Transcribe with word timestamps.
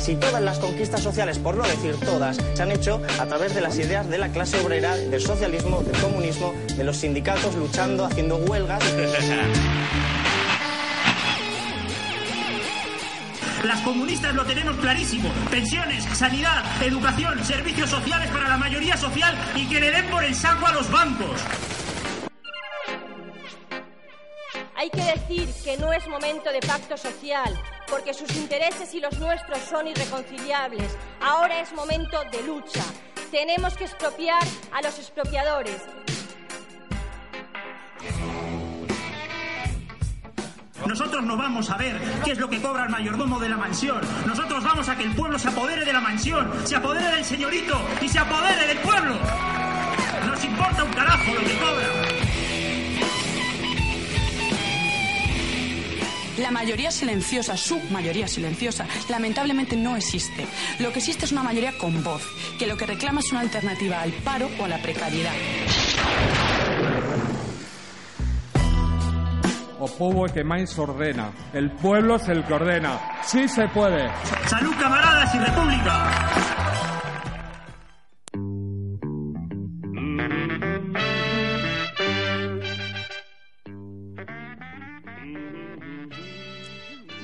Casi 0.00 0.16
todas 0.16 0.40
las 0.40 0.58
conquistas 0.58 1.02
sociales, 1.02 1.38
por 1.38 1.58
no 1.58 1.62
decir 1.62 1.94
todas, 2.00 2.38
se 2.54 2.62
han 2.62 2.72
hecho 2.72 3.02
a 3.20 3.26
través 3.26 3.54
de 3.54 3.60
las 3.60 3.78
ideas 3.78 4.08
de 4.08 4.16
la 4.16 4.32
clase 4.32 4.58
obrera, 4.58 4.96
del 4.96 5.20
socialismo, 5.20 5.82
del 5.82 6.00
comunismo, 6.00 6.54
de 6.74 6.84
los 6.84 6.96
sindicatos 6.96 7.54
luchando, 7.54 8.06
haciendo 8.06 8.36
huelgas. 8.36 8.82
Las 13.62 13.80
comunistas 13.82 14.34
lo 14.34 14.46
tenemos 14.46 14.74
clarísimo. 14.76 15.28
Pensiones, 15.50 16.02
sanidad, 16.16 16.64
educación, 16.82 17.44
servicios 17.44 17.90
sociales 17.90 18.30
para 18.30 18.48
la 18.48 18.56
mayoría 18.56 18.96
social 18.96 19.36
y 19.54 19.68
que 19.68 19.80
le 19.80 19.90
den 19.90 20.06
por 20.06 20.24
el 20.24 20.34
saco 20.34 20.66
a 20.66 20.72
los 20.72 20.90
bancos. 20.90 21.42
Hay 24.76 24.88
que 24.88 25.04
decir 25.04 25.46
que 25.62 25.76
no 25.76 25.92
es 25.92 26.08
momento 26.08 26.50
de 26.50 26.60
pacto 26.60 26.96
social, 26.96 27.54
porque 27.90 28.14
sus 28.14 28.34
intereses 28.36 28.94
y 28.94 29.00
los 29.00 29.18
nuestros 29.18 29.58
son 29.58 29.88
irreconciliables. 29.88 30.96
Ahora 31.20 31.60
es 31.60 31.72
momento 31.72 32.22
de 32.30 32.42
lucha. 32.44 32.82
Tenemos 33.30 33.76
que 33.76 33.84
expropiar 33.84 34.42
a 34.72 34.80
los 34.80 34.98
expropiadores. 34.98 35.82
Nosotros 40.86 41.22
no 41.24 41.36
vamos 41.36 41.70
a 41.70 41.76
ver 41.76 42.00
qué 42.24 42.32
es 42.32 42.38
lo 42.38 42.48
que 42.48 42.60
cobra 42.60 42.84
el 42.84 42.90
mayordomo 42.90 43.38
de 43.38 43.48
la 43.48 43.56
mansión. 43.56 44.00
Nosotros 44.26 44.64
vamos 44.64 44.88
a 44.88 44.96
que 44.96 45.04
el 45.04 45.14
pueblo 45.14 45.38
se 45.38 45.48
apodere 45.48 45.84
de 45.84 45.92
la 45.92 46.00
mansión, 46.00 46.50
se 46.64 46.76
apodere 46.76 47.16
del 47.16 47.24
señorito 47.24 47.78
y 48.00 48.08
se 48.08 48.18
apodere 48.18 48.66
del 48.66 48.78
pueblo. 48.78 49.16
Nos 50.26 50.44
importa 50.44 50.84
un 50.84 50.92
carajo 50.92 51.34
lo 51.34 51.40
que 51.40 51.58
cobra. 51.58 52.49
La 56.38 56.50
mayoría 56.50 56.90
silenciosa, 56.90 57.56
su 57.56 57.78
mayoría 57.90 58.28
silenciosa, 58.28 58.86
lamentablemente 59.08 59.76
no 59.76 59.96
existe. 59.96 60.46
Lo 60.78 60.92
que 60.92 61.00
existe 61.00 61.24
es 61.24 61.32
una 61.32 61.42
mayoría 61.42 61.76
con 61.76 62.02
voz, 62.02 62.22
que 62.58 62.66
lo 62.66 62.76
que 62.76 62.86
reclama 62.86 63.20
es 63.20 63.30
una 63.32 63.40
alternativa 63.40 64.00
al 64.00 64.12
paro 64.12 64.48
o 64.58 64.64
a 64.64 64.68
la 64.68 64.78
precariedad. 64.80 65.32
O 69.78 69.86
pueblo 69.86 70.32
que 70.32 70.44
más 70.44 70.78
ordena. 70.78 71.32
El 71.54 71.70
pueblo 71.72 72.16
es 72.16 72.28
el 72.28 72.44
que 72.44 72.52
ordena. 72.52 73.00
Sí 73.22 73.48
se 73.48 73.66
puede. 73.68 74.10
Salud, 74.46 74.74
camaradas 74.78 75.34
y 75.34 75.38
república. 75.38 76.89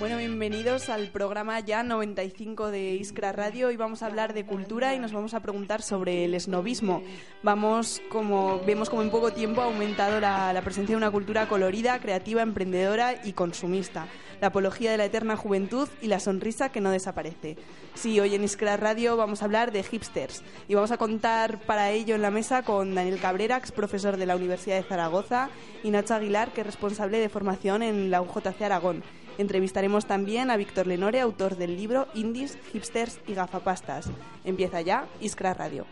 Bueno, 0.07 0.21
bienvenidos 0.21 0.89
al 0.89 1.09
programa 1.09 1.59
ya 1.59 1.83
95 1.83 2.71
de 2.71 2.95
Iskra 2.95 3.33
Radio. 3.33 3.67
Hoy 3.67 3.77
vamos 3.77 4.05
a 4.05 4.07
hablar 4.07 4.35
de 4.35 4.47
cultura 4.47 4.95
y 4.95 5.01
nos 5.01 5.13
vamos 5.13 5.35
a 5.35 5.41
preguntar 5.41 5.83
sobre 5.83 6.25
el 6.25 6.35
esnovismo. 6.35 7.03
Vamos, 7.43 8.01
como 8.09 8.61
vemos 8.65 8.89
como 8.89 9.03
en 9.03 9.11
poco 9.11 9.33
tiempo 9.33 9.63
ha 9.63 9.65
aumentado 9.65 10.21
la, 10.21 10.53
la 10.53 10.63
presencia 10.63 10.93
de 10.93 10.97
una 10.97 11.11
cultura 11.11 11.49
colorida, 11.49 11.99
creativa, 11.99 12.43
emprendedora 12.43 13.17
y 13.25 13.33
consumista. 13.33 14.07
La 14.41 14.49
apología 14.49 14.93
de 14.93 14.97
la 14.97 15.07
eterna 15.07 15.35
juventud 15.35 15.89
y 16.01 16.07
la 16.07 16.21
sonrisa 16.21 16.69
que 16.69 16.81
no 16.81 16.93
desaparece. 16.93 17.57
Sí, 17.95 18.21
hoy 18.21 18.37
en 18.37 18.45
Iskra 18.45 18.77
Radio 18.77 19.17
vamos 19.17 19.43
a 19.43 19.47
hablar 19.47 19.73
de 19.73 19.83
hipsters 19.83 20.45
y 20.69 20.77
vamos 20.77 20.93
a 20.93 20.99
contar 20.99 21.59
para 21.63 21.91
ello 21.91 22.15
en 22.15 22.23
la 22.23 22.31
mesa 22.31 22.63
con 22.63 22.95
Daniel 22.95 23.19
Cabrera, 23.19 23.57
ex 23.57 23.73
profesor 23.73 24.19
de 24.19 24.27
la 24.27 24.37
Universidad 24.37 24.77
de 24.77 24.85
Zaragoza, 24.85 25.51
y 25.83 25.91
Nacho 25.91 26.15
Aguilar, 26.15 26.53
que 26.53 26.61
es 26.61 26.67
responsable 26.69 27.19
de 27.19 27.29
formación 27.29 27.83
en 27.83 28.13
la 28.13 28.23
UJC 28.23 28.63
Aragón. 28.63 29.03
Entrevistaremos 29.39 30.07
también 30.07 30.51
a 30.51 30.57
Víctor 30.57 30.87
Lenore, 30.87 31.21
autor 31.21 31.57
del 31.57 31.77
libro 31.77 32.09
Indies, 32.15 32.59
Hipsters 32.73 33.21
y 33.27 33.35
Gafapastas. 33.35 34.11
Empieza 34.45 34.81
ya 34.81 35.07
Iskra 35.21 35.55
Radio. 35.55 35.87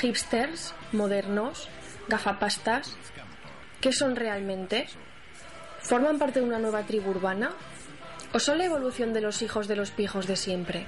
Hipsters, 0.00 0.74
modernos, 0.92 1.68
gafapastas, 2.06 2.96
¿qué 3.80 3.92
son 3.92 4.14
realmente? 4.16 4.86
¿Forman 5.80 6.18
parte 6.18 6.40
de 6.40 6.46
una 6.46 6.58
nueva 6.58 6.82
tribu 6.84 7.10
urbana? 7.10 7.50
¿O 8.32 8.38
son 8.38 8.58
la 8.58 8.64
evolución 8.64 9.12
de 9.12 9.20
los 9.20 9.42
hijos 9.42 9.66
de 9.66 9.76
los 9.76 9.90
pijos 9.90 10.26
de 10.26 10.36
siempre? 10.36 10.86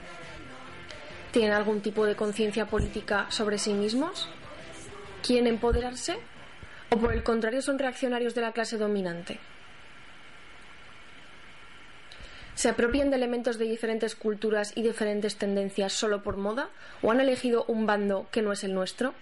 ¿Tienen 1.32 1.52
algún 1.52 1.80
tipo 1.80 2.06
de 2.06 2.14
conciencia 2.16 2.66
política 2.66 3.26
sobre 3.30 3.58
sí 3.58 3.72
mismos? 3.74 4.28
¿Quieren 5.22 5.48
empoderarse? 5.48 6.18
¿O 6.90 6.96
por 6.98 7.12
el 7.12 7.22
contrario 7.22 7.62
son 7.62 7.78
reaccionarios 7.78 8.34
de 8.34 8.40
la 8.40 8.52
clase 8.52 8.76
dominante? 8.76 9.38
¿Se 12.54 12.68
apropian 12.68 13.10
de 13.10 13.16
elementos 13.16 13.58
de 13.58 13.64
diferentes 13.64 14.14
culturas 14.14 14.72
y 14.74 14.82
diferentes 14.82 15.36
tendencias 15.36 15.92
solo 15.92 16.22
por 16.22 16.36
moda? 16.36 16.68
¿O 17.00 17.10
han 17.10 17.20
elegido 17.20 17.64
un 17.68 17.86
bando 17.86 18.26
que 18.30 18.42
no 18.42 18.52
es 18.52 18.64
el 18.64 18.74
nuestro? 18.74 19.14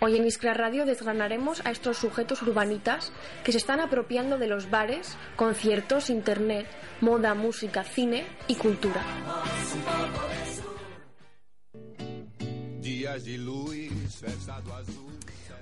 Hoy 0.00 0.16
en 0.16 0.26
Iskra 0.26 0.52
Radio 0.52 0.84
desgranaremos 0.84 1.64
a 1.64 1.70
estos 1.70 1.96
sujetos 1.96 2.42
urbanitas 2.42 3.12
que 3.44 3.52
se 3.52 3.58
están 3.58 3.80
apropiando 3.80 4.36
de 4.36 4.48
los 4.48 4.68
bares, 4.68 5.16
conciertos, 5.36 6.10
internet, 6.10 6.66
moda, 7.00 7.34
música, 7.34 7.84
cine 7.84 8.26
y 8.48 8.56
cultura. 8.56 9.02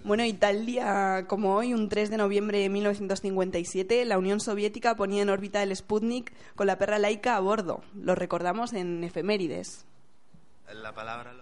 Bueno, 0.05 0.25
y 0.25 0.33
tal 0.33 0.67
día 0.67 1.27
como 1.29 1.55
hoy, 1.55 1.75
un 1.75 1.89
3 1.89 2.11
de 2.11 2.17
noviembre 2.17 2.59
de 2.59 2.69
1957, 2.69 4.05
la 4.05 4.19
Unión 4.19 4.41
Soviética 4.41 4.97
ponía 4.97 5.23
en 5.23 5.29
órbita 5.29 5.63
el 5.63 5.75
Sputnik 5.77 6.33
con 6.55 6.67
la 6.67 6.79
perra 6.79 6.99
laica 6.99 7.37
a 7.37 7.41
bordo. 7.41 7.83
Lo 7.95 8.15
recordamos 8.15 8.73
en 8.73 9.05
efemérides. 9.05 9.87
La 10.73 10.95
palabra. 10.95 11.33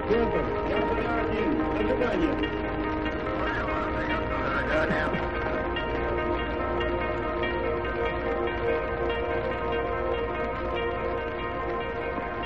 Центр, 0.09 0.44
я 0.69 0.77
понял 0.81 1.15
один, 1.19 1.50
зажигание. 1.77 2.33
Зажигание. 4.51 5.06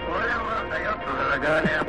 Понял, 0.05 0.43
остается 0.61 1.11
зажигание. 1.17 1.81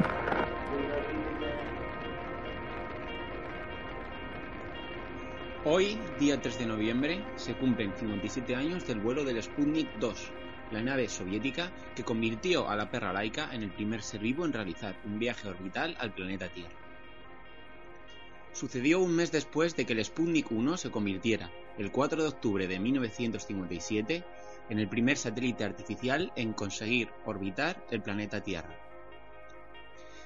Hoy, 5.69 5.99
día 6.21 6.41
3 6.41 6.61
de 6.61 6.67
noviembre, 6.67 7.25
se 7.35 7.53
cumplen 7.55 7.93
57 7.99 8.55
años 8.55 8.87
del 8.87 9.01
vuelo 9.01 9.25
del 9.25 9.43
Sputnik 9.43 9.89
2, 9.99 10.31
la 10.72 10.82
nave 10.82 11.10
soviética 11.10 11.72
que 11.96 12.04
convirtió 12.04 12.70
a 12.70 12.76
la 12.76 12.90
perra 12.90 13.14
laica 13.14 13.50
en 13.54 13.64
el 13.64 13.72
primer 13.72 14.02
ser 14.02 14.22
vivo 14.22 14.46
en 14.46 14.54
realizar 14.54 14.96
un 15.06 15.20
viaje 15.20 15.48
orbital 15.48 15.96
al 16.00 16.14
planeta 16.14 16.50
Tierra. 16.50 16.76
Sucedió 18.54 19.00
un 19.00 19.16
mes 19.16 19.32
después 19.32 19.76
de 19.76 19.86
que 19.86 19.94
el 19.94 20.04
Sputnik 20.04 20.52
1 20.52 20.78
se 20.78 20.92
convirtiera, 20.92 21.50
el 21.78 21.92
4 21.92 22.22
de 22.22 22.30
octubre 22.30 22.68
de 22.68 22.80
1957, 22.80 24.24
en 24.70 24.80
el 24.80 24.90
primer 24.90 25.18
satélite 25.18 25.64
artificial 25.64 26.32
en 26.36 26.54
conseguir 26.54 27.10
orbitar 27.26 27.86
el 27.92 28.02
planeta 28.02 28.42
Tierra. 28.42 28.76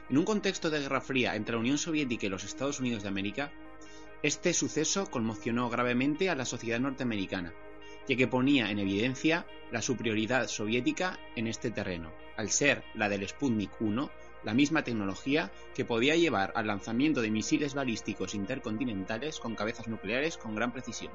En 0.10 0.18
un 0.18 0.26
contexto 0.26 0.70
de 0.70 0.82
guerra 0.82 1.02
fría 1.02 1.36
entre 1.36 1.54
la 1.54 1.62
Unión 1.62 1.78
Soviética 1.78 2.28
y 2.28 2.30
los 2.30 2.44
Estados 2.44 2.80
Unidos 2.80 3.04
de 3.04 3.10
América, 3.10 3.52
este 4.22 4.54
suceso 4.54 5.10
conmocionó 5.10 5.70
gravemente 5.70 6.30
a 6.30 6.36
la 6.36 6.46
sociedad 6.46 6.80
norteamericana, 6.80 7.54
ya 8.08 8.16
que 8.16 8.28
ponía 8.28 8.70
en 8.72 8.80
evidencia 8.80 9.46
la 9.72 9.82
superioridad 9.82 10.48
soviética 10.48 11.20
en 11.36 11.48
este 11.48 11.72
terreno, 11.72 12.12
al 12.38 12.50
ser 12.50 12.84
la 12.94 13.10
del 13.10 13.28
Sputnik 13.28 13.72
1 13.80 14.10
la 14.46 14.54
misma 14.54 14.84
tecnología 14.84 15.52
que 15.74 15.86
podía 15.86 16.16
llevar 16.16 16.54
al 16.56 16.68
lanzamiento 16.68 17.22
de 17.22 17.32
misiles 17.32 17.74
balísticos 17.74 18.36
intercontinentales 18.36 19.40
con 19.40 19.56
cabezas 19.56 19.88
nucleares 19.88 20.38
con 20.38 20.56
gran 20.56 20.72
precisión. 20.72 21.12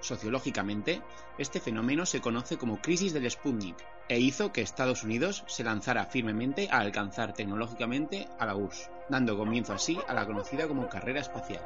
Sociológicamente, 0.00 1.02
este 1.38 1.60
fenómeno 1.60 2.06
se 2.06 2.20
conoce 2.20 2.56
como 2.56 2.80
crisis 2.80 3.12
del 3.12 3.30
Sputnik 3.30 3.76
e 4.08 4.18
hizo 4.18 4.50
que 4.50 4.62
Estados 4.62 5.04
Unidos 5.04 5.44
se 5.46 5.62
lanzara 5.62 6.06
firmemente 6.06 6.68
a 6.70 6.78
alcanzar 6.78 7.34
tecnológicamente 7.34 8.26
a 8.38 8.46
la 8.46 8.56
URSS, 8.56 8.90
dando 9.08 9.36
comienzo 9.36 9.72
así 9.72 9.98
a 10.08 10.14
la 10.14 10.26
conocida 10.26 10.66
como 10.66 10.88
carrera 10.88 11.20
espacial. 11.20 11.62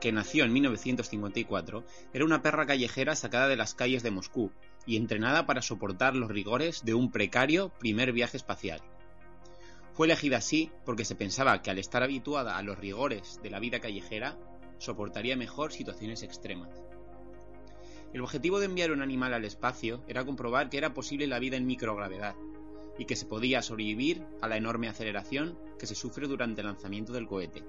Que 0.00 0.12
nació 0.12 0.44
en 0.44 0.52
1954, 0.52 1.84
era 2.12 2.24
una 2.24 2.42
perra 2.42 2.66
callejera 2.66 3.16
sacada 3.16 3.48
de 3.48 3.56
las 3.56 3.74
calles 3.74 4.02
de 4.02 4.10
Moscú 4.10 4.52
y 4.86 4.96
entrenada 4.96 5.46
para 5.46 5.62
soportar 5.62 6.14
los 6.14 6.30
rigores 6.30 6.84
de 6.84 6.94
un 6.94 7.10
precario 7.10 7.70
primer 7.78 8.12
viaje 8.12 8.36
espacial. 8.36 8.82
Fue 9.94 10.06
elegida 10.06 10.36
así 10.36 10.70
porque 10.84 11.04
se 11.04 11.14
pensaba 11.14 11.62
que 11.62 11.70
al 11.70 11.78
estar 11.78 12.02
habituada 12.02 12.58
a 12.58 12.62
los 12.62 12.78
rigores 12.78 13.40
de 13.42 13.50
la 13.50 13.60
vida 13.60 13.80
callejera, 13.80 14.36
soportaría 14.78 15.36
mejor 15.36 15.72
situaciones 15.72 16.22
extremas. 16.22 16.82
El 18.12 18.20
objetivo 18.20 18.60
de 18.60 18.66
enviar 18.66 18.92
un 18.92 19.02
animal 19.02 19.34
al 19.34 19.44
espacio 19.44 20.04
era 20.06 20.24
comprobar 20.24 20.70
que 20.70 20.78
era 20.78 20.94
posible 20.94 21.26
la 21.26 21.38
vida 21.38 21.56
en 21.56 21.66
microgravedad 21.66 22.34
y 22.98 23.04
que 23.04 23.16
se 23.16 23.26
podía 23.26 23.62
sobrevivir 23.62 24.22
a 24.40 24.48
la 24.48 24.56
enorme 24.56 24.88
aceleración 24.88 25.58
que 25.78 25.86
se 25.86 25.94
sufre 25.94 26.26
durante 26.26 26.60
el 26.60 26.66
lanzamiento 26.66 27.12
del 27.12 27.26
cohete. 27.26 27.64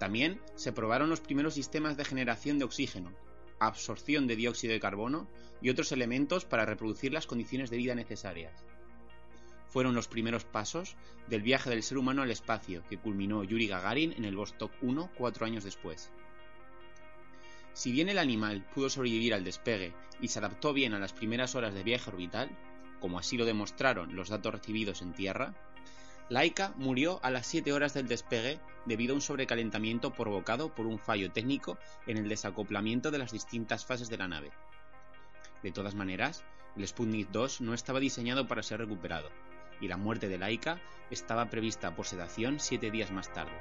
También 0.00 0.40
se 0.54 0.72
probaron 0.72 1.10
los 1.10 1.20
primeros 1.20 1.52
sistemas 1.52 1.98
de 1.98 2.06
generación 2.06 2.58
de 2.58 2.64
oxígeno, 2.64 3.12
absorción 3.58 4.26
de 4.26 4.34
dióxido 4.34 4.72
de 4.72 4.80
carbono 4.80 5.28
y 5.60 5.68
otros 5.68 5.92
elementos 5.92 6.46
para 6.46 6.64
reproducir 6.64 7.12
las 7.12 7.26
condiciones 7.26 7.68
de 7.68 7.76
vida 7.76 7.94
necesarias. 7.94 8.64
Fueron 9.68 9.94
los 9.94 10.08
primeros 10.08 10.46
pasos 10.46 10.96
del 11.28 11.42
viaje 11.42 11.68
del 11.68 11.82
ser 11.82 11.98
humano 11.98 12.22
al 12.22 12.30
espacio 12.30 12.82
que 12.88 12.96
culminó 12.96 13.44
Yuri 13.44 13.68
Gagarin 13.68 14.14
en 14.14 14.24
el 14.24 14.36
Vostok 14.36 14.72
1 14.80 15.10
cuatro 15.18 15.44
años 15.44 15.64
después. 15.64 16.10
Si 17.74 17.92
bien 17.92 18.08
el 18.08 18.18
animal 18.18 18.66
pudo 18.74 18.88
sobrevivir 18.88 19.34
al 19.34 19.44
despegue 19.44 19.92
y 20.18 20.28
se 20.28 20.38
adaptó 20.38 20.72
bien 20.72 20.94
a 20.94 20.98
las 20.98 21.12
primeras 21.12 21.54
horas 21.54 21.74
de 21.74 21.82
viaje 21.82 22.08
orbital, 22.08 22.48
como 23.00 23.18
así 23.18 23.36
lo 23.36 23.44
demostraron 23.44 24.16
los 24.16 24.30
datos 24.30 24.54
recibidos 24.54 25.02
en 25.02 25.12
Tierra, 25.12 25.54
Laika 26.30 26.72
murió 26.76 27.18
a 27.24 27.30
las 27.32 27.48
7 27.48 27.72
horas 27.72 27.92
del 27.92 28.06
despegue 28.06 28.60
debido 28.86 29.12
a 29.12 29.16
un 29.16 29.20
sobrecalentamiento 29.20 30.12
provocado 30.12 30.72
por 30.72 30.86
un 30.86 31.00
fallo 31.00 31.32
técnico 31.32 31.76
en 32.06 32.18
el 32.18 32.28
desacoplamiento 32.28 33.10
de 33.10 33.18
las 33.18 33.32
distintas 33.32 33.84
fases 33.84 34.08
de 34.08 34.16
la 34.16 34.28
nave. 34.28 34.52
De 35.64 35.72
todas 35.72 35.96
maneras, 35.96 36.44
el 36.76 36.86
Sputnik 36.86 37.30
2 37.30 37.62
no 37.62 37.74
estaba 37.74 37.98
diseñado 37.98 38.46
para 38.46 38.62
ser 38.62 38.78
recuperado, 38.78 39.28
y 39.80 39.88
la 39.88 39.96
muerte 39.96 40.28
de 40.28 40.38
Laika 40.38 40.80
estaba 41.10 41.50
prevista 41.50 41.96
por 41.96 42.06
sedación 42.06 42.60
siete 42.60 42.92
días 42.92 43.10
más 43.10 43.32
tarde. 43.32 43.58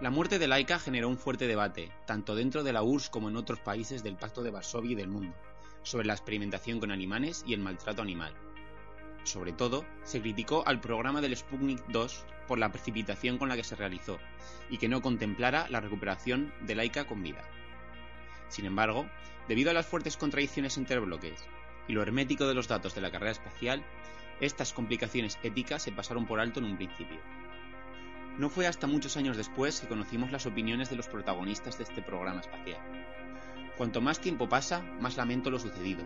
La 0.00 0.10
muerte 0.10 0.38
de 0.38 0.46
Laika 0.46 0.78
generó 0.78 1.08
un 1.08 1.18
fuerte 1.18 1.48
debate, 1.48 1.90
tanto 2.06 2.36
dentro 2.36 2.62
de 2.62 2.72
la 2.72 2.84
URSS 2.84 3.10
como 3.10 3.28
en 3.28 3.36
otros 3.36 3.58
países 3.58 4.04
del 4.04 4.16
Pacto 4.16 4.44
de 4.44 4.52
Varsovia 4.52 4.92
y 4.92 4.94
del 4.94 5.08
mundo, 5.08 5.34
sobre 5.82 6.06
la 6.06 6.14
experimentación 6.14 6.78
con 6.78 6.92
animales 6.92 7.42
y 7.44 7.54
el 7.54 7.60
maltrato 7.60 8.02
animal. 8.02 8.32
Sobre 9.24 9.52
todo, 9.52 9.84
se 10.02 10.20
criticó 10.20 10.66
al 10.66 10.80
programa 10.80 11.20
del 11.20 11.36
Sputnik 11.36 11.84
2 11.88 12.24
por 12.48 12.58
la 12.58 12.72
precipitación 12.72 13.38
con 13.38 13.48
la 13.48 13.56
que 13.56 13.64
se 13.64 13.76
realizó 13.76 14.18
y 14.70 14.78
que 14.78 14.88
no 14.88 15.02
contemplara 15.02 15.68
la 15.68 15.80
recuperación 15.80 16.52
de 16.62 16.74
Laika 16.74 17.06
con 17.06 17.22
vida. 17.22 17.42
Sin 18.48 18.64
embargo, 18.64 19.06
debido 19.46 19.70
a 19.70 19.74
las 19.74 19.86
fuertes 19.86 20.16
contradicciones 20.16 20.76
entre 20.76 20.98
bloques 20.98 21.44
y 21.86 21.92
lo 21.92 22.02
hermético 22.02 22.46
de 22.46 22.54
los 22.54 22.68
datos 22.68 22.94
de 22.94 23.00
la 23.00 23.10
carrera 23.10 23.32
espacial, 23.32 23.84
estas 24.40 24.72
complicaciones 24.72 25.38
éticas 25.42 25.82
se 25.82 25.92
pasaron 25.92 26.26
por 26.26 26.40
alto 26.40 26.60
en 26.60 26.66
un 26.66 26.76
principio. 26.76 27.20
No 28.38 28.48
fue 28.48 28.66
hasta 28.66 28.86
muchos 28.86 29.16
años 29.16 29.36
después 29.36 29.80
que 29.80 29.88
conocimos 29.88 30.32
las 30.32 30.46
opiniones 30.46 30.88
de 30.88 30.96
los 30.96 31.08
protagonistas 31.08 31.76
de 31.76 31.84
este 31.84 32.00
programa 32.00 32.40
espacial. 32.40 32.80
Cuanto 33.76 34.00
más 34.00 34.20
tiempo 34.20 34.48
pasa, 34.48 34.80
más 35.00 35.16
lamento 35.16 35.50
lo 35.50 35.58
sucedido, 35.58 36.02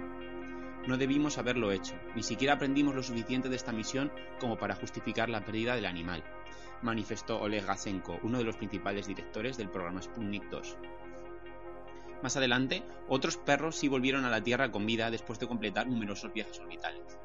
no 0.86 0.96
debimos 0.96 1.38
haberlo 1.38 1.72
hecho, 1.72 1.94
ni 2.14 2.22
siquiera 2.22 2.54
aprendimos 2.54 2.94
lo 2.94 3.02
suficiente 3.02 3.48
de 3.48 3.56
esta 3.56 3.72
misión 3.72 4.12
como 4.38 4.58
para 4.58 4.74
justificar 4.74 5.28
la 5.28 5.44
pérdida 5.44 5.74
del 5.74 5.86
animal, 5.86 6.22
manifestó 6.82 7.40
Oleg 7.40 7.64
Gasenko, 7.64 8.18
uno 8.22 8.38
de 8.38 8.44
los 8.44 8.56
principales 8.56 9.06
directores 9.06 9.56
del 9.56 9.70
programa 9.70 10.02
Sputnik 10.02 10.44
2. 10.50 10.76
Más 12.22 12.36
adelante, 12.36 12.82
otros 13.08 13.36
perros 13.36 13.76
sí 13.76 13.88
volvieron 13.88 14.24
a 14.24 14.30
la 14.30 14.42
Tierra 14.42 14.70
con 14.70 14.86
vida 14.86 15.10
después 15.10 15.38
de 15.38 15.48
completar 15.48 15.86
numerosos 15.86 16.32
viajes 16.32 16.58
orbitales. 16.60 17.18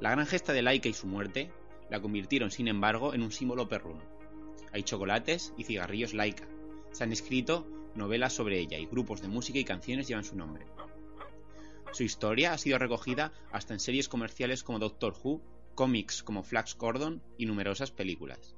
La 0.00 0.10
gran 0.10 0.26
gesta 0.26 0.52
de 0.52 0.62
Laika 0.62 0.88
y 0.88 0.94
su 0.94 1.06
muerte 1.06 1.50
la 1.88 2.00
convirtieron, 2.00 2.50
sin 2.50 2.68
embargo, 2.68 3.14
en 3.14 3.22
un 3.22 3.32
símbolo 3.32 3.68
perruno. 3.68 4.02
Hay 4.72 4.82
chocolates 4.82 5.54
y 5.56 5.64
cigarrillos 5.64 6.12
Laika. 6.12 6.46
Se 6.92 7.04
han 7.04 7.12
escrito 7.12 7.66
novelas 7.94 8.34
sobre 8.34 8.58
ella 8.58 8.78
y 8.78 8.86
grupos 8.86 9.22
de 9.22 9.28
música 9.28 9.58
y 9.58 9.64
canciones 9.64 10.08
llevan 10.08 10.24
su 10.24 10.36
nombre. 10.36 10.66
Su 11.92 12.02
historia 12.02 12.52
ha 12.52 12.58
sido 12.58 12.78
recogida 12.78 13.32
hasta 13.52 13.74
en 13.74 13.80
series 13.80 14.08
comerciales 14.08 14.62
como 14.62 14.78
Doctor 14.78 15.14
Who, 15.22 15.40
cómics 15.74 16.22
como 16.22 16.42
Flash 16.42 16.74
Gordon 16.76 17.22
y 17.38 17.46
numerosas 17.46 17.90
películas. 17.90 18.56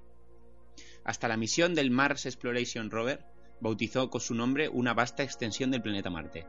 Hasta 1.04 1.28
la 1.28 1.36
misión 1.36 1.74
del 1.74 1.90
Mars 1.90 2.26
Exploration 2.26 2.90
Rover 2.90 3.24
bautizó 3.60 4.10
con 4.10 4.20
su 4.20 4.34
nombre 4.34 4.68
una 4.68 4.94
vasta 4.94 5.22
extensión 5.22 5.70
del 5.70 5.82
planeta 5.82 6.10
Marte. 6.10 6.46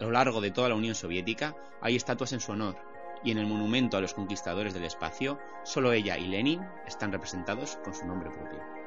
A 0.00 0.04
lo 0.04 0.10
largo 0.12 0.40
de 0.40 0.50
toda 0.50 0.68
la 0.68 0.74
Unión 0.74 0.94
Soviética 0.94 1.56
hay 1.80 1.96
estatuas 1.96 2.32
en 2.32 2.40
su 2.40 2.52
honor, 2.52 2.76
y 3.24 3.30
en 3.30 3.38
el 3.38 3.46
monumento 3.46 3.96
a 3.96 4.00
los 4.00 4.14
conquistadores 4.14 4.74
del 4.74 4.84
espacio, 4.84 5.38
solo 5.64 5.92
ella 5.92 6.18
y 6.18 6.26
Lenin 6.28 6.60
están 6.86 7.12
representados 7.12 7.76
con 7.84 7.94
su 7.94 8.06
nombre 8.06 8.30
propio. 8.30 8.77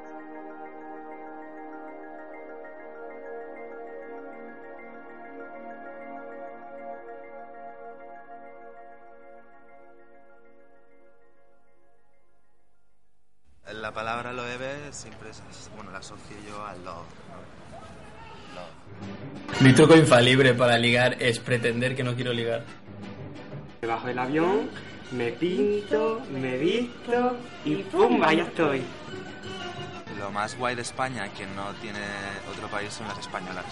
La 13.92 13.96
palabra 13.96 14.32
loewe 14.32 14.94
siempre 14.94 15.32
es, 15.32 15.42
bueno, 15.76 15.92
la 15.92 15.98
asocio 15.98 16.38
yo 16.48 16.66
al 16.66 16.82
love. 16.86 17.04
Love. 18.56 19.62
Mi 19.62 19.74
truco 19.74 19.98
infalible 19.98 20.54
para 20.54 20.78
ligar 20.78 21.22
es 21.22 21.40
pretender 21.40 21.94
que 21.94 22.02
no 22.02 22.16
quiero 22.16 22.32
ligar. 22.32 22.64
Me 23.82 23.90
bajo 23.90 24.08
del 24.08 24.18
avión, 24.18 24.70
me 25.12 25.34
pinto, 25.34 26.22
me 26.32 26.58
visto 26.58 27.36
y 27.66 27.84
¡pum! 27.84 28.22
ya 28.22 28.44
estoy. 28.44 28.82
Lo 30.18 30.32
más 30.32 30.58
guay 30.58 30.76
de 30.76 30.84
España 30.84 31.28
que 31.34 31.46
no 31.48 31.74
tiene 31.82 32.00
otro 32.50 32.70
país 32.70 32.94
son 32.94 33.10
las 33.10 33.20
españolas. 33.20 33.66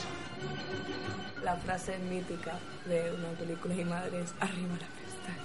La 1.41 1.55
frase 1.55 1.97
mítica 1.97 2.59
de 2.83 3.13
una 3.13 3.29
película 3.39 3.73
y 3.73 3.85
madre 3.85 4.19
es 4.19 4.33
arriba 4.41 4.73
la 4.81 4.87
pestaña. 4.99 5.39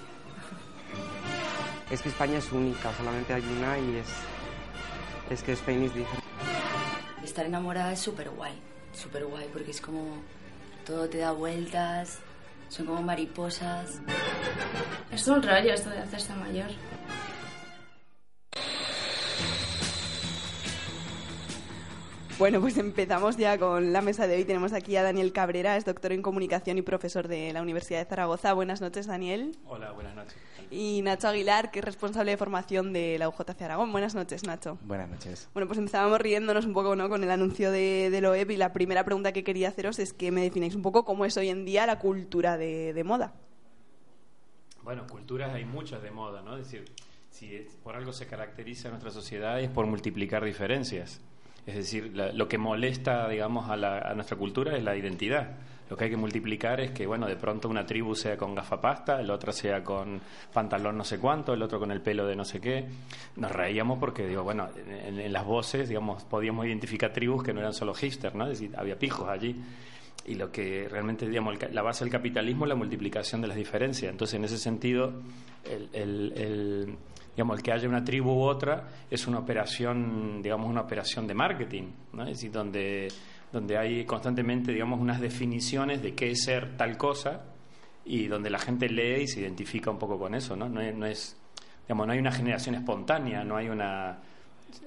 Es 1.93 2.03
que 2.03 2.09
España 2.09 2.39
es 2.39 2.51
única, 2.51 2.93
solamente 2.97 3.35
hay 3.35 3.45
una 3.57 3.79
y 3.79 3.99
es. 3.99 4.34
Es 5.31 5.43
que 5.43 5.53
Spain 5.53 5.85
is 5.85 5.95
different. 5.95 6.25
Estar 7.23 7.47
enamorada 7.47 7.93
es 7.93 8.01
súper 8.01 8.31
guay, 8.31 8.53
súper 8.93 9.25
guay, 9.25 9.49
porque 9.53 9.71
es 9.71 9.81
como. 9.81 10.19
Todo 10.85 11.09
te 11.09 11.19
da 11.19 11.33
vueltas, 11.33 12.19
son 12.69 12.87
como 12.87 13.03
mariposas. 13.03 14.01
Es 15.11 15.27
un 15.27 15.43
rollo 15.43 15.73
esto 15.73 15.89
de 15.89 15.99
hacerse 15.99 16.35
mayor. 16.35 16.69
Bueno, 22.39 22.61
pues 22.61 22.77
empezamos 22.79 23.37
ya 23.37 23.59
con 23.59 23.93
la 23.93 24.01
mesa 24.01 24.27
de 24.27 24.37
hoy. 24.37 24.45
Tenemos 24.45 24.73
aquí 24.73 24.97
a 24.97 25.03
Daniel 25.05 25.33
Cabrera, 25.33 25.77
es 25.77 25.85
doctor 25.85 26.13
en 26.13 26.21
comunicación 26.21 26.79
y 26.79 26.83
profesor 26.83 27.29
de 27.29 27.53
la 27.53 27.63
Universidad 27.63 28.01
de 28.01 28.07
Zaragoza. 28.07 28.53
Buenas 28.55 28.81
noches, 28.81 29.07
Daniel. 29.07 29.57
Hola, 29.67 29.93
buenas 29.93 30.17
noches. 30.17 30.35
Y 30.71 31.03
Nacho 31.03 31.29
Aguilar, 31.29 31.71
que 31.71 31.79
es 31.79 31.85
responsable 31.85 32.33
de 32.33 32.37
formación 32.37 32.93
de 32.93 33.19
la 33.19 33.29
UJC 33.29 33.63
Aragón. 33.63 33.93
Buenas 33.93 34.17
noches, 34.17 34.43
Nacho. 34.45 34.79
Buenas 34.83 35.09
noches. 35.11 35.49
Bueno, 35.55 35.69
pues 35.69 35.79
empezábamos 35.79 36.21
riéndonos 36.21 36.67
un 36.67 36.73
poco 36.73 36.97
¿no? 36.97 37.09
con 37.09 37.23
el 37.23 37.31
anuncio 37.31 37.71
de, 37.71 38.11
de 38.11 38.27
OEP 38.27 38.51
y 38.53 38.57
la 38.57 38.73
primera 38.73 39.05
pregunta 39.05 39.31
que 39.33 39.45
quería 39.45 39.69
haceros 39.69 40.01
es 40.01 40.13
que 40.13 40.33
me 40.33 40.43
defináis 40.43 40.75
un 40.75 40.83
poco 40.83 41.05
cómo 41.05 41.25
es 41.25 41.37
hoy 41.37 41.51
en 41.51 41.65
día 41.65 41.87
la 41.87 42.01
cultura 42.01 42.57
de, 42.57 42.93
de 42.95 43.05
moda. 43.05 43.35
Bueno, 44.83 45.07
culturas 45.07 45.55
hay 45.55 45.65
muchas 45.65 46.03
de 46.03 46.11
moda, 46.11 46.43
¿no? 46.43 46.57
Es 46.57 46.65
decir, 46.71 46.85
si 47.31 47.55
es- 47.55 47.75
por 47.85 47.95
algo 47.95 48.13
se 48.13 48.27
caracteriza 48.27 48.89
nuestra 48.89 49.11
sociedad 49.13 49.61
es 49.61 49.71
por 49.71 49.87
multiplicar 49.87 50.45
diferencias. 50.45 51.21
Es 51.67 51.75
decir, 51.77 52.13
la- 52.15 52.33
lo 52.33 52.47
que 52.49 52.59
molesta, 52.59 53.29
digamos, 53.29 53.71
a, 53.71 53.77
la- 53.77 54.13
nuestra 54.15 54.37
cultura 54.37 54.77
es 54.77 54.83
la 54.85 54.97
identidad. 54.97 55.51
Lo 55.91 55.97
que 55.99 56.05
hay 56.05 56.11
que 56.11 56.17
multiplicar 56.17 56.81
es 56.81 56.93
que, 56.93 57.07
bueno, 57.07 57.27
de 57.27 57.37
pronto 57.37 57.69
una 57.69 57.85
tribu 57.85 58.15
sea 58.15 58.37
con 58.39 58.55
gafapasta, 58.55 59.21
el 59.21 59.31
otro 59.31 59.53
sea 59.53 59.85
con 59.85 60.19
pantalón 60.53 60.97
no 60.97 61.05
sé 61.05 61.19
cuánto, 61.19 61.53
el 61.53 61.63
otro 61.63 61.79
con 61.79 61.91
el 61.91 62.01
pelo 62.01 62.27
de 62.27 62.35
no 62.37 62.45
sé 62.45 62.59
qué. 62.61 62.87
Nos 63.37 63.53
reíamos 63.53 63.99
porque, 63.99 64.27
digo, 64.27 64.43
bueno, 64.43 64.69
en, 65.07 65.31
las 65.33 65.45
voces, 65.45 65.89
digamos, 65.89 66.25
podíamos 66.25 66.67
identificar 66.67 67.13
tribus 67.13 67.43
que 67.45 67.53
no 67.53 67.61
eran 67.61 67.75
solo 67.75 67.93
hipsters, 67.95 68.35
¿no? 68.35 68.45
Es 68.45 68.59
decir, 68.59 68.75
había 68.79 68.99
pijos 68.99 69.29
allí. 69.29 69.57
Y 70.27 70.37
lo 70.37 70.51
que 70.51 70.89
realmente, 70.91 71.29
digamos, 71.29 71.59
el 71.63 71.75
la 71.75 71.83
base 71.83 72.03
del 72.05 72.11
capitalismo 72.11 72.65
es 72.65 72.71
la 72.71 72.75
multiplicación 72.77 73.43
de 73.43 73.49
las 73.49 73.57
diferencias. 73.59 74.11
Entonces, 74.11 74.35
en 74.37 74.45
ese 74.45 74.57
sentido, 74.57 75.13
el- 75.65 75.91
el- 75.93 76.97
digamos, 77.35 77.59
el 77.59 77.63
que 77.63 77.73
haya 77.73 77.89
una 77.89 78.05
tribu 78.05 78.31
u 78.31 78.43
otra 78.43 78.85
es 79.11 79.27
una 79.27 79.39
operación, 79.39 80.41
digamos, 80.43 80.71
una 80.71 80.83
operación 80.83 81.27
de 81.27 81.35
marketing, 81.35 81.85
¿no? 82.13 82.23
Es 82.23 82.31
decir, 82.31 82.53
donde, 82.53 83.09
donde 83.53 83.77
hay 83.77 84.05
constantemente, 84.05 84.73
digamos, 84.73 85.01
unas 85.01 85.21
definiciones 85.21 86.03
de 86.03 86.15
qué 86.15 86.31
es 86.31 86.45
ser 86.45 86.77
tal 86.77 86.97
cosa 86.97 87.43
y 88.05 88.27
donde 88.27 88.51
la 88.51 88.59
gente 88.59 88.89
lee 88.89 89.23
y 89.23 89.29
se 89.29 89.41
identifica 89.41 89.91
un 89.91 89.99
poco 89.99 90.19
con 90.19 90.35
eso, 90.35 90.55
¿no? 90.55 90.69
No 90.69 90.81
es, 90.81 90.95
no 90.95 91.07
es, 91.07 91.37
digamos, 91.87 92.07
no 92.07 92.13
hay 92.13 92.19
una 92.19 92.33
generación 92.33 92.77
espontánea, 92.77 93.45
no 93.45 93.57
hay 93.57 93.69
una 93.69 94.19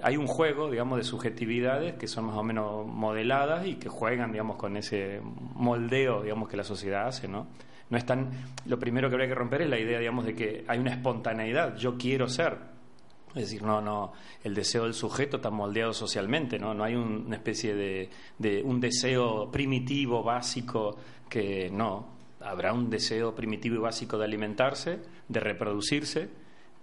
hay 0.01 0.17
un 0.17 0.27
juego, 0.27 0.69
digamos, 0.69 0.97
de 0.97 1.03
subjetividades 1.03 1.95
que 1.95 2.07
son 2.07 2.25
más 2.25 2.35
o 2.35 2.43
menos 2.43 2.85
modeladas 2.85 3.65
y 3.65 3.75
que 3.75 3.89
juegan, 3.89 4.31
digamos, 4.31 4.57
con 4.57 4.77
ese 4.77 5.21
moldeo, 5.55 6.23
digamos, 6.23 6.49
que 6.49 6.57
la 6.57 6.63
sociedad 6.63 7.07
hace, 7.07 7.27
¿no? 7.27 7.47
No 7.89 7.97
es 7.97 8.05
tan, 8.05 8.29
lo 8.65 8.77
primero 8.79 9.07
que 9.09 9.15
habría 9.15 9.29
que 9.29 9.35
romper 9.35 9.61
es 9.61 9.69
la 9.69 9.79
idea, 9.79 9.99
digamos, 9.99 10.25
de 10.25 10.35
que 10.35 10.65
hay 10.67 10.79
una 10.79 10.91
espontaneidad, 10.91 11.75
yo 11.77 11.97
quiero 11.97 12.27
ser. 12.27 12.57
Es 13.29 13.43
decir, 13.43 13.61
no, 13.63 13.81
no, 13.81 14.13
el 14.43 14.55
deseo 14.55 14.83
del 14.83 14.93
sujeto 14.93 15.37
está 15.37 15.49
moldeado 15.51 15.93
socialmente, 15.93 16.57
¿no? 16.59 16.73
No 16.73 16.83
hay 16.83 16.95
un- 16.95 17.25
una 17.27 17.35
especie 17.35 17.75
de, 17.75 18.09
de 18.39 18.63
un 18.63 18.79
deseo 18.79 19.51
primitivo, 19.51 20.23
básico, 20.23 20.97
que 21.29 21.69
no. 21.71 22.07
Habrá 22.41 22.73
un 22.73 22.89
deseo 22.89 23.35
primitivo 23.35 23.75
y 23.75 23.79
básico 23.79 24.17
de 24.17 24.25
alimentarse, 24.25 24.99
de 25.27 25.39
reproducirse, 25.39 26.29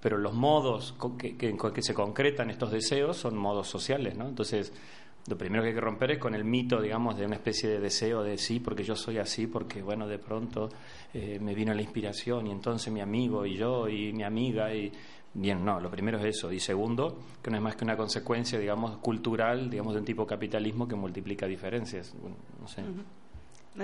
pero 0.00 0.16
los 0.18 0.34
modos 0.34 0.92
co- 0.98 1.16
que, 1.16 1.36
con 1.56 1.72
que 1.72 1.82
se 1.82 1.94
concretan 1.94 2.50
estos 2.50 2.70
deseos 2.70 3.16
son 3.16 3.36
modos 3.36 3.66
sociales, 3.68 4.16
¿no? 4.16 4.28
Entonces, 4.28 4.72
lo 5.26 5.38
primero 5.38 5.62
que 5.62 5.70
hay 5.70 5.74
que 5.74 5.80
romper 5.80 6.12
es 6.12 6.18
con 6.18 6.34
el 6.34 6.44
mito, 6.44 6.80
digamos, 6.80 7.16
de 7.16 7.24
una 7.24 7.36
especie 7.36 7.68
de 7.68 7.80
deseo 7.80 8.22
de 8.22 8.36
sí, 8.36 8.60
porque 8.60 8.84
yo 8.84 8.94
soy 8.94 9.18
así, 9.18 9.46
porque, 9.46 9.82
bueno, 9.82 10.06
de 10.06 10.18
pronto 10.18 10.68
eh, 11.14 11.38
me 11.40 11.54
vino 11.54 11.72
la 11.72 11.80
inspiración 11.80 12.46
y 12.46 12.50
entonces 12.50 12.92
mi 12.92 13.00
amigo 13.00 13.46
y 13.46 13.56
yo 13.56 13.88
y 13.88 14.12
mi 14.12 14.24
amiga 14.24 14.74
y... 14.74 14.92
Bien, 15.36 15.64
no, 15.64 15.80
lo 15.80 15.90
primero 15.90 16.16
es 16.18 16.36
eso. 16.36 16.52
Y 16.52 16.60
segundo, 16.60 17.18
que 17.42 17.50
no 17.50 17.56
es 17.56 17.62
más 17.62 17.74
que 17.74 17.82
una 17.82 17.96
consecuencia, 17.96 18.56
digamos, 18.56 18.98
cultural, 18.98 19.68
digamos, 19.68 19.94
de 19.94 19.98
un 19.98 20.04
tipo 20.04 20.22
de 20.22 20.28
capitalismo 20.28 20.86
que 20.86 20.94
multiplica 20.94 21.46
diferencias. 21.46 22.14
Bueno, 22.20 22.36
no 22.60 22.68
sé. 22.68 22.84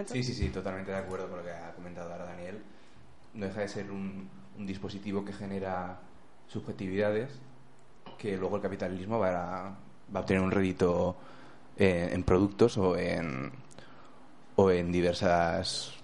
Sí, 0.07 0.23
sí, 0.23 0.33
sí, 0.33 0.49
totalmente 0.51 0.93
de 0.93 0.99
acuerdo 0.99 1.29
con 1.29 1.39
lo 1.39 1.45
que 1.45 1.51
ha 1.51 1.73
comentado 1.73 2.13
ahora 2.13 2.27
Daniel. 2.27 2.59
No 3.35 3.47
deja 3.47 3.63
de 3.63 3.69
ser 3.69 3.91
un, 3.91 4.29
un 4.57 4.65
dispositivo 4.65 5.25
que 5.25 5.33
genera 5.33 5.99
subjetividades 6.47 7.41
que 8.17 8.37
luego 8.37 8.57
el 8.57 8.63
capitalismo 8.63 9.19
va 9.19 9.69
a, 9.69 9.79
va 10.15 10.21
a 10.21 10.23
obtener 10.23 10.43
un 10.43 10.51
rédito 10.51 11.17
eh, 11.77 12.11
en 12.13 12.23
productos 12.25 12.77
o 12.79 12.97
en, 12.97 13.53
o 14.57 14.71
en 14.71 14.93
diversas 14.93 15.95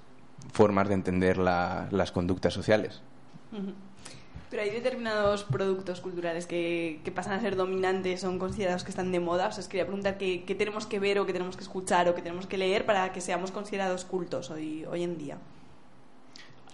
formas 0.53 0.89
de 0.89 0.95
entender 0.95 1.39
la- 1.39 1.89
las 1.91 2.13
conductas 2.13 2.55
sociales. 2.55 3.03
Pero 4.51 4.63
hay 4.63 4.71
determinados 4.71 5.43
productos 5.45 6.01
culturales 6.01 6.47
que, 6.47 7.01
que 7.05 7.11
pasan 7.11 7.33
a 7.33 7.41
ser 7.41 7.57
dominantes, 7.57 8.21
son 8.21 8.39
considerados 8.39 8.85
que 8.85 8.91
están 8.91 9.11
de 9.11 9.19
moda. 9.19 9.49
O 9.49 9.53
sea, 9.53 9.61
os 9.61 9.69
quería 9.69 9.85
preguntar 9.87 10.19
qué, 10.19 10.45
qué 10.47 10.55
tenemos 10.55 10.87
que 10.87 11.01
ver 11.01 11.19
o 11.19 11.27
qué 11.27 11.33
tenemos 11.33 11.57
que 11.57 11.65
escuchar 11.65 12.09
o 12.09 12.15
qué 12.15 12.23
tenemos 12.23 12.47
que 12.47 12.57
leer 12.57 12.87
para 12.87 13.13
que 13.13 13.21
seamos 13.21 13.51
considerados 13.51 14.05
cultos 14.05 14.51
hoy, 14.51 14.85
hoy 14.85 15.03
en 15.03 15.19
día. 15.19 15.39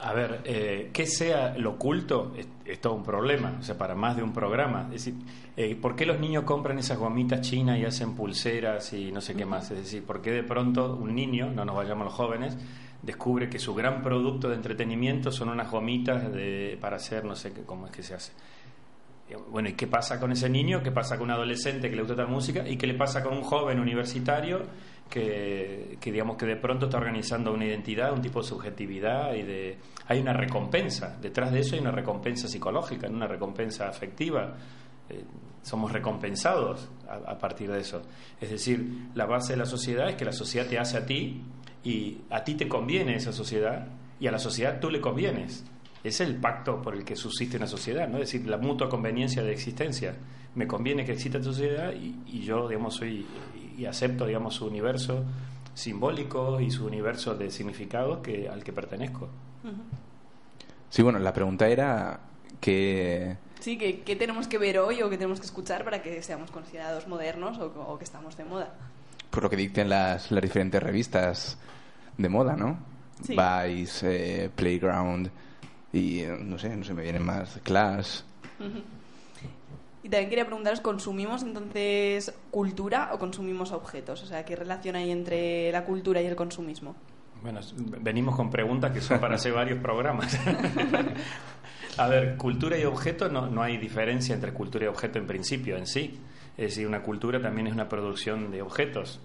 A 0.04 0.12
ver, 0.14 0.40
eh, 0.44 0.90
que 0.92 1.06
sea 1.06 1.56
lo 1.56 1.72
oculto 1.72 2.32
es, 2.36 2.48
es 2.64 2.80
todo 2.80 2.94
un 2.94 3.04
problema, 3.04 3.56
o 3.60 3.62
sea, 3.62 3.78
para 3.78 3.94
más 3.94 4.16
de 4.16 4.24
un 4.24 4.32
programa. 4.32 4.86
Es 4.92 5.04
decir, 5.04 5.14
eh, 5.56 5.76
¿por 5.76 5.94
qué 5.94 6.04
los 6.04 6.18
niños 6.18 6.42
compran 6.42 6.76
esas 6.78 6.98
gomitas 6.98 7.40
chinas 7.40 7.78
y 7.78 7.84
hacen 7.84 8.16
pulseras 8.16 8.92
y 8.94 9.12
no 9.12 9.20
sé 9.20 9.36
qué 9.36 9.44
más? 9.44 9.70
Es 9.70 9.78
decir, 9.78 10.02
¿por 10.04 10.20
qué 10.20 10.32
de 10.32 10.42
pronto 10.42 10.96
un 10.96 11.14
niño, 11.14 11.52
no 11.52 11.64
nos 11.64 11.76
vayamos 11.76 12.04
los 12.06 12.14
jóvenes, 12.14 12.56
descubre 13.00 13.48
que 13.48 13.60
su 13.60 13.74
gran 13.74 14.02
producto 14.02 14.48
de 14.48 14.56
entretenimiento 14.56 15.30
son 15.30 15.50
unas 15.50 15.70
gomitas 15.70 16.32
de, 16.32 16.76
para 16.80 16.96
hacer, 16.96 17.24
no 17.24 17.36
sé 17.36 17.52
qué, 17.52 17.62
cómo 17.62 17.86
es 17.86 17.92
que 17.92 18.02
se 18.02 18.14
hace? 18.14 18.32
Eh, 19.30 19.36
Bueno, 19.50 19.68
¿y 19.68 19.74
qué 19.74 19.86
pasa 19.86 20.18
con 20.18 20.32
ese 20.32 20.48
niño? 20.48 20.82
¿Qué 20.82 20.90
pasa 20.90 21.16
con 21.16 21.26
un 21.26 21.30
adolescente 21.30 21.88
que 21.88 21.94
le 21.94 22.02
gusta 22.02 22.16
tal 22.16 22.28
música? 22.28 22.68
¿Y 22.68 22.76
qué 22.76 22.88
le 22.88 22.94
pasa 22.94 23.22
con 23.22 23.36
un 23.36 23.44
joven 23.44 23.78
universitario 23.78 24.62
que, 25.12 25.98
que 26.00 26.10
digamos 26.10 26.38
que 26.38 26.46
de 26.46 26.56
pronto 26.56 26.86
está 26.86 26.96
organizando 26.96 27.52
una 27.52 27.66
identidad, 27.66 28.14
un 28.14 28.22
tipo 28.22 28.40
de 28.40 28.48
subjetividad 28.48 29.34
y 29.34 29.42
de 29.42 29.76
hay 30.08 30.20
una 30.20 30.32
recompensa 30.32 31.18
detrás 31.20 31.52
de 31.52 31.60
eso 31.60 31.74
hay 31.74 31.82
una 31.82 31.90
recompensa 31.90 32.48
psicológica, 32.48 33.08
una 33.08 33.26
recompensa 33.26 33.88
afectiva. 33.88 34.54
Eh, 35.10 35.22
somos 35.62 35.92
recompensados 35.92 36.88
a, 37.06 37.32
a 37.32 37.38
partir 37.38 37.70
de 37.70 37.80
eso. 37.80 38.02
Es 38.40 38.50
decir, 38.50 39.10
la 39.14 39.26
base 39.26 39.52
de 39.52 39.58
la 39.58 39.66
sociedad 39.66 40.08
es 40.08 40.16
que 40.16 40.24
la 40.24 40.32
sociedad 40.32 40.66
te 40.66 40.78
hace 40.78 40.96
a 40.96 41.04
ti 41.04 41.42
y 41.84 42.22
a 42.30 42.42
ti 42.42 42.54
te 42.54 42.66
conviene 42.66 43.14
esa 43.14 43.32
sociedad 43.32 43.86
y 44.18 44.26
a 44.26 44.32
la 44.32 44.38
sociedad 44.38 44.80
tú 44.80 44.88
le 44.88 45.02
convienes. 45.02 45.62
Es 46.02 46.20
el 46.20 46.36
pacto 46.36 46.80
por 46.80 46.94
el 46.94 47.04
que 47.04 47.16
subsiste 47.16 47.58
una 47.58 47.66
sociedad, 47.66 48.08
¿no? 48.08 48.16
Es 48.16 48.32
decir, 48.32 48.48
la 48.48 48.56
mutua 48.56 48.88
conveniencia 48.88 49.42
de 49.42 49.52
existencia. 49.52 50.16
Me 50.54 50.66
conviene 50.66 51.04
que 51.04 51.12
exista 51.12 51.38
esta 51.38 51.50
sociedad 51.50 51.92
y, 51.92 52.16
y 52.26 52.40
yo, 52.40 52.66
digamos, 52.66 52.94
soy 52.96 53.26
y 53.82 53.86
acepto, 53.86 54.26
digamos, 54.26 54.54
su 54.54 54.66
universo 54.66 55.24
simbólico 55.74 56.60
y 56.60 56.70
su 56.70 56.86
universo 56.86 57.34
de 57.34 57.50
significados 57.50 58.18
que, 58.18 58.48
al 58.48 58.62
que 58.62 58.72
pertenezco. 58.72 59.28
Sí, 60.90 61.02
bueno, 61.02 61.18
la 61.18 61.32
pregunta 61.32 61.68
era 61.68 62.20
que... 62.60 63.36
Sí, 63.60 63.78
¿qué, 63.78 64.00
qué 64.00 64.16
tenemos 64.16 64.48
que 64.48 64.58
ver 64.58 64.78
hoy 64.78 65.02
o 65.02 65.10
qué 65.10 65.16
tenemos 65.16 65.40
que 65.40 65.46
escuchar 65.46 65.84
para 65.84 66.02
que 66.02 66.22
seamos 66.22 66.50
considerados 66.50 67.06
modernos 67.06 67.58
o, 67.58 67.66
o 67.66 67.98
que 67.98 68.04
estamos 68.04 68.36
de 68.36 68.44
moda? 68.44 68.74
por 69.32 69.42
lo 69.42 69.50
que 69.50 69.56
dicten 69.56 69.88
las, 69.88 70.30
las 70.30 70.42
diferentes 70.42 70.80
revistas 70.80 71.56
de 72.18 72.28
moda, 72.28 72.54
¿no? 72.54 72.78
Sí. 73.24 73.34
Vice, 73.34 74.44
eh, 74.44 74.50
Playground 74.54 75.30
y 75.92 76.20
eh, 76.20 76.36
no 76.38 76.58
sé, 76.58 76.76
no 76.76 76.84
se 76.84 76.92
me 76.92 77.02
vienen 77.02 77.24
más, 77.24 77.58
Clash. 77.62 78.20
Ujú. 78.60 78.82
Y 80.02 80.08
también 80.08 80.30
quería 80.30 80.46
preguntaros, 80.46 80.80
¿consumimos 80.80 81.42
entonces 81.42 82.34
cultura 82.50 83.10
o 83.12 83.18
consumimos 83.18 83.70
objetos? 83.70 84.22
O 84.22 84.26
sea, 84.26 84.44
¿qué 84.44 84.56
relación 84.56 84.96
hay 84.96 85.10
entre 85.10 85.70
la 85.70 85.84
cultura 85.84 86.20
y 86.20 86.26
el 86.26 86.34
consumismo? 86.34 86.96
Bueno, 87.40 87.60
venimos 88.00 88.36
con 88.36 88.50
preguntas 88.50 88.92
que 88.92 89.00
son 89.00 89.20
para 89.20 89.36
hacer 89.36 89.52
varios 89.52 89.80
programas. 89.80 90.36
A 91.98 92.08
ver, 92.08 92.36
cultura 92.36 92.78
y 92.78 92.84
objeto 92.84 93.28
no, 93.28 93.48
no 93.48 93.62
hay 93.62 93.76
diferencia 93.76 94.34
entre 94.34 94.52
cultura 94.52 94.86
y 94.86 94.88
objeto 94.88 95.18
en 95.18 95.26
principio, 95.26 95.76
en 95.76 95.86
sí. 95.86 96.18
Es 96.56 96.70
decir, 96.70 96.86
una 96.86 97.02
cultura 97.02 97.40
también 97.40 97.66
es 97.66 97.74
una 97.74 97.88
producción 97.88 98.50
de 98.50 98.62
objetos. 98.62 99.20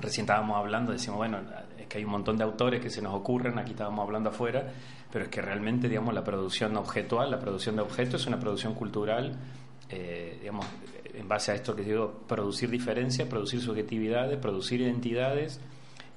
Recién 0.00 0.24
estábamos 0.24 0.56
hablando, 0.56 0.92
decimos, 0.92 1.18
bueno, 1.18 1.40
es 1.78 1.86
que 1.88 1.98
hay 1.98 2.04
un 2.04 2.12
montón 2.12 2.36
de 2.36 2.44
autores 2.44 2.80
que 2.80 2.90
se 2.90 3.02
nos 3.02 3.14
ocurren, 3.14 3.58
aquí 3.58 3.72
estábamos 3.72 4.04
hablando 4.04 4.30
afuera, 4.30 4.72
pero 5.10 5.24
es 5.24 5.30
que 5.30 5.42
realmente, 5.42 5.88
digamos, 5.88 6.14
la 6.14 6.22
producción 6.22 6.76
objetual, 6.76 7.30
la 7.30 7.40
producción 7.40 7.76
de 7.76 7.82
objetos 7.82 8.22
es 8.22 8.26
una 8.28 8.38
producción 8.38 8.74
cultural, 8.74 9.36
eh, 9.90 10.38
digamos, 10.40 10.66
en 11.12 11.28
base 11.28 11.52
a 11.52 11.54
esto 11.54 11.74
que 11.74 11.82
digo, 11.82 12.22
producir 12.26 12.70
diferencias, 12.70 13.28
producir 13.28 13.60
subjetividades, 13.60 14.38
producir 14.38 14.80
identidades, 14.80 15.60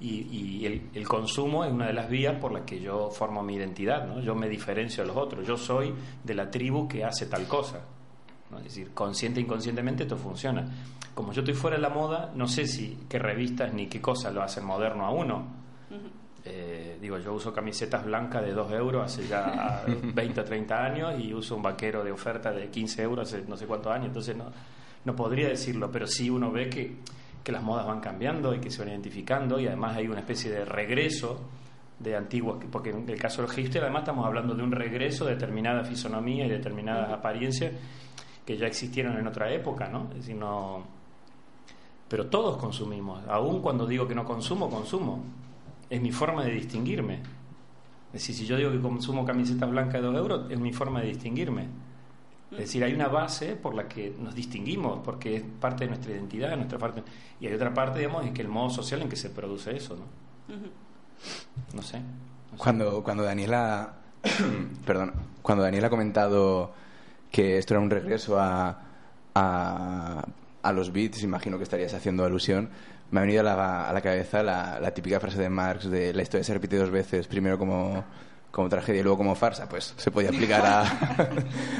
y, 0.00 0.26
y 0.30 0.66
el, 0.66 0.90
el 0.92 1.08
consumo 1.08 1.64
es 1.64 1.72
una 1.72 1.86
de 1.86 1.92
las 1.92 2.08
vías 2.08 2.38
por 2.40 2.52
las 2.52 2.62
que 2.62 2.80
yo 2.80 3.10
formo 3.10 3.42
mi 3.42 3.54
identidad, 3.54 4.06
¿no? 4.06 4.20
Yo 4.20 4.34
me 4.34 4.48
diferencio 4.48 5.02
de 5.02 5.08
los 5.08 5.16
otros, 5.16 5.46
yo 5.46 5.56
soy 5.56 5.94
de 6.22 6.34
la 6.34 6.50
tribu 6.50 6.88
que 6.88 7.04
hace 7.04 7.26
tal 7.26 7.46
cosa. 7.46 7.80
¿no? 8.50 8.58
Es 8.58 8.64
decir, 8.64 8.92
consciente 8.92 9.40
e 9.40 9.44
inconscientemente 9.44 10.02
esto 10.02 10.16
funciona. 10.16 10.66
Como 11.14 11.32
yo 11.32 11.40
estoy 11.40 11.54
fuera 11.54 11.76
de 11.76 11.82
la 11.82 11.90
moda, 11.90 12.32
no 12.34 12.46
sé 12.48 12.66
si 12.66 12.98
qué 13.08 13.18
revistas 13.18 13.72
ni 13.72 13.86
qué 13.86 14.00
cosas 14.00 14.34
lo 14.34 14.42
hacen 14.42 14.64
moderno 14.64 15.06
a 15.06 15.10
uno. 15.10 15.64
Eh, 16.46 16.98
digo, 17.00 17.18
yo 17.18 17.32
uso 17.32 17.54
camisetas 17.54 18.04
blancas 18.04 18.44
de 18.44 18.52
2 18.52 18.72
euros 18.72 19.04
hace 19.06 19.26
ya 19.26 19.82
20 19.86 20.40
o 20.40 20.44
30 20.44 20.84
años 20.84 21.14
y 21.18 21.32
uso 21.32 21.56
un 21.56 21.62
vaquero 21.62 22.04
de 22.04 22.12
oferta 22.12 22.52
de 22.52 22.68
15 22.68 23.02
euros 23.02 23.32
hace 23.32 23.44
no 23.48 23.56
sé 23.56 23.66
cuántos 23.66 23.92
años, 23.92 24.08
entonces 24.08 24.36
no, 24.36 24.52
no 25.04 25.16
podría 25.16 25.48
decirlo, 25.48 25.90
pero 25.90 26.06
sí 26.06 26.28
uno 26.28 26.52
ve 26.52 26.68
que, 26.68 26.96
que 27.42 27.50
las 27.50 27.62
modas 27.62 27.86
van 27.86 28.00
cambiando 28.00 28.54
y 28.54 28.60
que 28.60 28.70
se 28.70 28.80
van 28.80 28.90
identificando 28.90 29.58
y 29.58 29.66
además 29.66 29.96
hay 29.96 30.06
una 30.06 30.20
especie 30.20 30.50
de 30.50 30.66
regreso 30.66 31.40
de 31.98 32.16
antiguos, 32.16 32.62
porque 32.70 32.90
en 32.90 33.08
el 33.08 33.18
caso 33.18 33.40
del 33.40 33.50
hipster 33.50 33.82
además 33.82 34.02
estamos 34.02 34.26
hablando 34.26 34.54
de 34.54 34.62
un 34.62 34.72
regreso 34.72 35.24
de 35.24 35.34
determinada 35.34 35.82
fisonomía 35.84 36.44
y 36.44 36.50
determinadas 36.50 37.10
apariencias 37.10 37.72
que 38.44 38.56
ya 38.58 38.66
existieron 38.66 39.16
en 39.16 39.26
otra 39.26 39.50
época, 39.52 39.88
¿no? 39.88 40.08
Es 40.10 40.16
decir, 40.16 40.36
no... 40.36 40.84
Pero 42.08 42.26
todos 42.26 42.58
consumimos, 42.58 43.22
aún 43.28 43.62
cuando 43.62 43.86
digo 43.86 44.06
que 44.06 44.14
no 44.14 44.24
consumo, 44.24 44.68
consumo. 44.68 45.24
Es 45.90 46.00
mi 46.00 46.12
forma 46.12 46.44
de 46.44 46.52
distinguirme. 46.52 47.20
Es 48.14 48.20
decir, 48.20 48.34
si 48.34 48.46
yo 48.46 48.56
digo 48.56 48.70
que 48.70 48.80
consumo 48.80 49.24
camisetas 49.24 49.68
blancas 49.68 49.94
de 49.94 50.02
2 50.02 50.16
euros, 50.16 50.50
es 50.50 50.58
mi 50.58 50.72
forma 50.72 51.00
de 51.00 51.08
distinguirme. 51.08 51.66
Es 52.52 52.58
decir, 52.58 52.84
hay 52.84 52.94
una 52.94 53.08
base 53.08 53.56
por 53.56 53.74
la 53.74 53.88
que 53.88 54.14
nos 54.20 54.34
distinguimos, 54.34 55.00
porque 55.04 55.36
es 55.36 55.42
parte 55.60 55.84
de 55.84 55.90
nuestra 55.90 56.12
identidad, 56.12 56.56
nuestra 56.56 56.78
parte. 56.78 57.02
Y 57.40 57.48
hay 57.48 57.54
otra 57.54 57.74
parte, 57.74 57.98
digamos, 57.98 58.24
es 58.24 58.32
que 58.32 58.42
el 58.42 58.48
modo 58.48 58.70
social 58.70 59.02
en 59.02 59.08
que 59.08 59.16
se 59.16 59.30
produce 59.30 59.76
eso, 59.76 59.96
¿no? 59.96 60.54
No 61.74 61.82
sé. 61.82 62.00
Cuando, 62.56 63.02
cuando 63.02 63.24
Daniela. 63.24 63.94
perdón. 64.86 65.12
Cuando 65.42 65.64
Daniela 65.64 65.88
ha 65.88 65.90
comentado 65.90 66.72
que 67.32 67.58
esto 67.58 67.74
era 67.74 67.80
un 67.80 67.90
regreso 67.90 68.38
a, 68.38 68.82
a, 69.34 70.24
a 70.62 70.72
los 70.72 70.92
beats, 70.92 71.22
imagino 71.24 71.58
que 71.58 71.64
estarías 71.64 71.92
haciendo 71.92 72.24
alusión. 72.24 72.70
Me 73.10 73.20
ha 73.20 73.22
venido 73.22 73.40
a 73.40 73.44
la, 73.44 73.88
a 73.88 73.92
la 73.92 74.00
cabeza 74.00 74.42
la, 74.42 74.80
la 74.80 74.92
típica 74.92 75.20
frase 75.20 75.40
de 75.40 75.48
Marx 75.48 75.88
de 75.88 76.12
la 76.12 76.22
historia 76.22 76.42
se 76.44 76.54
repite 76.54 76.76
dos 76.76 76.90
veces, 76.90 77.28
primero 77.28 77.58
como, 77.58 78.04
como 78.50 78.68
tragedia 78.68 79.00
y 79.00 79.02
luego 79.02 79.18
como 79.18 79.34
farsa, 79.34 79.68
pues 79.68 79.94
se 79.96 80.10
podía 80.10 80.30
aplicar 80.30 80.64
a, 80.64 80.84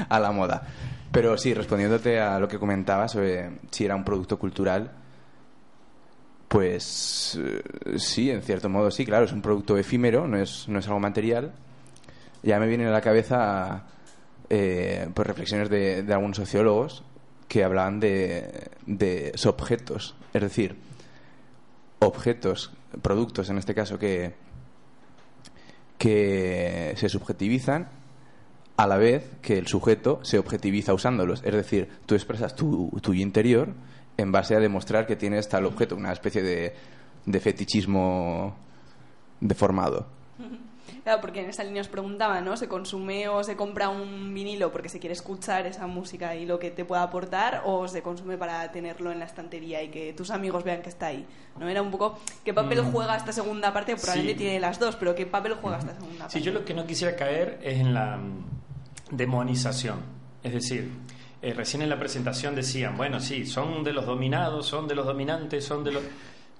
a 0.09 0.19
la 0.19 0.31
moda. 0.31 0.63
Pero 1.11 1.37
sí, 1.37 1.53
respondiéndote 1.53 2.19
a 2.19 2.39
lo 2.39 2.47
que 2.47 2.59
comentabas 2.59 3.13
sobre 3.13 3.59
si 3.71 3.85
era 3.85 3.95
un 3.95 4.03
producto 4.03 4.37
cultural, 4.37 4.91
pues 6.47 7.39
eh, 7.41 7.97
sí, 7.97 8.29
en 8.29 8.41
cierto 8.41 8.69
modo 8.69 8.91
sí, 8.91 9.05
claro, 9.05 9.25
es 9.25 9.31
un 9.31 9.41
producto 9.41 9.77
efímero, 9.77 10.27
no 10.27 10.37
es, 10.37 10.67
no 10.67 10.79
es 10.79 10.87
algo 10.87 10.99
material. 10.99 11.53
Ya 12.43 12.59
me 12.59 12.67
vienen 12.67 12.87
a 12.87 12.91
la 12.91 13.01
cabeza 13.01 13.85
eh, 14.49 15.07
pues 15.13 15.27
reflexiones 15.27 15.69
de, 15.69 16.03
de 16.03 16.13
algunos 16.13 16.37
sociólogos 16.37 17.03
que 17.47 17.63
hablaban 17.63 17.99
de, 17.99 18.69
de 18.85 19.33
objetos, 19.45 20.15
es 20.33 20.41
decir, 20.41 20.75
objetos, 21.99 22.71
productos 23.01 23.49
en 23.49 23.57
este 23.57 23.73
caso, 23.73 23.97
que, 23.99 24.33
que 25.97 26.93
se 26.97 27.09
subjetivizan 27.09 27.89
a 28.77 28.87
la 28.87 28.97
vez 28.97 29.29
que 29.41 29.57
el 29.57 29.67
sujeto 29.67 30.19
se 30.23 30.37
objetiviza 30.37 30.93
usándolos. 30.93 31.41
Es 31.43 31.53
decir, 31.53 31.89
tú 32.05 32.15
expresas 32.15 32.55
tu, 32.55 32.89
tu 33.01 33.13
interior 33.13 33.73
en 34.17 34.31
base 34.31 34.55
a 34.55 34.59
demostrar 34.59 35.07
que 35.07 35.15
tienes 35.15 35.47
tal 35.49 35.65
objeto, 35.65 35.95
una 35.95 36.11
especie 36.11 36.41
de, 36.41 36.73
de 37.25 37.39
fetichismo 37.39 38.55
deformado. 39.39 40.07
Claro, 41.03 41.21
porque 41.21 41.41
en 41.41 41.49
esa 41.49 41.63
línea 41.63 41.81
os 41.81 41.87
preguntaba, 41.87 42.41
¿no? 42.41 42.57
¿Se 42.57 42.67
consume 42.67 43.27
o 43.27 43.43
se 43.43 43.55
compra 43.55 43.89
un 43.89 44.33
vinilo 44.33 44.71
porque 44.71 44.89
se 44.89 44.99
quiere 44.99 45.13
escuchar 45.13 45.65
esa 45.65 45.87
música 45.87 46.35
y 46.35 46.45
lo 46.45 46.59
que 46.59 46.71
te 46.71 46.85
pueda 46.85 47.03
aportar 47.03 47.61
o 47.65 47.87
se 47.87 48.01
consume 48.01 48.37
para 48.37 48.71
tenerlo 48.71 49.11
en 49.11 49.19
la 49.19 49.25
estantería 49.25 49.81
y 49.83 49.89
que 49.89 50.13
tus 50.13 50.31
amigos 50.31 50.63
vean 50.63 50.81
que 50.81 50.89
está 50.89 51.07
ahí? 51.07 51.25
¿No? 51.59 51.67
Era 51.69 51.81
un 51.81 51.91
poco 51.91 52.19
qué 52.43 52.53
papel 52.53 52.81
Mm. 52.83 52.91
juega 52.91 53.15
esta 53.15 53.31
segunda 53.31 53.71
parte, 53.73 53.95
probablemente 53.95 54.33
Sí. 54.33 54.37
tiene 54.39 54.59
las 54.59 54.79
dos, 54.79 54.95
pero 54.95 55.15
qué 55.15 55.25
papel 55.25 55.53
juega 55.55 55.77
esta 55.79 55.93
segunda 55.95 56.19
parte. 56.19 56.37
Sí, 56.39 56.43
yo 56.43 56.51
lo 56.51 56.65
que 56.65 56.73
no 56.73 56.85
quisiera 56.85 57.15
caer 57.15 57.59
es 57.63 57.79
en 57.79 57.93
la 57.93 58.17
mm, 58.17 58.45
demonización. 59.11 59.99
Es 60.43 60.53
decir, 60.53 60.89
eh, 61.41 61.53
recién 61.53 61.81
en 61.81 61.89
la 61.89 61.99
presentación 61.99 62.55
decían, 62.55 62.97
bueno, 62.97 63.19
sí, 63.19 63.45
son 63.45 63.83
de 63.83 63.93
los 63.93 64.05
dominados, 64.05 64.65
son 64.67 64.87
de 64.87 64.95
los 64.95 65.05
dominantes, 65.05 65.63
son 65.65 65.83
de 65.83 65.91
los... 65.93 66.03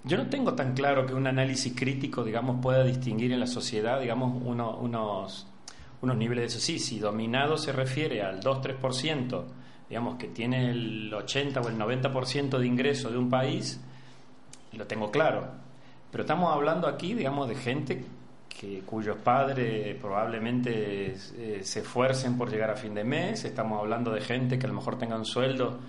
Yo 0.05 0.17
no 0.17 0.27
tengo 0.27 0.53
tan 0.53 0.73
claro 0.73 1.05
que 1.05 1.13
un 1.13 1.25
análisis 1.25 1.73
crítico, 1.75 2.23
digamos, 2.23 2.61
pueda 2.61 2.83
distinguir 2.83 3.31
en 3.31 3.39
la 3.39 3.47
sociedad, 3.47 3.99
digamos, 3.99 4.39
uno- 4.45 4.77
unos, 4.77 5.47
unos 6.01 6.15
niveles 6.17 6.43
de 6.43 6.47
eso. 6.47 6.59
Sí, 6.59 6.77
si 6.79 6.99
dominado 6.99 7.57
se 7.57 7.71
refiere 7.71 8.21
al 8.21 8.39
2-3%, 8.39 9.45
digamos, 9.89 10.17
que 10.17 10.27
tiene 10.27 10.69
el 10.69 11.11
80 11.13 11.59
o 11.61 11.69
el 11.69 11.77
90% 11.77 12.59
de 12.59 12.67
ingreso 12.67 13.09
de 13.09 13.17
un 13.17 13.29
país, 13.29 13.79
lo 14.73 14.85
tengo 14.85 15.09
claro. 15.09 15.47
Pero 16.11 16.23
estamos 16.23 16.53
hablando 16.53 16.87
aquí, 16.87 17.13
digamos, 17.15 17.47
de 17.49 17.55
gente 17.55 18.05
que, 18.47 18.81
cuyos 18.85 19.17
padres 19.17 19.95
probablemente 19.99 21.13
eh, 21.13 21.59
se 21.63 21.79
esfuercen 21.79 22.37
por 22.37 22.49
llegar 22.51 22.69
a 22.69 22.75
fin 22.75 22.93
de 22.93 23.03
mes. 23.03 23.43
Estamos 23.43 23.79
hablando 23.79 24.11
de 24.11 24.21
gente 24.21 24.59
que 24.59 24.65
a 24.65 24.69
lo 24.69 24.75
mejor 24.75 24.97
tenga 24.99 25.15
un 25.15 25.25
sueldo, 25.25 25.79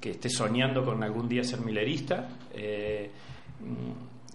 que 0.00 0.10
esté 0.12 0.28
soñando 0.30 0.84
con 0.84 1.02
algún 1.02 1.28
día 1.28 1.44
ser 1.44 1.60
milerista. 1.60 2.28
Eh, 2.54 3.10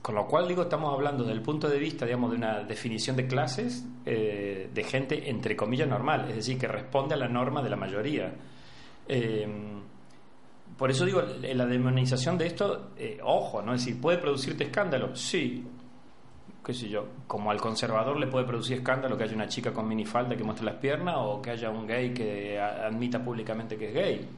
con 0.03 0.15
lo 0.15 0.27
cual, 0.27 0.49
digo, 0.49 0.63
estamos 0.63 0.93
hablando 0.93 1.23
desde 1.23 1.37
el 1.37 1.41
punto 1.41 1.69
de 1.69 1.79
vista, 1.79 2.05
digamos, 2.05 2.31
de 2.31 2.35
una 2.35 2.61
definición 2.63 3.15
de 3.15 3.25
clases 3.25 3.85
eh, 4.05 4.69
de 4.73 4.83
gente, 4.83 5.29
entre 5.29 5.55
comillas, 5.55 5.87
normal, 5.87 6.25
es 6.29 6.35
decir, 6.35 6.57
que 6.59 6.67
responde 6.67 7.13
a 7.13 7.17
la 7.17 7.29
norma 7.29 7.61
de 7.61 7.69
la 7.69 7.77
mayoría. 7.77 8.33
Eh, 9.07 9.47
por 10.77 10.91
eso 10.91 11.05
digo, 11.05 11.21
la 11.21 11.65
demonización 11.65 12.37
de 12.37 12.47
esto, 12.47 12.89
eh, 12.97 13.17
ojo, 13.23 13.61
¿no? 13.61 13.73
Es 13.73 13.85
decir, 13.85 14.01
¿puede 14.01 14.17
producirte 14.17 14.65
escándalo? 14.65 15.15
Sí. 15.15 15.63
qué 16.65 16.73
sé 16.73 16.89
yo, 16.89 17.07
como 17.25 17.49
al 17.51 17.61
conservador 17.61 18.19
le 18.19 18.27
puede 18.27 18.45
producir 18.45 18.79
escándalo 18.79 19.17
que 19.17 19.23
haya 19.23 19.35
una 19.35 19.47
chica 19.47 19.71
con 19.71 19.87
minifalda 19.87 20.35
que 20.35 20.43
muestre 20.43 20.65
las 20.65 20.75
piernas 20.75 21.15
o 21.17 21.41
que 21.41 21.51
haya 21.51 21.69
un 21.69 21.87
gay 21.87 22.13
que 22.13 22.59
admita 22.59 23.23
públicamente 23.23 23.77
que 23.77 23.87
es 23.87 23.93
gay. 23.93 24.29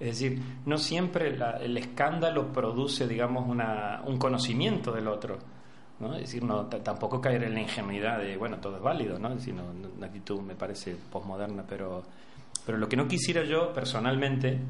Es 0.00 0.20
decir, 0.20 0.40
no 0.64 0.78
siempre 0.78 1.36
el 1.60 1.76
escándalo 1.76 2.52
produce, 2.52 3.08
digamos, 3.08 3.48
un 3.48 4.18
conocimiento 4.18 4.92
del 4.92 5.08
otro. 5.08 5.38
¿no? 6.00 6.14
Es 6.14 6.20
decir, 6.20 6.44
no, 6.44 6.66
tampoco 6.66 7.20
caer 7.20 7.42
en 7.44 7.54
la 7.54 7.60
ingenuidad 7.60 8.18
de, 8.18 8.36
bueno, 8.36 8.58
todo 8.58 8.76
es 8.76 8.82
válido, 8.82 9.18
¿no? 9.18 9.30
Es 9.30 9.38
decir, 9.38 9.54
una 9.54 10.06
actitud 10.06 10.40
me 10.40 10.54
parece 10.54 10.96
posmoderna, 11.10 11.64
pero, 11.68 12.04
pero 12.64 12.78
lo 12.78 12.88
que 12.88 12.96
no 12.96 13.08
quisiera 13.08 13.42
yo 13.44 13.72
personalmente, 13.72 14.60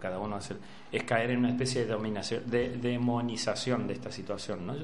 cada 0.00 0.18
uno 0.18 0.36
hace, 0.36 0.56
es 0.92 1.04
caer 1.04 1.30
en 1.30 1.38
una 1.38 1.50
especie 1.50 1.86
de, 1.86 1.92
dominación, 1.92 2.42
de 2.50 2.76
demonización 2.76 3.86
de 3.86 3.94
esta 3.94 4.12
situación, 4.12 4.66
¿no? 4.66 4.74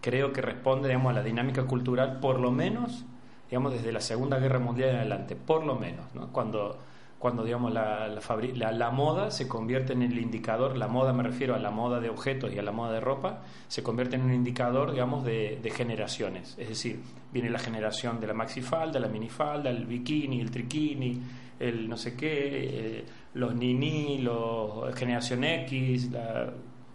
Creo 0.00 0.32
que 0.32 0.42
responde, 0.42 0.88
digamos, 0.88 1.10
a 1.10 1.14
la 1.14 1.22
dinámica 1.22 1.64
cultural, 1.64 2.20
por 2.20 2.38
lo 2.38 2.52
menos, 2.52 3.04
digamos, 3.50 3.72
desde 3.72 3.90
la 3.90 4.00
Segunda 4.00 4.38
Guerra 4.38 4.60
Mundial 4.60 4.90
en 4.90 4.96
adelante, 4.96 5.34
por 5.34 5.64
lo 5.64 5.74
menos, 5.74 6.14
¿no? 6.14 6.28
Cuando 6.28 6.78
cuando 7.24 7.42
digamos 7.42 7.72
la, 7.72 8.06
la, 8.08 8.20
fabri- 8.20 8.54
la- 8.54 8.70
la 8.70 8.90
moda 8.90 9.30
se 9.30 9.48
convierte 9.48 9.94
en 9.94 10.02
el 10.02 10.18
indicador, 10.18 10.76
la 10.76 10.88
moda 10.88 11.14
me 11.14 11.22
refiero 11.22 11.54
a 11.54 11.58
la 11.58 11.70
moda 11.70 11.98
de 11.98 12.10
objetos 12.10 12.52
y 12.52 12.58
a 12.58 12.62
la 12.62 12.70
moda 12.70 12.92
de 12.92 13.00
ropa, 13.00 13.40
se 13.66 13.82
convierte 13.82 14.16
en 14.16 14.24
un 14.24 14.34
indicador, 14.34 14.90
digamos, 14.92 15.24
de, 15.24 15.58
de 15.62 15.70
generaciones. 15.70 16.54
Es 16.58 16.68
decir, 16.68 17.00
viene 17.32 17.48
la 17.48 17.58
generación 17.58 18.20
de 18.20 18.26
la 18.26 18.34
maxifalda, 18.34 19.00
la 19.00 19.08
minifalda, 19.08 19.70
el 19.70 19.86
bikini, 19.86 20.38
el 20.42 20.50
triquini, 20.50 21.18
el 21.58 21.88
no 21.88 21.96
sé 21.96 22.14
qué, 22.14 22.98
eh, 22.98 23.04
los 23.32 23.54
nini, 23.54 24.18
los 24.18 24.94
generación 24.94 25.44
X, 25.44 26.10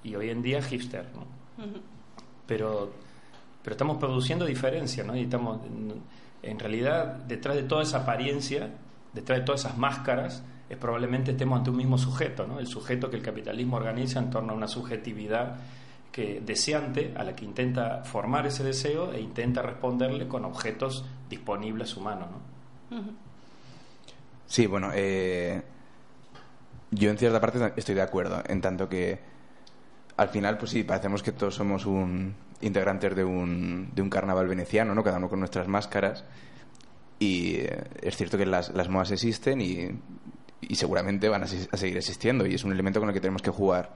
y 0.04 0.16
hoy 0.16 0.30
en 0.30 0.44
día 0.44 0.62
hipster, 0.62 1.06
¿no? 1.16 1.26
pero, 2.46 2.92
pero 3.64 3.74
estamos 3.74 3.98
produciendo 3.98 4.46
diferencia, 4.46 5.04
¿no? 5.04 5.16
Y 5.18 5.22
estamos, 5.24 5.60
en 6.44 6.60
realidad, 6.60 7.16
detrás 7.28 7.56
de 7.56 7.64
toda 7.64 7.82
esa 7.82 8.00
apariencia, 8.04 8.70
detrás 9.14 9.40
de 9.40 9.46
todas 9.46 9.62
esas 9.62 9.78
máscaras, 9.78 10.44
es 10.70 10.78
probablemente 10.78 11.32
estemos 11.32 11.58
ante 11.58 11.72
un 11.72 11.78
mismo 11.78 11.98
sujeto, 11.98 12.46
¿no? 12.46 12.60
El 12.60 12.68
sujeto 12.68 13.10
que 13.10 13.16
el 13.16 13.24
capitalismo 13.24 13.78
organiza 13.78 14.20
en 14.20 14.30
torno 14.30 14.54
a 14.54 14.56
una 14.56 14.68
subjetividad 14.68 15.58
que 16.12 16.42
deseante 16.46 17.14
a 17.16 17.24
la 17.24 17.36
que 17.36 17.46
intenta 17.46 18.04
formar 18.04 18.46
ese 18.48 18.64
deseo 18.64 19.14
e 19.14 19.22
intenta 19.22 19.62
responderle 19.62 20.28
con 20.28 20.46
objetos 20.46 21.06
disponibles 21.30 21.92
a 21.92 21.94
su 21.94 22.02
mano, 22.02 22.28
¿no? 22.92 23.00
Sí, 24.48 24.66
bueno, 24.66 24.90
eh, 24.94 25.62
yo 26.92 27.12
en 27.12 27.18
cierta 27.18 27.40
parte 27.40 27.74
estoy 27.76 27.96
de 27.96 28.02
acuerdo, 28.02 28.42
en 28.48 28.62
tanto 28.62 28.90
que 28.90 29.20
al 30.18 30.30
final, 30.30 30.58
pues 30.58 30.72
sí, 30.72 30.84
parecemos 30.84 31.24
que 31.24 31.32
todos 31.32 31.56
somos 31.56 31.86
un 31.86 32.36
integrantes 32.62 33.16
de 33.16 33.24
un, 33.24 33.92
de 33.94 34.02
un 34.02 34.10
carnaval 34.10 34.48
veneciano, 34.48 34.94
¿no? 34.94 35.04
Cada 35.04 35.18
uno 35.18 35.30
con 35.30 35.40
nuestras 35.40 35.68
máscaras. 35.68 36.26
Y 37.20 37.56
eh, 37.58 37.84
es 38.02 38.16
cierto 38.16 38.38
que 38.38 38.46
las, 38.46 38.74
las 38.74 38.88
modas 38.90 39.12
existen 39.12 39.60
y, 39.62 39.90
y 40.62 40.76
seguramente 40.76 41.28
van 41.30 41.44
a, 41.44 41.46
a 41.46 41.78
seguir 41.78 41.98
existiendo 41.98 42.46
y 42.46 42.56
es 42.56 42.64
un 42.64 42.72
elemento 42.72 43.00
con 43.00 43.10
el 43.10 43.14
que 43.14 43.22
tenemos 43.22 43.42
que 43.42 43.52
jugar. 43.52 43.92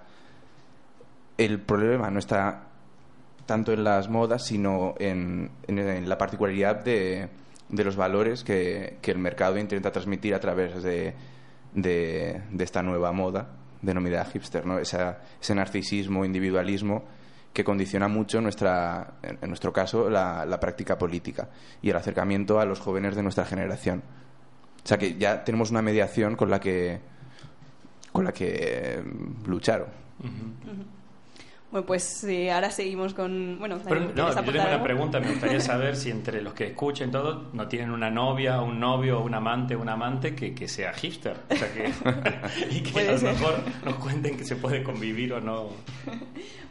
El 1.37 1.59
problema 1.61 2.11
no 2.11 2.19
está 2.19 2.67
tanto 3.45 3.73
en 3.73 3.83
las 3.83 4.09
modas, 4.09 4.45
sino 4.45 4.93
en, 4.99 5.51
en- 5.67 5.79
en 5.79 6.07
la 6.09 6.17
particularidad 6.17 6.83
de, 6.83 7.27
de 7.69 7.83
los 7.83 7.95
valores 7.95 8.43
que, 8.43 8.97
que 9.01 9.11
el 9.11 9.17
mercado 9.17 9.57
intenta 9.57 9.91
transmitir 9.91 10.33
a 10.35 10.39
través 10.39 10.81
de, 10.83 11.13
de, 11.73 12.41
de 12.51 12.63
esta 12.63 12.83
nueva 12.83 13.11
moda 13.11 13.47
denominada 13.81 14.25
hipster, 14.25 14.65
¿no? 14.65 14.79
Esa- 14.79 15.19
ese 15.41 15.55
narcisismo, 15.55 16.23
individualismo 16.23 17.03
que 17.53 17.63
condiciona 17.63 18.07
mucho 18.07 18.41
nuestra, 18.41 19.13
en 19.21 19.47
nuestro 19.47 19.71
caso, 19.71 20.09
la, 20.09 20.45
la 20.45 20.59
práctica 20.59 20.97
política 20.97 21.49
y 21.81 21.91
el 21.91 21.95
acercamiento 21.95 22.59
a 22.59 22.65
los 22.65 22.79
jóvenes 22.79 23.15
de 23.15 23.23
nuestra 23.23 23.45
generación. 23.45 24.03
O 24.83 24.87
sea 24.87 24.97
que 24.97 25.15
ya 25.17 25.43
tenemos 25.43 25.71
una 25.71 25.81
mediación 25.81 26.35
con 26.35 26.49
la 26.49 26.59
que 26.59 26.99
con 28.11 28.23
la 28.23 28.31
que 28.31 28.55
eh, 28.55 29.03
luchar. 29.45 29.87
Bueno, 31.73 31.87
pues 31.87 32.23
eh, 32.25 32.51
ahora 32.51 32.69
seguimos 32.69 33.15
con... 33.15 33.57
Bueno, 33.57 33.79
Pero, 33.83 34.01
no, 34.01 34.13
¿quieres 34.13 34.35
yo 34.35 34.51
tengo 34.51 34.67
una 34.67 34.83
pregunta, 34.83 35.19
me 35.19 35.31
gustaría 35.31 35.59
saber 35.59 35.95
si 35.95 36.11
entre 36.11 36.39
los 36.43 36.53
que 36.53 36.67
escuchen 36.67 37.09
todo 37.09 37.49
no 37.51 37.67
tienen 37.67 37.89
una 37.89 38.11
novia, 38.11 38.61
un 38.61 38.79
novio, 38.79 39.21
un 39.21 39.33
amante, 39.33 39.75
un 39.75 39.89
amante 39.89 40.35
que, 40.35 40.53
que 40.53 40.67
sea 40.67 40.93
hipster. 40.93 41.35
O 41.49 41.55
sea 41.55 41.73
que, 41.73 41.91
y 42.69 42.83
que 42.83 43.09
a 43.09 43.13
lo 43.13 43.21
mejor 43.21 43.55
nos 43.83 43.95
cuenten 43.95 44.37
que 44.37 44.45
se 44.45 44.55
puede 44.55 44.83
convivir 44.83 45.33
o 45.33 45.41
no. 45.41 45.69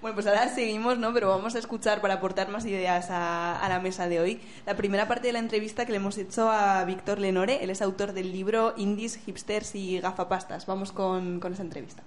Bueno, 0.00 0.14
pues 0.14 0.28
ahora 0.28 0.46
seguimos, 0.46 0.96
¿no? 0.98 1.12
Pero 1.12 1.30
vamos 1.30 1.56
a 1.56 1.58
escuchar 1.58 2.00
para 2.00 2.14
aportar 2.14 2.48
más 2.48 2.64
ideas 2.64 3.10
a, 3.10 3.58
a 3.58 3.68
la 3.68 3.80
mesa 3.80 4.08
de 4.08 4.20
hoy. 4.20 4.40
La 4.66 4.76
primera 4.76 5.08
parte 5.08 5.26
de 5.26 5.32
la 5.32 5.40
entrevista 5.40 5.84
que 5.84 5.90
le 5.90 5.96
hemos 5.96 6.16
hecho 6.16 6.48
a 6.48 6.84
Víctor 6.84 7.18
Lenore, 7.18 7.64
él 7.64 7.70
es 7.70 7.82
autor 7.82 8.12
del 8.12 8.30
libro 8.30 8.74
Indies, 8.76 9.16
Hipsters 9.16 9.74
y 9.74 9.98
Gafapastas. 9.98 10.66
Vamos 10.66 10.92
con, 10.92 11.40
con 11.40 11.54
esa 11.54 11.62
entrevista. 11.62 12.04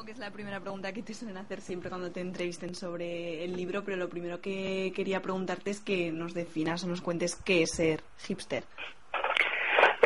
Supongo 0.00 0.14
que 0.14 0.18
es 0.18 0.26
la 0.26 0.32
primera 0.32 0.60
pregunta 0.60 0.94
que 0.94 1.02
te 1.02 1.12
suelen 1.12 1.36
hacer 1.36 1.60
siempre 1.60 1.90
cuando 1.90 2.10
te 2.10 2.20
entrevisten 2.20 2.74
sobre 2.74 3.44
el 3.44 3.54
libro, 3.54 3.84
pero 3.84 3.98
lo 3.98 4.08
primero 4.08 4.40
que 4.40 4.94
quería 4.96 5.20
preguntarte 5.20 5.72
es 5.72 5.80
que 5.80 6.10
nos 6.10 6.32
definas 6.32 6.82
o 6.84 6.86
nos 6.86 7.02
cuentes 7.02 7.36
qué 7.36 7.64
es 7.64 7.72
ser 7.72 8.02
hipster. 8.20 8.64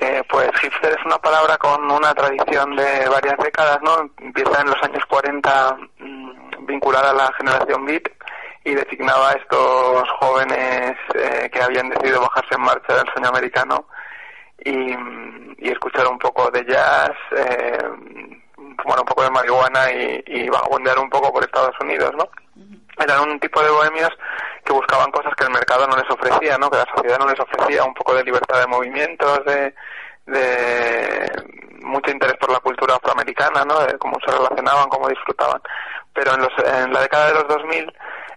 Eh, 0.01 0.25
pues 0.29 0.51
hipster 0.61 0.99
es 0.99 1.07
una 1.07 1.19
palabra 1.19 1.57
con 1.59 1.89
una 1.89 2.13
tradición 2.13 2.75
de 2.75 3.09
varias 3.09 3.39
décadas, 3.39 3.79
¿no? 3.83 4.11
Empieza 4.19 4.63
en 4.63 4.67
los 4.67 4.83
años 4.83 5.07
40 5.07 5.77
mm, 6.01 6.67
vinculada 6.67 7.11
a 7.11 7.15
la 7.15 7.33
generación 7.39 7.85
beat 7.85 8.09
y 8.65 8.75
designaba 8.75 9.31
a 9.31 9.35
estos 9.35 10.11
jóvenes 10.19 10.97
eh, 11.15 11.49
que 11.53 11.63
habían 11.63 11.89
decidido 11.91 12.21
bajarse 12.21 12.57
en 12.57 12.63
marcha 12.63 12.97
del 12.97 13.13
sueño 13.13 13.29
americano 13.29 13.87
y, 14.59 14.73
mm, 14.73 15.55
y 15.59 15.71
escuchar 15.71 16.09
un 16.09 16.19
poco 16.19 16.51
de 16.51 16.65
jazz, 16.65 17.13
eh, 17.37 18.34
fumar 18.83 18.99
un 19.01 19.07
poco 19.07 19.23
de 19.23 19.31
marihuana 19.31 19.93
y, 19.93 20.23
y 20.27 20.49
vagabundear 20.49 20.99
un 20.99 21.11
poco 21.11 21.33
por 21.33 21.45
Estados 21.45 21.75
Unidos, 21.81 22.13
¿no? 22.17 22.29
Eran 23.03 23.29
un 23.29 23.41
tipo 23.41 23.61
de 23.63 23.71
bohemios 23.71 24.11
que 24.65 24.73
buscaban 24.73 25.11
cosas 25.11 25.35
que 25.37 25.45
el 25.45 25.51
mercado 25.51 25.87
no 25.87 25.97
les 25.97 26.11
ofrecía, 26.11 26.57
¿no? 26.59 26.71
Que 26.71 26.79
la 26.79 26.87
sociedad 26.95 27.19
no 27.19 27.27
les 27.27 27.41
ofrecía, 27.41 27.85
un 27.85 27.95
poco 27.95 28.15
de 28.15 28.25
libertad 28.25 28.61
de 28.61 28.67
movimientos, 28.67 29.45
de, 29.45 29.75
de 30.27 31.31
mucho 31.83 32.11
interés 32.11 32.37
por 32.39 32.51
la 32.51 32.61
cultura 32.61 32.95
afroamericana, 32.95 33.65
¿no? 33.65 33.81
De 33.81 33.99
cómo 33.99 34.17
se 34.25 34.33
relacionaban, 34.33 34.89
cómo 34.89 35.09
disfrutaban. 35.09 35.61
Pero 36.13 36.35
en, 36.35 36.41
los, 36.43 36.53
en 36.59 36.93
la 36.93 37.01
década 37.01 37.29
de 37.29 37.35
los 37.35 37.49
2000 37.49 37.93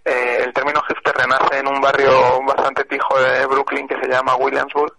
eh, 0.07 0.43
el 0.45 0.53
término 0.53 0.81
hipster 0.87 1.13
renace 1.15 1.59
en 1.59 1.67
un 1.67 1.81
barrio 1.81 2.41
bastante 2.43 2.85
pijo 2.85 3.19
de 3.19 3.45
Brooklyn 3.45 3.89
que 3.89 3.99
se 3.99 4.07
llama 4.07 4.35
Williamsburg 4.37 4.93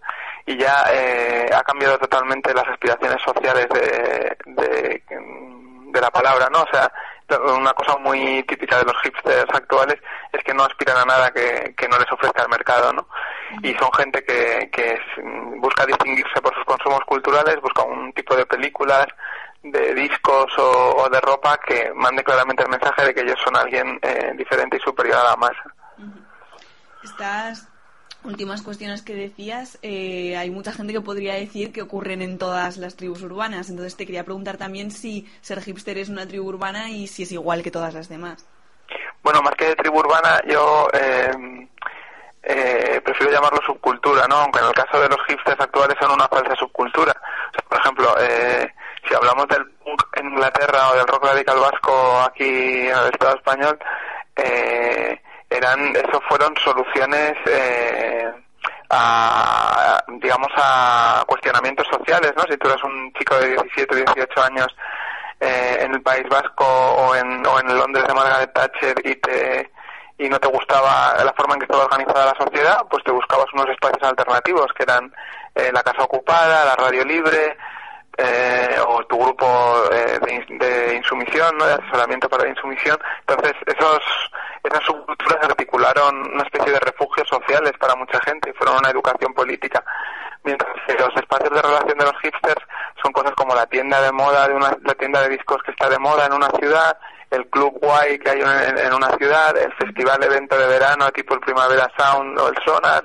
y 0.49 0.57
ya 0.57 0.83
eh, 0.91 1.51
ha 1.55 1.63
cambiado 1.63 1.99
totalmente 1.99 2.55
las 2.55 2.67
aspiraciones 2.67 3.21
sociales 3.23 3.69
de, 3.69 4.39
de, 4.47 6.01
la 6.01 6.11
palabra, 6.11 6.49
¿no? 6.51 6.63
O 6.63 6.67
sea, 6.73 6.91
una 7.55 7.75
cosa 7.75 7.99
muy 7.99 8.43
típica 8.45 8.79
de 8.79 8.85
los 8.85 8.95
hipsters 9.03 9.53
actuales 9.53 9.97
es 10.33 10.43
que 10.45 10.55
no 10.55 10.63
aspiran 10.63 10.97
a 10.97 11.05
nada 11.05 11.31
que, 11.33 11.75
que 11.77 11.89
no 11.89 11.99
les 11.99 12.11
ofrezca 12.11 12.45
el 12.45 12.49
mercado, 12.49 12.93
¿no? 12.95 13.07
Y 13.63 13.75
son 13.75 13.93
gente 13.93 14.25
que, 14.25 14.71
que 14.73 14.99
busca 15.59 15.85
distinguirse 15.85 16.41
por 16.41 16.55
sus 16.55 16.65
consumos 16.65 17.01
culturales, 17.05 17.61
busca 17.61 17.83
un 17.83 18.11
tipo 18.15 18.35
de 18.35 18.47
películas, 18.47 19.07
de 19.63 19.93
discos 19.93 20.51
o, 20.57 21.03
o 21.03 21.11
de 21.11 21.21
ropa 21.21 21.59
que 21.59 21.93
mande 21.95 22.25
claramente 22.25 22.63
el 22.63 22.71
mensaje 22.71 23.05
de 23.05 23.15
que 23.15 23.21
ellos 23.21 23.39
son 23.45 23.55
alguien 23.57 23.99
eh, 24.01 24.33
diferente 24.35 24.79
y 24.79 24.81
superior 24.81 25.17
a 25.17 25.25
la 25.25 25.37
masa. 25.37 25.65
Estas 27.03 27.68
últimas 28.29 28.63
cuestiones 28.63 29.03
que 29.03 29.15
decías, 29.15 29.79
eh, 29.83 30.37
hay 30.37 30.51
mucha 30.51 30.73
gente 30.73 30.93
que 30.93 31.01
podría 31.01 31.35
decir 31.35 31.73
que 31.73 31.83
ocurren 31.83 32.23
en 32.23 32.39
todas 32.39 32.77
las 32.77 32.97
tribus 32.97 33.23
urbanas. 33.23 33.71
Entonces 33.71 33.97
te 33.97 34.07
quería 34.07 34.25
preguntar 34.25 34.57
también 34.57 34.91
si 34.91 35.27
ser 35.41 35.61
hipster 35.63 35.99
es 35.99 36.09
una 36.09 36.27
tribu 36.27 36.47
urbana 36.49 36.91
y 36.91 37.07
si 37.07 37.25
es 37.25 37.33
igual 37.33 37.63
que 37.63 37.71
todas 37.71 37.95
las 37.95 38.09
demás. 38.09 38.47
Bueno, 39.23 39.43
más 39.43 39.55
que 39.57 39.67
de 39.67 39.77
tribu 39.77 39.99
urbana, 39.99 40.41
yo 40.49 40.89
eh, 40.93 41.69
eh, 42.43 43.01
prefiero 43.05 43.33
llamarlo 43.33 43.61
subcultura, 43.67 44.27
¿no? 44.29 44.37
Aunque 44.37 44.61
en 44.61 44.67
el 44.67 44.73
caso 44.73 45.01
de 45.01 45.09
los 45.09 45.19
hipsters 45.27 45.61
actuales 45.61 45.97
son 46.01 46.13
una 46.13 46.29
falsa 46.29 46.55
subcultura. 46.57 47.15
Por 47.69 47.79
ejemplo, 47.79 48.15
eh, 48.21 48.73
si 49.07 49.15
hablamos 49.15 49.47
del 49.49 49.67
punk 49.85 50.03
en 50.15 50.29
Inglaterra 50.29 50.91
o 50.91 50.97
del 50.97 51.07
rock 51.07 51.25
radical 51.25 51.59
vasco 51.59 52.21
aquí 52.23 52.89
en 52.89 52.97
el 52.97 53.07
Estado 53.13 53.37
español, 53.37 53.79
eh, 54.37 55.21
eran, 55.51 55.95
eso 55.97 56.21
fueron 56.29 56.55
soluciones 56.63 57.35
eh, 57.47 58.31
a, 58.91 60.03
digamos, 60.21 60.49
a 60.57 61.25
cuestionamientos 61.27 61.87
sociales, 61.89 62.33
¿no? 62.37 62.43
Si 62.45 62.57
tú 62.57 62.69
eres 62.69 62.83
un 62.85 63.13
chico 63.15 63.37
de 63.37 63.49
17, 63.49 63.97
18 63.97 64.43
años 64.43 64.67
eh, 65.41 65.79
en 65.81 65.95
el 65.95 66.03
País 66.03 66.25
Vasco 66.29 66.65
o 66.65 67.15
en, 67.15 67.47
o 67.47 67.61
en 67.61 67.79
Londres 67.79 68.07
de 68.07 68.15
Margaret 68.15 68.53
Thatcher 68.53 68.95
y 69.05 69.15
te 69.17 69.71
y 70.19 70.29
no 70.29 70.39
te 70.41 70.49
gustaba 70.49 71.15
la 71.25 71.33
forma 71.35 71.55
en 71.55 71.61
que 71.61 71.67
estaba 71.67 71.85
organizada 71.85 72.33
la 72.33 72.45
sociedad, 72.45 72.79
pues 72.91 73.05
te 73.05 73.13
buscabas 73.13 73.47
unos 73.55 73.69
espacios 73.69 74.03
alternativos 74.03 74.67
que 74.77 74.83
eran 74.83 75.13
eh, 75.55 75.71
la 75.73 75.83
casa 75.83 76.03
ocupada, 76.03 76.65
la 76.65 76.75
radio 76.75 77.05
libre 77.05 77.57
eh, 78.17 78.77
o 78.85 79.05
tu 79.07 79.17
grupo 79.17 79.47
eh, 79.93 80.19
de, 80.21 80.67
de 80.67 80.97
insumisión, 80.97 81.57
¿no? 81.57 81.67
de 81.67 81.75
asesoramiento 81.75 82.29
para 82.29 82.45
la 82.45 82.51
insumisión. 82.51 82.99
Entonces 83.21 83.55
esos 83.65 84.01
esas 84.63 84.85
subculturas 84.85 85.45
articularon 85.45 86.33
una 86.33 86.43
especie 86.43 86.73
de 86.73 86.81
refugios 86.81 87.29
sociales 87.29 87.73
para 87.79 87.95
mucha 87.95 88.21
gente 88.21 88.51
y 88.51 88.53
fueron 88.55 88.79
una 88.79 88.91
educación 88.91 89.33
política. 89.35 89.85
Mientras 90.45 90.71
que 90.87 90.95
los 90.95 91.15
espacios 91.17 91.51
de 91.51 91.63
relación 91.63 91.99
de 91.99 92.05
los 92.05 92.21
hipsters 92.23 92.65
son 93.03 93.13
cosas 93.13 93.33
como 93.35 93.55
la 93.55 93.67
tienda 93.67 94.01
de 94.01 94.13
moda 94.13 94.49
de 94.49 94.55
una, 94.55 94.77
la 94.83 94.95
tienda 94.95 95.23
de 95.23 95.31
discos 95.31 95.63
que 95.63 95.73
está 95.73 95.89
de 95.89 95.99
moda 95.99 96.27
en 96.27 96.33
una 96.33 96.49
ciudad, 96.51 96.97
el 97.31 97.47
club 97.49 97.79
guay 97.81 98.19
que 98.19 98.31
hay 98.31 98.41
en, 98.41 98.95
una 98.95 99.11
ciudad, 99.17 99.57
el 99.57 99.73
festival 99.75 100.23
evento 100.23 100.59
de 100.59 100.67
verano 100.67 101.11
tipo 101.11 101.35
el 101.35 101.41
Primavera 101.41 101.91
Sound 101.99 102.39
o 102.39 102.49
el 102.49 102.57
Sonar 102.65 103.05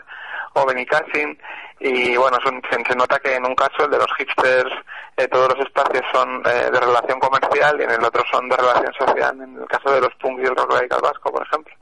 o 0.54 0.66
Benicassin 0.66 1.38
y 1.86 2.16
bueno, 2.18 2.38
son- 2.44 2.62
se, 2.70 2.84
se 2.84 2.96
nota 2.96 3.20
que 3.20 3.36
en 3.36 3.46
un 3.46 3.56
caso 3.56 3.86
el 3.86 3.92
de 3.92 3.98
los 3.98 4.08
hipsters 4.18 4.72
eh, 5.18 5.28
todos 5.28 5.56
los 5.56 5.66
espacios 5.68 6.04
son 6.14 6.42
eh, 6.46 6.70
de 6.72 6.80
relación 6.80 7.20
comercial 7.20 7.80
y 7.80 7.84
en 7.84 7.92
el 7.92 8.04
otro 8.04 8.24
son 8.32 8.48
de 8.50 8.56
relación 8.58 8.94
social, 8.94 9.42
en 9.42 9.58
el 9.62 9.68
caso 9.68 9.92
de 9.92 10.02
los 10.02 10.14
punks 10.16 10.42
y 10.44 10.46
el 10.48 10.56
rock 10.56 10.72
radical 10.74 11.02
vasco, 11.02 11.32
por 11.32 11.46
ejemplo. 11.46 11.74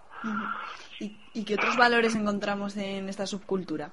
¿Y 1.34 1.46
qué 1.46 1.56
otros 1.56 1.78
valores 1.78 2.14
encontramos 2.16 2.76
en 2.78 3.08
esta 3.08 3.26
subcultura? 3.26 3.90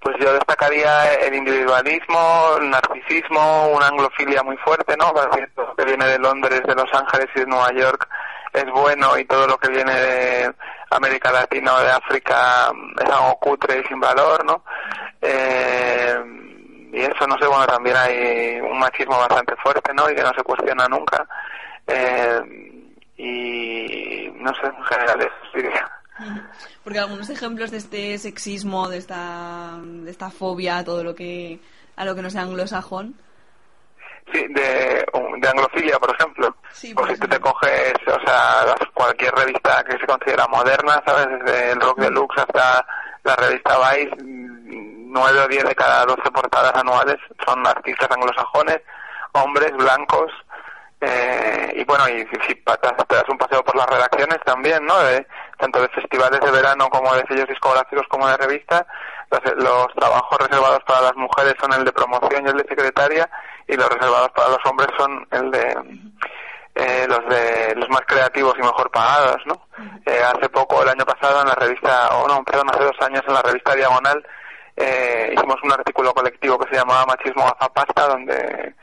Pues 0.00 0.16
yo 0.20 0.32
destacaría 0.34 1.14
el 1.14 1.34
individualismo, 1.34 2.56
el 2.60 2.70
narcisismo, 2.70 3.68
una 3.68 3.88
anglofilia 3.88 4.42
muy 4.42 4.56
fuerte, 4.58 4.96
¿no? 4.98 5.12
Todo 5.12 5.66
lo 5.68 5.76
que 5.76 5.84
viene 5.84 6.04
de 6.06 6.18
Londres, 6.18 6.62
de 6.66 6.74
Los 6.74 6.92
Ángeles 6.92 7.28
y 7.34 7.40
de 7.40 7.46
Nueva 7.46 7.72
York 7.72 8.08
es 8.52 8.64
bueno 8.70 9.18
y 9.18 9.24
todo 9.24 9.46
lo 9.46 9.56
que 9.58 9.68
viene 9.68 9.92
de 9.94 10.54
América 10.96 11.32
Latina 11.32 11.74
o 11.74 11.80
de 11.80 11.90
África 11.90 12.72
es 13.02 13.10
algo 13.10 13.38
cutre 13.40 13.80
y 13.80 13.84
sin 13.88 14.00
valor, 14.00 14.44
¿no? 14.44 14.64
Eh, 15.20 16.16
y 16.92 17.00
eso, 17.00 17.26
no 17.26 17.36
sé, 17.38 17.46
bueno, 17.46 17.66
también 17.66 17.96
hay 17.96 18.60
un 18.60 18.78
machismo 18.78 19.18
bastante 19.18 19.54
fuerte, 19.56 19.92
¿no? 19.94 20.08
Y 20.08 20.14
que 20.14 20.22
no 20.22 20.32
se 20.36 20.44
cuestiona 20.44 20.86
nunca. 20.86 21.26
Eh, 21.86 22.40
y 23.16 24.30
no 24.36 24.52
sé, 24.54 24.66
en 24.66 24.84
general 24.84 25.20
eso 25.20 25.34
diría. 25.54 25.90
Porque 26.84 26.98
algunos 26.98 27.28
ejemplos 27.30 27.70
de 27.70 27.78
este 27.78 28.18
sexismo, 28.18 28.88
de 28.88 28.98
esta, 28.98 29.78
de 29.82 30.10
esta 30.10 30.30
fobia 30.30 30.84
todo 30.84 31.02
lo 31.02 31.14
que 31.14 31.58
a 31.96 32.04
lo 32.04 32.14
que 32.14 32.22
no 32.22 32.30
sea 32.30 32.42
anglosajón. 32.42 33.14
Sí, 34.32 34.46
de, 34.48 35.04
de 35.38 35.48
anglofilia, 35.48 35.98
por 35.98 36.10
ejemplo. 36.14 36.56
Sí, 36.72 36.94
o 36.96 37.06
si 37.06 37.16
tú 37.18 37.28
te 37.28 37.38
coges, 37.38 37.92
o 38.06 38.20
sea, 38.26 38.64
las- 38.66 38.88
cualquier 38.94 39.32
revista 39.34 39.84
que 39.84 39.98
se 39.98 40.06
considera 40.06 40.46
moderna, 40.48 41.02
¿sabes? 41.06 41.28
Desde 41.44 41.72
el 41.72 41.80
Rock 41.80 41.98
Deluxe 42.00 42.38
hasta 42.38 42.86
la 43.22 43.36
revista 43.36 43.76
Vice, 43.90 44.16
mm, 44.22 45.12
nueve 45.12 45.40
o 45.40 45.48
diez 45.48 45.64
de 45.64 45.74
cada 45.74 46.04
doce 46.06 46.30
portadas 46.32 46.74
anuales 46.74 47.16
son 47.46 47.64
artistas 47.66 48.10
anglosajones, 48.10 48.80
hombres 49.32 49.72
blancos, 49.76 50.32
eh, 51.00 51.72
y 51.76 51.84
bueno, 51.84 52.08
y 52.08 52.20
si, 52.26 52.36
si 52.48 52.54
patas- 52.56 52.94
te 53.06 53.14
das 53.14 53.28
un 53.28 53.36
paseo 53.38 53.62
por 53.62 53.76
las 53.76 53.86
redacciones 53.86 54.38
también, 54.44 54.84
¿no? 54.86 54.98
De, 55.00 55.26
tanto 55.58 55.80
de 55.80 55.88
festivales 55.88 56.40
de 56.40 56.50
verano 56.50 56.88
como 56.88 57.14
de 57.14 57.24
sellos 57.26 57.46
discográficos 57.48 58.06
como 58.08 58.26
de 58.28 58.36
revistas, 58.38 58.84
los, 59.30 59.54
los 59.56 59.86
trabajos 59.94 60.38
reservados 60.38 60.80
para 60.86 61.02
las 61.02 61.16
mujeres 61.16 61.54
son 61.60 61.72
el 61.74 61.84
de 61.84 61.92
promoción 61.92 62.46
y 62.46 62.50
el 62.50 62.56
de 62.56 62.64
secretaria, 62.68 63.28
y 63.66 63.76
los 63.76 63.88
reservados 63.88 64.30
para 64.30 64.50
los 64.50 64.66
hombres 64.66 64.88
son 64.98 65.26
el 65.30 65.50
de 65.50 65.76
eh, 66.74 67.06
los 67.08 67.20
de 67.28 67.74
los 67.76 67.88
más 67.88 68.02
creativos 68.06 68.54
y 68.58 68.62
mejor 68.62 68.90
pagados, 68.90 69.40
¿no? 69.46 69.68
Eh, 70.06 70.20
hace 70.22 70.48
poco, 70.48 70.82
el 70.82 70.88
año 70.88 71.04
pasado, 71.04 71.40
en 71.40 71.48
la 71.48 71.54
revista, 71.54 72.08
o 72.16 72.26
no, 72.26 72.42
perdón, 72.42 72.70
hace 72.70 72.84
dos 72.84 73.00
años 73.00 73.22
en 73.26 73.34
la 73.34 73.42
revista 73.42 73.74
Diagonal, 73.74 74.26
eh, 74.76 75.32
hicimos 75.34 75.56
un 75.62 75.72
artículo 75.72 76.12
colectivo 76.12 76.58
que 76.58 76.68
se 76.68 76.80
llamaba 76.80 77.06
Machismo 77.06 77.44
Gafapasta, 77.44 78.08
donde 78.08 78.74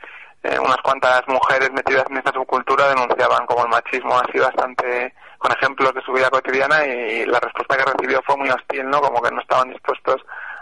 eh, 0.42 0.58
unas 0.58 0.78
cuantas 0.78 1.22
mujeres 1.28 1.70
metidas 1.72 2.04
en 2.10 2.16
esta 2.16 2.32
subcultura 2.32 2.88
denunciaban 2.88 3.46
como 3.46 3.64
el 3.64 3.70
machismo 3.70 4.18
así 4.18 4.38
bastante 4.38 5.14
con 5.38 5.52
ejemplos 5.52 5.94
de 5.94 6.02
su 6.02 6.12
vida 6.12 6.30
cotidiana 6.30 6.84
y 6.84 7.26
la 7.26 7.38
respuesta 7.40 7.76
que 7.76 7.84
recibió 7.84 8.22
fue 8.24 8.36
muy 8.36 8.48
hostil, 8.48 8.88
¿no? 8.88 9.00
Como 9.00 9.20
que 9.20 9.30
no 9.30 9.40
estaban 9.40 9.70
dispuestos 9.70 10.16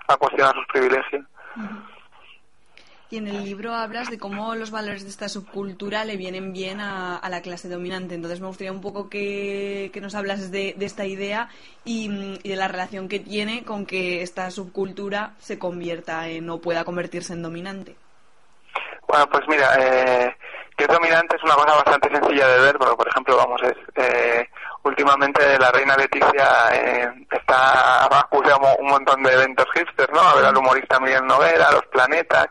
a 0.09 0.17
cuestionar 0.17 0.55
sus 0.55 0.67
privilegios. 0.67 1.25
Y 3.13 3.17
en 3.17 3.27
el 3.27 3.45
libro 3.45 3.75
hablas 3.75 4.09
de 4.09 4.19
cómo 4.19 4.55
los 4.55 4.71
valores 4.71 5.03
de 5.03 5.11
esta 5.11 5.29
subcultura 5.29 6.05
le 6.05 6.17
vienen 6.17 6.53
bien 6.53 6.81
a, 6.81 7.17
a 7.17 7.29
la 7.29 7.43
clase 7.43 7.69
dominante. 7.69 8.15
Entonces 8.15 8.41
me 8.41 8.47
gustaría 8.47 8.71
un 8.71 8.81
poco 8.81 9.09
que, 9.09 9.91
que 9.93 10.01
nos 10.01 10.15
hablas 10.15 10.53
de, 10.53 10.75
de 10.77 10.87
esta 10.87 11.05
idea 11.05 11.49
y, 11.85 12.39
y 12.45 12.49
de 12.49 12.57
la 12.57 12.69
relación 12.69 13.09
que 13.09 13.19
tiene 13.19 13.65
con 13.65 13.85
que 13.85 14.23
esta 14.23 14.49
subcultura 14.53 15.33
se 15.41 15.59
convierta 15.59 16.29
en 16.29 16.49
o 16.51 16.61
pueda 16.61 16.85
convertirse 16.85 17.33
en 17.33 17.43
dominante. 17.43 17.97
Bueno, 19.09 19.27
pues 19.29 19.43
mira, 19.49 19.75
eh, 19.81 20.37
que 20.77 20.85
es 20.85 20.89
dominante 20.89 21.35
es 21.35 21.43
una 21.43 21.57
cosa 21.57 21.75
bastante 21.75 22.09
sencilla 22.11 22.47
de 22.47 22.61
ver, 22.61 22.79
porque 22.79 22.95
por 22.95 23.09
ejemplo, 23.09 23.37
vamos, 23.37 23.61
es, 23.65 23.77
eh, 23.97 24.49
últimamente 24.85 25.59
la 25.59 25.73
reina 25.73 25.97
Leticia 25.97 26.49
eh, 26.73 27.27
está 27.29 28.05
acusando 28.05 28.69
un 28.79 28.87
montón 28.87 29.21
de 29.25 29.33
eventos 29.33 29.67
hipsters, 29.75 30.13
¿no? 30.13 30.21
A 30.21 30.37
ver 30.37 30.45
al 30.45 30.57
humorista 30.57 31.01
Miguel 31.01 31.27
Noguera, 31.27 31.67
a 31.67 31.73
los 31.73 31.87
planetas, 31.87 32.47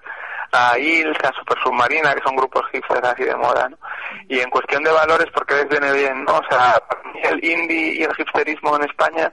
a 0.52 0.78
Ilsa, 0.80 1.32
Super 1.38 1.58
Submarina, 1.64 2.14
que 2.16 2.24
son 2.24 2.36
grupos 2.36 2.64
hipsters 2.72 3.08
así 3.08 3.24
de 3.24 3.36
moda, 3.36 3.70
¿no? 3.70 3.78
Y 4.28 4.40
en 4.40 4.50
cuestión 4.50 4.84
de 4.84 4.92
valores, 4.92 5.28
porque 5.34 5.56
les 5.56 5.70
viene 5.70 5.92
bien, 5.94 6.24
¿no? 6.26 6.38
O 6.38 6.44
sea, 6.50 6.82
el 7.24 7.44
indie 7.44 8.00
y 8.00 8.04
el 8.04 8.12
hipsterismo 8.18 8.76
en 8.78 8.84
España 8.84 9.32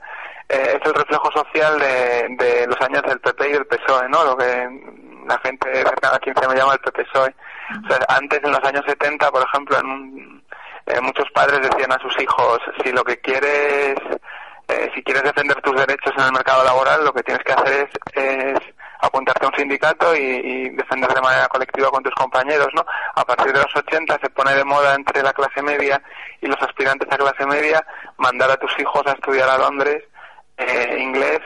eh, 0.48 0.79
es 0.81 0.87
el 0.87 0.94
reflejo 0.94 1.31
social 1.33 1.79
de, 1.79 2.26
de 2.38 2.66
los 2.66 2.81
años 2.81 3.02
del 3.02 3.20
PP 3.20 3.48
y 3.48 3.52
del 3.52 3.66
PSOE, 3.66 4.09
¿no? 4.09 4.24
Lo 4.24 4.37
que 4.37 4.68
la 5.26 5.38
gente 5.38 5.72
cercana 5.74 6.16
a 6.16 6.20
quien 6.20 6.37
se 6.37 6.46
me 6.48 6.55
llama 6.55 6.74
el 6.74 6.79
PP-PSOE. 6.81 7.35
O 7.85 7.88
sea, 7.88 7.98
antes, 8.16 8.40
en 8.44 8.52
los 8.52 8.62
años 8.62 8.85
70, 8.87 9.29
por 9.33 9.42
ejemplo, 9.42 9.79
en 9.81 9.87
un- 9.87 10.44
eh, 10.87 11.00
muchos 11.00 11.26
padres 11.35 11.68
decían 11.68 11.90
a 11.92 11.98
sus 11.98 12.16
hijos, 12.22 12.61
si 12.85 12.92
lo 12.92 13.02
que 13.02 13.18
quieres, 13.18 13.96
eh, 14.68 14.88
si 14.94 15.02
quieres 15.02 15.24
defender 15.24 15.61
tus 15.62 15.74
derechos 15.74 16.12
en 16.16 16.24
el 16.26 16.33
mercado 16.33 16.62
laboral, 16.64 17.05
lo 17.05 17.12
que 17.12 17.24
tienes 17.24 17.42
que 17.42 17.52
hacer 17.55 17.88
es, 18.14 18.22
es 18.22 18.59
apuntarte 19.01 19.45
a 19.45 19.49
un 19.49 19.55
sindicato 19.55 20.15
y, 20.15 20.21
y 20.21 20.69
defender 20.71 21.13
de 21.13 21.21
manera 21.21 21.49
colectiva 21.49 21.91
con 21.91 22.03
tus 22.03 22.15
compañeros, 22.15 22.69
¿no? 22.75 22.85
A 23.15 23.25
partir 23.25 23.53
de 23.53 23.63
los 23.63 23.77
80 23.77 24.19
se 24.21 24.31
pone 24.31 24.55
de 24.55 24.65
moda 24.65 24.95
entre 24.95 25.23
la 25.23 25.33
clase 25.33 25.63
media 25.63 26.01
y 26.41 26.47
los 26.47 26.61
aspirantes 26.63 27.09
a 27.11 27.17
clase 27.17 27.47
media 27.47 27.85
mandar 28.19 28.51
a 28.51 28.57
tus 28.57 28.71
hijos 28.79 29.03
a 29.07 29.13
estudiar 29.13 29.49
a 29.49 29.59
Londres 29.59 30.03
eh, 30.57 30.97
inglés 30.99 31.41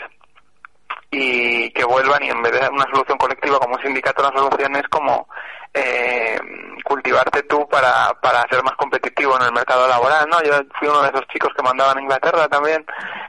y 1.11 1.71
que 1.73 1.85
vuelvan 1.85 2.23
y 2.23 2.31
en 2.31 2.43
vez 2.43 2.53
de 2.53 2.69
una 2.69 2.85
solución 2.85 3.19
colectiva 3.19 3.59
como 3.59 3.75
un 3.75 3.83
sindicato, 3.83 4.23
la 4.23 4.39
solución 4.39 4.77
es 4.77 4.87
como 4.89 5.29
eh, 5.75 6.39
cultivarte 6.85 7.43
tú 7.45 7.67
para, 7.69 8.13
para 8.21 8.47
ser 8.49 8.63
más 8.63 8.75
competitivo 8.77 9.37
en 9.37 9.47
el 9.47 9.53
mercado 9.53 9.89
laboral, 9.89 10.29
¿no? 10.29 10.43
Yo 10.43 10.53
fui 10.79 10.89
uno 10.89 11.03
de 11.03 11.09
esos 11.09 11.27
chicos 11.29 11.51
que 11.57 11.63
mandaban 11.63 11.99
a 11.99 12.03
Inglaterra 12.03 12.49
también 12.49 12.85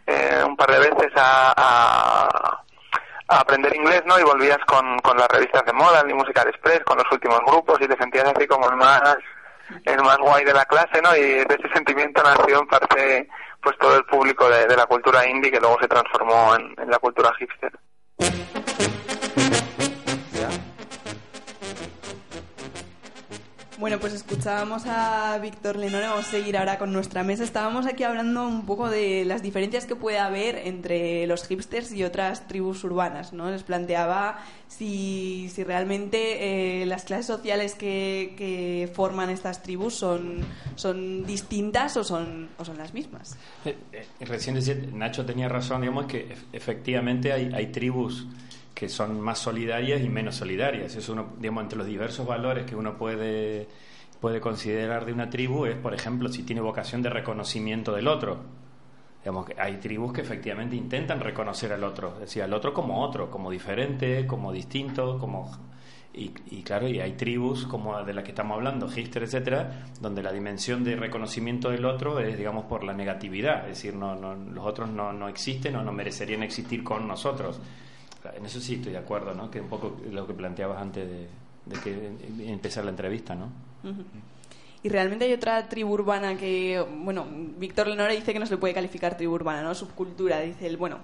eh, 0.06 0.44
un 0.46 0.56
par 0.56 0.72
de 0.72 0.80
veces 0.80 1.12
a, 1.16 1.54
a, 1.56 2.64
a 3.32 3.40
aprender 3.40 3.74
inglés, 3.76 4.04
¿no? 4.06 4.20
Y 4.20 4.24
volvías 4.24 4.60
con, 4.68 5.00
con 5.00 5.18
las 5.18 5.28
revistas 5.30 5.64
de 5.66 5.74
moda, 5.74 6.02
el 6.02 6.14
Musical 6.14 6.48
Express, 6.50 6.82
con 6.84 6.98
los 6.98 7.10
últimos 7.12 7.40
grupos 7.48 7.80
y 7.80 7.88
te 7.88 7.98
sentías 7.98 8.26
así 8.26 8.46
como 8.46 8.70
el 8.70 8.76
más 8.76 9.02
el 9.86 10.04
más 10.04 10.18
guay 10.18 10.44
de 10.44 10.54
la 10.54 10.66
clase, 10.66 11.02
¿no? 11.02 11.16
Y 11.16 11.22
de 11.22 11.56
ese 11.58 11.70
sentimiento 11.74 12.22
nació 12.22 12.60
en 12.60 12.68
parte 12.68 13.30
pues 13.62 13.78
todo 13.78 13.96
el 13.96 14.04
público 14.04 14.50
de, 14.50 14.68
de 14.68 14.76
la 14.76 14.86
cultura 14.86 15.26
indie 15.26 15.52
que 15.52 15.62
luego 15.62 15.78
se 15.80 15.88
transformó 15.88 16.56
en, 16.56 16.76
en 16.78 16.90
la 16.90 17.00
cultura 17.00 17.32
hipster. 17.40 17.72
Bueno, 23.82 24.00
pues 24.00 24.14
escuchábamos 24.14 24.84
a 24.86 25.40
Víctor 25.42 25.76
Lenore, 25.76 26.06
vamos 26.08 26.28
a 26.28 26.32
seguir 26.32 26.56
ahora 26.56 26.78
con 26.78 26.94
nuestra 26.94 27.24
mesa. 27.24 27.44
Estábamos 27.44 27.88
aquí 27.88 28.04
hablando 28.04 28.48
un 28.48 28.64
poco 28.68 28.88
de 28.92 29.26
las 29.26 29.42
diferencias 29.42 29.88
que 29.88 29.96
puede 29.96 30.20
haber 30.20 30.56
entre 30.68 31.26
los 31.26 31.48
hipsters 31.48 31.92
y 31.92 32.04
otras 32.04 32.48
tribus 32.48 32.84
urbanas, 32.84 33.34
¿no? 33.34 33.50
Les 33.50 33.64
planteaba 33.64 34.38
si, 34.68 35.50
si 35.52 35.64
realmente 35.64 36.82
eh, 36.84 36.86
las 36.86 37.06
clases 37.06 37.26
sociales 37.26 37.74
que, 37.74 38.36
que 38.38 38.88
forman 38.94 39.32
estas 39.32 39.64
tribus 39.64 39.96
son, 39.96 40.42
son 40.76 41.26
distintas 41.26 41.98
o 41.98 42.04
son, 42.04 42.50
o 42.60 42.64
son 42.66 42.78
las 42.78 42.94
mismas. 42.94 43.36
Eh, 43.66 43.76
eh, 43.94 44.06
Recién 44.20 44.60
Nacho 44.94 45.26
tenía 45.26 45.50
razón, 45.50 45.82
digamos 45.82 46.06
que 46.06 46.30
ef- 46.30 46.46
efectivamente 46.54 47.34
hay 47.34 47.72
tribus 47.72 48.28
que 48.74 48.90
son 48.90 49.20
más 49.20 49.40
solidarias 49.40 50.02
y 50.02 50.10
menos 50.10 50.36
solidarias. 50.36 50.96
Es 50.96 51.10
uno, 51.10 51.34
digamos, 51.38 51.64
entre 51.64 51.78
los 51.78 51.88
diversos 51.88 52.26
valores 52.26 52.66
que 52.66 52.76
uno 52.76 52.98
puede, 52.98 53.68
puede 54.20 54.40
considerar 54.40 55.06
de 55.06 55.14
una 55.14 55.30
tribu 55.30 55.66
es, 55.66 55.78
por 55.78 55.94
ejemplo, 55.94 56.30
si 56.30 56.44
tiene 56.44 56.62
vocación 56.62 57.02
de 57.02 57.10
reconocimiento 57.10 57.94
del 57.94 58.08
otro. 58.08 58.40
Digamos 59.24 59.46
hay 59.58 59.78
tribus 59.78 60.14
que 60.14 60.22
efectivamente 60.22 60.76
intentan 60.76 61.20
reconocer 61.20 61.72
al 61.74 61.84
otro, 61.84 62.14
es 62.16 62.22
decir, 62.22 62.42
al 62.42 62.54
otro 62.54 62.74
como 62.74 63.04
otro, 63.04 63.30
como 63.30 63.52
diferente, 63.52 64.26
como 64.26 64.52
distinto, 64.52 65.20
como 65.20 65.52
y, 66.14 66.32
y 66.50 66.64
claro, 66.64 66.90
y 66.90 67.00
hay 67.00 67.14
tribus 67.14 67.66
como 67.66 68.04
de 68.04 68.14
la 68.14 68.24
que 68.24 68.32
estamos 68.32 68.56
hablando, 68.56 68.88
Hister, 68.94 69.24
etcétera, 69.24 69.86
donde 70.02 70.22
la 70.22 70.34
dimensión 70.34 70.84
de 70.84 70.96
reconocimiento 70.96 71.70
del 71.70 71.86
otro 71.86 72.20
es, 72.20 72.38
digamos, 72.38 72.66
por 72.66 72.84
la 72.84 72.94
negatividad, 72.94 73.62
es 73.70 73.78
decir, 73.78 73.96
no, 73.96 74.16
no, 74.16 74.36
los 74.36 74.66
otros 74.66 74.90
no, 74.90 75.14
no 75.14 75.30
existen 75.30 75.76
o 75.78 75.84
no 75.84 75.94
merecerían 75.94 76.44
existir 76.44 76.84
con 76.84 77.08
nosotros. 77.08 77.62
En 78.36 78.46
eso 78.46 78.60
sí 78.60 78.76
estoy 78.76 78.92
de 78.92 79.00
acuerdo, 79.00 79.34
¿no? 79.34 79.50
Que 79.50 79.62
un 79.62 79.70
poco 79.70 79.98
lo 80.12 80.28
que 80.28 80.34
planteabas 80.34 80.82
antes 80.82 81.08
de, 81.08 81.28
de 81.66 81.80
que 81.80 82.52
empezar 82.52 82.84
la 82.84 82.92
entrevista, 82.92 83.36
¿no? 83.36 83.50
Y 84.84 84.90
realmente 84.90 85.26
hay 85.26 85.34
otra 85.34 85.68
tribu 85.70 85.94
urbana 85.94 86.36
que, 86.38 86.84
bueno, 87.04 87.26
Víctor 87.58 87.88
Lenore 87.88 88.16
dice 88.16 88.34
que 88.34 88.40
no 88.40 88.46
se 88.46 88.54
le 88.54 88.58
puede 88.58 88.74
calificar 88.74 89.16
tribu 89.16 89.34
urbana, 89.34 89.62
¿no? 89.62 89.76
Subcultura, 89.76 90.40
dice 90.40 90.68
él, 90.68 90.78
bueno, 90.78 91.00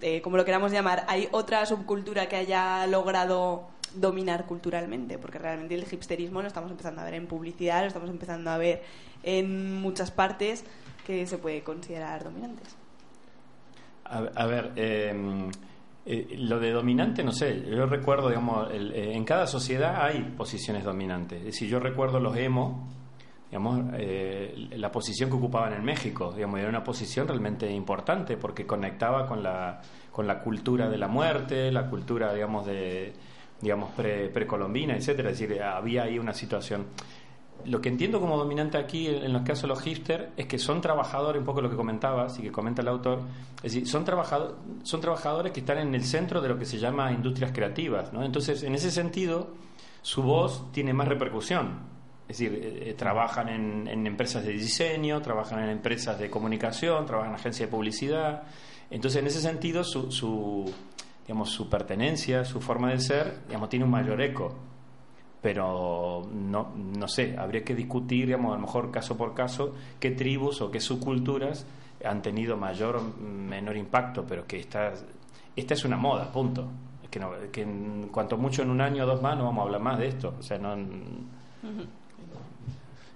eh, 0.00 0.20
como 0.20 0.36
lo 0.36 0.44
queramos 0.44 0.72
llamar, 0.72 1.04
¿hay 1.08 1.28
otra 1.32 1.64
subcultura 1.64 2.28
que 2.28 2.36
haya 2.36 2.86
logrado 2.86 3.68
dominar 3.94 4.46
culturalmente? 4.46 5.18
Porque 5.18 5.38
realmente 5.38 5.74
el 5.74 5.86
hipsterismo 5.90 6.42
lo 6.42 6.48
estamos 6.48 6.70
empezando 6.70 7.00
a 7.00 7.04
ver 7.04 7.14
en 7.14 7.26
publicidad, 7.26 7.82
lo 7.82 7.88
estamos 7.88 8.10
empezando 8.10 8.50
a 8.50 8.58
ver 8.58 8.82
en 9.22 9.80
muchas 9.80 10.10
partes 10.10 10.64
que 11.06 11.26
se 11.26 11.38
puede 11.38 11.62
considerar 11.62 12.24
dominantes. 12.24 12.76
A, 14.04 14.18
a 14.18 14.46
ver, 14.46 14.72
eh, 14.76 15.50
eh, 16.04 16.34
lo 16.38 16.58
de 16.58 16.70
dominante, 16.72 17.22
no 17.22 17.32
sé, 17.32 17.62
yo 17.70 17.86
recuerdo, 17.86 18.28
digamos, 18.28 18.70
el- 18.72 18.92
eh, 18.92 19.14
en 19.14 19.24
cada 19.24 19.46
sociedad 19.46 20.04
hay 20.04 20.20
posiciones 20.36 20.84
dominantes. 20.84 21.38
Es 21.40 21.44
decir, 21.46 21.68
yo 21.68 21.78
recuerdo 21.78 22.18
los 22.20 22.36
emo, 22.36 22.88
digamos, 23.50 23.80
eh, 23.98 24.68
la 24.76 24.90
posición 24.90 25.30
que 25.30 25.36
ocupaban 25.36 25.74
en 25.74 25.84
México, 25.84 26.32
digamos, 26.34 26.58
era 26.58 26.68
una 26.68 26.82
posición 26.82 27.28
realmente 27.28 27.70
importante 27.70 28.36
porque 28.36 28.66
conectaba 28.66 29.26
con 29.26 29.42
la, 29.42 29.80
con 30.10 30.26
la 30.26 30.40
cultura 30.40 30.88
de 30.88 30.98
la 30.98 31.06
muerte, 31.08 31.70
la 31.70 31.88
cultura, 31.88 32.32
digamos, 32.34 32.66
de 32.66 33.12
digamos 33.60 33.92
pre, 33.92 34.28
precolombina, 34.30 34.96
etcétera. 34.96 35.30
Es 35.30 35.38
decir, 35.38 35.62
había 35.62 36.02
ahí 36.02 36.18
una 36.18 36.32
situación. 36.34 36.86
Lo 37.66 37.80
que 37.80 37.88
entiendo 37.88 38.20
como 38.20 38.36
dominante 38.36 38.78
aquí, 38.78 39.06
en 39.06 39.32
los 39.32 39.42
casos 39.42 39.62
de 39.62 39.68
los 39.68 39.80
hipster, 39.82 40.30
es 40.36 40.46
que 40.46 40.58
son 40.58 40.80
trabajadores, 40.80 41.38
un 41.40 41.46
poco 41.46 41.60
lo 41.60 41.70
que 41.70 41.76
comentabas 41.76 42.38
y 42.38 42.42
que 42.42 42.50
comenta 42.52 42.82
el 42.82 42.88
autor, 42.88 43.20
es 43.56 43.74
decir, 43.74 43.86
son, 43.88 44.04
trabajado- 44.04 44.56
son 44.82 45.00
trabajadores 45.00 45.52
que 45.52 45.60
están 45.60 45.78
en 45.78 45.94
el 45.94 46.04
centro 46.04 46.40
de 46.40 46.48
lo 46.48 46.58
que 46.58 46.64
se 46.64 46.78
llama 46.78 47.12
industrias 47.12 47.52
creativas, 47.52 48.12
¿no? 48.12 48.22
Entonces, 48.22 48.62
en 48.62 48.74
ese 48.74 48.90
sentido, 48.90 49.48
su 50.02 50.22
voz 50.22 50.72
tiene 50.72 50.92
más 50.92 51.08
repercusión. 51.08 51.90
Es 52.28 52.38
decir, 52.38 52.54
eh, 52.54 52.90
eh, 52.90 52.94
trabajan 52.94 53.48
en, 53.48 53.88
en 53.88 54.06
empresas 54.06 54.44
de 54.44 54.52
diseño, 54.52 55.20
trabajan 55.20 55.60
en 55.62 55.68
empresas 55.70 56.18
de 56.18 56.30
comunicación, 56.30 57.04
trabajan 57.06 57.30
en 57.32 57.36
agencias 57.36 57.68
de 57.68 57.70
publicidad. 57.76 58.42
Entonces, 58.90 59.20
en 59.20 59.26
ese 59.26 59.40
sentido, 59.40 59.84
su, 59.84 60.10
su, 60.10 60.72
digamos, 61.26 61.50
su 61.50 61.68
pertenencia, 61.68 62.44
su 62.44 62.60
forma 62.60 62.90
de 62.90 63.00
ser, 63.00 63.40
digamos, 63.46 63.68
tiene 63.68 63.84
un 63.84 63.90
mayor 63.90 64.20
eco 64.22 64.54
pero 65.42 66.28
no, 66.32 66.72
no 66.76 67.08
sé, 67.08 67.36
habría 67.36 67.64
que 67.64 67.74
discutir, 67.74 68.26
digamos, 68.26 68.52
a 68.52 68.54
lo 68.54 68.62
mejor 68.62 68.92
caso 68.92 69.16
por 69.16 69.34
caso, 69.34 69.74
qué 69.98 70.12
tribus 70.12 70.60
o 70.62 70.70
qué 70.70 70.80
subculturas 70.80 71.66
han 72.04 72.22
tenido 72.22 72.56
mayor 72.56 72.96
o 72.96 73.02
menor 73.02 73.76
impacto, 73.76 74.24
pero 74.24 74.46
que 74.46 74.60
esta, 74.60 74.92
esta 75.56 75.74
es 75.74 75.84
una 75.84 75.96
moda, 75.96 76.30
punto. 76.30 76.68
Es 77.02 77.10
que, 77.10 77.18
no, 77.18 77.32
que 77.50 77.62
en 77.62 78.08
cuanto 78.12 78.36
mucho 78.36 78.62
en 78.62 78.70
un 78.70 78.80
año 78.80 79.02
o 79.02 79.06
dos 79.06 79.20
más 79.20 79.36
no 79.36 79.44
vamos 79.44 79.62
a 79.62 79.66
hablar 79.66 79.80
más 79.80 79.98
de 79.98 80.08
esto. 80.08 80.34
O 80.38 80.42
sea, 80.42 80.58
no, 80.58 80.76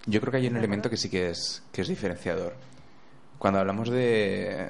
Yo 0.06 0.20
creo 0.20 0.30
que 0.32 0.38
hay 0.38 0.48
un 0.48 0.56
elemento 0.56 0.90
que 0.90 0.96
sí 0.96 1.08
que 1.08 1.30
es, 1.30 1.62
que 1.72 1.82
es 1.82 1.88
diferenciador. 1.88 2.54
Cuando 3.38 3.60
hablamos 3.60 3.88
de, 3.88 4.66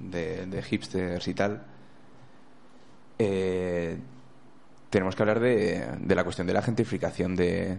de, 0.00 0.46
de 0.46 0.62
hipsters 0.62 1.28
y 1.28 1.34
tal, 1.34 1.62
eh, 3.18 3.98
tenemos 4.90 5.14
que 5.16 5.22
hablar 5.22 5.40
de, 5.40 5.86
de 6.00 6.14
la 6.14 6.24
cuestión 6.24 6.46
de 6.46 6.52
la 6.52 6.62
gentrificación 6.62 7.36
de, 7.36 7.78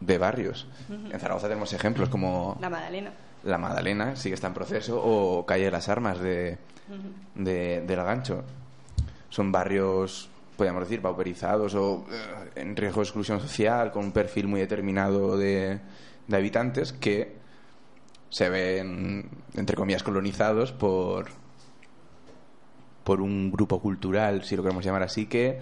de 0.00 0.18
barrios. 0.18 0.66
En 0.88 1.18
Zaragoza 1.18 1.48
tenemos 1.48 1.72
ejemplos 1.72 2.08
como 2.08 2.56
La 2.60 2.70
Madalena. 2.70 3.10
La 3.44 3.58
Madalena, 3.58 4.16
sí 4.16 4.28
que 4.30 4.34
está 4.34 4.48
en 4.48 4.54
proceso, 4.54 5.00
o 5.02 5.46
Calle 5.46 5.64
de 5.66 5.70
las 5.70 5.88
Armas 5.88 6.18
de, 6.18 6.58
Ujú. 6.88 7.42
de, 7.44 7.80
del 7.82 7.96
Gancho. 8.02 8.44
Son 9.28 9.52
barrios, 9.52 10.28
podríamos 10.56 10.82
decir, 10.84 11.00
pauperizados 11.02 11.74
o 11.74 12.06
eh, 12.10 12.50
en 12.56 12.74
riesgo 12.76 13.00
de 13.00 13.04
exclusión 13.04 13.40
social, 13.40 13.92
con 13.92 14.04
un 14.06 14.12
perfil 14.12 14.46
muy 14.48 14.60
determinado 14.60 15.36
de, 15.36 15.78
de 16.26 16.36
habitantes 16.36 16.92
que 16.92 17.36
se 18.30 18.48
ven, 18.48 19.28
entre 19.54 19.76
comillas, 19.76 20.02
colonizados 20.02 20.72
por, 20.72 21.26
por 23.04 23.20
un 23.20 23.52
grupo 23.52 23.80
cultural, 23.80 24.42
si 24.44 24.56
lo 24.56 24.62
queremos 24.62 24.84
llamar 24.84 25.02
así, 25.04 25.26
que 25.26 25.60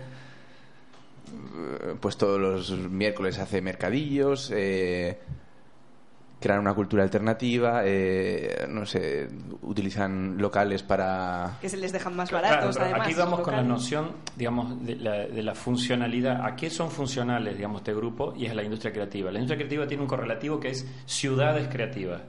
pues 2.00 2.16
todos 2.16 2.40
los 2.40 2.70
miércoles 2.70 3.38
hace 3.38 3.60
mercadillos, 3.60 4.50
eh, 4.54 5.18
crean 6.44 6.60
una 6.60 6.74
cultura 6.74 7.02
alternativa, 7.02 7.82
eh, 7.84 8.66
no 8.68 8.84
sé, 8.84 9.28
utilizan 9.62 10.36
locales 10.36 10.82
para... 10.82 11.56
Que 11.60 11.70
se 11.70 11.78
les 11.78 11.90
dejan 11.90 12.14
más 12.14 12.30
baratos, 12.30 12.76
además. 12.76 13.00
aquí 13.02 13.14
vamos 13.14 13.40
con 13.40 13.56
la 13.56 13.62
noción, 13.62 14.10
digamos, 14.36 14.84
de 14.84 14.96
la, 14.96 15.26
de 15.26 15.42
la 15.42 15.54
funcionalidad. 15.54 16.44
¿A 16.44 16.54
qué 16.54 16.68
son 16.68 16.90
funcionales, 16.90 17.56
digamos, 17.56 17.80
este 17.80 17.94
grupo? 17.94 18.34
Y 18.36 18.44
es 18.44 18.54
la 18.54 18.62
industria 18.62 18.92
creativa. 18.92 19.30
La 19.30 19.38
industria 19.38 19.56
creativa 19.56 19.86
tiene 19.86 20.02
un 20.02 20.08
correlativo 20.08 20.60
que 20.60 20.68
es 20.68 20.86
ciudades 21.06 21.68
creativas. 21.68 22.20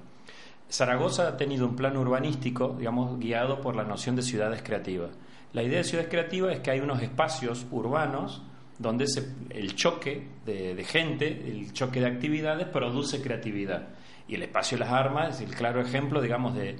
Zaragoza 0.69 1.27
ha 1.27 1.37
tenido 1.37 1.67
un 1.67 1.75
plan 1.75 1.97
urbanístico, 1.97 2.75
digamos, 2.79 3.19
guiado 3.19 3.59
por 3.59 3.75
la 3.75 3.83
noción 3.83 4.15
de 4.15 4.21
ciudades 4.21 4.61
creativas. 4.63 5.11
La 5.51 5.61
idea 5.61 5.79
de 5.79 5.83
ciudades 5.83 6.09
creativas 6.09 6.53
es 6.53 6.59
que 6.61 6.71
hay 6.71 6.79
unos 6.79 7.01
espacios 7.01 7.65
urbanos 7.69 8.43
donde 8.79 9.07
se- 9.07 9.33
el 9.49 9.75
choque 9.75 10.27
de, 10.45 10.75
de 10.75 10.83
gente, 10.83 11.27
el 11.27 11.71
choque 11.73 11.99
de 11.99 12.07
actividades 12.07 12.67
produce 12.67 13.21
creatividad. 13.21 13.89
Y 14.27 14.35
el 14.35 14.43
espacio 14.43 14.77
de 14.77 14.83
las 14.85 14.93
armas 14.93 15.35
es 15.41 15.47
el 15.49 15.55
claro 15.55 15.79
ejemplo, 15.81 16.21
digamos, 16.21 16.55
de, 16.55 16.75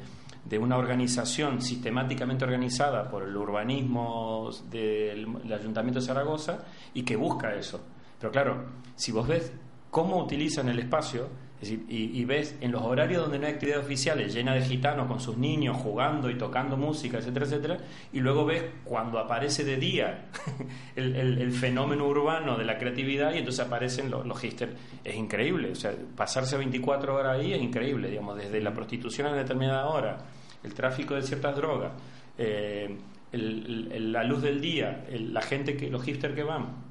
de 0.45 0.57
una 0.59 0.77
organización 0.77 1.61
sistemáticamente 1.61 2.43
organizada 2.43 3.09
por 3.09 3.23
el 3.23 3.35
urbanismo 3.35 4.49
del 4.69 5.27
el 5.43 5.53
Ayuntamiento 5.53 5.99
de 5.99 6.05
Zaragoza 6.05 6.65
y 6.93 7.03
que 7.03 7.15
busca 7.15 7.53
eso. 7.55 7.85
Pero 8.19 8.31
claro, 8.31 8.65
si 8.95 9.11
vos 9.11 9.27
ves 9.27 9.53
cómo 9.91 10.17
utilizan 10.23 10.69
el 10.69 10.79
espacio, 10.79 11.29
y, 11.61 12.19
y 12.19 12.25
ves 12.25 12.55
en 12.61 12.71
los 12.71 12.81
horarios 12.83 13.23
donde 13.23 13.39
no 13.39 13.47
hay 13.47 13.53
actividades 13.53 13.85
oficiales, 13.85 14.33
llena 14.33 14.53
de 14.53 14.61
gitanos 14.61 15.07
con 15.07 15.19
sus 15.19 15.37
niños 15.37 15.77
jugando 15.77 16.29
y 16.29 16.35
tocando 16.37 16.77
música, 16.77 17.17
etcétera, 17.17 17.45
etcétera, 17.45 17.77
y 18.13 18.19
luego 18.19 18.45
ves 18.45 18.63
cuando 18.83 19.17
aparece 19.19 19.63
de 19.63 19.77
día 19.77 20.25
el, 20.95 21.15
el- 21.15 21.51
fenómeno 21.53 22.07
urbano 22.07 22.57
de 22.57 22.65
la 22.65 22.77
creatividad 22.77 23.33
y 23.33 23.37
entonces 23.39 23.65
aparecen 23.65 24.11
los, 24.11 24.25
los. 24.25 24.43
Es 24.43 25.15
increíble, 25.15 25.71
o 25.71 25.75
sea, 25.75 25.93
pasarse 26.15 26.57
24 26.57 27.15
horas 27.15 27.39
ahí 27.39 27.53
es 27.53 27.61
increíble, 27.61 28.09
digamos, 28.09 28.37
desde 28.37 28.61
la 28.61 28.73
prostitución 28.73 29.27
a 29.27 29.33
determinada 29.33 29.87
hora, 29.87 30.17
el 30.63 30.73
tráfico 30.73 31.15
de 31.15 31.23
ciertas 31.23 31.55
drogas, 31.55 31.93
eh, 32.37 32.95
el- 33.31 34.11
la 34.11 34.23
luz 34.23 34.41
del 34.41 34.61
día, 34.61 35.05
la 35.09 35.41
gente 35.41 35.75
que, 35.77 35.89
los 35.89 36.03
hipsters 36.03 36.35
que 36.35 36.43
van, 36.43 36.84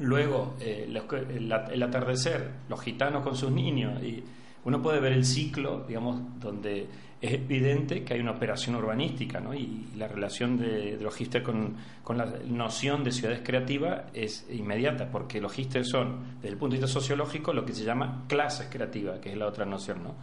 Luego, 0.00 0.54
eh, 0.60 0.86
los 0.90 1.04
el, 1.12 1.52
el 1.52 1.82
atardecer, 1.82 2.50
los 2.68 2.80
gitanos 2.80 3.22
con 3.22 3.36
sus 3.36 3.50
niños, 3.50 4.02
y 4.02 4.22
uno 4.64 4.80
puede 4.80 5.00
ver 5.00 5.12
el 5.12 5.24
ciclo, 5.24 5.84
digamos, 5.86 6.20
donde 6.40 6.86
es 7.20 7.32
evidente 7.34 8.02
que 8.04 8.14
hay 8.14 8.20
una 8.20 8.32
operación 8.32 8.74
urbanística, 8.76 9.38
¿no? 9.40 9.54
Y, 9.54 9.88
la 9.96 10.08
relación 10.08 10.56
de, 10.58 10.96
de 10.96 11.02
los 11.04 11.14
hipsters 11.14 11.44
con, 11.44 11.76
con 12.02 12.18
la 12.18 12.26
noción 12.46 13.04
de 13.04 13.12
ciudades 13.12 13.42
creativas 13.44 14.02
es 14.14 14.46
inmediata, 14.50 15.08
porque 15.10 15.40
los 15.40 15.52
hipsters 15.52 15.88
son, 15.88 16.36
desde 16.36 16.48
el 16.48 16.56
punto 16.56 16.74
de 16.74 16.80
vista 16.82 16.92
sociológico, 16.92 17.52
lo 17.52 17.64
que 17.64 17.72
se 17.72 17.84
llama 17.84 18.24
clases 18.28 18.68
creativas, 18.70 19.20
que 19.20 19.30
es 19.30 19.36
la 19.36 19.46
otra 19.46 19.64
noción, 19.64 20.02
¿no? 20.02 20.14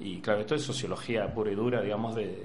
Y 0.00 0.20
claro, 0.20 0.40
esto 0.40 0.54
es 0.54 0.62
sociología 0.62 1.32
pura 1.32 1.52
y 1.52 1.54
dura, 1.54 1.82
digamos, 1.82 2.14
de, 2.16 2.44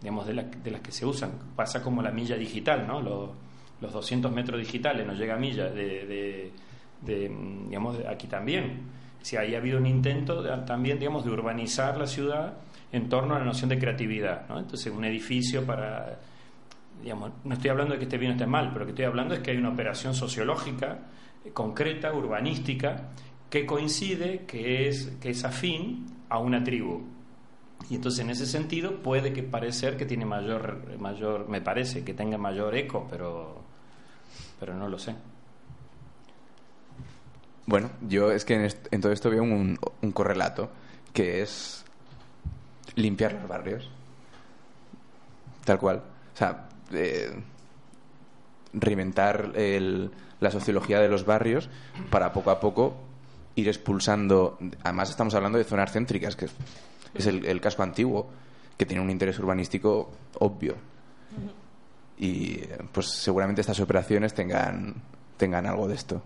digamos 0.00 0.26
de, 0.26 0.34
la- 0.34 0.42
de 0.44 0.70
las 0.70 0.80
que 0.82 0.92
se 0.92 1.04
usan. 1.06 1.32
Pasa 1.56 1.82
como 1.82 2.02
la 2.02 2.10
milla 2.12 2.36
digital, 2.36 2.86
¿no? 2.86 3.00
Los 3.80 3.92
200 3.92 4.30
metros 4.32 4.58
digitales, 4.60 5.06
no 5.06 5.14
llega 5.14 5.34
a 5.34 5.38
milla, 5.38 5.70
de, 5.70 6.06
de- 6.06 6.52
de, 7.02 7.28
digamos, 7.68 7.98
aquí 8.06 8.26
también. 8.26 8.82
Si 9.22 9.36
ahí 9.36 9.54
ha 9.54 9.58
habido 9.58 9.78
un 9.78 9.86
intento 9.86 10.42
también, 10.64 10.98
digamos, 10.98 11.24
de 11.24 11.30
urbanizar 11.30 11.96
la 11.96 12.06
ciudad 12.06 12.54
en 12.92 13.08
torno 13.08 13.34
a 13.34 13.38
la 13.38 13.44
noción 13.44 13.70
de 13.70 13.78
creatividad, 13.78 14.46
¿no? 14.48 14.58
Entonces, 14.58 14.92
un 14.92 15.04
edificio 15.04 15.64
para, 15.64 16.18
digamos, 17.02 17.30
no 17.44 17.54
estoy 17.54 17.70
hablando 17.70 17.94
de 17.94 17.98
que 17.98 18.04
esté 18.04 18.18
bien 18.18 18.32
o 18.32 18.34
esté 18.34 18.46
mal, 18.46 18.68
pero 18.68 18.80
lo 18.80 18.86
que 18.86 18.90
estoy 18.92 19.04
hablando 19.06 19.34
es 19.34 19.40
que 19.40 19.52
hay 19.52 19.56
una 19.56 19.70
operación 19.70 20.14
sociológica, 20.14 20.98
eh, 21.44 21.50
concreta, 21.52 22.12
urbanística, 22.12 23.08
que 23.48 23.64
coincide, 23.64 24.44
que 24.46 24.88
es, 24.88 25.06
que 25.20 25.30
es 25.30 25.44
afín 25.44 26.06
a 26.28 26.38
una 26.38 26.62
tribu. 26.62 27.02
Y 27.88 27.94
entonces 27.94 28.20
en 28.20 28.30
ese 28.30 28.44
sentido 28.46 29.02
puede 29.02 29.32
que 29.32 29.42
parecer 29.42 29.96
que 29.96 30.04
tiene 30.04 30.24
mayor, 30.26 30.98
mayor, 30.98 31.48
me 31.48 31.60
parece 31.62 32.04
que 32.04 32.12
tenga 32.14 32.36
mayor 32.38 32.74
eco, 32.76 33.06
pero, 33.10 33.64
pero 34.58 34.74
no 34.74 34.88
lo 34.88 34.98
sé. 34.98 35.14
Bueno, 37.66 37.90
yo 38.08 38.32
es 38.32 38.44
que 38.44 38.54
en, 38.54 38.64
est- 38.64 38.88
en 38.92 39.00
todo 39.00 39.12
esto 39.12 39.30
veo 39.30 39.42
un, 39.42 39.78
un 40.02 40.12
correlato, 40.12 40.70
que 41.12 41.42
es 41.42 41.84
limpiar 42.96 43.34
los 43.34 43.48
barrios. 43.48 43.88
Tal 45.64 45.78
cual. 45.78 45.98
O 46.34 46.36
sea, 46.36 46.68
eh, 46.92 47.32
reinventar 48.72 49.52
el- 49.54 50.10
la 50.40 50.50
sociología 50.50 51.00
de 51.00 51.08
los 51.08 51.24
barrios 51.26 51.68
para 52.10 52.32
poco 52.32 52.50
a 52.50 52.60
poco 52.60 52.94
ir 53.56 53.68
expulsando. 53.68 54.58
Además, 54.82 55.10
estamos 55.10 55.34
hablando 55.34 55.58
de 55.58 55.64
zonas 55.64 55.92
céntricas, 55.92 56.34
que 56.34 56.46
es, 57.14 57.26
el, 57.26 57.44
el 57.44 57.60
casco 57.60 57.82
antiguo, 57.82 58.30
que 58.78 58.86
tiene 58.86 59.02
un 59.02 59.10
interés 59.10 59.38
urbanístico 59.38 60.10
obvio. 60.38 60.74
Y 62.20 62.60
eh, 62.60 62.78
pues 62.92 63.06
seguramente 63.08 63.62
estas 63.62 63.80
operaciones 63.80 64.34
tengan, 64.34 64.94
tengan 65.36 65.66
algo 65.66 65.88
de 65.88 65.94
esto. 65.94 66.22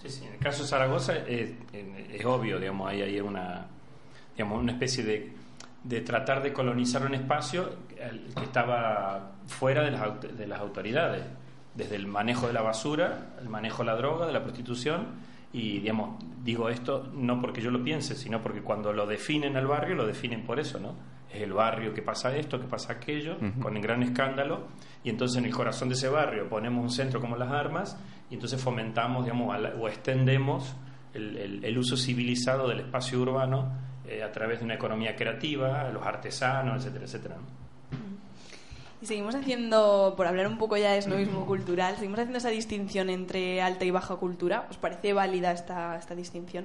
Sí, 0.00 0.08
sí, 0.08 0.24
en 0.24 0.34
el 0.34 0.38
caso 0.38 0.62
de 0.62 0.68
Zaragoza 0.68 1.16
es, 1.16 1.50
es 2.12 2.24
obvio, 2.24 2.60
digamos, 2.60 2.88
ahí 2.88 3.02
hay 3.02 3.20
una, 3.20 3.66
digamos, 4.36 4.62
una 4.62 4.72
especie 4.72 5.02
de, 5.02 5.32
de 5.82 6.00
tratar 6.02 6.42
de 6.42 6.52
colonizar 6.52 7.04
un 7.04 7.14
espacio 7.14 7.70
que 7.96 8.44
estaba 8.44 9.32
fuera 9.46 9.82
de 9.82 9.90
las, 9.90 10.20
de 10.38 10.46
las 10.46 10.60
autoridades, 10.60 11.24
desde 11.74 11.96
el 11.96 12.06
manejo 12.06 12.46
de 12.46 12.52
la 12.52 12.62
basura, 12.62 13.34
el 13.40 13.48
manejo 13.48 13.78
de 13.82 13.86
la 13.86 13.96
droga, 13.96 14.26
de 14.26 14.32
la 14.32 14.42
prostitución, 14.42 15.06
y 15.52 15.80
digamos, 15.80 16.22
digo 16.44 16.68
esto 16.68 17.10
no 17.14 17.40
porque 17.40 17.60
yo 17.60 17.70
lo 17.70 17.82
piense, 17.82 18.14
sino 18.14 18.42
porque 18.42 18.60
cuando 18.62 18.92
lo 18.92 19.06
definen 19.06 19.56
al 19.56 19.66
barrio, 19.66 19.94
lo 19.96 20.06
definen 20.06 20.44
por 20.46 20.60
eso, 20.60 20.78
¿no? 20.78 20.94
Es 21.32 21.42
el 21.42 21.52
barrio 21.52 21.92
que 21.92 22.02
pasa 22.02 22.34
esto, 22.36 22.60
que 22.60 22.66
pasa 22.66 22.94
aquello, 22.94 23.36
Ujú. 23.36 23.60
con 23.60 23.76
el 23.76 23.82
gran 23.82 24.02
escándalo, 24.02 24.68
y 25.04 25.10
entonces 25.10 25.38
en 25.38 25.44
el 25.44 25.54
corazón 25.54 25.88
de 25.88 25.94
ese 25.94 26.08
barrio 26.08 26.48
ponemos 26.48 26.82
un 26.82 26.90
centro 26.90 27.20
como 27.20 27.36
las 27.36 27.50
armas, 27.50 27.96
y 28.30 28.34
entonces 28.34 28.60
fomentamos, 28.60 29.24
digamos, 29.24 29.58
la- 29.60 29.70
o 29.70 29.88
extendemos 29.88 30.74
el, 31.14 31.36
el- 31.36 31.64
el 31.64 31.78
uso 31.78 31.96
civilizado 31.96 32.68
del 32.68 32.80
espacio 32.80 33.20
urbano 33.20 33.72
eh, 34.08 34.22
a 34.22 34.30
través 34.32 34.58
de 34.60 34.64
una 34.64 34.74
economía 34.74 35.16
creativa, 35.16 35.88
los 35.90 36.04
artesanos, 36.06 36.78
etcétera, 36.84 37.04
etcétera. 37.04 37.34
¿no? 37.36 37.66
Y 39.02 39.06
seguimos 39.06 39.34
haciendo, 39.34 40.14
por 40.16 40.26
hablar 40.26 40.46
un 40.48 40.56
poco 40.58 40.76
ya 40.76 40.92
de 40.92 40.98
esnovismo 40.98 41.44
cultural, 41.44 41.96
seguimos 41.96 42.18
haciendo 42.18 42.38
esa 42.38 42.48
distinción 42.48 43.10
entre 43.10 43.60
alta 43.60 43.84
y 43.84 43.90
baja 43.90 44.16
cultura. 44.16 44.66
¿Os 44.70 44.78
parece 44.78 45.12
válida 45.12 45.52
esta, 45.52 45.96
esta 45.98 46.14
distinción? 46.14 46.64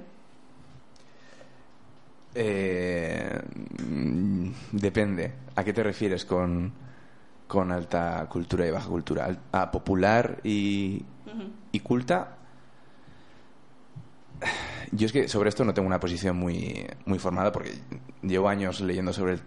Eh, 2.33 3.39
mm, 3.85 4.49
depende. 4.71 5.33
¿A 5.55 5.63
qué 5.63 5.73
te 5.73 5.83
refieres 5.83 6.23
con, 6.25 6.71
con 7.51 7.69
alta 7.73 8.25
cultura 8.29 8.65
y 8.65 8.71
baja 8.71 8.87
cultura? 8.87 9.37
¿A 9.51 9.69
popular 9.71 10.39
y, 10.45 11.03
y 11.73 11.79
culta? 11.81 12.37
Yo 14.93 15.05
es 15.05 15.11
que 15.11 15.27
sobre 15.27 15.49
esto 15.49 15.65
no 15.65 15.73
tengo 15.73 15.85
una 15.87 15.99
posición 15.99 16.37
muy, 16.37 16.85
muy 17.05 17.19
formada 17.19 17.51
porque 17.51 17.73
llevo 18.21 18.47
años 18.47 18.79
leyendo 18.79 19.11
sobre, 19.11 19.33
el- 19.33 19.41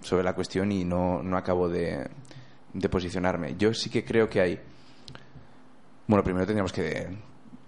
sobre 0.00 0.24
la 0.24 0.34
cuestión 0.34 0.72
y 0.72 0.84
no, 0.84 1.22
no 1.22 1.36
acabo 1.36 1.68
de, 1.68 2.08
de 2.72 2.88
posicionarme. 2.88 3.56
Yo 3.56 3.74
sí 3.74 3.90
que 3.90 4.04
creo 4.06 4.28
que 4.30 4.40
hay... 4.40 4.60
Bueno, 6.06 6.24
primero 6.24 6.46
tendríamos 6.46 6.72
que, 6.72 7.08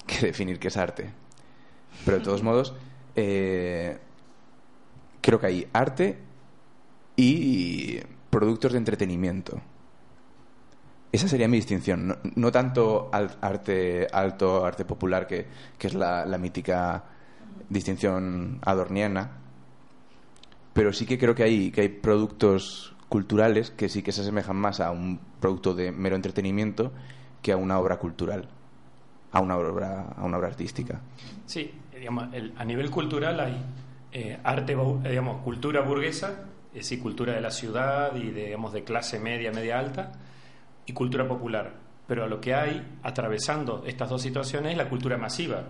que 0.07 0.27
definir 0.29 0.59
qué 0.59 0.69
es 0.69 0.77
arte. 0.79 1.11
Pero 2.07 2.17
de 2.19 2.23
todos 2.25 2.43
modos, 2.43 2.75
eh, 3.15 3.99
creo 5.21 5.39
que 5.39 5.47
hay 5.47 5.69
arte 5.75 6.19
y 7.17 8.01
productos 8.31 8.73
de 8.73 8.79
entretenimiento. 8.79 9.61
Esa 11.13 11.27
sería 11.29 11.49
mi 11.49 11.57
distinción. 11.57 12.07
No, 12.07 12.17
no 12.37 12.53
tanto 12.53 13.11
al- 13.13 13.37
arte 13.41 14.07
alto, 14.13 14.65
arte 14.65 14.85
popular, 14.85 15.27
que, 15.27 15.47
que 15.77 15.89
es 15.89 15.95
la, 15.95 16.25
la 16.25 16.39
mítica 16.39 17.05
distinción 17.69 18.61
adorniana, 18.65 19.31
pero 20.73 20.93
sí 20.93 21.07
que 21.07 21.19
creo 21.19 21.35
que 21.35 21.43
hay, 21.43 21.71
que 21.73 21.81
hay 21.83 21.89
productos 21.89 22.95
culturales 23.09 23.71
que 23.73 23.89
sí 23.89 24.03
que 24.03 24.13
se 24.13 24.21
asemejan 24.21 24.57
más 24.57 24.79
a 24.81 24.93
un 24.93 25.19
producto 25.41 25.75
de 25.75 25.91
mero 25.91 26.15
entretenimiento 26.15 26.93
que 27.43 27.51
a 27.53 27.57
una 27.57 27.79
obra 27.81 27.99
cultural, 27.99 28.49
a 29.33 29.41
una 29.41 29.57
obra, 29.57 30.13
a 30.17 30.25
una 30.25 30.39
obra 30.39 30.49
artística. 30.49 31.01
Sí, 31.47 31.73
digamos, 31.93 32.33
el- 32.33 32.53
a 32.57 32.65
nivel 32.65 32.91
cultural 32.91 33.41
hay 33.41 33.57
eh, 34.13 34.39
arte, 34.45 34.77
digamos, 35.09 35.43
cultura 35.43 35.81
burguesa, 35.81 36.45
es 36.71 36.75
decir, 36.83 37.01
cultura 37.01 37.33
de 37.35 37.41
la 37.41 37.51
ciudad 37.51 38.15
y 38.17 38.31
de, 38.31 38.47
digamos, 38.47 38.73
de 38.73 38.85
clase 38.85 39.19
media, 39.19 39.51
media 39.53 39.79
alta, 39.79 40.13
y 40.87 40.93
cultura 40.93 41.27
popular. 41.29 41.75
Pero 42.07 42.27
lo 42.29 42.41
que 42.41 42.55
hay, 42.55 42.99
atravesando 43.03 43.85
estas 43.87 44.09
dos 44.11 44.23
situaciones, 44.23 44.73
es 44.73 44.79
la 44.79 44.89
cultura 44.89 45.17
masiva. 45.17 45.65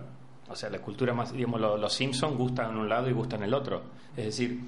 O 0.49 0.55
sea, 0.55 0.69
la 0.69 0.79
cultura 0.79 1.13
más, 1.13 1.31
digamos, 1.33 1.61
lo- 1.61 1.77
los 1.77 1.93
Simpsons 1.93 2.35
gustan 2.37 2.71
en 2.71 2.77
un 2.77 2.89
lado 2.89 3.09
y 3.09 3.13
gustan 3.13 3.41
en 3.41 3.47
el 3.49 3.53
otro. 3.53 3.83
Es 4.17 4.25
decir, 4.25 4.59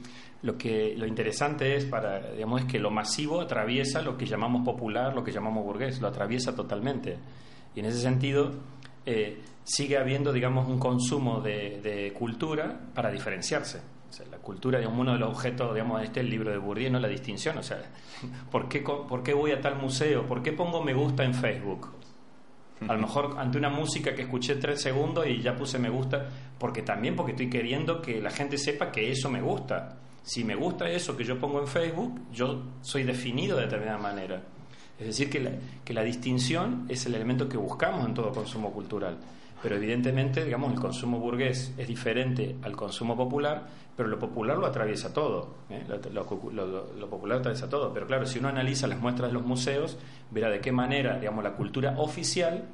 lo 0.43 0.57
que 0.57 0.95
lo 0.97 1.05
interesante 1.07 1.75
es 1.75 1.86
para, 1.86 2.31
digamos, 2.31 2.61
es 2.61 2.67
que 2.67 2.79
lo 2.79 2.89
masivo 2.91 3.41
atraviesa 3.41 4.01
lo 4.01 4.17
que 4.17 4.25
llamamos 4.25 4.63
popular, 4.63 5.13
lo 5.13 5.23
que 5.23 5.31
llamamos 5.31 5.63
burgués, 5.63 5.99
lo 6.01 6.07
atraviesa 6.07 6.55
totalmente. 6.55 7.17
Y 7.75 7.79
en 7.79 7.86
ese 7.88 7.99
sentido, 8.01 8.51
eh, 9.05 9.41
sigue 9.63 9.97
habiendo, 9.97 10.31
digamos, 10.31 10.67
un 10.69 10.79
consumo 10.79 11.41
de 11.41 12.13
cultura 12.17 12.79
para 12.93 13.09
diferenciarse. 13.11 13.81
La 14.30 14.38
cultura, 14.38 14.80
digamos, 14.80 14.99
uno 14.99 15.14
de 15.14 15.20
los 15.20 15.30
objetos, 15.30 15.74
digamos, 15.74 15.99
de 15.99 16.05
este 16.05 16.20
el 16.20 16.30
libro 16.30 16.51
de 16.51 16.57
Bourdieu, 16.57 16.91
¿no? 16.91 16.99
La 16.99 17.07
distinción. 17.07 17.57
O 17.57 17.64
sea, 17.64 17.82
¿por 18.51 18.70
qué, 18.70 18.82
¿por 18.82 19.24
qué 19.24 19.34
voy 19.34 19.51
a 19.51 19.61
tal 19.61 19.76
museo? 19.76 20.26
¿Por 20.28 20.43
qué 20.43 20.51
pongo 20.53 20.84
me 20.84 20.93
gusta 20.93 21.24
en 21.24 21.34
Facebook? 21.34 21.89
A 22.88 22.93
lo 22.93 22.99
mejor 22.99 23.36
ante 23.38 23.57
una 23.57 23.70
música 23.70 24.14
que 24.14 24.24
escuché 24.24 24.55
tres 24.55 24.82
segundos 24.82 25.26
y 25.28 25.41
ya 25.41 25.55
puse 25.55 25.80
me 25.80 25.89
gusta, 25.89 26.30
porque 26.57 26.82
también 26.82 27.16
porque 27.16 27.32
estoy 27.32 27.49
queriendo 27.49 28.01
que 28.01 28.22
la 28.22 28.30
gente 28.30 28.57
sepa 28.57 28.91
que 28.91 29.09
eso 29.09 29.30
me 29.30 29.41
gusta. 29.41 29.97
Si 30.22 30.43
me 30.43 30.55
gusta 30.55 30.89
eso 30.89 31.16
que 31.16 31.24
yo 31.24 31.39
pongo 31.39 31.59
en 31.59 31.68
Facebook, 31.68 32.22
yo 32.32 32.64
soy 32.82 33.03
definido 33.03 33.57
de 33.57 33.64
determinada 33.64 33.97
manera. 33.97 34.41
Es 34.99 35.07
decir, 35.07 35.30
que 35.30 35.39
la, 35.39 35.51
que 35.84 35.93
la 35.93 36.03
distinción 36.03 36.86
es 36.88 37.05
el 37.05 37.16
elemento 37.16 37.49
que 37.49 37.57
buscamos 37.57 38.05
en 38.05 38.14
todo 38.14 38.32
consumo 38.32 38.72
cultural. 38.72 39.18
Pero 39.61 39.76
evidentemente, 39.76 40.43
digamos, 40.43 40.74
el 40.74 40.80
consumo 40.80 41.20
burgués 41.20 41.74
es 41.78 41.88
diferente 41.88 42.57
al 42.64 42.76
consumo 42.76 43.16
popular, 43.16 43.66
pero 43.95 44.09
lo 44.09 44.17
popular 44.19 44.57
lo 44.57 44.65
atraviesa 44.65 45.13
todo. 45.13 45.55
¿eh? 45.69 45.83
Lo, 46.11 46.23
lo- 46.51 46.87
lo- 46.97 47.09
popular 47.09 47.37
atraviesa 47.39 47.69
todo. 47.69 47.93
Pero 47.93 48.07
claro, 48.07 48.25
si 48.25 48.39
uno 48.39 48.47
analiza 48.49 48.87
las 48.87 48.99
muestras 48.99 49.29
de 49.29 49.33
los 49.33 49.45
museos, 49.45 49.97
verá 50.31 50.49
de 50.49 50.59
qué 50.59 50.71
manera, 50.71 51.19
digamos, 51.19 51.43
la 51.43 51.53
cultura 51.53 51.95
oficial 51.97 52.65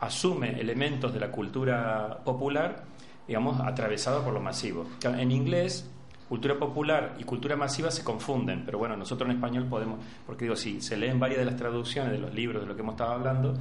asume 0.00 0.60
elementos 0.60 1.12
de 1.14 1.20
la 1.20 1.30
cultura 1.30 2.18
popular, 2.24 2.84
digamos, 3.26 3.60
atravesado 3.60 4.22
por 4.24 4.32
lo 4.34 4.40
masivo. 4.40 4.86
En 5.04 5.30
inglés, 5.30 5.88
cultura 6.28 6.58
popular 6.58 7.14
y 7.18 7.24
cultura 7.24 7.56
masiva 7.56 7.90
se 7.90 8.02
confunden, 8.02 8.64
pero 8.64 8.78
bueno, 8.78 8.96
nosotros 8.96 9.30
en 9.30 9.36
español 9.36 9.66
podemos, 9.66 10.00
porque 10.26 10.44
digo, 10.46 10.56
si 10.56 10.80
se 10.80 10.96
leen 10.96 11.20
varias 11.20 11.38
de 11.38 11.44
las 11.44 11.56
traducciones 11.56 12.10
de 12.12 12.18
los 12.18 12.34
libros 12.34 12.62
de 12.62 12.68
lo 12.68 12.74
que 12.74 12.82
hemos 12.82 12.94
estado 12.94 13.12
hablando, 13.12 13.54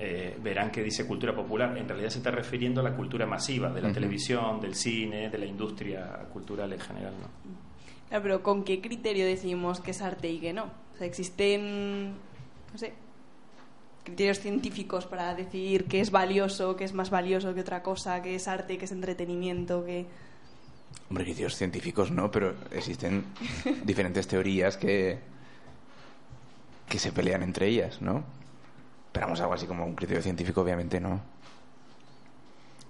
eh, 0.00 0.38
verán 0.40 0.70
que 0.70 0.82
dice 0.82 1.06
cultura 1.06 1.34
popular. 1.34 1.76
En 1.76 1.88
realidad 1.88 2.10
se 2.10 2.18
está 2.18 2.30
refiriendo 2.30 2.80
a 2.80 2.84
la 2.84 2.94
cultura 2.94 3.26
masiva, 3.26 3.70
de 3.70 3.82
la 3.82 3.92
televisión, 3.92 4.60
del 4.60 4.74
cine, 4.74 5.28
de 5.28 5.38
la 5.38 5.46
industria 5.46 6.26
cultural 6.32 6.72
en 6.72 6.80
general, 6.80 7.14
¿no? 7.20 7.28
Claro, 8.08 8.22
pero 8.22 8.42
¿con 8.42 8.64
qué 8.64 8.80
criterio 8.80 9.26
decimos 9.26 9.80
que 9.80 9.90
es 9.90 10.00
arte 10.00 10.30
y 10.30 10.38
que 10.38 10.52
no? 10.52 10.70
O 10.94 10.96
sea, 10.96 11.06
existen, 11.06 12.12
no 12.72 12.78
sé, 12.78 12.94
criterios 14.04 14.40
científicos 14.40 15.06
para 15.06 15.34
decir 15.34 15.84
que 15.84 16.00
es 16.00 16.10
valioso, 16.10 16.76
que 16.76 16.84
es 16.84 16.94
más 16.94 17.10
valioso 17.10 17.54
que 17.54 17.60
otra 17.60 17.82
cosa, 17.82 18.22
que 18.22 18.34
es 18.36 18.48
arte, 18.48 18.78
que 18.78 18.86
es 18.86 18.92
entretenimiento, 18.92 19.84
que... 19.84 20.06
Hombre, 21.10 21.24
criterios 21.24 21.56
científicos 21.56 22.10
no, 22.10 22.30
pero 22.30 22.54
existen 22.70 23.24
diferentes 23.84 24.26
teorías 24.26 24.76
que, 24.76 25.18
que 26.88 26.98
se 26.98 27.12
pelean 27.12 27.42
entre 27.42 27.68
ellas, 27.68 28.00
¿no? 28.00 28.37
Pero 29.18 29.26
vamos, 29.26 29.40
algo 29.40 29.54
así 29.54 29.66
como 29.66 29.84
un 29.84 29.96
criterio 29.96 30.22
científico, 30.22 30.60
obviamente 30.60 31.00
no. 31.00 31.20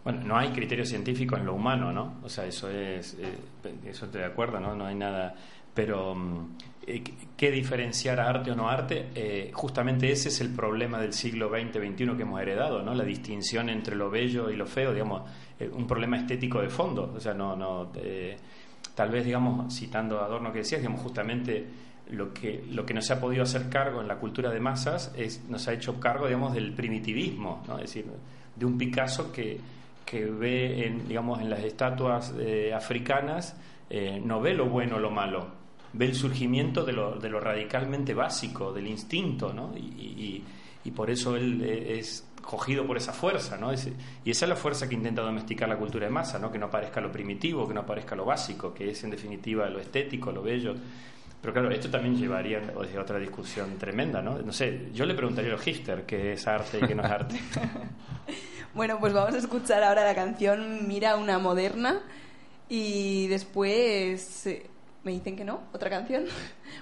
Bueno, 0.04 0.20
no 0.24 0.36
hay 0.36 0.50
criterio 0.50 0.84
científico 0.84 1.38
en 1.38 1.46
lo 1.46 1.54
humano, 1.54 1.90
¿no? 1.90 2.16
O 2.22 2.28
sea, 2.28 2.44
eso 2.44 2.68
es, 2.68 3.14
eh, 3.14 3.34
eso 3.86 4.04
estoy 4.04 4.20
de 4.20 4.26
acuerdo, 4.26 4.60
¿no? 4.60 4.74
No 4.74 4.84
hay 4.84 4.94
nada. 4.94 5.34
Pero, 5.72 6.14
mm, 6.14 6.56
eh, 6.86 7.02
¿qué 7.34 7.50
diferenciar 7.50 8.20
arte 8.20 8.50
o 8.50 8.54
no 8.54 8.68
arte? 8.68 9.08
Eh, 9.14 9.50
justamente 9.54 10.12
ese 10.12 10.28
es 10.28 10.38
el 10.42 10.50
problema 10.50 11.00
del 11.00 11.14
siglo 11.14 11.48
XX-XXI 11.48 12.14
que 12.14 12.22
hemos 12.24 12.42
heredado, 12.42 12.82
¿no? 12.82 12.92
La 12.92 13.04
distinción 13.04 13.70
entre 13.70 13.96
lo 13.96 14.10
bello 14.10 14.50
y 14.50 14.56
lo 14.56 14.66
feo, 14.66 14.92
digamos, 14.92 15.22
un 15.72 15.86
problema 15.86 16.18
estético 16.18 16.60
de 16.60 16.68
fondo. 16.68 17.14
O 17.16 17.20
sea, 17.20 17.32
no, 17.32 17.56
no, 17.56 17.90
tal 18.94 19.10
vez, 19.10 19.24
digamos, 19.24 19.74
citando 19.74 20.20
a 20.20 20.26
Adorno 20.26 20.52
que 20.52 20.58
decías, 20.58 20.82
digamos, 20.82 21.00
justamente 21.00 21.87
lo 22.10 22.32
que, 22.32 22.64
lo 22.70 22.84
que 22.86 22.94
no 22.94 23.02
se 23.02 23.12
ha 23.12 23.20
podido 23.20 23.42
hacer 23.42 23.68
cargo 23.68 24.00
en 24.00 24.08
la 24.08 24.16
cultura 24.16 24.50
de 24.50 24.60
masas 24.60 25.12
es, 25.16 25.44
nos 25.48 25.66
ha 25.68 25.72
hecho 25.72 26.00
cargo, 26.00 26.26
digamos, 26.26 26.54
del 26.54 26.72
primitivismo, 26.72 27.62
¿no? 27.68 27.76
Decir, 27.78 28.06
de 28.56 28.64
un 28.66 28.76
Picasso 28.78 29.30
que, 29.32 29.58
que 30.04 30.24
ve, 30.26 30.86
en, 30.86 31.06
digamos, 31.08 31.40
en 31.40 31.50
las 31.50 31.60
estatuas 31.60 32.34
eh, 32.38 32.72
africanas, 32.74 33.56
eh, 33.90 34.20
no 34.24 34.40
ve 34.40 34.54
lo 34.54 34.66
bueno 34.66 34.96
o 34.96 34.98
lo 34.98 35.10
malo, 35.10 35.48
ve 35.92 36.06
el 36.06 36.14
surgimiento 36.14 36.84
de 36.84 36.92
lo, 36.92 37.18
de 37.18 37.28
lo 37.28 37.40
radicalmente 37.40 38.14
básico, 38.14 38.72
del 38.72 38.86
instinto, 38.86 39.52
¿no? 39.52 39.72
Y, 39.76 39.80
y- 39.80 40.44
y 40.84 40.90
por 40.92 41.10
eso 41.10 41.36
él 41.36 41.60
eh, 41.62 41.98
es 41.98 42.26
cogido 42.40 42.86
por 42.86 42.96
esa 42.96 43.12
fuerza, 43.12 43.58
¿no? 43.58 43.72
Y 43.74 44.30
esa 44.30 44.44
es 44.46 44.48
la 44.48 44.56
fuerza 44.56 44.88
que 44.88 44.94
intenta 44.94 45.20
domesticar 45.20 45.68
la 45.68 45.76
cultura 45.76 46.06
de 46.06 46.12
masa, 46.12 46.38
¿no? 46.38 46.50
Que 46.50 46.58
no 46.58 46.66
aparezca 46.66 47.00
lo 47.00 47.12
primitivo, 47.12 47.68
que 47.68 47.74
no 47.74 47.80
aparezca 47.80 48.16
lo 48.16 48.24
básico, 48.24 48.72
que 48.72 48.90
es 48.90 49.04
en 49.04 49.10
definitiva 49.10 49.68
lo 49.68 49.80
estético, 49.80 50.32
lo 50.32 50.40
bello. 50.42 50.74
Pero 51.40 51.52
claro, 51.52 51.70
esto 51.70 51.88
también 51.88 52.16
llevaría 52.16 52.60
a 52.74 53.00
otra 53.00 53.18
discusión 53.18 53.78
tremenda, 53.78 54.20
¿no? 54.20 54.38
No 54.38 54.52
sé, 54.52 54.88
yo 54.92 55.06
le 55.06 55.14
preguntaría 55.14 55.50
a 55.50 55.54
los 55.54 55.62
hipster 55.62 56.04
qué 56.04 56.32
es 56.32 56.46
arte 56.46 56.78
y 56.82 56.86
qué 56.86 56.94
no 56.94 57.04
es 57.04 57.10
arte. 57.10 57.40
Bueno, 58.74 59.00
pues 59.00 59.12
vamos 59.12 59.34
a 59.34 59.38
escuchar 59.38 59.82
ahora 59.82 60.04
la 60.04 60.14
canción 60.14 60.86
Mira 60.86 61.16
una 61.16 61.38
moderna 61.38 62.00
y 62.68 63.26
después... 63.26 64.46
¿Me 65.08 65.14
dicen 65.14 65.36
que 65.36 65.44
no? 65.44 65.62
¿Otra 65.72 65.88
canción? 65.88 66.24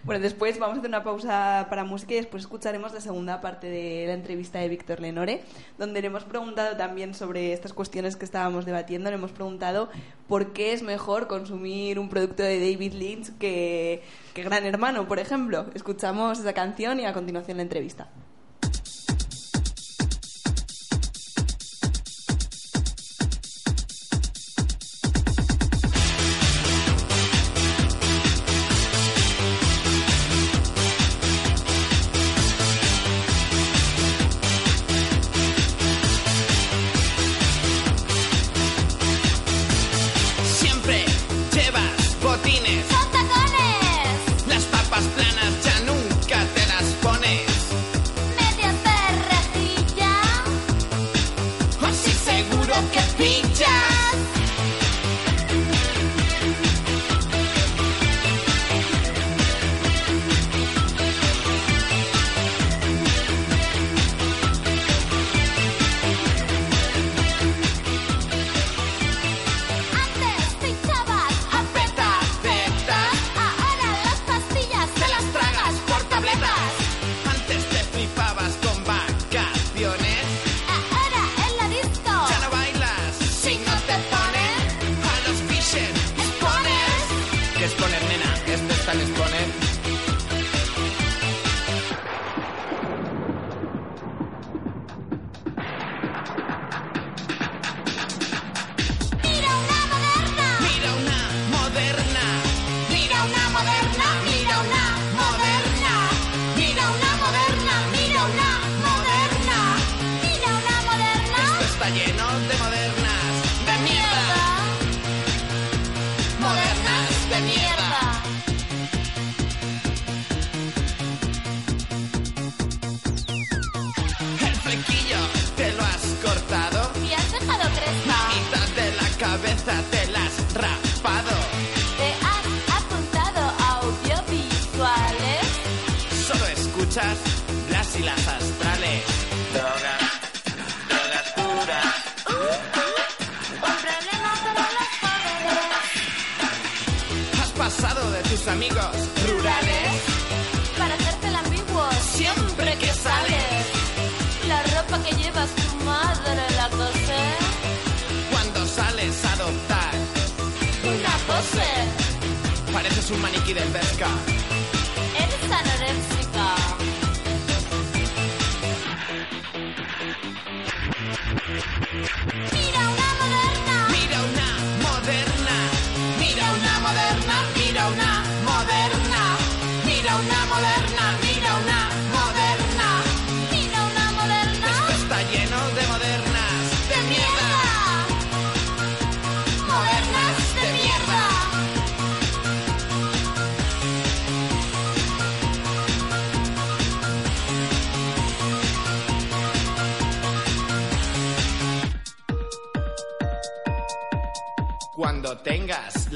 Bueno, 0.02 0.20
después 0.20 0.58
vamos 0.58 0.76
a 0.76 0.78
hacer 0.80 0.88
una 0.88 1.04
pausa 1.04 1.66
para 1.70 1.84
música 1.84 2.14
y 2.14 2.16
después 2.16 2.42
escucharemos 2.42 2.92
la 2.92 3.00
segunda 3.00 3.40
parte 3.40 3.68
de 3.68 4.04
la 4.06 4.14
entrevista 4.14 4.58
de 4.58 4.68
Víctor 4.68 5.00
Lenore, 5.00 5.42
donde 5.78 6.00
le 6.00 6.08
hemos 6.08 6.24
preguntado 6.24 6.76
también 6.76 7.14
sobre 7.14 7.52
estas 7.52 7.72
cuestiones 7.72 8.16
que 8.16 8.24
estábamos 8.24 8.66
debatiendo. 8.66 9.10
Le 9.10 9.16
hemos 9.16 9.30
preguntado 9.30 9.88
por 10.26 10.52
qué 10.52 10.72
es 10.72 10.82
mejor 10.82 11.28
consumir 11.28 12.00
un 12.00 12.08
producto 12.08 12.42
de 12.42 12.58
David 12.58 12.94
Lynch 12.94 13.38
que, 13.38 14.02
que 14.34 14.42
Gran 14.42 14.64
Hermano, 14.64 15.06
por 15.06 15.20
ejemplo. 15.20 15.66
Escuchamos 15.74 16.40
esa 16.40 16.52
canción 16.52 16.98
y 16.98 17.06
a 17.06 17.12
continuación 17.12 17.58
la 17.58 17.62
entrevista. 17.62 18.08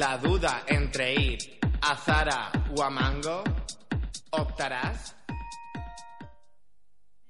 La 0.00 0.16
duda 0.16 0.64
entre 0.66 1.12
ir 1.12 1.60
a 1.82 1.94
Zara 1.94 2.50
o 2.74 2.82
a 2.82 2.88
Mango, 2.88 3.44
optarás. 4.30 5.14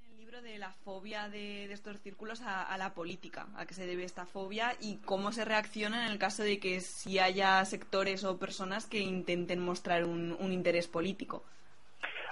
el 0.01 0.17
libro 0.17 0.41
de 0.41 0.57
la 0.57 0.71
fobia 0.71 1.29
de, 1.29 1.73
estos 1.73 1.99
círculos 1.99 2.43
a, 2.43 2.63
a 2.63 2.79
la 2.79 2.95
política, 2.95 3.49
a 3.57 3.67
qué 3.67 3.75
se 3.75 3.87
debe 3.87 4.05
esta 4.05 4.25
fobia 4.25 4.77
y 4.81 4.99
cómo 4.99 5.33
se 5.33 5.45
reacciona 5.45 6.07
en 6.07 6.13
el 6.13 6.19
caso 6.21 6.45
de 6.45 6.61
que 6.61 6.81
si 6.81 7.19
haya 7.19 7.65
sectores 7.65 8.23
o 8.23 8.39
personas 8.39 8.87
que 8.87 9.01
intenten 9.01 9.59
mostrar 9.59 10.05
un, 10.05 10.37
un 10.39 10.53
interés 10.53 10.87
político. 10.87 11.43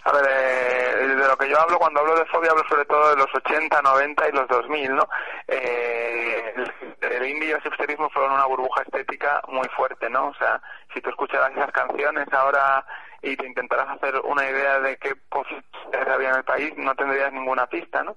A 0.04 0.12
ver, 0.12 0.24
eh, 0.30 1.06
de 1.06 1.26
lo 1.26 1.36
que 1.36 1.48
yo 1.48 1.60
hablo, 1.60 1.78
cuando 1.78 2.00
hablo 2.00 2.16
de 2.16 2.24
fobia, 2.26 2.50
hablo 2.50 2.64
sobre 2.68 2.84
todo 2.84 3.10
de 3.10 3.16
los 3.16 3.34
80, 3.34 3.82
90 3.82 4.28
y 4.28 4.32
los 4.32 4.48
2000, 4.48 4.94
¿no? 4.94 5.08
Eh, 5.48 6.54
el, 7.00 7.26
indie 7.26 7.48
y 7.48 7.52
el 7.52 7.60
hipsterismo 7.64 8.08
fueron 8.10 8.32
una 8.32 8.46
burbuja 8.46 8.82
estética 8.82 9.42
muy 9.48 9.68
fuerte, 9.68 10.08
¿no? 10.08 10.28
O 10.28 10.34
sea, 10.34 10.60
si 10.94 11.00
tú 11.00 11.10
escucharas 11.10 11.52
esas 11.52 11.72
canciones 11.72 12.32
ahora 12.32 12.84
y 13.22 13.36
te 13.36 13.46
intentaras 13.46 13.88
hacer 13.88 14.20
una 14.24 14.48
idea 14.48 14.80
de 14.80 14.96
qué 14.98 15.14
posibilidades 15.28 16.08
había 16.08 16.30
en 16.30 16.36
el 16.36 16.44
país, 16.44 16.72
no 16.76 16.94
tendrías 16.94 17.32
ninguna 17.32 17.66
pista, 17.66 18.02
¿no? 18.02 18.16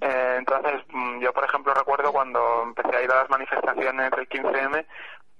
Eh, 0.00 0.36
entonces, 0.38 0.82
mm, 0.90 1.20
yo, 1.20 1.32
por 1.32 1.44
ejemplo, 1.44 1.74
recuerdo 1.74 2.12
cuando 2.12 2.62
empecé 2.62 2.96
a 2.96 3.02
ir 3.02 3.10
a 3.10 3.22
las 3.22 3.30
manifestaciones 3.30 4.10
del 4.10 4.28
15M, 4.28 4.86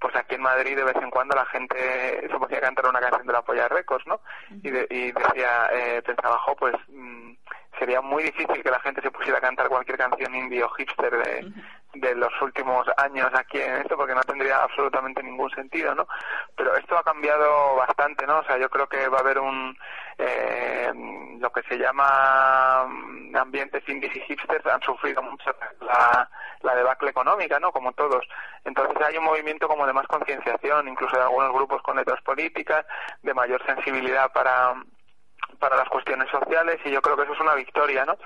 pues 0.01 0.15
aquí 0.17 0.35
en 0.37 0.43
Madrid 0.43 0.77
de 0.77 0.85
vez 0.85 0.97
en 0.97 1.11
cuando 1.11 1.35
la 1.35 1.47
gente 1.47 1.77
se 2.21 2.39
ponía 2.39 2.59
a 2.59 2.63
cantar 2.63 2.87
una 2.87 3.01
canción 3.01 3.27
de 3.27 3.33
la 3.33 3.43
Polla 3.43 3.69
Records, 3.69 4.07
¿no? 4.07 4.21
Y, 4.63 4.71
de- 4.71 4.87
y 4.91 5.13
decía, 5.13 5.69
eh, 5.73 6.03
pensaba, 6.05 6.39
jo, 6.39 6.55
pues 6.57 6.75
mm, 6.89 7.33
sería 7.79 8.01
muy 8.01 8.23
difícil 8.25 8.63
que 8.63 8.71
la 8.71 8.81
gente 8.81 9.01
se 9.03 9.11
pusiera 9.11 9.39
a 9.39 9.43
cantar 9.43 9.69
cualquier 9.69 9.99
canción 9.99 10.35
indie 10.35 10.63
o 10.65 10.69
hipster 10.71 11.11
de, 11.17 11.53
de 11.95 12.15
los 12.17 12.33
últimos 12.43 12.87
años 12.97 13.31
aquí 13.35 13.61
en 13.61 13.77
esto, 13.77 13.97
porque 13.97 14.15
no 14.15 14.23
tendría 14.23 14.63
absolutamente 14.63 15.23
ningún 15.23 15.51
sentido, 15.51 15.95
¿no? 15.95 16.07
Pero 16.57 16.77
esto 16.77 16.99
ha 16.99 17.03
cambiado 17.05 17.77
bastante, 17.77 18.27
¿no? 18.27 18.39
O 18.41 18.45
sea, 18.45 18.57
yo 18.59 18.69
creo 18.69 18.89
que 18.89 19.09
va 19.09 19.19
a 19.19 19.21
haber 19.21 19.39
un, 19.39 19.77
eh, 20.19 20.93
lo 21.41 21.51
que 21.53 21.63
se 21.63 21.79
llama 21.79 22.85
mm, 22.89 23.37
ambientes 23.37 23.89
indies 23.89 24.15
y 24.17 24.21
hipsters 24.21 24.67
han 24.67 24.83
sufrido 24.83 25.23
mucho 25.23 25.55
la, 25.81 26.75
debacle 26.75 27.11
económica, 27.11 27.59
¿no? 27.61 27.73
Como 27.73 27.93
todos. 27.93 28.27
Entonces 28.65 28.97
hay 29.01 29.17
un 29.17 29.25
movimiento 29.25 29.69
como 29.69 29.87
de 29.87 29.93
más 29.93 30.07
concienciación, 30.07 30.89
incluso 30.89 31.17
de 31.17 31.23
algunos 31.23 31.53
grupos 31.53 31.83
con 31.83 31.97
letras 31.97 32.21
políticas, 32.23 32.85
de 33.23 33.33
mayor 33.35 33.65
sensibilidad 33.65 34.33
para 34.33 34.75
para 35.59 35.77
las 35.77 35.89
cuestiones 35.89 36.29
sociales 36.31 36.77
y 36.85 36.91
yo 36.91 37.01
creo 37.01 37.17
que 37.17 37.23
eso 37.25 37.33
es 37.33 37.41
una 37.41 37.55
victoria, 37.55 38.05
¿no? 38.05 38.17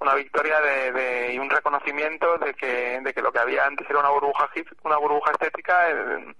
Una 0.00 0.14
victoria 0.14 0.60
de, 0.60 0.92
de- 0.92 1.32
y 1.34 1.38
un 1.38 1.48
reconocimiento 1.48 2.36
de 2.38 2.52
que, 2.54 3.00
de 3.00 3.14
que 3.14 3.22
lo 3.22 3.32
que 3.32 3.38
había 3.38 3.64
antes 3.64 3.88
era 3.88 4.00
una 4.00 4.10
burbuja 4.10 4.50
una 4.82 4.96
burbuja 4.98 5.30
estética 5.32 5.90
eh, 5.90 6.34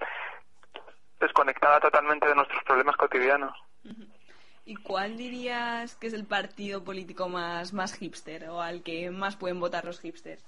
desconectada 1.20 1.80
totalmente 1.80 2.26
de 2.28 2.34
nuestros 2.34 2.62
problemas 2.64 2.96
cotidianos. 2.96 3.54
¿Y 4.64 4.76
cuál 4.76 5.16
dirías 5.16 5.96
que 5.96 6.06
es 6.06 6.12
el 6.12 6.24
partido 6.24 6.84
político 6.84 7.28
más, 7.28 7.72
más 7.72 7.94
hipster 7.94 8.48
o 8.48 8.60
al 8.60 8.82
que 8.82 9.10
más 9.10 9.36
pueden 9.36 9.58
votar 9.58 9.84
los 9.84 10.00
hipsters? 10.00 10.44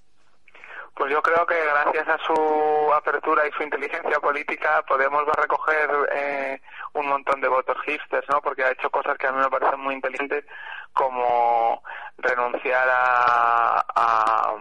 Pues 0.95 1.11
yo 1.11 1.21
creo 1.21 1.45
que 1.45 1.57
gracias 1.61 2.07
a 2.07 2.19
su 2.19 2.93
apertura 2.93 3.49
y 3.49 3.53
su 3.53 3.65
inteligencia 3.65 4.21
política 4.21 4.85
podemos 4.87 5.25
recoger 5.27 5.91
eh, 6.13 6.61
un 6.93 7.09
montón 7.09 7.41
de 7.41 7.49
votos 7.49 7.77
hipsters, 7.85 8.29
¿no? 8.29 8.41
Porque 8.41 8.63
ha 8.63 8.71
hecho 8.71 8.89
cosas 8.91 9.19
que 9.19 9.27
a 9.27 9.33
mí 9.33 9.41
me 9.41 9.51
parecen 9.51 9.81
muy 9.81 9.95
inteligentes, 9.97 10.45
como 10.93 11.83
renunciar 12.19 12.89
a, 12.89 13.85
a, 13.97 14.55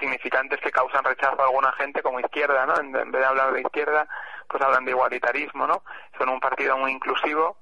significantes 0.00 0.60
que 0.60 0.72
causan 0.72 1.04
rechazo 1.04 1.40
a 1.40 1.44
alguna 1.44 1.70
gente, 1.72 2.02
como 2.02 2.18
izquierda, 2.18 2.66
¿no? 2.66 2.80
En, 2.80 2.94
en 2.96 3.12
vez 3.12 3.20
de 3.20 3.26
hablar 3.26 3.52
de 3.52 3.60
izquierda, 3.60 4.08
pues 4.48 4.60
hablan 4.60 4.84
de 4.84 4.90
igualitarismo, 4.90 5.68
¿no? 5.68 5.84
Son 6.18 6.28
un 6.28 6.40
partido 6.40 6.76
muy 6.76 6.90
inclusivo 6.90 7.56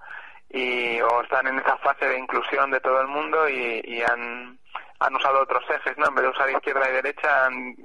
y 0.55 1.01
o 1.01 1.23
están 1.23 1.49
en 1.49 1.59
esa 1.59 1.77
fase 1.79 2.09
de 2.09 2.19
inclusión 2.19 2.71
de 2.71 2.81
todo 2.81 3.01
el 3.01 3.09
mundo 3.09 3.49
y, 3.49 3.83
y 3.85 4.03
han 4.03 4.59
han 5.01 5.15
usado 5.17 5.43
otros 5.43 5.65
ejes, 5.69 5.99
¿no? 5.99 6.07
En 6.07 6.15
vez 6.15 6.25
de 6.25 6.31
usar 6.31 6.51
izquierda 6.51 6.89
y 6.89 6.93
derecha, 6.93 7.47
han, 7.47 7.77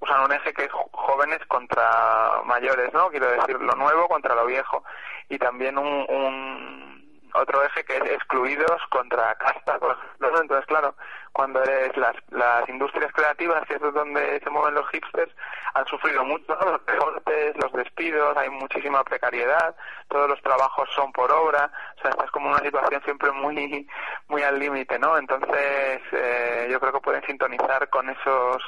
usan 0.00 0.24
un 0.24 0.32
eje 0.32 0.52
que 0.52 0.64
es 0.64 0.72
jóvenes 0.72 1.38
contra 1.46 2.42
mayores, 2.44 2.92
¿no? 2.92 3.10
Quiero 3.10 3.30
decir, 3.30 3.60
lo 3.60 3.74
nuevo 3.74 4.08
contra 4.08 4.34
lo 4.34 4.46
viejo. 4.46 4.82
Y 5.28 5.38
también 5.38 5.78
un, 5.78 6.06
un 6.08 7.30
otro 7.34 7.62
eje 7.64 7.84
que 7.84 7.96
es 7.96 8.04
excluidos 8.04 8.80
contra 8.90 9.34
casta, 9.36 9.78
por 9.78 9.92
ejemplo, 9.92 10.30
¿no? 10.30 10.40
Entonces, 10.40 10.66
claro, 10.66 10.96
cuando 11.34 11.60
eres 11.64 11.94
las, 11.96 12.14
las 12.30 12.66
industrias 12.68 13.12
creativas, 13.12 13.66
que 13.66 13.74
es 13.74 13.80
donde 13.80 14.40
se 14.40 14.50
mueven 14.50 14.74
los 14.74 14.88
hipsters, 14.90 15.32
han 15.74 15.84
sufrido 15.86 16.24
mucho. 16.24 16.44
Los 16.64 16.80
recortes, 16.86 17.56
los 17.56 17.72
despidos, 17.72 18.36
hay 18.36 18.48
muchísima 18.50 19.02
precariedad, 19.02 19.74
todos 20.08 20.28
los 20.28 20.40
trabajos 20.42 20.88
son 20.94 21.12
por 21.12 21.30
obra, 21.32 21.70
o 21.98 22.00
sea, 22.00 22.12
estás 22.12 22.30
como 22.30 22.50
una 22.50 22.60
situación 22.60 23.02
siempre 23.04 23.32
muy, 23.32 23.86
muy 24.28 24.42
al 24.42 24.58
límite, 24.60 24.96
¿no? 24.98 25.18
Entonces, 25.18 26.00
eh, 26.12 26.68
yo 26.70 26.78
creo 26.78 26.92
que 26.92 27.00
pueden 27.00 27.26
sintonizar 27.26 27.90
con 27.90 28.08
esos, 28.08 28.62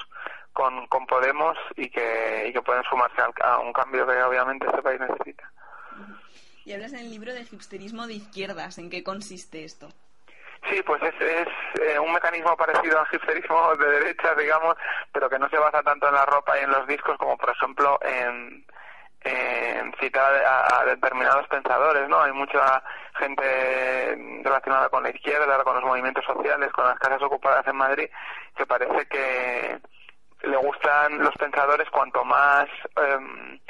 con, 0.53 0.89
con 0.89 1.07
Podemos 1.07 1.57
y 1.77 1.89
que, 1.89 2.47
y 2.49 2.53
que 2.53 2.63
pueden 2.63 2.83
sumarse 2.85 3.23
al- 3.23 3.33
a 3.45 3.61
un 3.61 3.73
cambio 3.73 4.05
que 4.07 4.23
obviamente 4.25 4.67
este 4.67 4.83
país 4.83 5.01
necesita. 5.01 5.53
Y 6.65 6.73
hablas 6.73 6.93
en 6.95 6.99
el 6.99 7.11
libro 7.11 7.33
del 7.33 7.47
hipsterismo 7.49 8.09
de 8.09 8.15
izquierdas. 8.15 8.79
¿En 8.79 8.91
qué 8.91 9.05
consiste 9.05 9.63
esto? 9.65 9.89
Sí, 10.69 10.83
pues 10.83 11.01
es, 11.03 11.15
es 11.21 11.49
eh, 11.81 11.99
un 11.99 12.13
mecanismo 12.13 12.57
parecido 12.57 12.99
al 12.99 13.07
hipsterismo 13.13 13.77
de 13.77 13.87
derecha, 13.87 14.35
digamos, 14.35 14.77
pero 15.13 15.29
que 15.29 15.39
no 15.39 15.49
se 15.49 15.59
basa 15.59 15.83
tanto 15.83 16.09
en 16.09 16.15
la 16.15 16.27
ropa 16.27 16.59
y 16.59 16.65
en 16.65 16.71
los 16.71 16.87
discos 16.87 17.17
como, 17.19 17.37
por 17.37 17.51
ejemplo, 17.51 17.99
en, 18.03 18.65
en 19.23 19.95
citar 20.01 20.35
a, 20.45 20.81
a 20.81 20.85
determinados 20.87 21.47
pensadores, 21.49 22.09
¿no? 22.09 22.21
Hay 22.21 22.33
mucha 22.33 22.83
gente 23.19 24.43
relacionada 24.43 24.89
con 24.89 25.03
la 25.05 25.11
izquierda, 25.11 25.63
con 25.63 25.75
los 25.77 25.85
movimientos 25.85 26.25
sociales, 26.25 26.73
con 26.73 26.87
las 26.87 26.99
casas 26.99 27.23
ocupadas 27.23 27.67
en 27.67 27.77
Madrid, 27.77 28.09
que 28.57 28.67
parece 28.67 29.07
que 29.07 29.79
le 30.43 30.57
gustan 30.57 31.19
los 31.19 31.35
pensadores 31.35 31.89
cuanto 31.91 32.25
más... 32.25 32.67
em, 32.97 33.61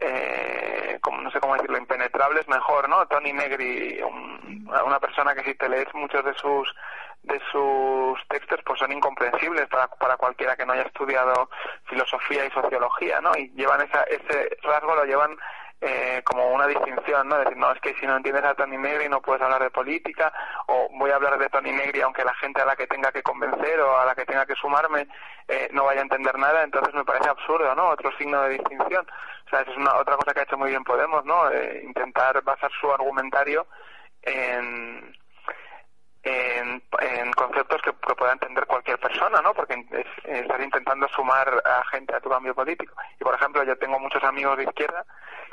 eh, 0.00 0.98
como 1.02 1.20
no 1.22 1.30
sé 1.30 1.40
cómo 1.40 1.54
decirlo, 1.54 1.78
impenetrables 1.78 2.48
mejor, 2.48 2.88
¿no? 2.88 3.06
Tony 3.06 3.32
Negri, 3.32 4.00
un- 4.02 4.68
una 4.84 4.98
persona 5.00 5.34
que 5.34 5.44
si 5.44 5.54
te 5.54 5.68
lees 5.68 5.92
muchos 5.94 6.24
de 6.24 6.34
sus 6.34 6.74
de 7.22 7.38
sus 7.52 8.18
textos 8.28 8.60
pues 8.64 8.78
son 8.78 8.92
incomprensibles 8.92 9.68
para, 9.68 9.88
para 9.88 10.16
cualquiera 10.16 10.56
que 10.56 10.64
no 10.64 10.72
haya 10.72 10.84
estudiado 10.84 11.50
filosofía 11.84 12.46
y 12.46 12.50
sociología, 12.50 13.20
¿no? 13.20 13.36
Y 13.36 13.50
llevan 13.50 13.82
esa, 13.82 14.02
ese 14.04 14.56
rasgo 14.62 14.94
lo 14.94 15.04
llevan 15.04 15.36
eh, 15.80 16.20
como 16.24 16.48
una 16.48 16.66
distinción, 16.66 17.28
¿no? 17.28 17.38
Decir, 17.38 17.56
no, 17.56 17.72
es 17.72 17.80
que 17.80 17.94
si 17.94 18.06
no 18.06 18.16
entiendes 18.16 18.44
a 18.44 18.54
Tony 18.54 18.76
Negri 18.76 19.08
no 19.08 19.22
puedes 19.22 19.40
hablar 19.42 19.62
de 19.62 19.70
política, 19.70 20.32
o 20.66 20.88
voy 20.92 21.10
a 21.10 21.16
hablar 21.16 21.38
de 21.38 21.48
Tony 21.48 21.72
Negri 21.72 22.02
aunque 22.02 22.24
la 22.24 22.34
gente 22.34 22.60
a 22.60 22.66
la 22.66 22.76
que 22.76 22.86
tenga 22.86 23.10
que 23.12 23.22
convencer 23.22 23.80
o 23.80 23.98
a 23.98 24.04
la 24.04 24.14
que 24.14 24.26
tenga 24.26 24.44
que 24.44 24.54
sumarme 24.54 25.08
eh, 25.48 25.68
no 25.72 25.84
vaya 25.84 26.00
a 26.00 26.04
entender 26.04 26.38
nada, 26.38 26.62
entonces 26.62 26.94
me 26.94 27.04
parece 27.04 27.28
absurdo, 27.28 27.74
¿no? 27.74 27.88
Otro 27.88 28.10
signo 28.18 28.42
de 28.42 28.58
distinción. 28.58 29.06
O 29.46 29.48
sea, 29.50 29.62
esa 29.62 29.70
es 29.70 29.76
una, 29.76 29.94
otra 29.96 30.16
cosa 30.16 30.32
que 30.32 30.40
ha 30.40 30.44
hecho 30.44 30.58
muy 30.58 30.70
bien 30.70 30.84
Podemos, 30.84 31.24
¿no? 31.24 31.50
Eh, 31.50 31.82
intentar 31.84 32.42
basar 32.42 32.70
su 32.80 32.92
argumentario 32.92 33.66
en, 34.22 35.16
en, 36.22 36.82
en 37.00 37.32
conceptos 37.32 37.80
que, 37.82 37.92
pueda 37.92 38.32
entender 38.32 38.66
cualquier 38.66 38.98
persona, 38.98 39.40
¿no? 39.40 39.54
Porque 39.54 39.74
es, 39.92 40.06
estás 40.24 40.62
intentando 40.62 41.08
sumar 41.08 41.48
a 41.64 41.84
gente 41.90 42.14
a 42.14 42.20
tu 42.20 42.28
cambio 42.28 42.54
político. 42.54 42.94
Y, 43.18 43.24
por 43.24 43.34
ejemplo, 43.34 43.64
yo 43.64 43.76
tengo 43.78 43.98
muchos 43.98 44.22
amigos 44.24 44.58
de 44.58 44.64
izquierda 44.64 45.04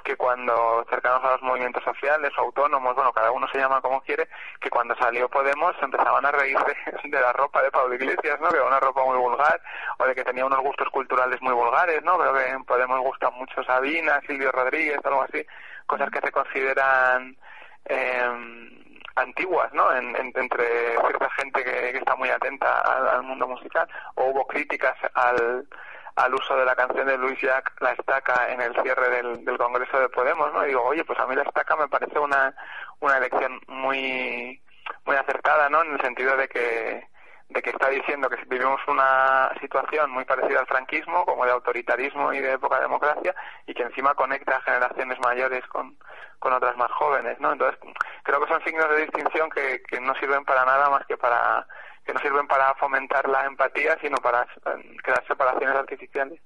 que 0.03 0.15
cuando 0.15 0.85
cercanos 0.89 1.23
a 1.23 1.31
los 1.31 1.41
movimientos 1.41 1.83
sociales 1.83 2.31
o 2.37 2.41
autónomos, 2.41 2.95
bueno, 2.95 3.13
cada 3.13 3.31
uno 3.31 3.47
se 3.51 3.57
llama 3.57 3.81
como 3.81 4.01
quiere, 4.01 4.27
que 4.59 4.69
cuando 4.69 4.95
salió 4.95 5.29
Podemos 5.29 5.75
empezaban 5.81 6.25
a 6.25 6.31
reírse 6.31 6.75
de 7.03 7.21
la 7.21 7.33
ropa 7.33 7.61
de 7.61 7.71
Pablo 7.71 7.95
Iglesias, 7.95 8.39
¿no? 8.41 8.49
Que 8.49 8.57
era 8.57 8.65
una 8.65 8.79
ropa 8.79 9.03
muy 9.05 9.17
vulgar, 9.17 9.61
o 9.97 10.05
de 10.05 10.15
que 10.15 10.23
tenía 10.23 10.45
unos 10.45 10.59
gustos 10.59 10.89
culturales 10.89 11.41
muy 11.41 11.53
vulgares, 11.53 12.03
¿no? 12.03 12.17
Creo 12.17 12.33
que 12.33 12.49
en 12.49 12.63
Podemos 12.65 12.99
gusta 13.01 13.29
mucho 13.31 13.63
Sabina, 13.63 14.21
Silvio 14.27 14.51
Rodríguez, 14.51 14.99
algo 15.03 15.21
así, 15.21 15.45
cosas 15.85 16.09
que 16.09 16.21
se 16.21 16.31
consideran 16.31 17.37
eh, 17.85 18.77
antiguas, 19.17 19.71
¿no? 19.73 19.91
En- 19.95 20.15
en- 20.15 20.31
entre 20.35 20.65
cierta 21.07 21.29
gente 21.31 21.63
que, 21.63 21.97
está 21.97 22.15
muy 22.15 22.29
atenta 22.29 22.81
al, 22.81 23.07
al 23.07 23.23
mundo 23.23 23.47
musical, 23.47 23.87
o 24.15 24.25
hubo 24.25 24.45
críticas 24.47 24.95
al, 25.13 25.67
al 26.15 26.33
uso 26.33 26.55
de 26.57 26.65
la 26.65 26.75
canción 26.75 27.05
de 27.07 27.17
Luis 27.17 27.39
Jack, 27.41 27.73
La 27.81 27.91
Estaca, 27.91 28.49
en 28.51 28.61
el 28.61 28.73
cierre 28.81 29.09
del, 29.09 29.45
del 29.45 29.57
Congreso 29.57 29.99
de 29.99 30.09
Podemos, 30.09 30.51
¿no? 30.53 30.63
Y 30.65 30.69
digo, 30.69 30.83
oye, 30.83 31.03
pues 31.05 31.19
a 31.19 31.27
mí 31.27 31.35
La 31.35 31.43
Estaca 31.43 31.75
me 31.75 31.87
parece 31.87 32.17
una, 32.19 32.53
una 32.99 33.17
elección 33.17 33.59
muy, 33.67 34.61
muy 35.05 35.15
acertada, 35.15 35.69
¿no? 35.69 35.81
En 35.83 35.93
el 35.93 36.01
sentido 36.01 36.35
de 36.37 36.47
que, 36.47 37.07
de 37.49 37.61
que 37.61 37.69
está 37.69 37.89
diciendo 37.89 38.29
que 38.29 38.37
vivimos 38.47 38.79
una 38.87 39.51
situación 39.61 40.11
muy 40.11 40.25
parecida 40.25 40.59
al 40.59 40.67
franquismo, 40.67 41.25
como 41.25 41.45
de 41.45 41.51
autoritarismo 41.51 42.33
y 42.33 42.39
de 42.39 42.53
época 42.53 42.75
de 42.77 42.81
democracia, 42.83 43.35
y 43.65 43.73
que 43.73 43.83
encima 43.83 44.15
conecta 44.15 44.57
a 44.57 44.61
generaciones 44.61 45.19
mayores 45.19 45.65
con, 45.67 45.97
con 46.39 46.51
otras 46.53 46.75
más 46.77 46.91
jóvenes, 46.91 47.39
¿no? 47.39 47.53
Entonces, 47.53 47.79
creo 48.27 48.41
que 48.41 48.51
son 48.51 48.63
signos 48.63 48.89
de 48.89 49.03
distinción 49.03 49.49
que, 49.49 49.81
que 49.87 50.01
no 50.01 50.13
sirven 50.15 50.43
para 50.43 50.65
nada 50.65 50.89
más 50.89 51.05
que 51.07 51.15
para 51.15 51.65
que 52.05 52.13
no 52.13 52.19
sirven 52.19 52.47
para 52.47 52.73
fomentar 52.75 53.27
la 53.27 53.45
empatía, 53.45 53.97
sino 54.01 54.17
para 54.17 54.43
eh, 54.43 54.95
crear 55.01 55.25
separaciones 55.27 55.75
artificiales. 55.75 56.39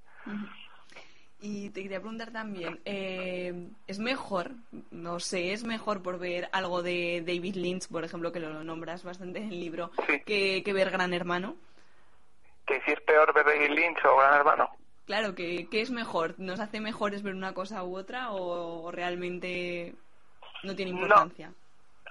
Y 1.40 1.70
te 1.72 1.82
quería 1.84 2.00
preguntar 2.00 2.32
también, 2.32 2.80
eh, 2.86 3.70
¿es 3.88 4.00
mejor, 4.00 4.52
no 4.92 5.20
sé, 5.20 5.54
es 5.54 5.64
mejor 5.64 6.02
por 6.02 6.20
ver 6.20 6.50
algo 6.52 6.82
de 6.84 7.24
David 7.26 7.56
Lynch, 7.56 7.88
por 7.90 8.04
ejemplo, 8.04 8.32
que 8.32 8.40
lo 8.40 8.64
nombras 8.64 9.04
bastante 9.04 9.40
en 9.40 9.50
el 9.50 9.60
libro, 9.60 9.92
que, 10.26 10.64
que 10.64 10.74
ver 10.74 10.92
Gran 10.92 11.14
Hermano? 11.14 11.56
Que 12.66 12.82
si 12.82 12.92
es 12.92 13.02
peor 13.02 13.34
ver 13.34 13.46
David 13.46 13.70
Lynch 13.70 14.06
o 14.06 14.18
Gran 14.18 14.36
Hermano. 14.36 14.70
Claro, 15.06 15.36
que 15.36 15.68
¿qué 15.70 15.82
es 15.82 15.92
mejor? 15.92 16.36
¿Nos 16.38 16.60
hace 16.60 16.80
mejores 16.80 17.22
ver 17.24 17.34
una 17.34 17.54
cosa 17.54 17.84
u 17.84 17.98
otra 17.98 18.32
o, 18.32 18.84
o 18.84 18.92
realmente 18.92 19.96
no 20.64 20.76
tiene 20.76 20.92
importancia? 20.92 21.52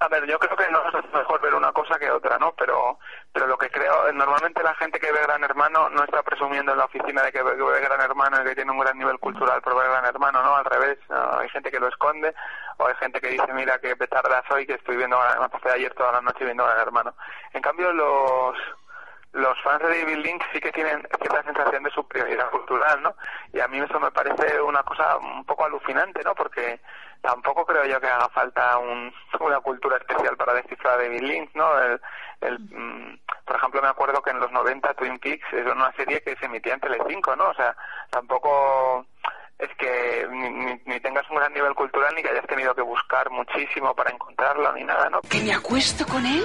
A 0.03 0.09
ver, 0.09 0.27
yo 0.27 0.39
creo 0.39 0.57
que 0.57 0.71
no 0.71 0.83
es 0.99 1.13
mejor 1.13 1.43
ver 1.43 1.55
una 1.55 1.73
cosa 1.73 1.99
que 1.99 2.11
otra, 2.11 2.39
¿no? 2.39 2.53
Pero, 2.53 2.99
pero 3.35 3.47
lo 3.47 3.59
que 3.59 3.69
creo, 3.69 4.11
normalmente 4.15 4.63
la 4.63 4.75
gente 4.77 4.99
que 4.99 5.13
ve 5.13 5.21
Gran 5.21 5.45
Hermano 5.45 5.91
no 5.91 6.03
está 6.03 6.23
presumiendo 6.23 6.73
en 6.73 6.79
la 6.79 6.87
oficina 6.87 7.23
de 7.23 7.31
que 7.31 7.43
ve, 7.43 7.55
que 7.55 7.63
ve 7.63 7.81
Gran 7.83 8.01
Hermano 8.01 8.41
y 8.41 8.45
que 8.45 8.55
tiene 8.55 8.73
un 8.73 8.79
gran 8.79 8.97
nivel 8.97 9.19
cultural 9.19 9.61
por 9.61 9.77
ver 9.77 9.91
Gran 9.91 10.07
Hermano, 10.07 10.43
¿no? 10.43 10.57
Al 10.57 10.65
revés, 10.65 10.99
hay 11.11 11.51
gente 11.51 11.71
que 11.71 11.79
lo 11.79 11.89
esconde 11.89 12.35
o 12.79 12.87
hay 12.87 12.95
gente 12.95 13.21
que 13.21 13.29
dice, 13.29 13.53
mira 13.53 13.79
qué 13.79 13.95
petarda 13.95 14.43
soy 14.49 14.67
que 14.67 14.75
estoy 14.75 14.97
viendo, 14.97 15.19
me 15.19 15.71
ayer 15.71 15.93
toda 15.93 16.13
la 16.13 16.23
noche 16.23 16.47
viendo 16.47 16.65
Gran 16.65 16.81
Hermano. 16.81 17.15
En 17.53 17.61
cambio, 17.61 17.93
los 17.93 18.57
los 19.33 19.63
fans 19.63 19.81
de 19.83 20.01
David 20.01 20.25
Lynch 20.25 20.43
sí 20.53 20.61
que 20.61 20.73
tienen 20.73 21.07
cierta 21.21 21.43
sensación 21.45 21.83
de 21.85 21.91
superioridad 21.91 22.51
cultural, 22.51 23.03
¿no? 23.03 23.15
Y 23.53 23.61
a 23.61 23.69
mí 23.69 23.79
eso 23.79 24.01
me 24.01 24.11
parece 24.11 24.61
una 24.61 24.83
cosa 24.83 25.19
un 25.19 25.45
poco 25.45 25.67
alucinante, 25.67 26.23
¿no? 26.25 26.35
Porque 26.35 26.81
tampoco 27.23 27.65
creo 27.67 27.85
yo 27.87 28.01
que 28.01 28.07
haga 28.09 28.29
falta 28.31 28.79
un- 28.79 29.13
una 29.41 29.61
cultura 29.61 29.97
especial 29.99 30.37
para 30.37 30.55
descifrar 30.55 30.99
David 30.99 31.21
Lynch, 31.23 31.51
¿no? 31.55 31.67
El, 32.41 32.59
mm, 32.59 33.19
por 33.45 33.57
ejemplo, 33.57 33.83
me 33.83 33.89
acuerdo 33.89 34.23
que 34.23 34.31
en 34.31 34.41
los 34.41 34.51
90 34.53 34.95
Twin 34.95 35.19
Peaks 35.19 35.53
era 35.53 35.73
una 35.73 35.93
serie 35.93 36.23
que 36.23 36.37
se 36.37 36.47
emitía 36.47 36.75
en 36.75 36.81
Telecinco, 36.81 37.37
¿no? 37.37 37.49
O 37.49 37.55
sea, 37.55 37.77
tampoco 38.11 39.05
es 39.59 39.69
que 39.77 40.27
ni, 40.31 40.49
ni- 40.51 40.81
ni 40.87 41.01
tengas 41.01 41.29
un 41.31 41.37
gran 41.37 41.53
nivel 41.53 41.75
cultural 41.75 42.15
ni 42.15 42.23
que 42.23 42.31
hayas 42.31 42.47
tenido 42.47 42.75
que 42.75 42.81
buscar 42.83 43.29
muchísimo 43.31 43.95
para 43.95 44.11
encontrarlo 44.11 44.73
ni 44.73 44.85
nada, 44.85 45.11
¿no? 45.11 45.21
¿Que 45.23 45.41
me 45.43 45.53
acuesto 45.53 46.07
con 46.07 46.25
él? 46.25 46.45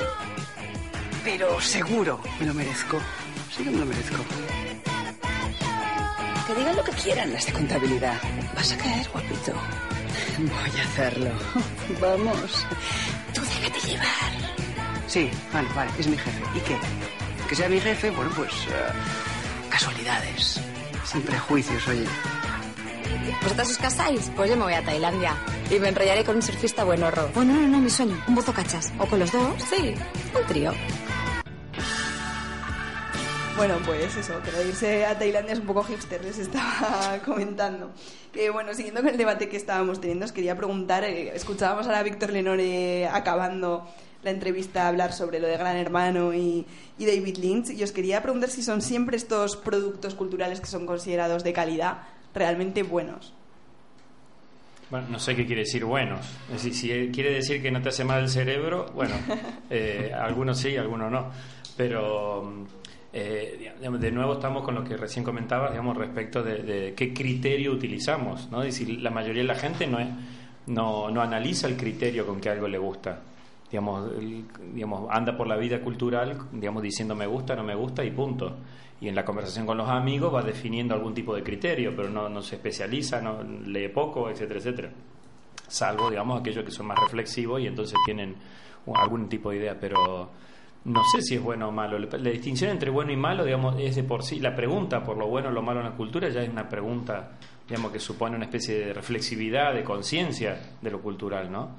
Pero 1.23 1.59
seguro 1.61 2.19
me 2.39 2.47
lo 2.47 2.53
merezco. 2.53 2.97
Sí 3.49 3.63
que 3.63 3.69
me 3.71 3.77
lo 3.79 3.85
merezco. 3.85 4.17
Que 6.47 6.53
digan 6.53 6.75
lo 6.75 6.83
que 6.83 6.91
quieran 6.91 7.33
las 7.33 7.45
de 7.45 7.53
contabilidad. 7.53 8.17
Vas 8.53 8.71
a 8.73 8.77
caer, 8.77 9.07
guapito. 9.11 9.53
Voy 10.37 10.79
a 10.79 10.83
hacerlo. 10.83 11.31
Vamos. 12.01 12.65
Tú 13.33 13.41
déjate 13.41 13.87
llevar. 13.87 14.07
Sí, 15.07 15.29
vale, 15.53 15.67
vale, 15.75 15.91
es 15.99 16.07
mi 16.07 16.17
jefe. 16.17 16.41
¿Y 16.55 16.59
qué? 16.61 16.77
Que 17.47 17.55
sea 17.55 17.69
mi 17.69 17.79
jefe, 17.79 18.09
bueno, 18.11 18.31
pues... 18.35 18.51
eh, 18.51 19.69
casualidades. 19.69 20.59
Sin 21.05 21.21
prejuicios, 21.21 21.87
oye. 21.87 22.05
¿Vosotros 23.43 23.69
os 23.69 23.77
casáis? 23.77 24.31
Pues 24.35 24.49
yo 24.49 24.57
me 24.57 24.63
voy 24.63 24.73
a 24.73 24.83
Tailandia. 24.83 25.35
Y 25.69 25.79
me 25.79 25.89
enrollaré 25.89 26.23
con 26.23 26.35
un 26.37 26.41
surfista 26.41 26.83
buenorro. 26.83 27.29
Bueno, 27.33 27.53
no, 27.53 27.67
no, 27.67 27.79
mi 27.79 27.89
sueño. 27.89 28.21
Un 28.27 28.35
bozo 28.35 28.51
cachas. 28.53 28.91
O 28.99 29.05
con 29.05 29.19
los 29.19 29.31
dos. 29.31 29.53
Sí, 29.69 29.93
un 30.39 30.47
trío. 30.47 30.73
Bueno, 33.57 33.75
pues 33.85 34.17
eso, 34.17 34.41
que 34.43 34.51
lo 34.51 34.59
de 34.59 34.67
irse 34.67 35.05
a 35.05 35.17
Tailandia 35.17 35.53
es 35.53 35.59
un 35.59 35.65
poco 35.65 35.81
hipster, 35.83 36.21
les 36.23 36.39
estaba 36.39 37.19
comentando. 37.25 37.91
Que 38.33 38.49
bueno, 38.49 38.73
siguiendo 38.73 39.01
con 39.01 39.09
el 39.09 39.17
debate 39.17 39.47
que 39.47 39.55
estábamos 39.55 40.01
teniendo, 40.01 40.25
os 40.25 40.33
quería 40.33 40.57
preguntar, 40.57 41.05
eh, 41.05 41.33
escuchábamos 41.33 41.85
ahora 41.85 41.99
a 41.99 42.03
Víctor 42.03 42.31
Lenore 42.31 43.07
acabando 43.07 43.87
la 44.23 44.31
entrevista 44.31 44.89
hablar 44.89 45.13
sobre 45.13 45.39
lo 45.39 45.47
de 45.47 45.55
Gran 45.55 45.77
Hermano 45.77 46.33
y, 46.33 46.65
y 46.97 47.05
David 47.05 47.37
Lynch, 47.37 47.69
y 47.69 47.81
os 47.83 47.93
quería 47.93 48.21
preguntar 48.21 48.49
si 48.49 48.61
son 48.61 48.81
siempre 48.81 49.15
estos 49.15 49.55
productos 49.55 50.15
culturales 50.15 50.59
que 50.59 50.67
son 50.67 50.85
considerados 50.85 51.45
de 51.45 51.53
calidad 51.53 51.99
realmente 52.33 52.83
buenos. 52.83 53.33
Bueno, 54.89 55.07
no 55.09 55.19
sé 55.19 55.35
qué 55.35 55.45
quiere 55.45 55.61
decir 55.61 55.85
buenos. 55.85 56.25
Decir, 56.51 56.75
si 56.75 57.11
quiere 57.11 57.33
decir 57.33 57.61
que 57.61 57.71
no 57.71 57.81
te 57.81 57.89
hace 57.89 58.03
mal 58.03 58.23
el 58.23 58.29
cerebro, 58.29 58.91
bueno, 58.93 59.15
eh, 59.69 60.11
algunos 60.13 60.59
sí, 60.59 60.75
algunos 60.75 61.11
no. 61.11 61.31
Pero, 61.77 62.65
eh, 63.17 63.71
de 63.79 64.11
nuevo 64.11 64.33
estamos 64.33 64.61
con 64.61 64.75
lo 64.75 64.83
que 64.83 64.97
recién 64.97 65.23
comentabas, 65.23 65.71
digamos, 65.71 65.95
respecto 65.95 66.43
de, 66.43 66.93
qué 66.97 67.13
criterio 67.13 67.71
utilizamos, 67.71 68.51
¿no? 68.51 68.59
Decir, 68.59 69.01
la 69.01 69.09
mayoría 69.09 69.41
de 69.41 69.47
la 69.47 69.55
gente 69.55 69.87
no, 69.87 69.99
no, 70.67 71.09
no 71.09 71.21
analiza 71.21 71.67
el 71.67 71.77
criterio 71.77 72.25
con 72.25 72.41
que 72.41 72.49
algo 72.49 72.67
le 72.67 72.77
gusta. 72.77 73.21
Digamos, 73.71 74.11
digamos, 74.73 75.07
anda 75.09 75.37
por 75.37 75.47
la 75.47 75.55
vida 75.55 75.79
cultural, 75.79 76.37
digamos, 76.51 76.83
diciendo 76.83 77.15
me 77.15 77.25
gusta, 77.25 77.55
no 77.55 77.63
me 77.63 77.73
gusta 77.73 78.03
y 78.03 78.11
punto. 78.11 78.57
Y 78.99 79.07
en 79.07 79.15
la 79.15 79.23
conversación 79.23 79.65
con 79.65 79.77
los 79.77 79.89
amigos 79.89 80.35
va 80.35 80.41
definiendo 80.41 80.93
algún 80.93 81.13
tipo 81.13 81.33
de 81.33 81.41
criterio, 81.41 81.95
pero 81.95 82.09
no, 82.09 82.27
no 82.27 82.41
se 82.41 82.55
especializa, 82.55 83.21
no 83.21 83.41
lee 83.43 83.87
poco, 83.87 84.29
etcétera, 84.29 84.59
etcétera. 84.59 84.89
Salvo, 85.69 86.09
digamos, 86.09 86.41
aquellos 86.41 86.65
que 86.65 86.71
son 86.71 86.87
más 86.87 86.99
reflexivos 86.99 87.61
y 87.61 87.67
entonces 87.67 87.97
tienen 88.05 88.35
algún 88.93 89.29
tipo 89.29 89.51
de 89.51 89.57
idea, 89.57 89.77
pero 89.79 90.31
no 90.85 91.03
sé 91.03 91.21
si 91.21 91.35
es 91.35 91.41
bueno 91.41 91.69
o 91.69 91.71
malo. 91.71 91.97
La 91.97 92.29
distinción 92.29 92.71
entre 92.71 92.91
bueno 92.91 93.11
y 93.11 93.17
malo, 93.17 93.43
digamos, 93.43 93.75
es 93.79 93.95
de 93.95 94.03
por 94.03 94.23
sí. 94.23 94.39
La 94.39 94.55
pregunta 94.55 95.03
por 95.03 95.17
lo 95.17 95.27
bueno 95.27 95.49
o 95.49 95.51
lo 95.51 95.61
malo 95.61 95.79
en 95.79 95.87
la 95.87 95.95
cultura 95.95 96.29
ya 96.29 96.41
es 96.41 96.49
una 96.49 96.69
pregunta, 96.69 97.31
digamos, 97.67 97.91
que 97.91 97.99
supone 97.99 98.35
una 98.35 98.45
especie 98.45 98.79
de 98.79 98.93
reflexividad, 98.93 99.73
de 99.73 99.83
conciencia 99.83 100.73
de 100.81 100.91
lo 100.91 101.01
cultural, 101.01 101.51
¿no? 101.51 101.71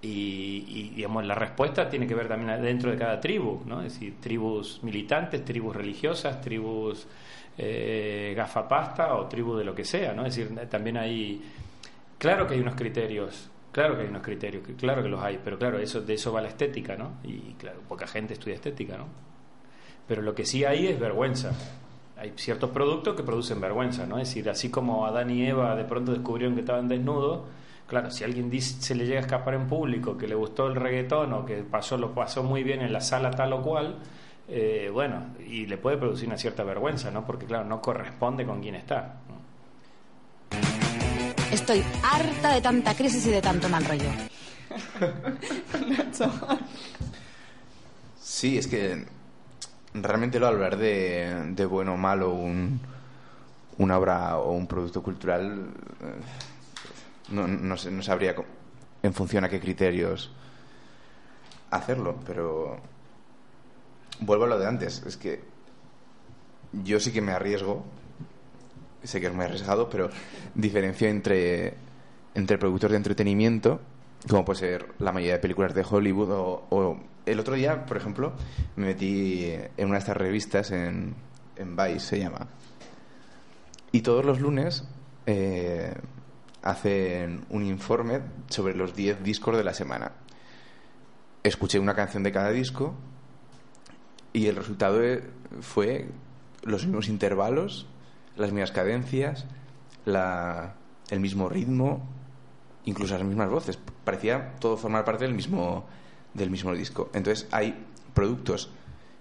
Y, 0.00 0.64
y, 0.68 0.90
digamos, 0.94 1.26
la 1.26 1.34
respuesta 1.34 1.88
tiene 1.88 2.06
que 2.06 2.14
ver 2.14 2.28
también 2.28 2.62
dentro 2.62 2.92
de 2.92 2.96
cada 2.96 3.18
tribu, 3.18 3.62
¿no? 3.66 3.82
Es 3.82 3.94
decir, 3.94 4.20
tribus 4.20 4.80
militantes, 4.84 5.44
tribus 5.44 5.74
religiosas, 5.74 6.40
tribus 6.40 7.08
eh, 7.56 8.34
gafapasta 8.36 9.16
o 9.16 9.26
tribus 9.26 9.58
de 9.58 9.64
lo 9.64 9.74
que 9.74 9.84
sea, 9.84 10.12
¿no? 10.12 10.24
Es 10.24 10.36
decir, 10.36 10.56
también 10.68 10.96
hay... 10.96 11.42
Claro 12.16 12.46
que 12.46 12.54
hay 12.54 12.60
unos 12.60 12.76
criterios, 12.76 13.50
claro 13.72 13.96
que 13.96 14.02
hay 14.02 14.08
unos 14.08 14.22
criterios, 14.22 14.62
claro 14.76 15.02
que 15.02 15.08
los 15.08 15.22
hay, 15.22 15.40
pero 15.42 15.58
claro, 15.58 15.78
eso, 15.78 16.00
de 16.00 16.14
eso 16.14 16.32
va 16.32 16.40
la 16.40 16.48
estética, 16.48 16.96
¿no? 16.96 17.12
Y 17.24 17.54
claro, 17.54 17.80
poca 17.88 18.06
gente 18.06 18.34
estudia 18.34 18.54
estética, 18.54 18.96
¿no? 18.96 19.06
Pero 20.06 20.22
lo 20.22 20.34
que 20.34 20.44
sí 20.44 20.64
hay 20.64 20.86
es 20.86 20.98
vergüenza. 20.98 21.52
Hay 22.16 22.32
ciertos 22.36 22.70
productos 22.70 23.14
que 23.14 23.22
producen 23.22 23.60
vergüenza, 23.60 24.06
¿no? 24.06 24.18
Es 24.18 24.28
decir, 24.28 24.48
así 24.50 24.70
como 24.70 25.06
Adán 25.06 25.30
y 25.30 25.46
Eva 25.46 25.76
de 25.76 25.84
pronto 25.84 26.12
descubrieron 26.12 26.54
que 26.54 26.62
estaban 26.62 26.88
desnudos, 26.88 27.42
claro, 27.86 28.10
si 28.10 28.24
alguien 28.24 28.50
dice, 28.50 28.80
se 28.80 28.94
le 28.94 29.06
llega 29.06 29.18
a 29.18 29.22
escapar 29.22 29.54
en 29.54 29.66
público 29.66 30.16
que 30.16 30.26
le 30.26 30.34
gustó 30.34 30.66
el 30.66 30.74
reggaetón 30.74 31.32
o 31.32 31.44
que 31.44 31.62
pasó, 31.62 31.96
lo 31.96 32.14
pasó 32.14 32.42
muy 32.42 32.62
bien 32.62 32.82
en 32.82 32.92
la 32.92 33.00
sala 33.00 33.30
tal 33.30 33.52
o 33.52 33.62
cual, 33.62 33.96
eh, 34.48 34.90
bueno, 34.92 35.26
y 35.46 35.66
le 35.66 35.76
puede 35.78 35.98
producir 35.98 36.26
una 36.26 36.38
cierta 36.38 36.64
vergüenza, 36.64 37.10
¿no? 37.10 37.24
Porque 37.26 37.46
claro, 37.46 37.64
no 37.64 37.80
corresponde 37.80 38.46
con 38.46 38.60
quien 38.60 38.74
está. 38.76 39.20
Estoy 41.52 41.82
harta 42.02 42.54
de 42.54 42.60
tanta 42.60 42.94
crisis 42.94 43.26
y 43.26 43.30
de 43.30 43.42
tanto 43.42 43.68
mal 43.68 43.84
rollo. 43.84 44.10
Sí, 48.20 48.56
es 48.56 48.68
que 48.68 49.04
realmente 49.94 50.38
lo 50.38 50.46
hablar 50.46 50.76
de, 50.76 51.54
de 51.54 51.66
bueno 51.66 51.94
o 51.94 51.96
malo 51.96 52.30
un, 52.30 52.80
una 53.78 53.98
obra 53.98 54.36
o 54.36 54.52
un 54.52 54.68
producto 54.68 55.02
cultural 55.02 55.70
eh, 56.00 56.20
no, 57.30 57.48
no, 57.48 57.74
no 57.74 58.02
sabría 58.02 58.36
en 59.02 59.14
función 59.14 59.44
a 59.44 59.48
qué 59.48 59.58
criterios 59.58 60.30
hacerlo, 61.70 62.16
pero 62.26 62.78
vuelvo 64.20 64.44
a 64.44 64.48
lo 64.48 64.58
de 64.58 64.66
antes, 64.66 65.02
es 65.06 65.16
que 65.16 65.42
yo 66.72 67.00
sí 67.00 67.12
que 67.12 67.20
me 67.20 67.32
arriesgo, 67.32 67.84
sé 69.02 69.20
que 69.20 69.26
es 69.28 69.32
muy 69.34 69.44
arriesgado, 69.44 69.88
pero 69.88 70.10
diferencio 70.54 71.08
entre 71.08 71.74
entre 72.34 72.58
productos 72.58 72.90
de 72.90 72.96
entretenimiento, 72.98 73.80
como 74.28 74.44
puede 74.44 74.60
ser 74.60 74.86
la 74.98 75.10
mayoría 75.12 75.34
de 75.34 75.38
películas 75.40 75.74
de 75.74 75.84
Hollywood 75.88 76.30
o, 76.30 76.66
o- 76.70 77.00
el 77.26 77.40
otro 77.40 77.54
día, 77.54 77.84
por 77.84 77.96
ejemplo, 77.96 78.32
me 78.76 78.86
metí 78.86 79.44
en 79.76 79.86
una 79.86 79.94
de 79.94 79.98
estas 79.98 80.16
revistas 80.16 80.70
en, 80.70 81.14
en 81.56 81.76
Vice, 81.76 82.00
se 82.00 82.18
llama. 82.20 82.46
Y 83.92 84.00
todos 84.02 84.24
los 84.24 84.40
lunes 84.40 84.84
eh, 85.26 85.92
hacen 86.62 87.44
un 87.50 87.64
informe 87.66 88.20
sobre 88.48 88.74
los 88.74 88.94
10 88.94 89.22
discos 89.22 89.56
de 89.56 89.64
la 89.64 89.74
semana. 89.74 90.12
Escuché 91.42 91.78
una 91.78 91.94
canción 91.94 92.22
de 92.22 92.32
cada 92.32 92.50
disco 92.50 92.94
y 94.32 94.46
el 94.46 94.56
resultado 94.56 95.02
eh, 95.02 95.22
fue 95.60 96.08
los 96.62 96.84
mismos 96.86 97.08
intervalos, 97.08 97.86
las 98.38 98.52
mismas 98.52 98.72
cadencias, 98.72 99.46
la- 100.04 100.74
el 101.10 101.20
mismo 101.20 101.48
ritmo, 101.48 102.06
incluso 102.84 103.14
las 103.16 103.26
mismas 103.26 103.50
voces. 103.50 103.78
Parecía 104.04 104.54
todo 104.60 104.76
formar 104.76 105.04
parte 105.04 105.24
del 105.24 105.34
mismo, 105.34 105.86
del 106.34 106.50
mismo 106.50 106.72
disco. 106.72 107.10
Entonces 107.14 107.48
hay 107.50 107.86
productos 108.14 108.70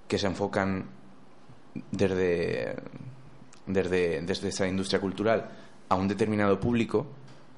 que 0.07 0.17
se 0.17 0.27
enfocan 0.27 0.85
desde, 1.91 2.75
desde, 3.65 4.21
desde 4.21 4.47
esa 4.49 4.67
industria 4.67 4.99
cultural 4.99 5.49
a 5.89 5.95
un 5.95 6.07
determinado 6.07 6.59
público 6.59 7.07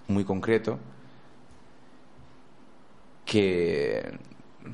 muy 0.08 0.24
concreto 0.26 0.80
que 3.26 4.18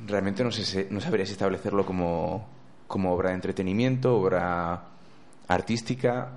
realmente 0.06 0.42
no, 0.42 0.50
sé, 0.50 0.88
no 0.90 1.00
sabría 1.00 1.26
si 1.26 1.32
establecerlo 1.32 1.84
como, 1.84 2.48
como 2.86 3.12
obra 3.12 3.30
de 3.30 3.36
entretenimiento, 3.36 4.16
obra 4.16 4.84
artística, 5.48 6.32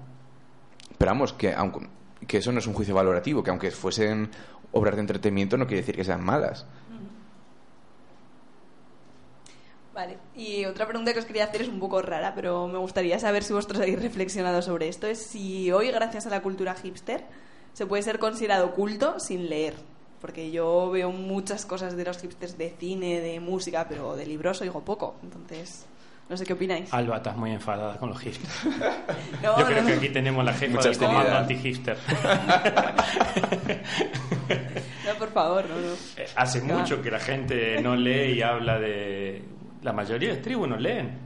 pero 0.99 1.11
vamos, 1.11 1.33
que, 1.33 1.53
aunque, 1.53 1.87
que 2.27 2.37
eso 2.37 2.51
no 2.51 2.59
es 2.59 2.67
un 2.67 2.73
juicio 2.73 2.93
valorativo, 2.93 3.41
que 3.41 3.49
aunque 3.49 3.71
fuesen 3.71 4.29
obras 4.73 4.95
de 4.95 5.01
entretenimiento 5.01 5.57
no 5.57 5.65
quiere 5.65 5.81
decir 5.81 5.95
que 5.95 6.03
sean 6.03 6.23
malas. 6.23 6.65
Vale, 9.93 10.17
y 10.35 10.65
otra 10.65 10.85
pregunta 10.87 11.13
que 11.13 11.19
os 11.19 11.25
quería 11.25 11.45
hacer 11.45 11.61
es 11.61 11.67
un 11.67 11.79
poco 11.79 12.01
rara, 12.01 12.33
pero 12.35 12.67
me 12.67 12.77
gustaría 12.77 13.17
saber 13.17 13.43
si 13.43 13.53
vosotros 13.53 13.81
habéis 13.81 14.01
reflexionado 14.01 14.61
sobre 14.61 14.87
esto. 14.87 15.07
Es 15.07 15.19
si 15.19 15.71
hoy, 15.71 15.89
gracias 15.89 16.27
a 16.27 16.29
la 16.29 16.41
cultura 16.41 16.75
hipster, 16.75 17.23
se 17.73 17.85
puede 17.85 18.03
ser 18.03 18.19
considerado 18.19 18.73
culto 18.73 19.19
sin 19.19 19.49
leer. 19.49 19.75
Porque 20.21 20.51
yo 20.51 20.89
veo 20.91 21.11
muchas 21.11 21.65
cosas 21.65 21.95
de 21.95 22.03
los 22.03 22.17
hipsters 22.19 22.57
de 22.57 22.75
cine, 22.77 23.21
de 23.21 23.39
música, 23.39 23.87
pero 23.87 24.15
de 24.17 24.25
libros 24.25 24.61
oigo 24.61 24.81
poco. 24.81 25.15
Entonces, 25.23 25.85
no 26.29 26.37
sé 26.37 26.45
qué 26.45 26.53
opináis. 26.53 26.93
Alba, 26.93 27.17
estás 27.17 27.35
muy 27.35 27.51
enfadada 27.51 27.97
con 27.97 28.09
los 28.09 28.19
hipsters. 28.19 28.63
No, 29.43 29.57
Yo 29.59 29.65
creo 29.65 29.81
no, 29.81 29.87
que 29.87 29.93
aquí 29.93 30.09
tenemos 30.09 30.43
la 30.45 30.53
jefa 30.53 30.75
Mucha 30.77 30.89
del 30.89 30.97
comando 30.97 31.35
anti-hipster. 31.37 31.97
No, 35.05 35.15
por 35.17 35.29
favor, 35.31 35.65
no, 35.69 35.75
no. 35.75 35.93
Eh, 36.17 36.27
Hace 36.35 36.61
No. 36.61 36.79
mucho 36.79 37.01
que 37.01 37.09
la 37.11 37.19
gente 37.19 37.81
no 37.81 37.95
lee 37.95 38.33
y 38.37 38.41
habla 38.41 38.79
de... 38.79 39.43
La 39.81 39.93
mayoría 39.93 40.29
de 40.29 40.37
tribus 40.37 40.67
no 40.67 40.77
leen. 40.77 41.17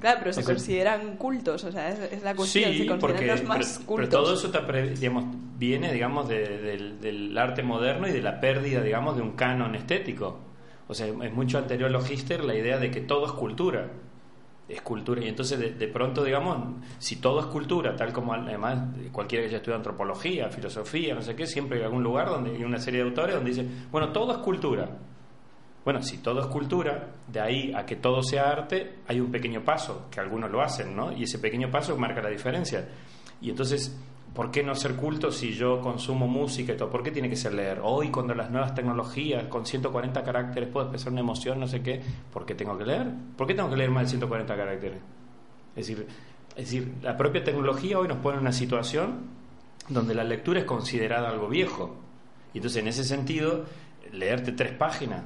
Claro, 0.00 0.20
pero 0.20 0.32
se 0.32 0.40
O 0.40 0.42
sea- 0.44 0.54
consideran 0.54 1.16
cultos, 1.16 1.64
o 1.64 1.72
sea, 1.72 1.90
es, 1.90 1.98
es 2.12 2.22
la 2.22 2.34
cuestión, 2.34 2.72
se 2.72 2.78
Sí, 2.78 2.86
consideran 2.86 2.98
porque 3.00 3.26
los 3.26 3.40
pero, 3.40 3.48
más 3.48 3.74
pero 3.78 3.86
cultos. 3.86 4.08
todo 4.10 4.34
eso 4.34 4.46
está 4.46 4.64
pre- 4.66 4.90
digamos, 4.90 5.24
viene 5.58 5.92
digamos, 5.92 6.28
de- 6.28 6.58
del, 6.58 7.00
del 7.00 7.36
arte 7.36 7.62
moderno 7.62 8.06
y 8.06 8.12
de 8.12 8.22
la 8.22 8.38
pérdida 8.40 8.80
digamos, 8.80 9.16
de 9.16 9.22
un 9.22 9.32
canon 9.32 9.74
estético. 9.74 10.38
O 10.88 10.94
sea, 10.94 11.06
es 11.08 11.32
mucho 11.32 11.58
anterior 11.58 11.88
a 11.88 11.92
los 11.92 12.06
hipster 12.06 12.44
la 12.44 12.54
idea 12.54 12.78
de 12.78 12.90
que 12.90 13.00
todo 13.00 13.26
es 13.26 13.32
cultura. 13.32 13.88
Es 14.72 14.80
cultura. 14.80 15.22
Y 15.22 15.28
entonces, 15.28 15.58
de, 15.58 15.72
de 15.72 15.88
pronto, 15.88 16.24
digamos, 16.24 16.82
si 16.98 17.16
todo 17.16 17.40
es 17.40 17.46
cultura, 17.46 17.94
tal 17.94 18.12
como 18.12 18.32
además 18.32 18.96
cualquiera 19.12 19.42
que 19.42 19.48
haya 19.48 19.58
estudiado 19.58 19.80
antropología, 19.80 20.48
filosofía, 20.48 21.14
no 21.14 21.20
sé 21.20 21.36
qué, 21.36 21.46
siempre 21.46 21.78
hay 21.78 21.84
algún 21.84 22.02
lugar 22.02 22.28
donde 22.28 22.52
hay 22.52 22.64
una 22.64 22.78
serie 22.78 23.02
de 23.02 23.08
autores 23.08 23.34
donde 23.34 23.50
dice, 23.50 23.66
bueno, 23.90 24.10
todo 24.12 24.32
es 24.32 24.38
cultura. 24.38 24.88
Bueno, 25.84 26.00
si 26.00 26.18
todo 26.18 26.40
es 26.40 26.46
cultura, 26.46 27.08
de 27.26 27.40
ahí 27.40 27.72
a 27.74 27.84
que 27.84 27.96
todo 27.96 28.22
sea 28.22 28.50
arte, 28.50 29.00
hay 29.08 29.20
un 29.20 29.30
pequeño 29.30 29.62
paso, 29.62 30.06
que 30.10 30.20
algunos 30.20 30.50
lo 30.50 30.62
hacen, 30.62 30.96
¿no? 30.96 31.12
Y 31.12 31.24
ese 31.24 31.38
pequeño 31.38 31.70
paso 31.70 31.96
marca 31.96 32.22
la 32.22 32.30
diferencia. 32.30 32.88
Y 33.40 33.50
entonces, 33.50 33.94
¿por 34.34 34.50
qué 34.50 34.62
no 34.62 34.74
ser 34.74 34.96
culto 34.96 35.30
si 35.30 35.52
yo 35.52 35.80
consumo 35.80 36.26
música 36.26 36.72
y 36.72 36.76
todo? 36.76 36.90
¿Por 36.90 37.02
qué 37.02 37.10
tiene 37.10 37.28
que 37.28 37.36
ser 37.36 37.54
leer? 37.54 37.80
Hoy, 37.82 38.10
cuando 38.10 38.34
las 38.34 38.50
nuevas 38.50 38.74
tecnologías, 38.74 39.44
con 39.44 39.66
140 39.66 40.22
caracteres, 40.22 40.68
puedo 40.68 40.86
expresar 40.86 41.12
una 41.12 41.20
emoción, 41.20 41.60
no 41.60 41.66
sé 41.66 41.82
qué, 41.82 42.00
¿por 42.32 42.46
qué 42.46 42.54
tengo 42.54 42.76
que 42.78 42.84
leer? 42.84 43.08
¿Por 43.36 43.46
qué 43.46 43.54
tengo 43.54 43.70
que 43.70 43.76
leer 43.76 43.90
más 43.90 44.04
de 44.04 44.08
140 44.10 44.56
caracteres? 44.56 44.98
Es 45.76 45.86
decir, 45.86 46.06
es 46.50 46.64
decir, 46.64 46.94
la 47.02 47.16
propia 47.16 47.44
tecnología 47.44 47.98
hoy 47.98 48.08
nos 48.08 48.18
pone 48.18 48.36
en 48.36 48.42
una 48.42 48.52
situación 48.52 49.30
donde 49.88 50.14
la 50.14 50.24
lectura 50.24 50.60
es 50.60 50.66
considerada 50.66 51.28
algo 51.28 51.48
viejo. 51.48 51.96
Y 52.54 52.58
entonces, 52.58 52.82
en 52.82 52.88
ese 52.88 53.04
sentido, 53.04 53.64
leerte 54.12 54.52
tres 54.52 54.72
páginas, 54.72 55.22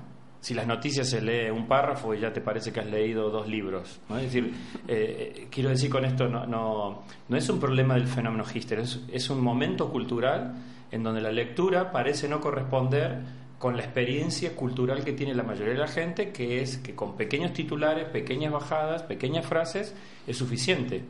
si 0.47 0.55
las 0.55 0.69
noticias 0.69 1.11
se 1.11 1.21
lee 1.21 1.51
un 1.51 1.67
párrafo 1.67 2.15
y 2.15 2.21
ya 2.21 2.33
te 2.33 2.41
parece 2.41 2.73
que 2.73 2.79
has 2.79 2.87
leído 2.87 3.31
dos 3.31 3.49
libros. 3.49 3.99
Es 4.11 4.23
decir, 4.23 4.55
eh, 4.87 5.49
quiero 5.51 5.71
decir 5.71 5.91
con 5.91 6.05
esto, 6.05 6.29
no, 6.29 6.47
no, 6.47 7.03
no 7.29 7.37
es 7.37 7.49
un 7.49 7.59
problema 7.59 7.95
del 7.95 8.07
fenómeno 8.07 8.45
hipster, 8.45 8.79
es, 8.79 9.01
es 9.11 9.29
un 9.29 9.41
momento 9.41 9.91
cultural 9.91 10.55
en 10.93 11.03
donde 11.03 11.21
la 11.21 11.33
lectura 11.33 11.91
parece 11.91 12.29
no 12.29 12.41
corresponder 12.41 13.23
con 13.59 13.77
la 13.77 13.83
experiencia 13.83 14.55
cultural 14.55 15.03
que 15.03 15.15
tiene 15.15 15.35
la 15.35 15.43
mayoría 15.43 15.73
de 15.73 15.81
la 15.81 15.89
gente, 15.89 16.31
que 16.31 16.63
es 16.63 16.79
que 16.79 16.95
con 16.95 17.17
pequeños 17.17 17.53
titulares, 17.53 18.09
pequeñas 18.11 18.53
bajadas, 18.53 19.03
pequeñas 19.03 19.45
frases, 19.45 19.97
es 20.29 20.37
suficiente. 20.37 21.03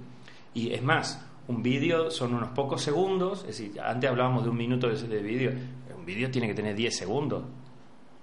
Y 0.54 0.72
es 0.72 0.82
más, 0.82 1.22
un 1.46 1.62
vídeo 1.62 2.10
son 2.10 2.32
unos 2.32 2.48
pocos 2.52 2.80
segundos, 2.80 3.40
es 3.40 3.58
decir, 3.58 3.78
antes 3.82 4.08
hablábamos 4.08 4.44
de 4.44 4.48
un 4.48 4.56
minuto 4.56 4.88
de, 4.88 4.96
de 4.96 5.20
vídeo, 5.20 5.52
un 5.94 6.06
vídeo 6.06 6.30
tiene 6.30 6.48
que 6.48 6.54
tener 6.54 6.74
10 6.74 6.96
segundos. 6.96 7.44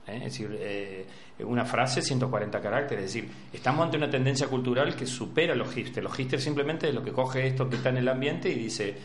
¿Eh? 0.08 0.18
Es 0.18 0.24
decir, 0.24 0.58
eh, 0.60 1.06
una 1.40 1.66
frase 1.66 2.02
140 2.02 2.60
caracteres. 2.62 3.06
Es 3.06 3.14
decir, 3.14 3.30
estamos 3.52 3.86
ante 3.86 3.98
una 3.98 4.10
tendencia 4.10 4.48
cultural 4.48 4.96
que 4.96 5.06
supera 5.06 5.56
los 5.56 5.74
hipsters. 5.74 6.04
Los 6.04 6.16
hipsters 6.16 6.44
simplemente 6.44 6.90
es 6.90 6.96
lo 6.96 7.04
que 7.04 7.12
coge 7.12 7.48
esto 7.48 7.70
que 7.70 7.78
está 7.78 7.90
en 7.90 7.98
el 7.98 8.08
ambiente 8.08 8.50
y 8.50 8.56
dice, 8.56 8.96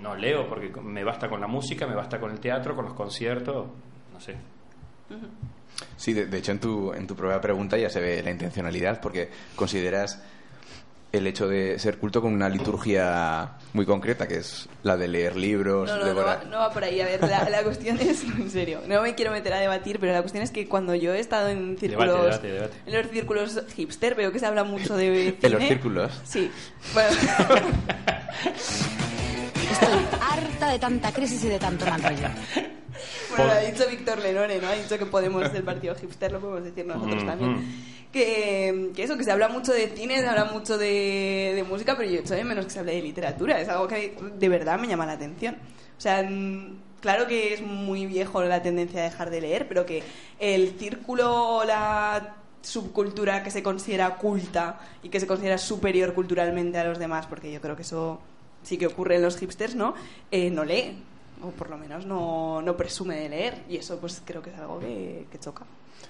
no 0.00 0.14
leo 0.14 0.48
porque 0.48 0.70
me 0.80 1.04
basta 1.04 1.28
con 1.28 1.40
la 1.40 1.46
música, 1.46 1.86
me 1.86 1.94
basta 1.94 2.18
con 2.18 2.30
el 2.30 2.40
teatro, 2.40 2.74
con 2.74 2.84
los 2.84 2.94
conciertos, 2.94 3.66
no 4.12 4.20
sé. 4.20 4.36
Sí, 5.96 6.12
de, 6.12 6.38
hecho 6.38 6.52
en 6.52 6.60
tu, 6.60 6.92
en 6.92 7.06
tu 7.06 7.14
propia 7.14 7.40
pregunta 7.40 7.76
ya 7.76 7.88
se 7.88 8.00
ve 8.00 8.22
la 8.22 8.30
intencionalidad, 8.30 9.00
porque 9.00 9.30
consideras 9.56 10.22
el 11.12 11.26
hecho 11.26 11.46
de 11.46 11.78
ser 11.78 11.98
culto 11.98 12.22
con 12.22 12.32
una 12.32 12.48
liturgia 12.48 13.50
muy 13.74 13.84
concreta, 13.84 14.26
que 14.26 14.36
es 14.38 14.68
la 14.82 14.96
de 14.96 15.08
leer 15.08 15.36
libros, 15.36 15.88
No, 15.90 15.96
no, 15.96 16.02
no 16.02 16.06
devorar- 16.08 16.38
va, 16.44 16.44
no 16.50 16.58
va 16.58 16.72
por 16.72 16.84
ahí. 16.84 17.00
A 17.00 17.04
ver, 17.04 17.20
la, 17.28 17.48
la 17.50 17.62
cuestión 17.62 17.98
es, 18.00 18.22
en 18.38 18.50
serio, 18.50 18.80
no 18.88 19.02
me 19.02 19.14
quiero 19.14 19.30
meter 19.30 19.52
a 19.52 19.58
debatir, 19.60 19.98
pero 20.00 20.12
la 20.12 20.20
cuestión 20.22 20.42
es 20.42 20.50
que 20.50 20.66
cuando 20.68 20.94
yo 20.94 21.12
he 21.14 21.20
estado 21.20 21.48
en 21.48 21.76
círculos, 21.78 22.24
debate, 22.24 22.48
debate. 22.52 22.74
en 22.86 22.92
los 23.02 23.10
círculos 23.10 23.62
hipster, 23.76 24.14
veo 24.14 24.32
que 24.32 24.38
se 24.38 24.46
habla 24.46 24.64
mucho 24.64 24.96
de 24.96 25.36
En 25.42 25.52
los 25.52 25.62
círculos. 25.62 26.12
Sí. 26.24 26.50
Bueno, 26.94 27.10
Estoy 29.72 29.88
harta 30.20 30.68
de 30.70 30.78
tanta 30.78 31.12
crisis 31.12 31.44
y 31.44 31.48
de 31.48 31.58
tanto 31.58 31.86
mal 31.86 32.02
rollo. 32.02 32.28
Bueno, 33.30 33.46
lo 33.46 33.52
ha 33.52 33.58
dicho 33.60 33.88
Víctor 33.88 34.18
Lenore, 34.18 34.60
¿no? 34.60 34.68
Ha 34.68 34.74
dicho 34.74 34.98
que 34.98 35.06
Podemos 35.06 35.52
del 35.52 35.62
partido 35.62 35.94
hipster, 35.94 36.32
lo 36.32 36.40
podemos 36.40 36.64
decir 36.64 36.86
nosotros 36.86 37.24
también. 37.24 37.92
Que, 38.12 38.90
que 38.94 39.02
eso, 39.04 39.16
que 39.16 39.24
se 39.24 39.32
habla 39.32 39.48
mucho 39.48 39.72
de 39.72 39.88
cine, 39.88 40.20
se 40.20 40.26
habla 40.26 40.44
mucho 40.46 40.76
de, 40.76 41.52
de 41.54 41.64
música, 41.64 41.96
pero 41.96 42.10
yo 42.10 42.20
echo 42.20 42.34
de 42.34 42.44
menos 42.44 42.66
que 42.66 42.70
se 42.70 42.78
hable 42.80 42.94
de 42.94 43.02
literatura. 43.02 43.60
Es 43.60 43.68
algo 43.68 43.88
que 43.88 44.16
de 44.38 44.48
verdad 44.48 44.78
me 44.78 44.86
llama 44.86 45.06
la 45.06 45.12
atención. 45.12 45.56
O 45.96 46.00
sea, 46.00 46.22
mm, 46.22 46.78
claro 47.00 47.26
que 47.26 47.54
es 47.54 47.62
muy 47.62 48.06
viejo 48.06 48.42
la 48.42 48.62
tendencia 48.62 49.00
a 49.00 49.04
dejar 49.04 49.30
de 49.30 49.40
leer, 49.40 49.66
pero 49.68 49.86
que 49.86 50.02
el 50.38 50.78
círculo 50.78 51.56
o 51.56 51.64
la 51.64 52.36
subcultura 52.62 53.42
que 53.42 53.50
se 53.50 53.62
considera 53.62 54.16
culta 54.16 54.80
y 55.02 55.08
que 55.08 55.20
se 55.20 55.26
considera 55.26 55.58
superior 55.58 56.14
culturalmente 56.14 56.78
a 56.78 56.84
los 56.84 56.98
demás, 56.98 57.26
porque 57.26 57.52
yo 57.52 57.60
creo 57.60 57.76
que 57.76 57.82
eso 57.82 58.20
sí 58.62 58.78
que 58.78 58.86
ocurre 58.86 59.16
en 59.16 59.22
los 59.22 59.36
hipsters, 59.36 59.74
¿no? 59.74 59.94
Eh, 60.30 60.50
no 60.50 60.64
lee, 60.64 61.02
o 61.42 61.50
por 61.50 61.70
lo 61.70 61.78
menos 61.78 62.06
no, 62.06 62.62
no 62.62 62.76
presume 62.76 63.16
de 63.16 63.28
leer, 63.28 63.62
y 63.68 63.76
eso 63.76 63.98
pues 63.98 64.22
creo 64.24 64.42
que 64.42 64.50
es 64.50 64.58
algo 64.58 64.78
que, 64.80 65.26
que 65.30 65.38
choca. 65.38 65.64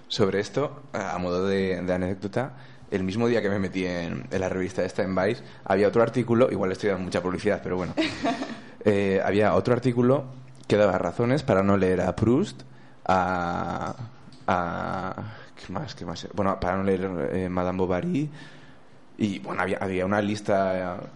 Sobre 0.09 0.41
esto, 0.41 0.83
a 0.93 1.17
modo 1.19 1.47
de, 1.47 1.81
de 1.83 1.93
anécdota, 1.93 2.53
el 2.91 3.03
mismo 3.05 3.27
día 3.29 3.41
que 3.41 3.49
me 3.49 3.59
metí 3.59 3.87
en, 3.87 4.27
en 4.31 4.41
la 4.41 4.49
revista 4.49 4.85
esta 4.85 5.03
en 5.03 5.15
Vice, 5.15 5.43
había 5.65 5.89
otro 5.89 6.03
artículo, 6.03 6.51
igual 6.51 6.73
estoy 6.73 6.91
dando 6.91 7.05
mucha 7.05 7.23
publicidad, 7.23 7.61
pero 7.63 7.77
bueno, 7.77 7.95
Eh, 8.85 9.21
había 9.25 9.55
otro 9.55 9.75
artículo 9.75 10.25
que 10.67 10.77
daba 10.77 10.99
razones 10.99 11.45
para 11.45 11.63
no 11.63 11.77
leer 11.77 12.01
a 12.01 12.17
Proust, 12.17 12.63
a... 13.07 13.95
a 14.49 15.15
¿Qué 15.55 15.73
más? 15.73 15.95
¿Qué 15.95 16.05
más? 16.05 16.27
Bueno, 16.35 16.59
para 16.59 16.79
no 16.79 16.83
leer 16.83 17.09
eh, 17.33 17.49
Madame 17.49 17.79
Bovary, 17.79 18.29
y 19.19 19.39
bueno, 19.39 19.63
había, 19.63 19.79
había 19.79 20.05
una 20.05 20.21
lista... 20.21 20.97
eh, 20.97 21.07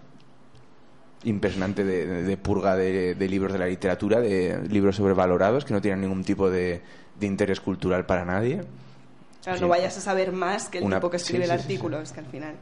impresionante 1.26 1.84
de, 1.84 2.22
de- 2.22 2.36
purga 2.38 2.74
de, 2.76 3.14
de 3.14 3.28
libros 3.28 3.52
de 3.52 3.58
la 3.58 3.66
literatura, 3.66 4.20
de 4.20 4.66
libros 4.68 4.96
sobrevalorados 4.96 5.64
que 5.64 5.74
no 5.74 5.80
tienen 5.80 6.00
ningún 6.00 6.24
tipo 6.24 6.48
de, 6.50 6.80
de 7.20 7.26
interés 7.26 7.60
cultural 7.60 8.06
para 8.06 8.24
nadie. 8.24 8.62
Claro, 9.42 9.58
Sí. 9.58 9.62
no 9.62 9.68
vayas 9.68 9.96
a 9.96 10.00
saber 10.00 10.32
más 10.32 10.68
que 10.68 10.78
el 10.78 10.84
Una- 10.84 10.96
tipo 10.96 11.10
que 11.10 11.18
escribe 11.18 11.44
sí, 11.46 11.50
el 11.52 11.58
sí, 11.58 11.64
sí, 11.66 11.72
artículo, 11.74 12.00
es 12.00 12.10
que 12.12 12.20
al 12.20 12.26
final... 12.26 12.54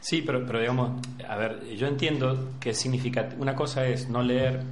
Sí. 0.00 0.22
Pero, 0.24 0.46
pero 0.46 0.60
digamos, 0.60 1.00
a 1.28 1.36
ver, 1.36 1.64
yo 1.74 1.86
entiendo 1.88 2.50
que 2.60 2.72
significa, 2.74 3.28
una 3.38 3.54
cosa 3.56 3.86
es 3.86 4.08
no 4.08 4.22
leer, 4.22 4.62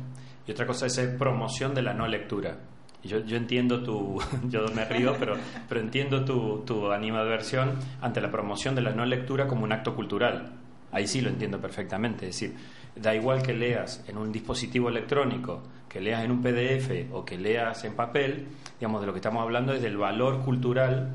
y 0.46 0.52
otra 0.52 0.66
cosa 0.66 0.86
es 0.86 0.96
promoción 1.18 1.74
de 1.74 1.82
la 1.82 1.92
no 1.92 2.06
lectura. 2.06 2.56
Yo, 3.02 3.18
yo 3.18 3.36
entiendo 3.36 3.82
tu, 3.82 4.20
yo 4.48 4.66
me 4.74 4.84
río, 4.84 5.14
pero, 5.18 5.34
pero 5.68 5.80
entiendo 5.80 6.24
tu, 6.24 6.58
tu 6.64 6.90
animadversión 6.92 7.72
ante 8.00 8.20
la 8.20 8.30
promoción 8.30 8.74
de 8.76 8.82
la 8.82 8.92
no 8.92 9.04
lectura 9.04 9.46
como 9.48 9.64
un 9.64 9.72
acto 9.72 9.94
cultural. 9.96 10.52
Ahí 10.94 11.08
sí 11.08 11.20
lo 11.20 11.28
entiendo 11.28 11.60
perfectamente. 11.60 12.28
Es 12.28 12.40
decir, 12.40 12.56
da 12.94 13.14
igual 13.14 13.42
que 13.42 13.52
leas 13.52 14.04
en 14.06 14.16
un 14.16 14.30
dispositivo 14.30 14.88
electrónico, 14.88 15.60
que 15.88 16.00
leas 16.00 16.24
en 16.24 16.30
un 16.30 16.40
PDF 16.40 17.12
o 17.12 17.24
que 17.24 17.36
leas 17.36 17.84
en 17.84 17.94
papel, 17.94 18.46
digamos, 18.78 19.00
de 19.00 19.08
lo 19.08 19.12
que 19.12 19.18
estamos 19.18 19.42
hablando 19.42 19.72
es 19.72 19.82
del 19.82 19.96
valor 19.96 20.40
cultural 20.44 21.10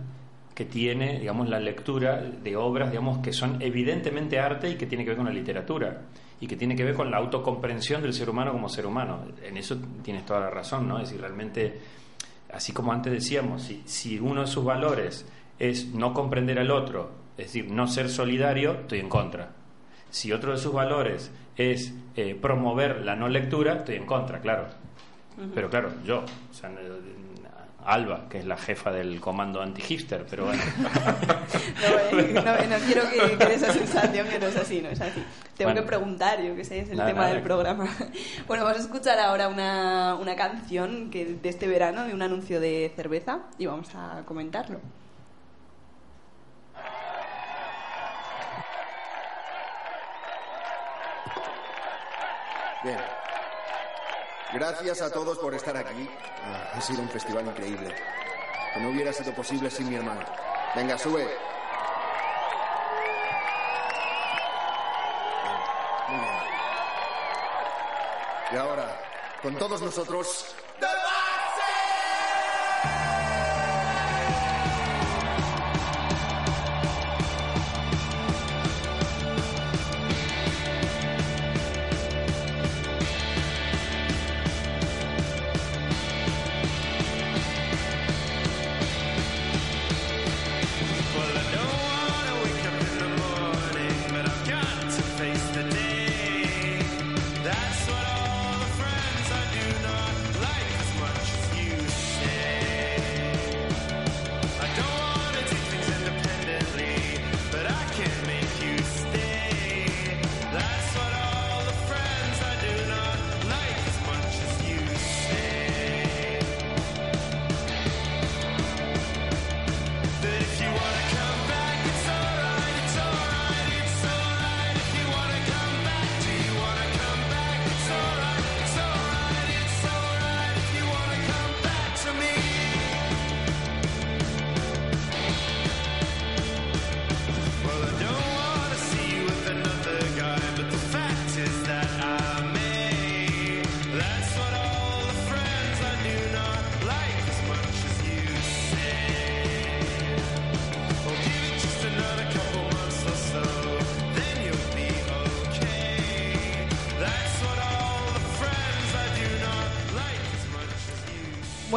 que 0.53 0.65
tiene, 0.65 1.19
digamos, 1.19 1.47
la 1.47 1.59
lectura 1.61 2.21
de 2.21 2.55
obras, 2.57 2.91
digamos, 2.91 3.19
que 3.19 3.31
son 3.31 3.61
evidentemente 3.61 4.37
arte 4.37 4.71
y 4.71 4.75
que 4.75 4.85
tiene 4.85 5.05
que 5.05 5.11
ver 5.11 5.17
con 5.17 5.27
la 5.27 5.31
literatura 5.31 6.01
y 6.41 6.47
que 6.47 6.57
tiene 6.57 6.75
que 6.75 6.83
ver 6.83 6.95
con 6.95 7.09
la 7.09 7.17
autocomprensión 7.17 8.01
del 8.01 8.13
ser 8.13 8.29
humano 8.29 8.51
como 8.51 8.67
ser 8.67 8.85
humano. 8.85 9.23
En 9.41 9.55
eso 9.55 9.77
tienes 10.03 10.25
toda 10.25 10.41
la 10.41 10.49
razón, 10.49 10.89
¿no? 10.89 10.99
Es 10.99 11.09
decir, 11.09 11.21
realmente, 11.21 11.79
así 12.51 12.73
como 12.73 12.91
antes 12.91 13.13
decíamos, 13.13 13.63
si, 13.63 13.83
si 13.85 14.19
uno 14.19 14.41
de 14.41 14.47
sus 14.47 14.65
valores 14.65 15.25
es 15.57 15.93
no 15.93 16.13
comprender 16.13 16.59
al 16.59 16.71
otro, 16.71 17.11
es 17.37 17.45
decir, 17.45 17.71
no 17.71 17.87
ser 17.87 18.09
solidario, 18.09 18.81
estoy 18.81 18.99
en 18.99 19.07
contra. 19.07 19.58
Si 20.09 20.31
otro 20.31 20.51
de 20.53 20.57
sus 20.57 20.73
valores 20.73 21.31
es 21.55 21.93
eh, 22.15 22.35
promover 22.39 23.01
la 23.05 23.15
no 23.15 23.27
lectura, 23.27 23.73
estoy 23.75 23.95
en 23.95 24.05
contra, 24.05 24.39
claro. 24.39 24.67
Pero 25.55 25.69
claro, 25.69 25.91
yo, 26.05 26.19
o 26.19 26.53
sea, 26.53 26.69
Alba, 27.85 28.27
que 28.29 28.39
es 28.39 28.45
la 28.45 28.57
jefa 28.57 28.91
del 28.91 29.21
comando 29.21 29.61
anti-hipster, 29.61 30.25
pero 30.29 30.45
bueno. 30.45 30.61
No, 32.11 32.19
eh, 32.19 32.31
no, 32.33 32.41
no 32.43 32.85
quiero 32.85 33.09
que 33.09 33.37
quede 33.37 33.53
esa 33.55 33.71
sensación 33.71 34.27
que 34.27 34.37
no 34.37 34.47
es 34.47 34.55
así, 34.57 34.81
no 34.81 34.89
es 34.89 34.99
así. 34.99 35.23
Tengo 35.57 35.71
Bueno. 35.71 35.81
que 35.81 35.87
preguntar, 35.87 36.41
yo 36.41 36.55
que 36.55 36.65
sé, 36.65 36.79
es 36.81 36.89
el 36.89 36.97
Nada, 36.97 37.09
tema 37.09 37.21
nada. 37.21 37.33
del 37.33 37.43
programa. 37.43 37.87
Bueno, 38.47 38.63
vamos 38.65 38.79
a 38.79 38.83
escuchar 38.83 39.17
ahora 39.19 39.47
una, 39.47 40.15
una 40.15 40.35
canción 40.35 41.09
que 41.09 41.25
de 41.41 41.49
este 41.49 41.67
verano, 41.67 42.03
de 42.05 42.13
un 42.13 42.21
anuncio 42.21 42.59
de 42.59 42.91
cerveza, 42.95 43.39
y 43.57 43.65
vamos 43.65 43.89
a 43.95 44.23
comentarlo. 44.25 44.81
Bien. 52.83 52.99
Gracias 54.53 55.01
a 55.01 55.11
todos 55.11 55.37
por 55.37 55.53
estar 55.53 55.75
aquí. 55.77 56.09
Ah, 56.43 56.71
ha 56.75 56.81
sido 56.81 57.01
un 57.01 57.09
festival 57.09 57.45
increíble. 57.45 57.95
Que 58.73 58.79
no 58.79 58.89
hubiera 58.89 59.13
sido 59.13 59.33
posible 59.33 59.69
sin 59.69 59.89
mi 59.89 59.95
hermano. 59.95 60.21
Venga, 60.75 60.97
sube. 60.97 61.27
Y 68.51 68.55
ahora, 68.55 68.99
con 69.43 69.55
todos 69.55 69.79
nosotros, 69.81 70.55
Well, 70.81 71.28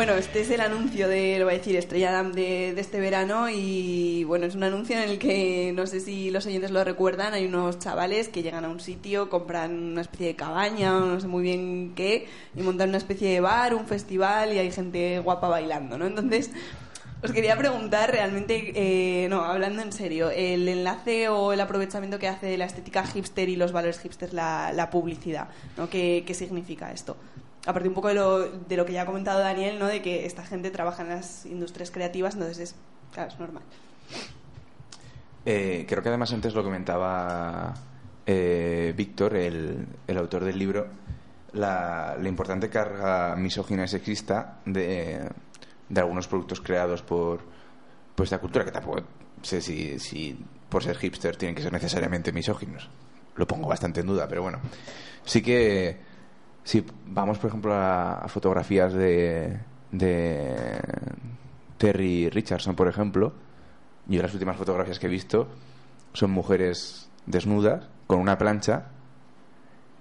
Bueno, 0.05 0.17
este 0.19 0.41
es 0.41 0.51
el 0.51 0.61
anuncio 0.61 1.07
de, 1.07 1.39
lo 1.39 1.45
voy 1.45 1.55
a 1.55 1.59
decir, 1.59 1.77
Estrella 1.77 2.11
Damm 2.11 2.33
de, 2.33 2.71
este 2.71 2.99
verano 2.99 3.49
y 3.49 4.25
bueno, 4.25 4.47
es 4.47 4.57
un 4.57 4.65
anuncio 4.65 4.97
en 4.97 5.09
el 5.09 5.17
que 5.21 5.73
no 5.77 5.87
sé 5.87 6.01
si 6.01 6.33
los 6.33 6.45
oyentes 6.45 6.73
lo 6.73 6.83
recuerdan, 6.83 7.35
hay 7.35 7.47
unos 7.47 7.79
chavales 7.79 8.29
que 8.29 8.43
llegan 8.43 8.65
a 8.65 8.69
un 8.69 8.81
sitio, 8.81 9.31
compran 9.31 9.93
una 9.93 10.01
especie 10.01 10.27
de 10.27 10.35
cabaña 10.35 10.97
o 10.97 11.07
no 11.07 11.21
sé 11.21 11.29
muy 11.29 11.45
bien 11.45 11.93
qué 11.95 12.27
y 12.57 12.63
montan 12.63 12.89
una 12.89 12.99
especie 12.99 13.31
de 13.31 13.39
bar, 13.39 13.77
un 13.77 13.87
festival 13.87 14.53
y 14.53 14.59
hay 14.59 14.73
gente 14.73 15.21
guapa 15.21 15.47
bailando, 15.47 15.97
¿no? 15.97 16.07
Entonces... 16.09 16.51
Os 17.25 17.31
quería 17.31 17.57
preguntar 17.57 18.11
realmente, 18.11 18.73
eh, 18.75 19.29
no, 19.29 19.45
hablando 19.45 19.81
en 19.81 19.93
serio, 19.93 20.31
el 20.31 20.67
enlace 20.67 21.29
o 21.29 21.53
el 21.53 21.61
aprovechamiento 21.61 22.19
que 22.19 22.27
hace 22.27 22.47
de 22.47 22.59
la 22.59 22.65
estética 22.65 23.07
hipster 23.07 23.49
y 23.49 23.55
los 23.55 23.71
valores 23.71 24.01
hipster 24.01 24.35
la, 24.35 24.73
la 24.73 24.91
publicidad, 24.91 25.47
¿no? 25.77 25.89
¿Qué, 25.89 26.25
qué 26.27 26.35
significa 26.35 26.91
esto? 26.91 27.17
Aparte 27.67 27.89
un 27.89 27.95
poco 27.95 28.09
de 28.09 28.15
lo, 28.15 28.41
de 28.41 28.77
lo 28.77 28.85
que 28.85 28.93
ya 28.93 29.03
ha 29.03 29.07
comentado 29.07 29.39
Daniel, 29.39 29.79
¿no? 29.79 29.87
De 29.87 30.03
que 30.03 30.27
esta 30.27 30.45
gente 30.45 30.71
trabaja 30.71 31.03
en 31.03 31.11
las 31.11 31.47
industrias 31.47 31.91
creativas, 31.91 32.35
entonces 32.35 32.59
es, 32.59 32.75
claro, 33.13 33.31
es 33.31 33.39
normal. 33.39 33.63
Eh, 35.47 35.87
creo 35.89 36.03
que 36.03 36.09
además 36.09 36.33
antes 36.33 36.55
lo 36.55 36.63
comentaba 36.63 37.75
eh, 38.27 38.93
Víctor, 38.97 39.37
el, 39.37 39.87
el 40.07 40.19
autor 40.19 40.45
del 40.45 40.59
libro, 40.59 40.89
la, 41.53 42.17
la 42.21 42.29
importante 42.29 42.69
carga 42.69 43.37
misógina 43.37 43.85
y 43.85 43.89
sexista 43.89 44.61
de, 44.65 45.29
de 45.89 46.01
algunos 46.01 46.27
productos 46.29 46.61
creados 46.61 47.03
por, 47.03 47.43
por 48.15 48.25
esta 48.25 48.39
cultura, 48.39 48.65
que 48.65 48.73
tampoco 48.73 49.03
sé 49.43 49.61
si, 49.61 49.99
si 49.99 50.39
por 50.69 50.83
ser 50.83 50.97
hipster 50.97 51.37
tienen 51.37 51.55
que 51.55 51.63
ser 51.63 51.73
necesariamente 51.73 52.33
misóginos. 52.33 52.89
Lo 53.37 53.47
pongo 53.47 53.69
bastante 53.69 54.01
en 54.01 54.07
duda, 54.07 54.27
pero 54.29 54.43
bueno. 54.43 54.61
Sí 55.25 55.43
que 55.43 56.12
si 56.65 56.85
vamos, 57.07 57.39
por 57.39 57.49
ejemplo, 57.49 57.75
a, 57.75 58.19
a 58.19 58.29
fotografías 58.29 58.93
de, 58.93 59.59
de 59.91 60.81
Terry 61.79 62.29
Richardson, 62.31 62.75
por 62.77 62.89
ejemplo, 62.89 63.33
yo 64.07 64.23
las 64.23 64.33
últimas 64.33 64.57
fotografías 64.57 64.99
que 64.99 65.07
he 65.07 65.11
visto 65.11 65.49
son 66.13 66.31
mujeres 66.31 67.09
desnudas 67.27 67.89
con 68.07 68.19
una 68.21 68.37
plancha 68.39 68.87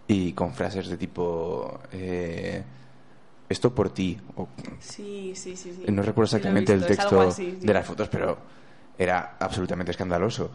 y 0.07 0.33
con 0.33 0.53
frases 0.53 0.87
de 0.87 0.97
tipo 0.97 1.79
eh, 1.93 2.63
esto 3.47 3.73
por 3.73 3.91
ti 3.93 4.19
o- 4.35 4.49
Sí, 4.79 5.33
sí, 5.35 5.55
sí. 5.55 5.71
sí. 5.73 5.91
no 5.91 6.01
recuerdo 6.01 6.25
exactamente 6.35 6.73
el 6.73 6.79
visto, 6.79 6.93
texto 6.95 7.21
así, 7.21 7.57
sí. 7.59 7.65
de 7.67 7.73
las 7.73 7.85
fotos 7.85 8.09
pero 8.09 8.37
era 8.97 9.37
absolutamente 9.39 9.91
escandaloso 9.91 10.51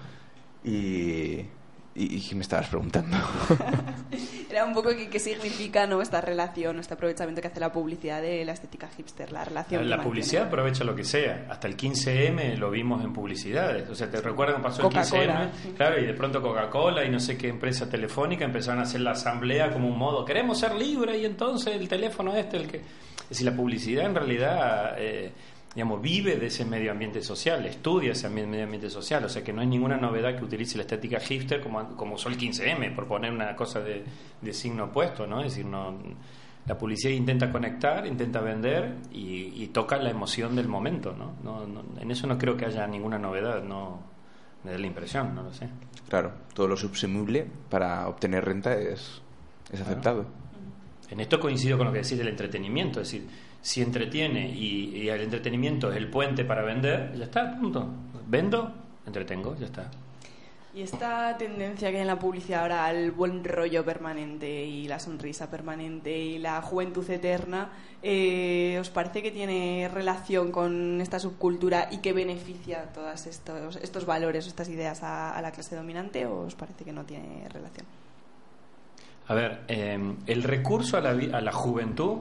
y, 0.65 1.41
y, 1.97 2.29
y 2.31 2.35
me 2.35 2.43
estabas 2.43 2.69
preguntando 2.69 3.17
Era 4.51 4.65
un 4.65 4.73
poco 4.73 4.91
qué 5.11 5.19
significa 5.19 5.87
¿no? 5.87 6.01
esta 6.01 6.21
relación, 6.21 6.79
este 6.79 6.95
aprovechamiento 6.95 7.43
que 7.43 7.49
hace 7.49 7.61
la 7.61 7.73
publicidad 7.73 8.23
de 8.23 8.45
la 8.45 8.53
estética 8.53 8.89
hipster, 8.89 9.31
la 9.31 9.45
relación. 9.45 9.83
La 9.83 9.97
mantiene. 9.97 10.03
publicidad 10.05 10.47
aprovecha 10.47 10.85
lo 10.85 10.95
que 10.95 11.05
sea. 11.05 11.47
Hasta 11.51 11.67
el 11.69 11.77
15M 11.77 12.57
lo 12.57 12.71
vimos 12.71 13.05
en 13.05 13.13
publicidades. 13.13 13.89
O 13.91 13.95
sea, 13.95 14.09
¿te 14.11 14.21
recuerdas 14.21 14.55
cuando 14.61 14.69
pasó 14.69 14.83
el 14.83 14.89
Coca-Cola, 14.89 15.51
15M? 15.53 15.63
sí. 15.63 15.73
Claro, 15.77 16.01
y 16.01 16.07
de 16.07 16.15
pronto 16.15 16.41
Coca-Cola 16.41 17.05
y 17.05 17.11
no 17.11 17.21
sé 17.21 17.37
qué 17.37 17.49
empresa 17.49 17.89
telefónica 17.91 18.45
empezaron 18.47 18.81
a 18.81 18.85
hacer 18.85 19.01
la 19.03 19.11
asamblea 19.11 19.71
como 19.71 19.89
un 19.89 19.99
modo, 19.99 20.25
queremos 20.25 20.59
ser 20.59 20.75
libres 20.75 21.21
y 21.21 21.27
entonces 21.27 21.75
el 21.77 21.89
teléfono 21.89 22.35
este, 22.35 22.57
el 22.57 22.69
que... 22.69 22.79
Es 22.79 23.29
decir, 23.31 23.47
la 23.47 23.57
publicidad 23.57 24.07
en 24.07 24.15
realidad... 24.15 24.95
eh, 24.99 25.33
digamos, 25.77 26.01
vive 26.03 26.37
de 26.37 26.47
ese 26.47 26.65
medio 26.65 26.91
ambiente 26.91 27.23
social, 27.23 27.65
estudia 27.67 28.13
ese 28.13 28.29
medio 28.29 28.65
ambiente 28.65 28.91
social, 28.91 29.25
o 29.25 29.29
sea 29.29 29.45
que 29.45 29.53
no 29.53 29.61
hay 29.61 29.69
ninguna 29.69 29.97
novedad 29.99 30.35
que 30.37 30.43
utilice 30.45 30.77
la 30.79 30.83
estética 30.83 31.21
hipster 31.21 31.61
como, 31.61 31.95
como 31.97 32.15
usó 32.17 32.29
el 32.31 32.37
15M, 32.39 32.95
por 32.97 33.07
poner 33.07 33.31
una 33.31 33.55
cosa 33.55 33.81
de, 33.81 34.03
de 34.41 34.53
signo 34.55 34.85
opuesto, 34.87 35.27
¿no? 35.29 35.41
Es 35.41 35.53
decir, 35.53 35.67
no, 35.67 35.95
La 36.67 36.77
publicidad 36.77 37.13
intenta 37.13 37.53
conectar, 37.53 38.07
intenta 38.09 38.41
vender 38.41 38.97
y, 39.13 39.53
y 39.63 39.69
toca 39.69 39.99
la 39.99 40.11
emoción 40.11 40.57
del 40.57 40.67
momento, 40.67 41.15
¿no? 41.17 41.35
No, 41.45 41.65
no- 41.67 41.85
En 42.01 42.11
eso 42.11 42.27
no 42.27 42.37
creo 42.39 42.57
que 42.57 42.65
haya 42.65 42.87
ninguna 42.89 43.19
novedad, 43.19 43.63
no 43.63 44.01
me 44.65 44.73
da 44.73 44.79
la 44.79 44.87
impresión, 44.89 45.33
no 45.35 45.43
lo 45.45 45.53
sé. 45.53 45.69
Claro, 46.09 46.33
todo 46.55 46.67
lo 46.69 46.77
subsumible 46.77 47.47
para 47.69 48.09
obtener 48.09 48.45
renta 48.47 48.75
es, 48.75 49.21
es 49.71 49.81
aceptado. 49.81 50.25
En 51.11 51.21
esto 51.21 51.39
coincido 51.39 51.77
con 51.79 51.87
lo 51.87 51.93
que 51.93 52.01
decís 52.01 52.19
del 52.19 52.29
entretenimiento, 52.29 53.01
es 53.01 53.13
decir, 53.13 53.29
si 53.67 53.83
entretiene 53.83 54.49
y, 54.49 54.95
y 54.97 55.09
el 55.09 55.23
entretenimiento 55.23 55.91
es 55.91 55.97
el 55.97 56.09
puente 56.09 56.45
para 56.45 56.63
vender, 56.63 57.13
ya 57.17 57.25
está, 57.25 57.57
punto. 57.59 57.89
Vendo, 58.29 58.73
entretengo, 59.05 59.57
ya 59.59 59.67
está. 59.67 59.91
Y 60.73 60.83
esta 60.83 61.37
tendencia 61.37 61.91
que 61.91 61.97
hay 61.97 62.03
en 62.03 62.07
la 62.07 62.19
publicidad 62.19 62.61
ahora 62.63 62.85
al 62.85 63.11
buen 63.11 63.43
rollo 63.43 63.85
permanente 63.85 64.65
y 64.67 64.87
la 64.87 65.01
sonrisa 65.01 65.51
permanente 65.51 66.17
y 66.17 66.39
la 66.39 66.63
juventud 66.63 67.09
eterna, 67.11 67.71
eh, 68.03 68.79
¿os 68.81 68.91
parece 68.91 69.21
que 69.21 69.33
tiene 69.33 69.89
relación 69.93 70.53
con 70.53 71.01
esta 71.01 71.19
subcultura 71.19 71.89
y 71.91 71.99
que 71.99 72.13
beneficia 72.13 72.93
todos 72.93 73.27
estos, 73.27 73.77
estos 73.77 74.07
valores, 74.07 74.47
estas 74.47 74.69
ideas 74.69 75.03
a, 75.03 75.35
a 75.37 75.43
la 75.43 75.51
clase 75.51 75.75
dominante 75.75 76.25
o 76.27 76.43
os 76.43 76.55
parece 76.55 76.85
que 76.85 76.93
no 76.93 77.05
tiene 77.05 77.49
relación? 77.49 77.87
A 79.29 79.35
ver, 79.35 79.63
eh, 79.67 79.99
el 80.27 80.43
recurso 80.45 80.99
a 80.99 81.01
la, 81.01 81.15
vi- 81.15 81.33
a 81.33 81.41
la 81.41 81.53
juventud 81.53 82.19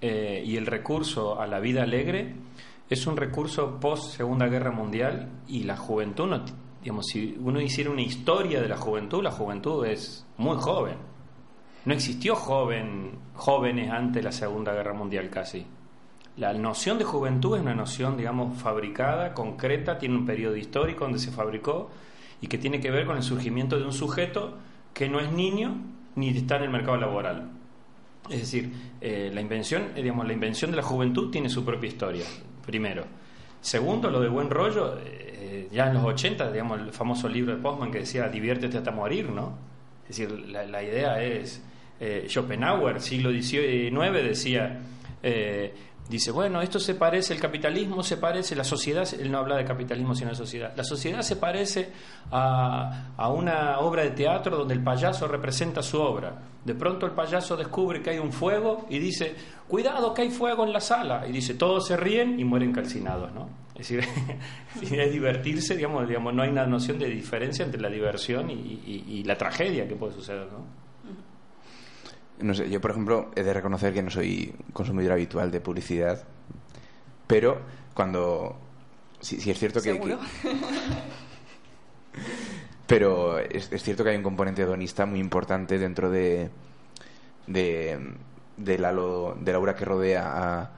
eh, 0.00 0.42
y 0.44 0.56
el 0.56 0.66
recurso 0.66 1.40
a 1.40 1.46
la 1.46 1.60
vida 1.60 1.82
alegre 1.82 2.34
es 2.88 3.06
un 3.06 3.16
recurso 3.16 3.78
post 3.78 4.16
Segunda 4.16 4.48
Guerra 4.48 4.70
Mundial 4.70 5.28
y 5.46 5.62
la 5.64 5.76
juventud, 5.76 6.26
no, 6.26 6.44
digamos, 6.82 7.06
si 7.06 7.36
uno 7.38 7.60
hiciera 7.60 7.90
una 7.90 8.02
historia 8.02 8.60
de 8.60 8.68
la 8.68 8.76
juventud, 8.76 9.22
la 9.22 9.30
juventud 9.30 9.84
es 9.86 10.26
muy 10.38 10.56
joven. 10.56 10.96
No 11.84 11.94
existió 11.94 12.34
joven, 12.34 13.18
jóvenes 13.34 13.90
antes 13.90 14.14
de 14.16 14.22
la 14.22 14.32
Segunda 14.32 14.72
Guerra 14.72 14.92
Mundial 14.92 15.30
casi. 15.30 15.66
La 16.36 16.52
noción 16.52 16.98
de 16.98 17.04
juventud 17.04 17.56
es 17.56 17.62
una 17.62 17.74
noción, 17.74 18.16
digamos, 18.16 18.60
fabricada, 18.60 19.34
concreta, 19.34 19.98
tiene 19.98 20.16
un 20.16 20.26
periodo 20.26 20.56
histórico 20.56 21.04
donde 21.04 21.18
se 21.18 21.30
fabricó 21.30 21.90
y 22.40 22.46
que 22.46 22.58
tiene 22.58 22.80
que 22.80 22.90
ver 22.90 23.06
con 23.06 23.16
el 23.16 23.22
surgimiento 23.22 23.78
de 23.78 23.84
un 23.84 23.92
sujeto 23.92 24.56
que 24.94 25.08
no 25.08 25.20
es 25.20 25.30
niño 25.30 25.76
ni 26.16 26.30
está 26.30 26.56
en 26.56 26.64
el 26.64 26.70
mercado 26.70 26.96
laboral. 26.96 27.59
Es 28.30 28.40
decir, 28.40 28.70
eh, 29.00 29.30
la 29.34 29.40
invención, 29.40 29.88
eh, 29.96 30.02
digamos, 30.02 30.26
la 30.26 30.32
invención 30.32 30.70
de 30.70 30.76
la 30.76 30.82
juventud 30.82 31.30
tiene 31.30 31.48
su 31.48 31.64
propia 31.64 31.88
historia, 31.88 32.24
primero. 32.64 33.04
Segundo, 33.60 34.10
lo 34.10 34.20
de 34.20 34.28
buen 34.28 34.50
rollo, 34.50 34.98
eh, 35.04 35.68
ya 35.72 35.88
en 35.88 35.94
los 35.94 36.04
80, 36.04 36.52
digamos, 36.52 36.80
el 36.80 36.92
famoso 36.92 37.28
libro 37.28 37.54
de 37.56 37.60
Postman 37.60 37.90
que 37.90 38.00
decía 38.00 38.28
diviértete 38.28 38.78
hasta 38.78 38.92
morir, 38.92 39.28
¿no? 39.30 39.58
Es 40.08 40.16
decir, 40.16 40.30
la, 40.48 40.64
la 40.64 40.82
idea 40.82 41.22
es, 41.22 41.62
Schopenhauer, 42.28 43.00
siglo 43.00 43.30
XIX, 43.30 43.90
decía, 44.24 44.80
dice, 46.10 46.30
bueno, 46.30 46.60
esto 46.60 46.78
se 46.78 46.94
parece, 46.94 47.32
el 47.32 47.40
capitalismo 47.40 48.02
se 48.02 48.16
parece, 48.18 48.54
la 48.56 48.64
sociedad, 48.64 49.08
él 49.18 49.30
no 49.30 49.38
habla 49.38 49.56
de 49.56 49.64
capitalismo 49.64 50.14
sino 50.14 50.30
de 50.30 50.36
sociedad, 50.36 50.72
la 50.76 50.84
sociedad 50.84 51.22
se 51.22 51.36
parece 51.36 51.90
a, 52.30 53.12
a 53.16 53.28
una 53.30 53.78
obra 53.78 54.02
de 54.02 54.10
teatro 54.10 54.56
donde 54.58 54.74
el 54.74 54.82
payaso 54.82 55.26
representa 55.28 55.82
su 55.82 56.00
obra. 56.00 56.42
De 56.64 56.74
pronto 56.74 57.06
el 57.06 57.12
payaso 57.12 57.56
descubre 57.56 58.02
que 58.02 58.10
hay 58.10 58.18
un 58.18 58.32
fuego 58.32 58.86
y 58.90 58.98
dice, 58.98 59.34
cuidado 59.66 60.12
que 60.12 60.22
hay 60.22 60.30
fuego 60.30 60.64
en 60.64 60.72
la 60.74 60.80
sala. 60.80 61.26
Y 61.26 61.32
dice, 61.32 61.54
todos 61.54 61.86
se 61.86 61.96
ríen 61.96 62.38
y 62.38 62.44
mueren 62.44 62.72
calcinados, 62.72 63.32
¿no? 63.32 63.48
Es 63.74 63.88
decir, 63.88 64.04
es 65.00 65.12
divertirse, 65.12 65.74
digamos, 65.74 66.06
digamos, 66.06 66.34
no 66.34 66.42
hay 66.42 66.50
una 66.50 66.66
noción 66.66 66.98
de 66.98 67.08
diferencia 67.08 67.64
entre 67.64 67.80
la 67.80 67.88
diversión 67.88 68.50
y, 68.50 68.54
y- 68.54 69.04
y 69.08 69.24
la 69.24 69.36
tragedia 69.38 69.88
que 69.88 69.96
puede 69.96 70.12
suceder, 70.12 70.48
¿no? 70.52 70.89
No 72.42 72.54
sé, 72.54 72.68
yo 72.70 72.80
por 72.80 72.90
ejemplo 72.92 73.30
he 73.36 73.42
de 73.42 73.52
reconocer 73.52 73.92
que 73.92 74.02
no 74.02 74.10
soy 74.10 74.54
consumidor 74.72 75.12
habitual 75.12 75.50
de 75.50 75.60
publicidad, 75.60 76.24
pero 77.26 77.60
cuando... 77.94 78.58
Sí, 79.20 79.40
sí 79.40 79.50
es 79.50 79.58
cierto 79.58 79.80
que... 79.82 79.92
¿Seguro? 79.92 80.18
que- 80.42 80.50
pero 82.86 83.38
es, 83.38 83.70
es 83.70 83.82
cierto 83.82 84.02
que 84.02 84.10
hay 84.10 84.16
un 84.16 84.22
componente 84.22 84.62
hedonista 84.62 85.06
muy 85.06 85.20
importante 85.20 85.78
dentro 85.78 86.10
de, 86.10 86.50
de 87.46 88.14
del 88.56 88.84
halo, 88.84 89.36
del 89.40 89.54
aura 89.54 89.74
que 89.76 89.84
rodea 89.84 90.60
a, 90.60 90.70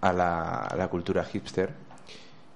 a 0.00 0.12
la, 0.12 0.54
a 0.64 0.74
la 0.76 0.88
cultura 0.88 1.22
hipster. 1.24 1.74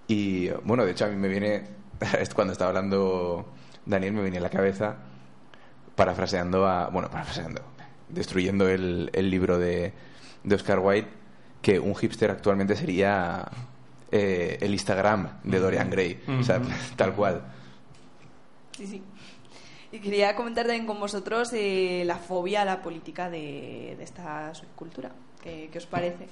Y 0.08 0.48
bueno, 0.64 0.84
de 0.84 0.92
hecho 0.92 1.04
a 1.04 1.08
mí 1.08 1.16
me 1.16 1.28
viene, 1.28 1.64
cuando 2.34 2.52
estaba 2.52 2.70
hablando 2.70 3.46
Daniel, 3.84 4.14
me 4.14 4.22
viene 4.22 4.38
a 4.38 4.40
la 4.42 4.50
cabeza, 4.50 4.96
parafraseando 5.94 6.66
a, 6.66 6.88
bueno, 6.88 7.10
parafraseando, 7.10 7.60
destruyendo 8.08 8.68
el, 8.68 9.10
el 9.12 9.30
libro 9.30 9.58
de, 9.58 9.92
de 10.42 10.54
Oscar 10.54 10.78
Wilde, 10.78 11.08
que 11.62 11.80
un 11.80 11.94
hipster 11.94 12.30
actualmente 12.30 12.76
sería 12.76 13.50
eh, 14.12 14.58
el 14.60 14.72
Instagram 14.72 15.40
de 15.42 15.58
Dorian 15.58 15.90
Gray, 15.90 16.20
o 16.38 16.42
sea, 16.42 16.60
tal 16.96 17.14
cual. 17.14 17.42
Sí, 18.76 18.86
sí. 18.86 19.02
Y 19.90 19.98
quería 20.00 20.34
comentar 20.34 20.66
también 20.66 20.86
con 20.86 20.98
vosotros 20.98 21.52
eh, 21.52 22.02
la 22.04 22.16
fobia 22.16 22.62
a 22.62 22.64
la 22.64 22.82
política 22.82 23.30
de, 23.30 23.94
de 23.96 24.04
esta 24.04 24.54
subcultura. 24.54 25.12
¿Qué, 25.42 25.68
qué 25.70 25.78
os 25.78 25.86
parece? 25.86 26.26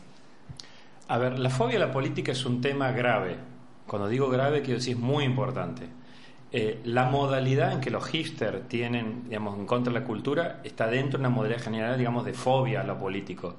A 1.09 1.19
ver, 1.19 1.39
la 1.39 1.51
fobia 1.51 1.77
a 1.77 1.81
la 1.81 1.93
política 1.93 2.33
es 2.33 2.45
un 2.45 2.61
tema 2.61 2.91
grave. 2.93 3.37
Cuando 3.87 4.09
digo 4.09 4.29
grave, 4.29 4.63
quiero 4.63 4.79
decir 4.79 4.97
es 4.97 5.03
muy 5.03 5.25
importante. 5.25 5.87
Eh, 6.55 6.83
la 6.85 7.07
modalidad 7.07 7.73
en 7.73 7.81
que 7.81 7.91
los 7.91 8.07
hipsters 8.09 8.69
tienen, 8.69 9.25
digamos, 9.25 9.59
en 9.59 9.65
contra 9.65 9.91
de 9.91 10.01
la 10.01 10.05
cultura 10.05 10.61
está 10.63 10.87
dentro 10.87 11.19
de 11.19 11.23
una 11.23 11.35
modalidad 11.35 11.63
general, 11.63 11.97
digamos, 11.97 12.27
de 12.27 12.35
fobia 12.35 12.83
a 12.83 12.85
lo 12.85 12.99
político. 12.99 13.57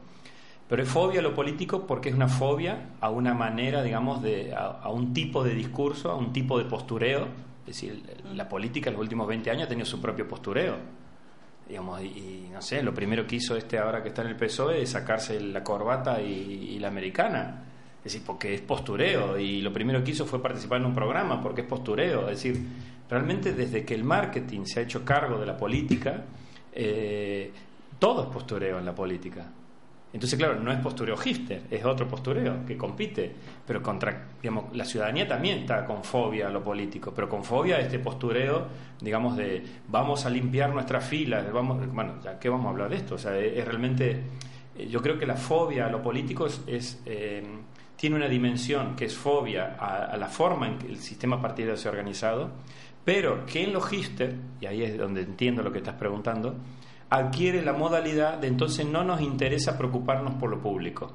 Pero 0.70 0.84
es 0.84 0.90
fobia 0.90 1.20
a 1.20 1.24
lo 1.24 1.34
político 1.34 1.88
porque 1.88 2.10
es 2.10 2.16
una 2.16 2.28
fobia 2.28 2.92
a 3.02 3.10
una 3.10 3.34
manera, 3.34 3.82
digamos, 3.82 4.22
de, 4.22 4.54
a, 4.56 4.88
un 4.90 5.12
tipo 5.12 5.44
de 5.44 5.56
discurso, 5.56 6.12
a 6.12 6.16
un 6.16 6.32
tipo 6.32 6.60
de 6.60 6.66
postureo. 6.66 7.28
Es 7.62 7.82
decir, 7.82 8.04
la 8.36 8.48
política 8.48 8.92
en 8.92 8.94
los 8.94 9.02
últimos 9.02 9.28
20 9.28 9.50
años 9.50 9.64
ha 9.64 9.70
tenido 9.70 9.88
su 9.88 10.00
propio 10.00 10.28
postureo. 10.28 10.78
Digamos, 11.68 12.00
y, 12.04 12.48
no 12.54 12.62
sé, 12.62 12.84
lo 12.84 12.94
primero 12.94 13.26
que 13.26 13.38
hizo 13.38 13.56
este 13.56 13.80
ahora 13.80 14.04
que 14.04 14.10
está 14.10 14.22
en 14.22 14.28
el 14.28 14.36
PSOE 14.36 14.84
es 14.84 14.92
sacarse 14.92 15.40
la 15.40 15.64
corbata 15.64 16.22
y 16.22 16.78
la 16.78 16.90
americana. 16.90 17.73
Es 18.04 18.12
decir, 18.12 18.24
porque 18.26 18.54
es 18.54 18.62
postureo. 18.62 19.40
Y 19.40 19.62
lo 19.62 19.72
primero 19.72 20.04
que 20.04 20.12
hizo 20.12 20.26
fue 20.26 20.42
participar 20.42 20.82
en 20.82 20.88
un 20.88 20.96
programa 20.96 21.42
porque 21.42 21.62
es 21.62 21.68
postureo. 21.68 22.30
Es 22.30 22.44
decir, 22.44 22.62
realmente 23.10 23.54
desde 23.54 23.86
que 23.86 23.96
el 23.96 24.04
marketing 24.04 24.66
se 24.66 24.80
ha 24.80 24.84
hecho 24.84 25.06
cargo 25.06 25.40
de 25.40 25.46
la 25.46 25.56
política, 25.56 26.26
eh, 26.74 27.52
todo 28.00 28.24
es 28.24 28.30
postureo 28.30 28.80
en 28.80 28.86
la 28.86 28.94
política. 28.94 29.48
Entonces, 30.14 30.38
claro, 30.38 30.60
no 30.60 30.72
es 30.72 30.80
postureo 30.80 31.18
hipster, 31.18 31.64
es 31.72 31.84
otro 31.84 32.08
postureo 32.08 32.64
que 32.68 32.78
compite, 32.78 33.34
pero 33.66 33.82
contra, 33.82 34.28
digamos, 34.40 34.66
la 34.76 34.86
ciudadanía 34.86 35.28
también 35.28 35.60
está 35.60 35.86
con 35.86 36.04
fobia 36.04 36.48
a 36.48 36.50
lo 36.52 36.64
político, 36.64 37.12
pero 37.16 37.28
con 37.28 37.44
fobia 37.44 37.78
a 37.78 37.80
este 37.80 37.98
postureo, 37.98 38.68
digamos, 39.02 39.36
de 39.36 39.64
vamos 39.88 40.28
a 40.28 40.30
limpiar 40.30 40.70
nuestras 40.70 41.04
filas, 41.04 41.52
vamos, 41.52 41.92
bueno, 41.92 42.22
ya 42.24 42.38
que 42.38 42.48
vamos 42.48 42.68
a 42.68 42.70
hablar 42.70 42.90
de 42.92 42.98
esto, 42.98 43.16
o 43.16 43.18
sea, 43.18 43.36
es, 43.40 43.66
realmente, 43.66 44.22
eh, 44.78 44.88
yo 44.88 45.02
creo 45.02 45.18
que 45.18 45.26
la 45.26 45.36
fobia 45.36 45.88
a 45.88 45.90
lo 45.90 46.04
político 46.04 46.46
es, 46.46 46.62
es, 46.68 47.02
eh, 47.08 47.44
tiene 47.96 48.16
una 48.16 48.28
dimensión 48.28 48.96
que 48.96 49.06
es 49.06 49.16
fobia 49.16 49.76
a, 49.80 50.18
la 50.18 50.28
forma 50.28 50.68
en 50.68 50.78
que 50.78 50.88
el 50.88 50.98
sistema 50.98 51.42
partidario 51.42 51.78
se 51.78 51.88
ha 51.88 51.92
organizado, 51.92 52.52
pero 53.06 53.46
que 53.46 53.64
en 53.64 53.74
los 53.74 53.88
hipster, 53.88 54.36
y 54.60 54.66
ahí 54.66 54.84
es 54.84 54.98
donde 54.98 55.22
entiendo 55.22 55.62
lo 55.62 55.72
que 55.72 55.80
estás 55.80 55.96
preguntando, 55.96 56.56
adquiere 57.10 57.62
la 57.62 57.74
modalidad 57.74 58.38
de 58.40 58.48
entonces 58.48 58.86
no 58.86 59.04
nos 59.04 59.22
interesa 59.22 59.78
preocuparnos 59.78 60.36
por 60.36 60.50
lo 60.50 60.60
público. 60.62 61.12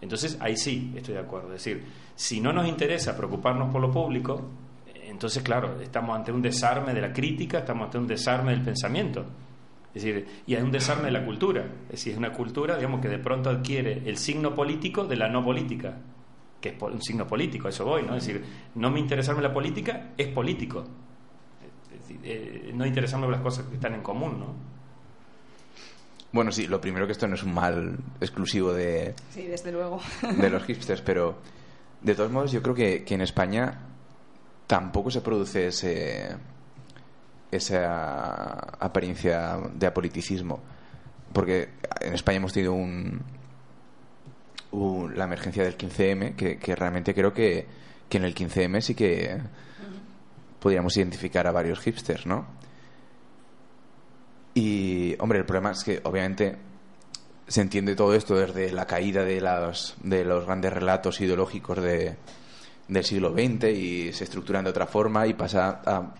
Entonces 0.00 0.36
ahí 0.40 0.56
sí 0.56 0.92
estoy 0.94 1.14
de 1.14 1.20
acuerdo. 1.20 1.48
Es 1.54 1.64
decir, 1.64 1.84
si 2.14 2.40
no 2.40 2.52
nos 2.52 2.68
interesa 2.68 3.16
preocuparnos 3.16 3.72
por 3.72 3.80
lo 3.80 3.90
público, 3.90 4.50
entonces 4.94 5.42
claro, 5.42 5.80
estamos 5.80 6.14
ante 6.14 6.30
un 6.30 6.42
desarme 6.42 6.92
de 6.92 7.00
la 7.00 7.12
crítica, 7.12 7.60
estamos 7.60 7.86
ante 7.86 7.98
un 7.98 8.06
desarme 8.06 8.52
del 8.52 8.62
pensamiento. 8.62 9.24
Es 9.94 10.02
decir, 10.02 10.26
y 10.46 10.56
hay 10.56 10.62
un 10.62 10.72
desarme 10.72 11.04
de 11.04 11.12
la 11.12 11.24
cultura. 11.24 11.64
Es 11.84 11.92
decir, 11.92 12.12
es 12.12 12.18
una 12.18 12.32
cultura, 12.32 12.76
digamos, 12.76 13.00
que 13.00 13.08
de 13.08 13.18
pronto 13.18 13.48
adquiere 13.48 14.02
el 14.06 14.18
signo 14.18 14.54
político 14.54 15.04
de 15.04 15.16
la 15.16 15.28
no 15.28 15.44
política, 15.44 15.96
que 16.60 16.70
es 16.70 16.82
un 16.82 17.00
signo 17.00 17.26
político, 17.28 17.68
a 17.68 17.70
eso 17.70 17.84
voy, 17.84 18.02
¿no? 18.02 18.16
Es 18.16 18.26
decir, 18.26 18.44
no 18.74 18.90
me 18.90 18.98
interesarme 18.98 19.40
la 19.40 19.52
política 19.52 20.10
es 20.18 20.28
político. 20.28 20.84
Es 21.92 22.00
decir, 22.00 22.20
eh, 22.24 22.72
no 22.74 22.84
interesarme 22.84 23.26
por 23.26 23.34
las 23.34 23.42
cosas 23.42 23.66
que 23.66 23.76
están 23.76 23.94
en 23.94 24.02
común, 24.02 24.40
¿no? 24.40 24.74
Bueno, 26.32 26.50
sí, 26.50 26.66
lo 26.66 26.80
primero 26.80 27.06
que 27.06 27.12
esto 27.12 27.28
no 27.28 27.36
es 27.36 27.44
un 27.44 27.54
mal 27.54 27.96
exclusivo 28.20 28.72
de, 28.72 29.14
Sí, 29.30 29.42
desde 29.42 29.70
luego. 29.70 30.00
de 30.40 30.50
los 30.50 30.64
hipsters, 30.64 31.02
pero 31.02 31.38
de 32.00 32.16
todos 32.16 32.32
modos 32.32 32.50
yo 32.50 32.60
creo 32.60 32.74
que, 32.74 33.04
que 33.04 33.14
en 33.14 33.20
España 33.20 33.78
tampoco 34.66 35.12
se 35.12 35.20
produce 35.20 35.68
ese 35.68 36.34
esa 37.56 38.58
apariencia 38.78 39.58
de 39.74 39.86
apoliticismo 39.86 40.60
porque 41.34 41.70
en 42.00 42.14
España 42.14 42.36
hemos 42.36 42.52
tenido 42.52 42.72
un, 42.72 43.20
la 45.14 45.24
emergencia 45.24 45.64
del 45.64 45.76
15M 45.76 46.36
que, 46.36 46.58
que 46.58 46.74
realmente 46.76 47.12
creo 47.12 47.34
que, 47.34 47.66
que 48.08 48.18
en 48.18 48.24
el 48.24 48.34
15M 48.34 48.80
sí 48.80 48.94
que 48.94 49.40
podríamos 50.60 50.96
identificar 50.96 51.46
a 51.46 51.52
varios 51.52 51.80
hipsters, 51.80 52.24
¿no? 52.24 52.46
Y, 54.54 55.16
hombre, 55.18 55.40
el 55.40 55.44
problema 55.44 55.72
es 55.72 55.82
que 55.82 56.00
obviamente 56.04 56.56
se 57.48 57.60
entiende 57.60 57.96
todo 57.96 58.14
esto 58.14 58.36
desde 58.36 58.70
la 58.70 58.86
caída 58.86 59.24
de 59.24 59.40
los, 59.40 59.96
de 60.02 60.24
los 60.24 60.46
grandes 60.46 60.72
relatos 60.72 61.20
ideológicos 61.20 61.82
de, 61.82 62.16
del 62.86 63.04
siglo 63.04 63.32
XX 63.32 63.64
y 63.64 64.12
se 64.12 64.24
estructuran 64.24 64.62
de 64.62 64.70
otra 64.70 64.86
forma 64.86 65.26
y 65.26 65.34
pasa 65.34 65.82
a 65.84 66.14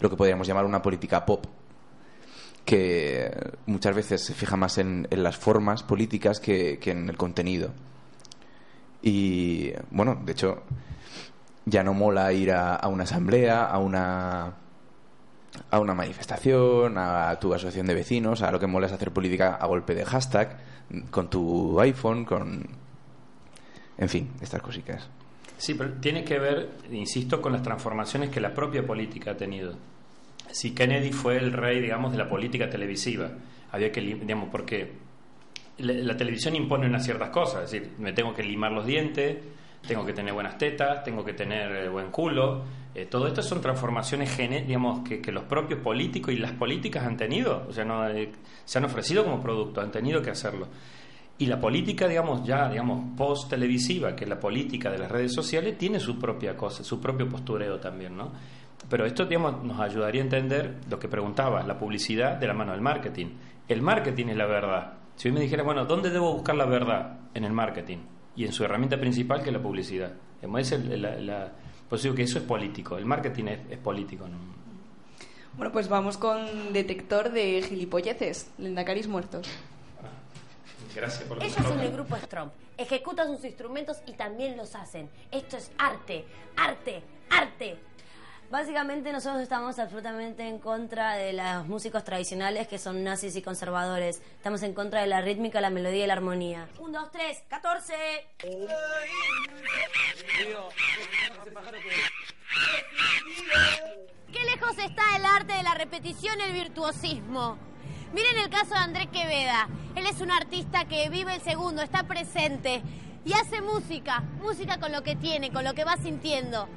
lo 0.00 0.10
que 0.10 0.16
podríamos 0.16 0.46
llamar 0.46 0.64
una 0.64 0.82
política 0.82 1.24
pop 1.24 1.46
que 2.64 3.30
muchas 3.66 3.94
veces 3.94 4.24
se 4.24 4.34
fija 4.34 4.56
más 4.56 4.78
en, 4.78 5.06
las 5.10 5.36
formas 5.36 5.84
políticas 5.84 6.40
que, 6.40 6.80
en 6.84 7.08
el 7.08 7.16
contenido. 7.16 7.70
Y 9.00 9.72
bueno, 9.92 10.20
de 10.24 10.32
hecho, 10.32 10.64
ya 11.64 11.84
no 11.84 11.94
mola 11.94 12.32
ir 12.32 12.50
a, 12.50 12.74
a 12.74 12.88
una 12.88 13.04
asamblea, 13.04 13.64
a 13.66 13.78
una 13.78 14.54
a 15.70 15.80
una 15.80 15.94
manifestación, 15.94 16.98
a 16.98 17.38
tu 17.40 17.54
asociación 17.54 17.86
de 17.86 17.94
vecinos, 17.94 18.42
a 18.42 18.50
lo 18.50 18.60
que 18.60 18.66
mola 18.66 18.86
es 18.86 18.92
hacer 18.92 19.12
política 19.12 19.54
a 19.54 19.66
golpe 19.66 19.94
de 19.94 20.04
hashtag, 20.04 20.58
con 21.10 21.30
tu 21.30 21.80
iPhone, 21.80 22.24
con... 22.24 22.66
En 23.98 24.08
fin, 24.08 24.32
estas 24.40 24.60
cositas. 24.60 25.08
Sí, 25.58 25.74
pero 25.74 25.92
tiene 25.94 26.24
que 26.24 26.38
ver, 26.38 26.70
insisto, 26.90 27.40
con 27.40 27.52
las 27.52 27.62
transformaciones 27.62 28.30
que 28.30 28.40
la 28.40 28.52
propia 28.52 28.86
política 28.86 29.32
ha 29.32 29.36
tenido. 29.36 29.74
Si 30.50 30.74
Kennedy 30.74 31.12
fue 31.12 31.38
el 31.38 31.52
rey, 31.52 31.80
digamos, 31.80 32.12
de 32.12 32.18
la 32.18 32.28
política 32.28 32.68
televisiva, 32.68 33.30
había 33.72 33.90
que, 33.90 34.00
digamos, 34.00 34.48
porque 34.50 34.92
la, 35.78 35.92
la 35.94 36.16
televisión 36.16 36.54
impone 36.56 36.86
unas 36.86 37.04
ciertas 37.04 37.30
cosas, 37.30 37.64
es 37.64 37.70
decir, 37.70 37.92
me 37.98 38.12
tengo 38.12 38.34
que 38.34 38.42
limar 38.42 38.72
los 38.72 38.86
dientes, 38.86 39.38
tengo 39.86 40.04
que 40.04 40.12
tener 40.12 40.34
buenas 40.34 40.58
tetas, 40.58 41.04
tengo 41.04 41.24
que 41.24 41.32
tener 41.32 41.70
eh, 41.72 41.88
buen 41.88 42.10
culo. 42.10 42.64
Eh, 42.94 43.06
todo 43.06 43.26
esto 43.26 43.42
son 43.42 43.60
transformaciones 43.60 44.36
digamos, 44.36 45.06
que, 45.06 45.20
que 45.20 45.32
los 45.32 45.44
propios 45.44 45.80
políticos 45.80 46.32
y 46.32 46.38
las 46.38 46.52
políticas 46.52 47.04
han 47.04 47.16
tenido, 47.16 47.66
o 47.68 47.72
sea, 47.72 47.84
no, 47.84 48.08
eh, 48.08 48.32
se 48.64 48.78
han 48.78 48.84
ofrecido 48.84 49.24
como 49.24 49.42
producto, 49.42 49.80
han 49.80 49.90
tenido 49.90 50.22
que 50.22 50.30
hacerlo. 50.30 50.68
Y 51.38 51.46
la 51.46 51.60
política, 51.60 52.08
digamos, 52.08 52.44
ya, 52.46 52.68
digamos, 52.70 53.14
post-televisiva, 53.16 54.16
que 54.16 54.24
es 54.24 54.30
la 54.30 54.40
política 54.40 54.90
de 54.90 54.98
las 54.98 55.10
redes 55.10 55.34
sociales, 55.34 55.76
tiene 55.76 56.00
su 56.00 56.18
propia 56.18 56.56
cosa, 56.56 56.82
su 56.82 56.98
propio 57.00 57.28
postureo 57.28 57.78
también, 57.78 58.16
¿no? 58.16 58.32
Pero 58.88 59.04
esto, 59.04 59.26
digamos, 59.26 59.62
nos 59.62 59.78
ayudaría 59.80 60.22
a 60.22 60.24
entender 60.24 60.76
lo 60.88 60.98
que 60.98 61.08
preguntaba, 61.08 61.62
la 61.62 61.78
publicidad 61.78 62.36
de 62.36 62.46
la 62.46 62.54
mano 62.54 62.72
del 62.72 62.80
marketing. 62.80 63.26
El 63.68 63.82
marketing 63.82 64.26
es 64.28 64.36
la 64.36 64.46
verdad. 64.46 64.94
Si 65.16 65.28
hoy 65.28 65.34
me 65.34 65.40
dijera, 65.40 65.62
bueno, 65.62 65.84
¿dónde 65.84 66.10
debo 66.10 66.32
buscar 66.32 66.54
la 66.54 66.64
verdad? 66.66 67.18
En 67.34 67.44
el 67.44 67.52
marketing. 67.52 67.98
Y 68.36 68.44
en 68.44 68.52
su 68.52 68.64
herramienta 68.64 68.98
principal, 68.98 69.42
que 69.42 69.48
es 69.50 69.52
la 69.52 69.62
publicidad. 69.62 70.12
Es 70.58 70.72
el- 70.72 71.02
la, 71.02 71.16
la- 71.16 71.52
por 71.88 71.98
eso 71.98 72.04
digo 72.04 72.14
que 72.16 72.22
eso 72.22 72.38
es 72.38 72.44
político. 72.44 72.96
El 72.96 73.04
marketing 73.06 73.44
es, 73.70 73.78
político, 73.78 74.26
¿no? 74.28 74.36
Bueno, 75.56 75.72
pues 75.72 75.88
vamos 75.88 76.16
con 76.18 76.72
detector 76.72 77.30
de 77.32 77.62
gilipolleces, 77.62 78.52
lendacaris 78.58 79.08
muertos. 79.08 79.48
Gracias 80.96 81.24
por 81.24 81.42
Ellos 81.42 81.54
son 81.62 81.78
el 81.78 81.92
grupo 81.92 82.16
Strom. 82.16 82.50
Ejecutan 82.78 83.26
sus 83.28 83.44
instrumentos 83.44 83.98
y 84.06 84.14
también 84.14 84.56
los 84.56 84.74
hacen. 84.74 85.10
Esto 85.30 85.58
es 85.58 85.70
arte, 85.76 86.24
arte, 86.56 87.02
arte. 87.28 87.78
Básicamente 88.50 89.12
nosotros 89.12 89.42
estamos 89.42 89.78
absolutamente 89.78 90.48
en 90.48 90.58
contra 90.58 91.16
de 91.16 91.34
los 91.34 91.66
músicos 91.66 92.02
tradicionales 92.02 92.66
que 92.66 92.78
son 92.78 93.04
nazis 93.04 93.36
y 93.36 93.42
conservadores. 93.42 94.22
Estamos 94.36 94.62
en 94.62 94.72
contra 94.72 95.02
de 95.02 95.08
la 95.08 95.20
rítmica, 95.20 95.60
la 95.60 95.68
melodía 95.68 96.04
y 96.04 96.06
la 96.06 96.14
armonía. 96.14 96.66
Un, 96.78 96.92
dos, 96.92 97.10
tres, 97.12 97.42
catorce. 97.46 97.94
Qué 104.32 104.44
lejos 104.44 104.78
está 104.78 105.16
el 105.16 105.26
arte 105.26 105.52
de 105.52 105.62
la 105.62 105.74
repetición 105.74 106.40
y 106.40 106.44
el 106.44 106.52
virtuosismo. 106.54 107.58
Miren 108.12 108.38
el 108.38 108.50
caso 108.50 108.74
de 108.74 108.80
Andrés 108.80 109.08
Queveda. 109.12 109.68
Él 109.94 110.06
es 110.06 110.20
un 110.20 110.30
artista 110.30 110.84
que 110.84 111.08
vive 111.08 111.34
el 111.34 111.40
segundo, 111.40 111.82
está 111.82 112.04
presente 112.04 112.82
y 113.24 113.32
hace 113.32 113.60
música. 113.60 114.22
Música 114.40 114.78
con 114.78 114.92
lo 114.92 115.02
que 115.02 115.16
tiene, 115.16 115.50
con 115.50 115.64
lo 115.64 115.74
que 115.74 115.84
va 115.84 115.96
sintiendo. 115.96 116.68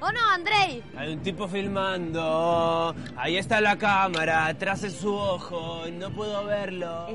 ¿O 0.00 0.10
no, 0.10 0.20
Andrei? 0.32 0.82
Hay 0.96 1.12
un 1.12 1.22
tipo 1.22 1.46
filmando. 1.46 2.94
Ahí 3.16 3.36
está 3.36 3.60
la 3.60 3.78
cámara, 3.78 4.46
atrás 4.46 4.82
de 4.82 4.90
su 4.90 5.14
ojo. 5.14 5.84
No 5.92 6.10
puedo 6.10 6.44
verlo. 6.44 7.06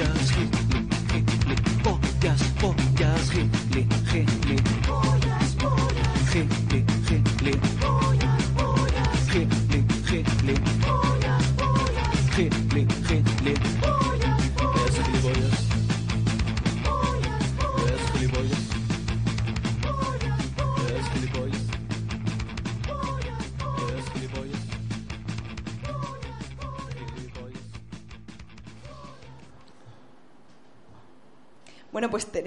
Yaski. 0.00 0.59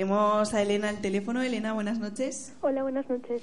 Tenemos 0.04 0.54
a 0.54 0.62
Elena 0.62 0.90
al 0.90 1.00
teléfono. 1.00 1.42
Elena, 1.42 1.72
buenas 1.72 1.98
noches. 1.98 2.54
Hola, 2.60 2.84
buenas 2.84 3.10
noches. 3.10 3.42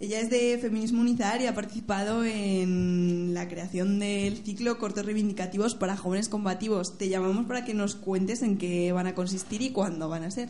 Ella 0.00 0.18
es 0.18 0.28
de 0.28 0.58
Feminismo 0.58 1.02
Unizar 1.02 1.40
y 1.40 1.46
ha 1.46 1.54
participado 1.54 2.24
en 2.24 3.32
la 3.32 3.46
creación 3.46 4.00
del 4.00 4.38
ciclo 4.38 4.76
Cortos 4.78 5.06
Reivindicativos 5.06 5.76
para 5.76 5.96
Jóvenes 5.96 6.28
Combativos. 6.28 6.98
Te 6.98 7.08
llamamos 7.08 7.46
para 7.46 7.64
que 7.64 7.74
nos 7.74 7.94
cuentes 7.94 8.42
en 8.42 8.58
qué 8.58 8.90
van 8.90 9.06
a 9.06 9.14
consistir 9.14 9.62
y 9.62 9.70
cuándo 9.70 10.08
van 10.08 10.24
a 10.24 10.32
ser. 10.32 10.48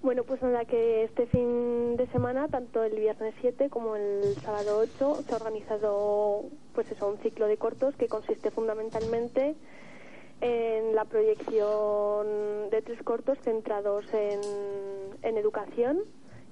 Bueno, 0.00 0.24
pues 0.24 0.40
nada, 0.40 0.64
que 0.64 1.04
este 1.04 1.26
fin 1.26 1.96
de 1.98 2.06
semana, 2.10 2.48
tanto 2.48 2.82
el 2.82 2.98
viernes 2.98 3.34
7 3.42 3.68
como 3.68 3.94
el 3.96 4.34
sábado 4.42 4.78
8, 4.78 5.24
se 5.26 5.34
ha 5.34 5.36
organizado 5.36 6.44
pues 6.74 6.90
eso, 6.90 7.08
un 7.08 7.18
ciclo 7.18 7.46
de 7.46 7.58
cortos 7.58 7.94
que 7.96 8.08
consiste 8.08 8.50
fundamentalmente 8.50 9.54
en 10.42 10.96
la 10.96 11.04
proyección 11.04 12.68
de 12.70 12.82
tres 12.82 13.00
cortos 13.04 13.38
centrados 13.42 14.04
en, 14.12 14.40
en 15.22 15.38
educación, 15.38 16.00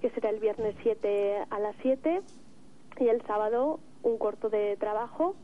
que 0.01 0.11
será 0.11 0.31
el 0.31 0.39
viernes 0.39 0.77
7 0.83 1.45
a 1.51 1.59
las 1.59 1.75
7 1.83 2.23
y 3.01 3.09
el 3.09 3.21
sábado 3.27 3.81
un 4.03 4.17
corto 4.17 4.49
de 4.49 4.77
trabajo 4.77 5.35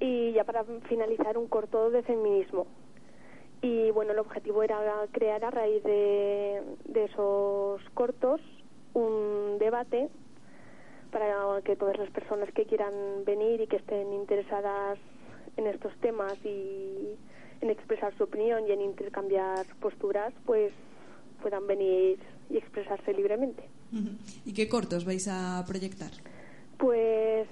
y 0.00 0.32
ya 0.32 0.42
para 0.42 0.64
finalizar 0.88 1.38
un 1.38 1.46
corto 1.46 1.90
de 1.90 2.02
feminismo. 2.02 2.66
Y 3.62 3.92
bueno, 3.92 4.10
el 4.10 4.18
objetivo 4.18 4.64
era 4.64 5.06
crear 5.12 5.44
a 5.44 5.50
raíz 5.52 5.84
de, 5.84 6.62
de 6.84 7.04
esos 7.04 7.80
cortos 7.94 8.40
un 8.92 9.58
debate 9.60 10.08
para 11.12 11.62
que 11.62 11.76
todas 11.76 11.96
las 11.96 12.10
personas 12.10 12.50
que 12.52 12.64
quieran 12.64 13.24
venir 13.24 13.60
y 13.60 13.68
que 13.68 13.76
estén 13.76 14.12
interesadas 14.12 14.98
en 15.56 15.68
estos 15.68 15.94
temas 16.00 16.34
y 16.44 17.16
en 17.62 17.70
expresar 17.70 18.14
su 18.18 18.24
opinión 18.24 18.66
y 18.68 18.72
en 18.72 18.82
intercambiar 18.82 19.64
posturas, 19.80 20.32
pues 20.44 20.72
puedan 21.40 21.66
venir 21.66 22.18
y 22.50 22.56
expresarse 22.56 23.12
libremente. 23.14 23.62
¿Y 24.44 24.52
qué 24.52 24.68
cortos 24.68 25.04
vais 25.04 25.28
a 25.28 25.64
proyectar? 25.66 26.10
Pues 26.78 27.48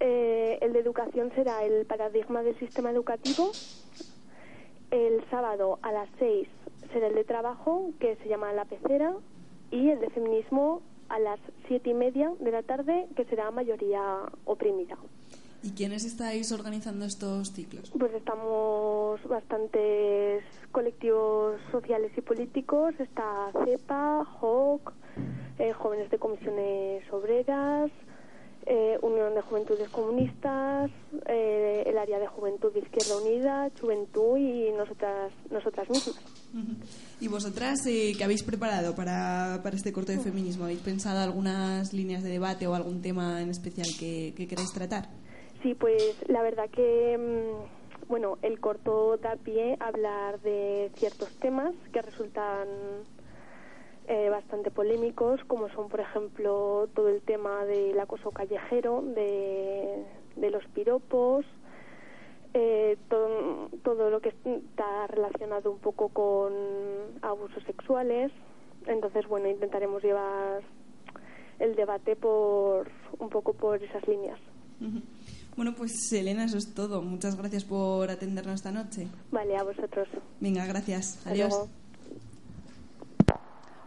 eh, 0.00 0.58
el 0.60 0.72
de 0.72 0.80
educación 0.80 1.32
será 1.34 1.64
el 1.64 1.86
paradigma 1.86 2.42
del 2.42 2.58
sistema 2.58 2.90
educativo. 2.90 3.50
El 4.90 5.24
sábado 5.30 5.78
a 5.82 5.92
las 5.92 6.08
6 6.18 6.48
será 6.92 7.08
el 7.08 7.14
de 7.14 7.24
trabajo, 7.24 7.90
que 7.98 8.16
se 8.16 8.28
llama 8.28 8.52
La 8.52 8.64
Pecera. 8.64 9.14
Y 9.70 9.90
el 9.90 10.00
de 10.00 10.10
feminismo 10.10 10.82
a 11.08 11.18
las 11.18 11.40
siete 11.66 11.90
y 11.90 11.94
media 11.94 12.32
de 12.40 12.50
la 12.50 12.62
tarde, 12.62 13.06
que 13.16 13.24
será 13.24 13.50
mayoría 13.50 14.20
oprimida. 14.44 14.96
¿Y 15.62 15.70
quiénes 15.70 16.04
estáis 16.04 16.52
organizando 16.52 17.04
estos 17.04 17.52
ciclos? 17.52 17.92
Pues 17.98 18.12
estamos 18.14 19.20
bastantes 19.28 20.44
colectivos 20.70 21.60
sociales 21.70 22.12
y 22.16 22.20
políticos. 22.20 22.94
Está 22.98 23.50
CEPA, 23.64 24.24
JOC, 24.40 24.92
eh, 25.58 25.72
Jóvenes 25.72 26.10
de 26.10 26.18
Comisiones 26.18 27.12
Obreras, 27.12 27.90
eh, 28.68 28.98
Unión 29.00 29.32
de 29.34 29.42
Juventudes 29.42 29.88
Comunistas, 29.90 30.90
eh, 31.26 31.84
el 31.86 31.96
área 31.98 32.18
de 32.18 32.26
Juventud 32.26 32.72
de 32.72 32.80
Izquierda 32.80 33.16
Unida, 33.18 33.70
Juventud 33.80 34.36
y 34.36 34.72
nosotras, 34.72 35.32
nosotras 35.50 35.88
mismas. 35.88 36.16
¿Y 37.20 37.28
vosotras 37.28 37.86
eh, 37.86 38.14
qué 38.18 38.24
habéis 38.24 38.42
preparado 38.42 38.96
para, 38.96 39.60
para 39.62 39.76
este 39.76 39.92
corto 39.92 40.10
de 40.10 40.18
feminismo? 40.18 40.64
¿Habéis 40.64 40.80
pensado 40.80 41.20
algunas 41.20 41.92
líneas 41.92 42.24
de 42.24 42.30
debate 42.30 42.66
o 42.66 42.74
algún 42.74 43.02
tema 43.02 43.40
en 43.40 43.50
especial 43.50 43.86
que, 44.00 44.34
que 44.36 44.48
queráis 44.48 44.72
tratar? 44.72 45.10
Sí, 45.66 45.74
pues 45.74 46.14
la 46.28 46.42
verdad 46.42 46.70
que, 46.70 47.18
mm, 47.18 48.06
bueno, 48.08 48.38
el 48.42 48.60
corto 48.60 49.16
da 49.16 49.34
pie 49.34 49.76
a 49.80 49.88
hablar 49.88 50.40
de 50.42 50.92
ciertos 51.00 51.28
temas 51.40 51.74
que 51.92 52.02
resultan 52.02 52.68
eh, 54.06 54.28
bastante 54.30 54.70
polémicos, 54.70 55.40
como 55.48 55.68
son, 55.70 55.88
por 55.88 55.98
ejemplo, 55.98 56.88
todo 56.94 57.08
el 57.08 57.20
tema 57.22 57.64
del 57.64 57.98
acoso 57.98 58.30
callejero, 58.30 59.02
de, 59.02 60.04
los 60.36 60.64
piropos, 60.68 61.44
eh, 62.54 62.96
todo, 63.08 64.08
lo 64.08 64.20
que 64.20 64.28
está 64.28 65.08
relacionado 65.08 65.72
un 65.72 65.80
poco 65.80 66.10
con 66.10 66.52
abusos 67.22 67.64
sexuales. 67.64 68.30
Entonces, 68.86 69.26
bueno, 69.26 69.48
intentaremos 69.48 70.00
llevar 70.00 70.62
el 71.58 71.74
debate 71.74 72.14
por 72.14 72.88
un 73.18 73.30
poco 73.30 73.52
por 73.52 73.82
esas 73.82 74.06
líneas. 74.06 74.38
Ujú. 74.80 75.02
Bueno, 75.56 75.74
pues 75.74 76.12
Elena, 76.12 76.44
eso 76.44 76.58
es 76.58 76.74
todo. 76.74 77.00
Muchas 77.02 77.36
gracias 77.36 77.64
por 77.64 78.10
atendernos 78.10 78.56
esta 78.56 78.70
noche. 78.70 79.08
Vale, 79.30 79.56
a 79.56 79.62
vosotros. 79.62 80.06
Venga, 80.38 80.66
gracias. 80.66 81.16
Hasta 81.18 81.30
Adiós. 81.30 81.48
luego. 81.48 81.68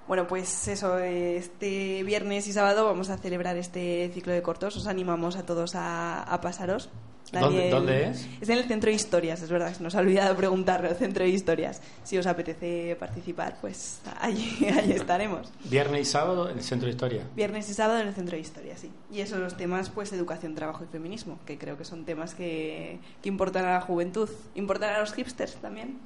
Bueno, 0.08 0.28
pues 0.28 0.68
eso, 0.68 0.98
este 0.98 2.02
viernes 2.02 2.48
y 2.48 2.54
sábado 2.54 2.86
vamos 2.86 3.12
a 3.12 3.18
celebrar 3.20 3.56
este 3.58 4.10
ciclo 4.12 4.34
de 4.34 4.41
cortos. 4.41 4.76
Os 4.76 4.88
animamos 4.88 5.36
a 5.36 5.46
todos 5.46 5.76
a, 5.76 6.24
a 6.24 6.41
pasaros. 6.41 6.90
¿Dónde- 7.31 7.69
dónde 7.69 8.10
es? 8.10 8.27
Es 8.41 8.49
en 8.49 8.57
el 8.57 8.64
Centro 8.65 8.89
de 8.89 8.95
Historias, 8.95 9.41
es 9.41 9.49
verdad, 9.49 9.72
se 9.73 9.84
nos 9.84 9.93
ha 9.95 9.99
olvidado 9.99 10.35
preguntarlo, 10.35 10.89
el 10.89 10.95
Centro 10.95 11.23
de 11.23 11.30
Historias. 11.30 11.81
Si 12.03 12.18
os 12.18 12.26
apetece 12.26 12.95
participar, 12.99 13.57
pues 13.61 13.99
allí, 14.19 14.57
allí 14.77 14.93
estaremos. 14.93 15.51
Viernes 15.65 16.01
y 16.01 16.06
sábado 16.11 16.49
en 16.49 16.57
el 16.57 16.64
Centro 16.64 16.88
de 16.88 16.91
Historia. 16.93 17.23
Viernes 17.35 17.69
y 17.69 17.73
sábado 17.76 17.99
en 17.99 18.07
el 18.07 18.14
Centro 18.15 18.35
de 18.35 18.41
Historia, 18.41 18.76
sí. 18.77 18.89
Y 19.11 19.22
esos 19.22 19.39
los 19.39 19.56
temas, 19.57 19.89
pues 19.89 20.11
educación, 20.14 20.56
trabajo 20.56 20.84
y 20.84 20.88
feminismo, 20.88 21.38
que 21.45 21.57
creo 21.57 21.77
que 21.77 21.85
son 21.85 22.03
temas 22.06 22.34
que, 22.34 22.99
que 23.22 23.30
importan 23.30 23.65
a 23.65 23.73
la 23.73 23.81
juventud. 23.81 24.30
¿Importan 24.56 24.95
a 24.95 24.99
los 24.99 25.14
hipsters 25.14 25.56
también? 25.57 25.99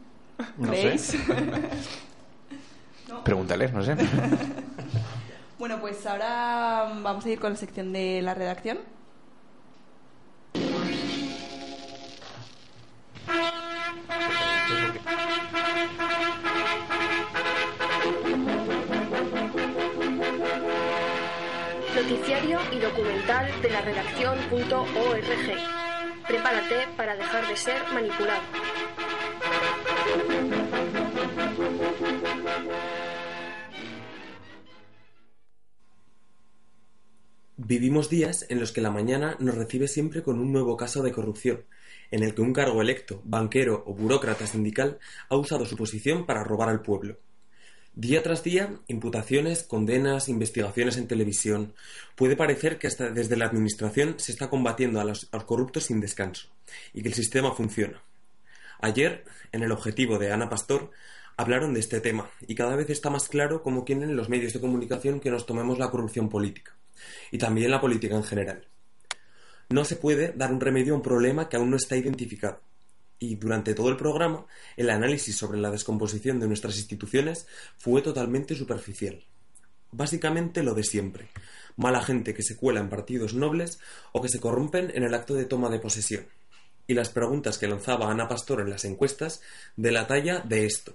No 0.57 0.67
¿Creéis? 0.69 1.01
sé. 1.01 1.17
Pregúntales, 3.23 3.71
no 3.73 3.83
sé. 3.83 3.95
Bueno, 5.59 5.79
pues 5.79 6.05
ahora 6.05 6.91
vamos 7.01 7.25
a 7.25 7.29
ir 7.29 7.39
con 7.39 7.51
la 7.51 7.55
sección 7.57 7.93
de 7.93 8.21
la 8.21 8.33
redacción. 8.33 8.79
Noticiario 22.03 22.59
y 22.73 22.79
documental 22.79 23.61
de 23.61 23.69
la 23.69 23.79
redacción.org. 23.79 25.23
Prepárate 26.27 26.87
para 26.97 27.15
dejar 27.15 27.47
de 27.47 27.55
ser 27.55 27.81
manipulado. 27.93 28.41
Vivimos 37.55 38.09
días 38.09 38.45
en 38.49 38.59
los 38.59 38.73
que 38.73 38.81
la 38.81 38.91
mañana 38.91 39.37
nos 39.39 39.55
recibe 39.55 39.87
siempre 39.87 40.23
con 40.23 40.39
un 40.39 40.51
nuevo 40.51 40.75
caso 40.75 41.03
de 41.03 41.13
corrupción, 41.13 41.63
en 42.11 42.23
el 42.23 42.35
que 42.35 42.41
un 42.41 42.51
cargo 42.51 42.81
electo, 42.81 43.21
banquero 43.23 43.81
o 43.87 43.93
burócrata 43.93 44.45
sindical 44.45 44.99
ha 45.29 45.37
usado 45.37 45.65
su 45.65 45.77
posición 45.77 46.25
para 46.25 46.43
robar 46.43 46.67
al 46.67 46.81
pueblo. 46.81 47.17
Día 47.95 48.23
tras 48.23 48.43
día, 48.43 48.79
imputaciones, 48.87 49.61
condenas, 49.61 50.27
investigaciones 50.27 50.97
en 50.97 51.07
televisión. 51.07 51.75
Puede 52.15 52.35
parecer 52.35 52.79
que 52.79 52.87
hasta 52.87 53.11
desde 53.11 53.37
la 53.37 53.45
Administración 53.45 54.15
se 54.17 54.31
está 54.31 54.49
combatiendo 54.49 54.99
a 54.99 55.03
los, 55.03 55.29
a 55.31 55.37
los 55.37 55.45
corruptos 55.45 55.85
sin 55.85 55.99
descanso 55.99 56.47
y 56.91 57.03
que 57.03 57.09
el 57.09 57.13
sistema 57.13 57.53
funciona. 57.53 58.01
Ayer, 58.81 59.23
en 59.51 59.61
el 59.61 59.71
objetivo 59.71 60.17
de 60.17 60.31
Ana 60.31 60.49
Pastor, 60.49 60.89
hablaron 61.37 61.75
de 61.75 61.81
este 61.81 62.01
tema 62.01 62.31
y 62.47 62.55
cada 62.55 62.75
vez 62.75 62.89
está 62.89 63.11
más 63.11 63.29
claro 63.29 63.61
cómo 63.61 63.85
quieren 63.85 64.15
los 64.15 64.27
medios 64.27 64.53
de 64.53 64.59
comunicación 64.59 65.19
que 65.19 65.29
nos 65.29 65.45
tomemos 65.45 65.77
la 65.77 65.91
corrupción 65.91 66.29
política 66.29 66.75
y 67.31 67.37
también 67.37 67.69
la 67.69 67.79
política 67.79 68.15
en 68.15 68.23
general. 68.23 68.67
No 69.69 69.85
se 69.85 69.97
puede 69.97 70.33
dar 70.33 70.51
un 70.51 70.59
remedio 70.59 70.93
a 70.93 70.97
un 70.97 71.03
problema 71.03 71.47
que 71.47 71.57
aún 71.57 71.69
no 71.69 71.77
está 71.77 71.95
identificado. 71.95 72.59
Y 73.23 73.35
durante 73.35 73.73
todo 73.73 73.87
el 73.87 73.95
programa, 73.95 74.45
el 74.75 74.89
análisis 74.89 75.37
sobre 75.37 75.57
la 75.57 75.71
descomposición 75.71 76.41
de 76.41 76.47
nuestras 76.49 76.75
instituciones 76.75 77.47
fue 77.77 78.01
totalmente 78.01 78.53
superficial. 78.53 79.23
Básicamente 79.93 80.61
lo 80.61 80.73
de 80.73 80.83
siempre. 80.83 81.29
Mala 81.77 82.01
gente 82.01 82.33
que 82.33 82.43
se 82.43 82.57
cuela 82.57 82.81
en 82.81 82.89
partidos 82.89 83.33
nobles 83.33 83.79
o 84.11 84.21
que 84.21 84.27
se 84.27 84.41
corrompen 84.41 84.91
en 84.93 85.03
el 85.03 85.13
acto 85.13 85.35
de 85.35 85.45
toma 85.45 85.69
de 85.69 85.79
posesión. 85.79 86.25
Y 86.85 86.95
las 86.95 87.11
preguntas 87.11 87.57
que 87.57 87.69
lanzaba 87.69 88.11
Ana 88.11 88.27
Pastor 88.27 88.59
en 88.59 88.69
las 88.69 88.83
encuestas 88.83 89.39
de 89.77 89.93
la 89.93 90.05
talla 90.05 90.41
de 90.41 90.65
esto. 90.65 90.93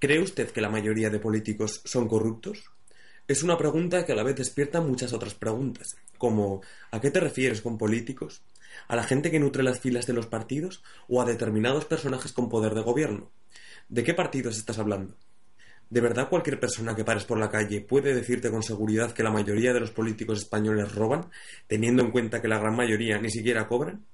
¿Cree 0.00 0.18
usted 0.18 0.50
que 0.50 0.62
la 0.62 0.68
mayoría 0.68 1.10
de 1.10 1.20
políticos 1.20 1.80
son 1.84 2.08
corruptos? 2.08 2.64
Es 3.28 3.44
una 3.44 3.56
pregunta 3.56 4.04
que 4.04 4.10
a 4.10 4.16
la 4.16 4.24
vez 4.24 4.34
despierta 4.34 4.80
muchas 4.80 5.12
otras 5.12 5.34
preguntas, 5.34 5.94
como 6.18 6.60
¿a 6.90 7.00
qué 7.00 7.12
te 7.12 7.20
refieres 7.20 7.60
con 7.60 7.78
políticos? 7.78 8.42
¿A 8.88 8.96
la 8.96 9.04
gente 9.04 9.30
que 9.30 9.40
nutre 9.40 9.62
las 9.62 9.80
filas 9.80 10.06
de 10.06 10.12
los 10.12 10.26
partidos 10.26 10.82
o 11.08 11.20
a 11.20 11.24
determinados 11.24 11.84
personajes 11.84 12.32
con 12.32 12.48
poder 12.48 12.74
de 12.74 12.82
gobierno? 12.82 13.30
¿De 13.88 14.04
qué 14.04 14.14
partidos 14.14 14.56
estás 14.56 14.78
hablando? 14.78 15.16
¿De 15.90 16.00
verdad 16.00 16.28
cualquier 16.28 16.58
persona 16.58 16.96
que 16.96 17.04
pares 17.04 17.24
por 17.24 17.38
la 17.38 17.50
calle 17.50 17.82
puede 17.82 18.14
decirte 18.14 18.50
con 18.50 18.62
seguridad 18.62 19.12
que 19.12 19.22
la 19.22 19.30
mayoría 19.30 19.74
de 19.74 19.80
los 19.80 19.90
políticos 19.90 20.38
españoles 20.38 20.94
roban, 20.94 21.30
teniendo 21.66 22.02
en 22.02 22.10
cuenta 22.10 22.40
que 22.40 22.48
la 22.48 22.58
gran 22.58 22.74
mayoría 22.74 23.18
ni 23.18 23.30
siquiera 23.30 23.68
cobran? 23.68 24.06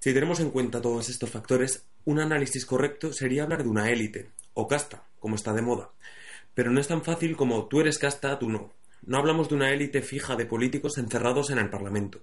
Si 0.00 0.12
tenemos 0.12 0.40
en 0.40 0.50
cuenta 0.50 0.82
todos 0.82 1.08
estos 1.08 1.30
factores, 1.30 1.86
un 2.06 2.18
análisis 2.18 2.66
correcto 2.66 3.12
sería 3.12 3.44
hablar 3.44 3.62
de 3.62 3.68
una 3.68 3.88
élite, 3.88 4.30
o 4.54 4.66
casta, 4.66 5.04
como 5.20 5.36
está 5.36 5.52
de 5.52 5.62
moda. 5.62 5.90
Pero 6.54 6.72
no 6.72 6.80
es 6.80 6.88
tan 6.88 7.04
fácil 7.04 7.36
como 7.36 7.66
tú 7.68 7.80
eres 7.80 7.98
casta, 7.98 8.36
tú 8.36 8.48
no. 8.48 8.72
No 9.04 9.18
hablamos 9.18 9.48
de 9.48 9.56
una 9.56 9.72
élite 9.72 10.00
fija 10.00 10.36
de 10.36 10.46
políticos 10.46 10.96
encerrados 10.96 11.50
en 11.50 11.58
el 11.58 11.70
Parlamento. 11.70 12.20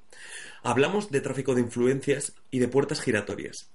Hablamos 0.63 1.11
de 1.11 1.19
tráfico 1.19 1.53
de 1.53 1.61
influencias 1.61 2.33
y 2.51 2.59
de 2.59 2.69
puertas 2.69 3.01
giratorias. 3.01 3.69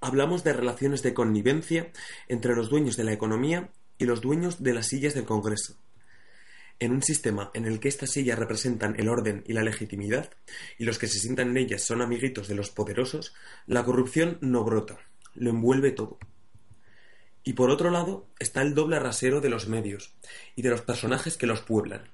Hablamos 0.00 0.42
de 0.42 0.54
relaciones 0.54 1.02
de 1.02 1.12
connivencia 1.12 1.92
entre 2.28 2.56
los 2.56 2.70
dueños 2.70 2.96
de 2.96 3.04
la 3.04 3.12
economía 3.12 3.68
y 3.98 4.06
los 4.06 4.22
dueños 4.22 4.62
de 4.62 4.72
las 4.72 4.86
sillas 4.86 5.12
del 5.12 5.26
Congreso. 5.26 5.76
En 6.78 6.92
un 6.92 7.02
sistema 7.02 7.50
en 7.52 7.66
el 7.66 7.78
que 7.78 7.88
estas 7.88 8.12
sillas 8.12 8.38
representan 8.38 8.98
el 8.98 9.10
orden 9.10 9.44
y 9.46 9.52
la 9.52 9.62
legitimidad, 9.62 10.30
y 10.78 10.86
los 10.86 10.98
que 10.98 11.08
se 11.08 11.18
sientan 11.18 11.50
en 11.50 11.58
ellas 11.58 11.84
son 11.84 12.00
amiguitos 12.00 12.48
de 12.48 12.54
los 12.54 12.70
poderosos, 12.70 13.34
la 13.66 13.84
corrupción 13.84 14.38
no 14.40 14.64
brota, 14.64 14.98
lo 15.34 15.50
envuelve 15.50 15.90
todo. 15.90 16.18
Y 17.44 17.52
por 17.52 17.68
otro 17.68 17.90
lado 17.90 18.30
está 18.38 18.62
el 18.62 18.74
doble 18.74 18.98
rasero 18.98 19.42
de 19.42 19.50
los 19.50 19.68
medios 19.68 20.14
y 20.56 20.62
de 20.62 20.70
los 20.70 20.80
personajes 20.80 21.36
que 21.36 21.46
los 21.46 21.60
pueblan. 21.60 22.08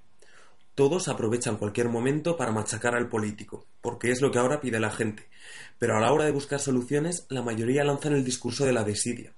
Todos 0.77 1.09
aprovechan 1.09 1.57
cualquier 1.57 1.89
momento 1.89 2.36
para 2.36 2.53
machacar 2.53 2.94
al 2.94 3.09
político, 3.09 3.66
porque 3.81 4.11
es 4.11 4.20
lo 4.20 4.31
que 4.31 4.39
ahora 4.39 4.61
pide 4.61 4.78
la 4.78 4.90
gente. 4.90 5.27
Pero 5.78 5.97
a 5.97 6.01
la 6.01 6.12
hora 6.12 6.27
de 6.27 6.32
buscar 6.32 6.61
soluciones, 6.61 7.24
la 7.31 7.40
mayoría 7.40 7.82
lanzan 7.82 8.12
el 8.12 8.27
discurso 8.27 8.66
de 8.66 8.74
la 8.74 8.85
desidia. 8.85 9.32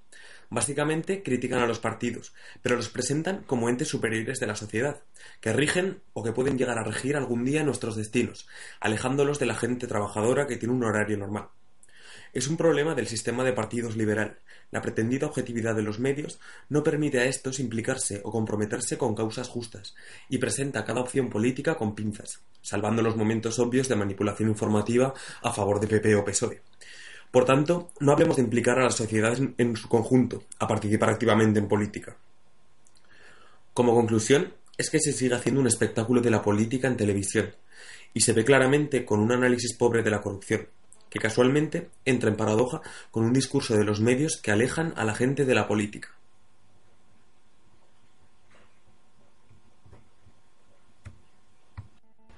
Básicamente 0.51 1.23
critican 1.23 1.60
a 1.60 1.69
los 1.69 1.78
partidos, 1.78 2.35
pero 2.60 2.74
los 2.74 2.89
presentan 2.89 3.44
como 3.44 3.69
entes 3.69 3.86
superiores 3.86 4.40
de 4.40 4.48
la 4.48 4.56
sociedad, 4.56 5.05
que 5.40 5.52
rigen 5.52 6.02
o 6.12 6.24
que 6.24 6.32
pueden 6.32 6.59
llegar 6.59 6.77
a 6.77 6.82
regir 6.82 7.16
algún 7.16 7.44
día 7.44 7.62
nuestros 7.62 7.94
destinos, 7.94 8.48
alejándolos 8.81 9.39
de 9.39 9.47
la 9.47 9.55
gente 9.55 9.86
trabajadora 9.86 10.48
que 10.48 10.56
tiene 10.56 10.74
un 10.74 10.82
horario 10.82 11.19
normal. 11.19 11.51
Es 12.32 12.48
un 12.48 12.56
problema 12.56 12.94
del 12.94 13.06
sistema 13.06 13.42
de 13.42 13.52
partidos 13.52 13.96
liberal. 13.96 14.38
La 14.70 14.82
pretendida 14.82 15.26
objetividad 15.26 15.74
de 15.74 15.82
los 15.82 15.98
medios 15.98 16.38
no 16.68 16.82
permite 16.82 17.20
a 17.20 17.24
estos 17.24 17.59
implicarse 17.59 18.20
o 18.22 18.30
comprometerse 18.30 18.98
con 18.98 19.14
causas 19.14 19.48
justas 19.48 19.94
y 20.28 20.38
presenta 20.38 20.84
cada 20.84 21.00
opción 21.00 21.30
política 21.30 21.76
con 21.76 21.94
pinzas, 21.94 22.40
salvando 22.60 23.02
los 23.02 23.16
momentos 23.16 23.59
obvios 23.59 23.88
de 23.88 23.96
manipulación 23.96 24.50
informativa 24.50 25.14
a 25.42 25.52
favor 25.52 25.80
de 25.80 25.86
PP 25.86 26.14
o 26.16 26.24
PSOE. 26.24 26.60
Por 27.30 27.44
tanto, 27.44 27.90
no 28.00 28.12
hablemos 28.12 28.36
de 28.36 28.42
implicar 28.42 28.78
a 28.78 28.84
la 28.84 28.90
sociedad 28.90 29.36
en, 29.56 29.76
su 29.76 29.88
conjunto 29.88 30.44
a 30.59 30.66
participar 30.66 31.10
activamente 31.10 31.59
en 31.59 31.68
política. 31.68 32.16
Como 33.74 33.94
conclusión, 33.94 34.55
es 34.76 34.90
que 34.90 35.00
se 35.00 35.12
sigue 35.12 35.34
haciendo 35.34 35.60
un 35.60 35.66
espectáculo 35.66 36.20
de 36.20 36.30
la 36.30 36.42
política 36.42 36.88
en 36.88 36.96
televisión, 36.96 37.55
y 38.14 38.20
se 38.20 38.32
ve 38.32 38.44
claramente 38.44 39.05
con 39.05 39.20
un 39.20 39.32
análisis 39.32 39.74
pobre 39.74 40.02
de 40.02 40.10
la 40.10 40.20
corrupción, 40.20 40.68
casualmente 41.19 41.89
entra 42.05 42.31
en 42.31 42.36
paradoja 42.36 42.81
con 43.11 43.24
un 43.24 43.32
discurso 43.32 43.77
de 43.77 43.85
los 43.85 44.01
medios 44.01 44.36
que 44.36 44.51
alejan 44.51 44.93
a 44.97 45.05
la 45.05 45.15
gente 45.15 45.45
de 45.45 45.55
la 45.55 45.66
política. 45.66 46.11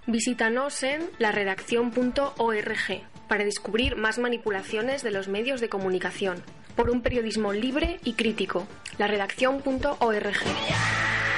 Visítanos 0.07 0.83
en 0.83 1.09
laredacción.org 1.19 3.03
para 3.29 3.45
descubrir 3.45 3.95
más 3.95 4.19
manipulaciones 4.19 5.05
de 5.05 5.13
los 5.13 5.29
medios 5.29 5.61
de 5.61 5.69
comunicación 5.69 6.43
por 6.75 6.91
un 6.91 7.01
periodismo 7.01 7.53
libre 7.53 8.01
y 8.03 8.15
crítico. 8.15 8.67
laredacción.org. 8.99 11.30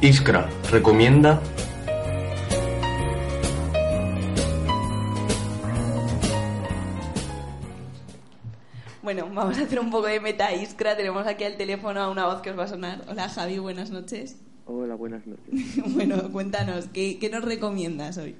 Iskra 0.00 0.48
recomienda 0.70 1.42
Bueno, 9.02 9.28
vamos 9.34 9.58
a 9.58 9.62
hacer 9.62 9.80
un 9.80 9.90
poco 9.90 10.06
de 10.06 10.20
meta 10.20 10.54
iskra. 10.54 10.96
Tenemos 10.96 11.26
aquí 11.26 11.42
al 11.42 11.56
teléfono 11.56 11.98
a 12.00 12.10
una 12.10 12.26
voz 12.26 12.42
que 12.42 12.50
os 12.50 12.58
va 12.58 12.64
a 12.64 12.68
sonar. 12.68 13.02
Hola 13.08 13.28
Javi, 13.28 13.58
buenas 13.58 13.90
noches. 13.90 14.40
Hola, 14.66 14.94
buenas 14.94 15.26
noches. 15.26 15.82
bueno, 15.94 16.30
cuéntanos, 16.30 16.86
¿qué, 16.92 17.18
qué 17.18 17.28
nos 17.28 17.44
recomiendas 17.44 18.18
hoy? 18.18 18.36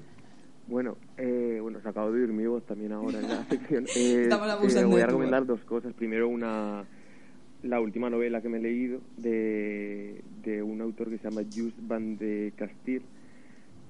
Bueno, 0.69 0.97
eh, 1.17 1.59
bueno, 1.61 1.81
se 1.81 1.89
acabo 1.89 2.13
de 2.13 2.21
oír 2.21 2.33
mi 2.33 2.47
voz 2.47 2.65
también 2.67 2.93
ahora 2.93 3.19
en 3.19 3.29
la 3.29 3.45
sección. 3.49 3.87
Eh, 3.97 4.25
Estamos 4.25 4.47
eh, 4.47 4.53
abusando 4.53 4.91
voy 4.91 4.99
de 4.99 5.03
a 5.03 5.07
recomendar 5.07 5.45
dos 5.45 5.65
cosas. 5.65 5.93
Primero, 5.95 6.29
una 6.29 6.85
la 7.63 7.81
última 7.81 8.09
novela 8.09 8.41
que 8.41 8.49
me 8.49 8.59
he 8.59 8.61
leído 8.61 9.01
de, 9.17 10.23
de 10.49 10.63
un 10.63 10.81
autor 10.81 11.11
que 11.11 11.19
se 11.19 11.29
llama 11.29 11.43
Just 11.55 11.77
Van 11.87 12.17
de 12.17 12.53
Castile, 12.57 13.03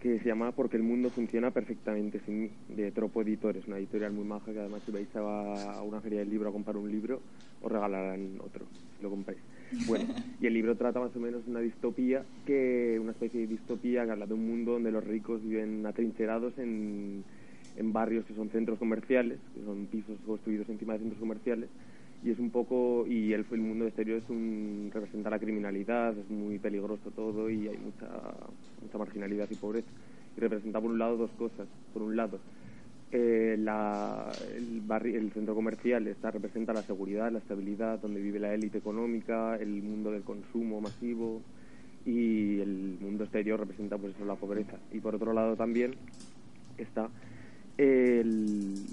que 0.00 0.18
se 0.18 0.26
llama 0.26 0.52
Porque 0.52 0.76
el 0.76 0.82
mundo 0.82 1.08
funciona 1.10 1.52
perfectamente 1.52 2.20
sin 2.26 2.42
mí, 2.42 2.50
de 2.68 2.90
Tropo 2.90 3.22
Editores, 3.22 3.66
una 3.68 3.78
editorial 3.78 4.12
muy 4.12 4.24
maja 4.24 4.52
que 4.52 4.58
además 4.58 4.82
si 4.84 4.90
vais 4.90 5.08
a 5.14 5.82
una 5.82 6.00
feria 6.00 6.18
del 6.20 6.30
libro 6.30 6.48
a 6.48 6.52
comprar 6.52 6.76
un 6.76 6.90
libro, 6.90 7.20
os 7.62 7.70
regalarán 7.70 8.40
otro, 8.40 8.66
si 8.96 9.02
lo 9.02 9.10
compráis. 9.10 9.38
Bueno, 9.86 10.06
y 10.40 10.46
el 10.46 10.54
libro 10.54 10.76
trata 10.76 10.98
más 10.98 11.14
o 11.14 11.20
menos 11.20 11.42
una 11.46 11.60
distopía, 11.60 12.24
que 12.44 12.98
una 13.00 13.12
especie 13.12 13.40
de 13.40 13.46
distopía 13.46 14.04
que 14.04 14.10
habla 14.10 14.26
de 14.26 14.34
un 14.34 14.46
mundo 14.48 14.72
donde 14.72 14.90
los 14.90 15.04
ricos 15.04 15.42
viven 15.42 15.86
atrincherados 15.86 16.58
en, 16.58 17.22
en 17.76 17.92
barrios 17.92 18.24
que 18.24 18.34
son 18.34 18.50
centros 18.50 18.78
comerciales, 18.78 19.38
que 19.54 19.62
son 19.64 19.86
pisos 19.86 20.18
construidos 20.26 20.68
encima 20.68 20.94
de 20.94 21.00
centros 21.00 21.20
comerciales, 21.20 21.68
y 22.24 22.30
es 22.30 22.38
un 22.38 22.50
poco 22.50 23.06
y 23.06 23.32
el, 23.32 23.44
mundo 23.50 23.86
exterior 23.86 24.18
es 24.18 24.28
un 24.28 24.90
representa 24.92 25.30
la 25.30 25.38
criminalidad 25.38 26.16
es 26.18 26.28
muy 26.30 26.58
peligroso 26.58 27.10
todo 27.10 27.48
y 27.48 27.68
hay 27.68 27.76
mucha 27.78 28.08
mucha 28.82 28.98
marginalidad 28.98 29.48
y 29.50 29.54
pobreza. 29.54 29.88
Y 30.36 30.40
representa 30.40 30.80
por 30.80 30.90
un 30.90 30.98
lado 30.98 31.16
dos 31.16 31.30
cosas. 31.32 31.68
Por 31.92 32.02
un 32.02 32.16
lado 32.16 32.38
eh, 33.12 33.56
la, 33.58 34.30
el, 34.54 34.82
barri- 34.86 35.14
el 35.14 35.30
centro 35.32 35.54
comercial 35.54 36.06
está 36.08 36.30
representa 36.30 36.72
la 36.72 36.82
seguridad 36.82 37.32
la 37.32 37.38
estabilidad 37.38 38.00
donde 38.00 38.20
vive 38.20 38.38
la 38.38 38.52
élite 38.52 38.78
económica 38.78 39.56
el 39.56 39.82
mundo 39.82 40.10
del 40.10 40.22
consumo 40.22 40.80
masivo 40.80 41.40
y 42.04 42.60
el 42.60 42.98
mundo 43.00 43.24
exterior 43.24 43.60
representa 43.60 43.96
pues 43.96 44.14
eso 44.14 44.24
la 44.24 44.34
pobreza. 44.34 44.78
Y 44.92 45.00
por 45.00 45.14
otro 45.14 45.32
lado 45.32 45.56
también 45.56 45.92
está 46.78 47.10
el, 47.76 48.86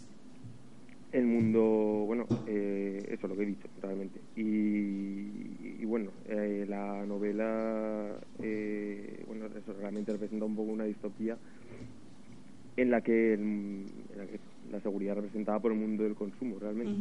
el 1.15 1.25
mundo, 1.25 1.61
bueno, 2.05 2.25
eh, 2.45 3.03
eso 3.09 3.27
lo 3.27 3.35
que 3.35 3.43
he 3.43 3.47
dicho 3.47 3.67
realmente. 3.81 4.19
Y, 4.35 5.81
y 5.81 5.85
bueno, 5.85 6.11
eh, 6.25 6.65
la 6.67 7.05
novela, 7.05 8.19
eh, 8.41 9.23
bueno, 9.27 9.45
eso 9.47 9.73
realmente 9.73 10.11
representa 10.11 10.45
un 10.45 10.55
poco 10.55 10.71
una 10.71 10.85
distopía 10.85 11.37
en 12.77 12.91
la 12.91 13.01
que, 13.01 13.33
el- 13.33 13.87
en 14.09 14.17
la, 14.17 14.25
que 14.27 14.39
la 14.69 14.81
seguridad 14.81 15.15
representada 15.15 15.59
por 15.59 15.71
el 15.71 15.77
mundo 15.79 16.03
del 16.03 16.15
consumo 16.15 16.59
realmente. 16.59 16.93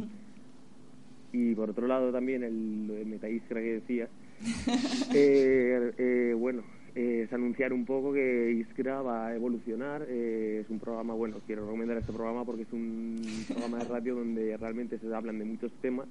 Y 1.33 1.53
por 1.55 1.69
otro 1.69 1.85
lado 1.87 2.11
también 2.13 2.43
el, 2.43 2.89
el 2.91 3.05
metaíscra 3.07 3.59
que 3.61 3.73
decía, 3.81 4.09
eh, 5.13 5.91
eh, 5.97 6.33
bueno, 6.37 6.63
es 6.95 7.31
anunciar 7.33 7.73
un 7.73 7.85
poco 7.85 8.13
que 8.13 8.51
Iskra 8.53 9.01
va 9.01 9.27
a 9.27 9.35
evolucionar. 9.35 10.05
eh, 10.07 10.61
es 10.63 10.69
un 10.69 10.79
programa, 10.79 11.13
bueno, 11.13 11.37
quiero 11.45 11.65
recomendar 11.65 11.97
este 11.97 12.13
programa 12.13 12.45
porque 12.45 12.63
es 12.63 12.71
un 12.71 13.21
programa 13.47 13.79
de 13.79 13.83
radio 13.85 14.15
donde 14.15 14.55
realmente 14.55 14.97
se 14.97 15.13
hablan 15.13 15.37
de 15.37 15.45
muchos 15.45 15.73
temas. 15.81 16.07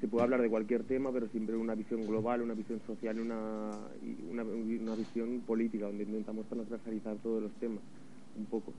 Se 0.00 0.06
puede 0.06 0.24
hablar 0.24 0.40
de 0.40 0.48
cualquier 0.48 0.84
tema, 0.84 1.12
pero 1.12 1.28
siempre 1.28 1.56
una 1.56 1.74
visión 1.74 2.06
global, 2.06 2.42
una 2.42 2.54
visión 2.54 2.80
social 2.86 3.20
una, 3.20 3.70
una, 4.30 4.44
una 4.44 4.94
visión 4.94 5.40
política, 5.46 5.86
donde 5.86 6.04
intentamos 6.04 6.46
transversalizar 6.46 7.16
todos 7.16 7.42
los 7.42 7.52
temas 7.54 7.80
un 8.36 8.46
poco. 8.46 8.72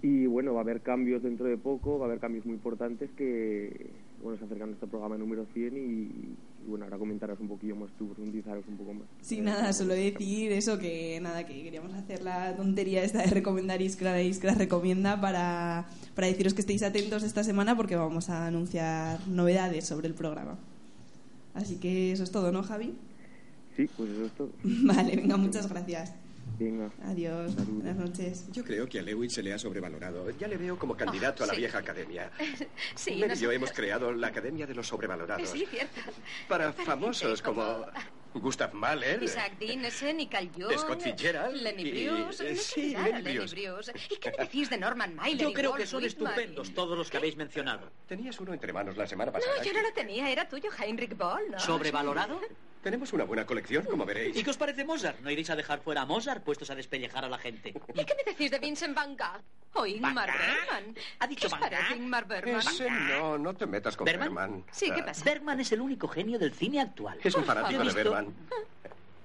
Y 0.00 0.26
bueno, 0.26 0.54
va 0.54 0.60
a 0.60 0.62
haber 0.62 0.80
cambios 0.80 1.22
dentro 1.22 1.46
de 1.46 1.56
poco, 1.56 1.98
va 1.98 2.06
a 2.06 2.08
haber 2.08 2.20
cambios 2.20 2.44
muy 2.44 2.54
importantes 2.54 3.10
que, 3.16 3.90
bueno, 4.22 4.38
se 4.38 4.44
acercan 4.44 4.64
a 4.64 4.66
nuestro 4.66 4.88
programa 4.88 5.18
número 5.18 5.46
100 5.52 5.76
y, 5.76 5.78
y 5.78 6.36
bueno, 6.66 6.84
ahora 6.84 6.98
comentarás 6.98 7.40
un 7.40 7.48
poquillo 7.48 7.74
más 7.74 7.90
tú, 7.98 8.06
profundizaros 8.06 8.64
un 8.68 8.76
poco 8.76 8.94
más. 8.94 9.06
Sí, 9.20 9.40
nada, 9.40 9.72
solo 9.72 9.94
decir 9.94 10.52
eso, 10.52 10.78
que 10.78 11.18
nada, 11.20 11.44
que 11.44 11.62
queríamos 11.62 11.92
hacer 11.94 12.22
la 12.22 12.54
tontería 12.56 13.02
esta 13.02 13.18
de 13.18 13.26
recomendar 13.26 13.82
Iskra, 13.82 14.12
de 14.12 14.24
Iskra 14.24 14.54
recomienda 14.54 15.20
para, 15.20 15.88
para 16.14 16.28
deciros 16.28 16.54
que 16.54 16.60
estéis 16.60 16.82
atentos 16.82 17.22
esta 17.24 17.42
semana 17.42 17.76
porque 17.76 17.96
vamos 17.96 18.30
a 18.30 18.46
anunciar 18.46 19.26
novedades 19.28 19.86
sobre 19.86 20.06
el 20.06 20.14
programa. 20.14 20.58
Así 21.54 21.76
que 21.76 22.12
eso 22.12 22.22
es 22.22 22.30
todo, 22.30 22.52
¿no, 22.52 22.62
Javi? 22.62 22.94
Sí, 23.76 23.88
pues 23.96 24.10
eso 24.10 24.26
es 24.26 24.32
todo. 24.32 24.50
Vale, 24.62 25.16
venga, 25.16 25.36
muchas 25.36 25.68
gracias. 25.68 26.14
Venga. 26.62 26.90
Adiós, 27.04 27.54
buenas 27.68 27.96
noches. 27.96 28.46
Yo 28.52 28.62
creo 28.64 28.88
que 28.88 28.98
a 29.00 29.02
Lewis 29.02 29.32
se 29.34 29.42
le 29.42 29.52
ha 29.52 29.58
sobrevalorado. 29.58 30.30
Ya 30.38 30.46
le 30.48 30.56
veo 30.56 30.78
como 30.78 30.96
candidato 30.96 31.42
Oh, 31.42 31.44
a 31.44 31.46
la 31.48 31.54
sí. 31.54 31.60
vieja 31.60 31.78
academia. 31.78 32.30
Sí, 32.94 33.10
Mel 33.12 33.18
y 33.18 33.20
yo 33.20 33.26
nosotros- 33.28 33.54
hemos 33.54 33.72
creado 33.72 34.12
la 34.12 34.28
Academia 34.28 34.66
de 34.66 34.74
los 34.74 34.86
Sobrevalorados. 34.86 35.48
Sí, 35.52 35.66
cierto. 35.70 36.00
Para 36.48 36.72
famosos 36.72 37.42
como 37.42 37.86
Gustav 38.34 38.72
Mahler, 38.72 39.22
Isaac 39.22 39.58
Dinesen 39.58 40.20
y 40.20 40.26
Carl 40.26 40.50
Jung. 40.54 40.72
Scott 40.78 41.00
Fitzgerald 41.02 41.54
Lenny 41.56 41.82
y- 41.82 42.08
Bruce. 42.08 42.48
eh, 42.48 42.54
no 42.54 42.60
sí, 42.60 42.90
Lenny 42.96 43.22
Lenny 43.22 43.38
Bruce. 43.38 43.54
Bruce. 43.54 43.92
¿Y 44.10 44.16
qué 44.16 44.30
me 44.30 44.44
decís 44.44 44.70
de 44.70 44.78
Norman 44.78 45.14
Mailer 45.14 45.38
Yo 45.40 45.48
y 45.50 45.52
creo 45.52 45.70
Walt 45.70 45.82
que 45.82 45.86
son 45.86 46.02
Whitman? 46.02 46.28
estupendos 46.32 46.74
todos 46.74 46.96
los 46.96 47.10
que 47.10 47.16
habéis 47.18 47.36
mencionado. 47.36 47.90
Tenías 48.06 48.38
uno 48.40 48.52
entre 48.54 48.72
manos 48.72 48.96
la 48.96 49.06
semana 49.06 49.30
pasada. 49.32 49.56
No, 49.58 49.62
yo 49.64 49.72
no 49.72 49.82
lo 49.82 49.92
tenía. 49.92 50.30
Era 50.30 50.48
tuyo, 50.48 50.70
Heinrich 50.78 51.16
Boll, 51.16 51.50
¿no? 51.50 51.60
¿Sobrevalorado? 51.60 52.40
Tenemos 52.82 53.12
una 53.12 53.22
buena 53.24 53.46
colección, 53.46 53.84
como 53.84 54.04
veréis. 54.04 54.36
¿Y 54.36 54.42
qué 54.42 54.50
os 54.50 54.56
parece 54.56 54.84
Mozart? 54.84 55.20
¿No 55.20 55.30
iréis 55.30 55.50
a 55.50 55.56
dejar 55.56 55.80
fuera 55.80 56.00
a 56.02 56.06
Mozart 56.06 56.42
puestos 56.42 56.68
a 56.70 56.74
despellejar 56.74 57.24
a 57.24 57.28
la 57.28 57.38
gente? 57.38 57.68
¿Y 57.94 58.04
qué 58.04 58.14
me 58.16 58.24
decís 58.32 58.50
de 58.50 58.58
Vincent 58.58 58.94
Van 58.96 59.16
Gogh? 59.16 59.40
¿O 59.74 59.86
Ingmar 59.86 60.30
Bergman? 60.30 60.94
¿Ha 61.18 61.26
dicho 61.26 61.48
¿Qué 61.48 61.54
os 61.54 61.60
parece 61.60 61.96
Ingmar 61.96 62.26
Bergman? 62.26 62.60
Ese 62.60 62.90
no, 62.90 63.38
no 63.38 63.54
te 63.54 63.66
metas 63.66 63.96
con 63.96 64.04
¿Bergman? 64.04 64.34
Bergman. 64.34 64.64
Sí, 64.70 64.90
¿qué 64.90 65.02
pasa? 65.02 65.24
Bergman 65.24 65.60
es 65.60 65.72
el 65.72 65.80
único 65.80 66.08
genio 66.08 66.38
del 66.38 66.52
cine 66.52 66.80
actual. 66.80 67.18
Es 67.22 67.34
un 67.34 67.44
fanático 67.44 67.82
de 67.82 67.92
Bergman. 67.92 68.34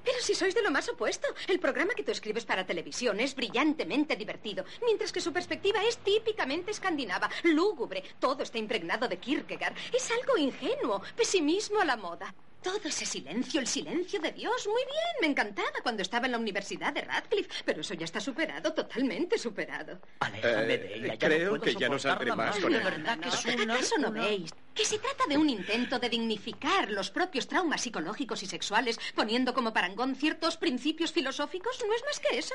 Pero 0.07 0.21
si 0.21 0.35
sois 0.35 0.55
de 0.55 0.61
lo 0.61 0.71
más 0.71 0.87
opuesto. 0.87 1.27
El 1.47 1.59
programa 1.59 1.93
que 1.93 2.01
tú 2.01 2.11
escribes 2.11 2.45
para 2.45 2.65
televisión 2.65 3.19
es 3.19 3.35
brillantemente 3.35 4.15
divertido, 4.15 4.63
mientras 4.85 5.11
que 5.11 5.19
su 5.19 5.33
perspectiva 5.33 5.83
es 5.83 5.97
típicamente 5.97 6.71
escandinava, 6.71 7.29
lúgubre. 7.43 8.01
Todo 8.17 8.43
está 8.43 8.57
impregnado 8.57 9.09
de 9.09 9.17
Kierkegaard. 9.17 9.75
Es 9.93 10.09
algo 10.11 10.37
ingenuo, 10.37 11.01
pesimismo 11.17 11.81
a 11.81 11.85
la 11.85 11.97
moda. 11.97 12.33
Todo 12.67 12.81
ese 12.89 13.05
silencio, 13.05 13.61
el 13.61 13.67
silencio 13.67 14.19
de 14.19 14.33
Dios. 14.33 14.67
Muy 14.67 14.81
bien, 14.83 15.15
me 15.21 15.27
encantaba 15.27 15.71
cuando 15.81 16.01
estaba 16.01 16.25
en 16.25 16.33
la 16.33 16.37
Universidad 16.37 16.91
de 16.91 16.99
Radcliffe, 17.01 17.49
pero 17.63 17.79
eso 17.79 17.93
ya 17.93 18.03
está 18.03 18.19
superado, 18.19 18.73
totalmente 18.73 19.37
superado. 19.37 19.99
Aléjame 20.19 20.73
Eh, 20.73 20.77
de 20.77 20.95
ella. 20.95 21.13
ya 21.15 21.17
creo 21.27 21.49
puedo 21.51 21.61
que 21.63 21.75
ya 21.75 21.87
no 21.87 21.97
saldré 21.97 22.35
más 22.35 22.57
con 22.59 22.73
De 22.73 22.79
él. 22.79 22.83
verdad 22.83 23.19
que 23.19 23.29
es 23.29 23.45
¿No? 23.45 23.63
una... 23.63 23.73
¿Acaso 23.75 23.97
no 23.99 24.11
veis 24.11 24.51
que 24.75 24.83
se 24.83 24.99
trata 24.99 25.25
de 25.29 25.37
un 25.37 25.49
intento 25.49 25.97
de 25.97 26.09
dignificar 26.09 26.91
los 26.91 27.09
propios 27.09 27.47
traumas 27.47 27.79
psicológicos 27.81 28.43
y 28.43 28.47
sexuales, 28.47 28.99
poniendo 29.15 29.53
como 29.53 29.71
parangón 29.71 30.15
ciertos 30.17 30.57
principios 30.57 31.13
filosóficos? 31.13 31.79
No 31.87 31.93
es 31.95 32.03
más 32.03 32.19
que 32.19 32.37
eso. 32.37 32.53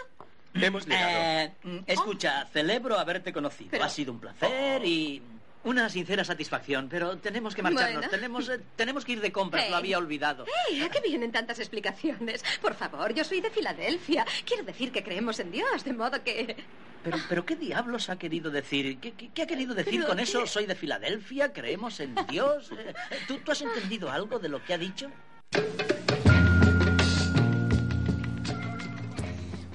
Hemos 0.55 0.87
llegado. 0.87 1.09
Eh, 1.11 1.53
mm, 1.63 1.79
escucha, 1.87 2.47
celebro 2.53 2.99
haberte 2.99 3.33
conocido. 3.33 3.71
Pero- 3.71 3.85
Ha 3.85 3.89
sido 3.89 4.13
un 4.13 4.21
placer 4.21 4.85
y 4.85 5.23
una 5.65 5.89
sincera 5.89 6.25
satisfacción, 6.25 6.89
pero 6.89 7.19
tenemos 7.19 7.55
que 7.55 7.63
marcharnos. 7.63 7.95
Bueno. 8.03 8.11
Tenemos, 8.11 8.49
eh, 8.49 8.61
tenemos 8.77 9.05
que 9.05 9.13
ir 9.13 9.21
de 9.21 9.31
compras, 9.33 9.65
Hey. 9.65 9.71
lo 9.71 9.77
había 9.77 9.99
olvidado. 9.99 10.45
¡Hey! 10.69 10.83
¿A 10.83 10.89
qué 10.91 11.01
vienen 11.01 11.31
tantas 11.33 11.59
explicaciones? 11.59 12.45
Por 12.61 12.75
favor, 12.75 13.15
yo 13.15 13.25
soy 13.25 13.41
de 13.41 13.51
Filadelfia. 13.51 14.25
Quiero 14.45 14.65
decir 14.65 14.91
que 14.93 15.03
creemos 15.05 15.39
en 15.41 15.51
Dios, 15.53 15.85
de 15.85 15.93
modo 15.93 16.23
que... 16.25 16.57
Pero, 17.05 17.19
pero 17.29 17.45
¿qué 17.45 17.57
diablos 17.57 18.11
ha 18.11 18.17
querido 18.17 18.51
decir? 18.51 18.99
¿Qué, 19.01 19.13
qué- 19.13 19.31
qué 19.35 19.43
ha 19.43 19.47
querido 19.47 19.75
decir 19.75 19.95
Pero 20.01 20.07
con 20.09 20.17
qué- 20.19 20.23
eso? 20.23 20.47
Soy 20.47 20.67
de 20.67 20.75
Filadelfia, 20.77 21.53
creemos 21.53 21.99
en 22.01 22.15
Dios. 22.29 22.71
Eh, 22.73 22.95
¿Tú, 23.27 23.39
¿Tú 23.39 23.51
has 23.53 23.61
entendido 23.63 24.11
algo 24.11 24.39
de 24.39 24.49
lo 24.49 24.65
que 24.65 24.75
ha 24.75 24.79
dicho? 24.79 25.11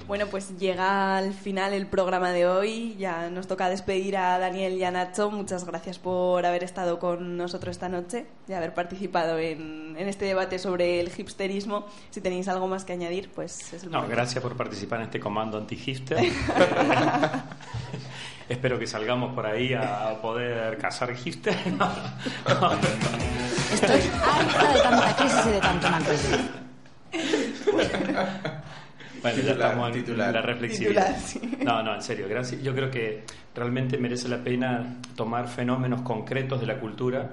Bueno, 0.08 0.26
pues 0.28 0.58
llega 0.58 1.18
al 1.18 1.34
final 1.34 1.74
el 1.74 1.86
programa 1.86 2.32
de 2.32 2.46
hoy. 2.48 2.96
Ya 2.98 3.28
nos 3.28 3.46
toca 3.46 3.68
despedir 3.68 4.16
a 4.16 4.38
Daniel 4.38 4.72
y 4.72 4.82
a 4.84 4.90
Nacho. 4.90 5.30
Muchas 5.30 5.66
gracias 5.66 5.98
por 5.98 6.46
haber 6.46 6.64
estado 6.64 6.98
con 6.98 7.36
nosotros 7.36 7.72
esta 7.76 7.90
noche 7.90 8.24
y 8.48 8.54
haber 8.54 8.72
participado 8.72 9.38
en, 9.38 9.94
en 9.98 10.08
este 10.08 10.24
debate 10.24 10.58
sobre 10.58 10.98
el 11.00 11.10
hipsterismo. 11.14 11.86
Si 12.08 12.22
tenéis 12.22 12.48
algo 12.48 12.66
más 12.68 12.86
que 12.86 12.94
añadir, 12.94 13.30
pues 13.34 13.70
es 13.74 13.82
el 13.84 13.90
No, 13.90 13.98
momento. 13.98 14.16
gracias 14.16 14.42
por 14.42 14.56
participar 14.56 15.00
en 15.00 15.04
este 15.06 15.20
comando 15.20 15.58
anti-hipster. 15.58 16.18
Espero 18.48 18.78
que 18.78 18.86
salgamos 18.86 19.34
por 19.34 19.44
ahí 19.44 19.74
a 19.74 20.18
poder 20.22 20.78
cazar 20.78 21.14
hipster. 21.14 21.54
Estoy 23.74 24.00
harta 24.24 24.72
de 24.72 24.80
tanta 24.80 25.16
crisis 25.16 25.46
y 25.46 25.50
de 25.50 25.60
tanto 25.60 25.90
macrismo. 25.90 26.38
Bueno, 29.22 29.36
ya 29.38 29.42
Titular, 29.44 29.68
estamos 29.70 29.88
en 29.88 30.04
titular. 30.04 30.34
la 30.34 30.42
sí. 31.18 31.40
No, 31.64 31.82
no, 31.82 31.94
en 31.94 32.02
serio, 32.02 32.26
gracias. 32.28 32.62
Yo 32.62 32.74
creo 32.74 32.90
que 32.90 33.24
realmente 33.54 33.98
merece 33.98 34.28
la 34.28 34.38
pena 34.38 34.96
tomar 35.16 35.48
fenómenos 35.48 36.02
concretos 36.02 36.60
de 36.60 36.66
la 36.66 36.78
cultura 36.78 37.30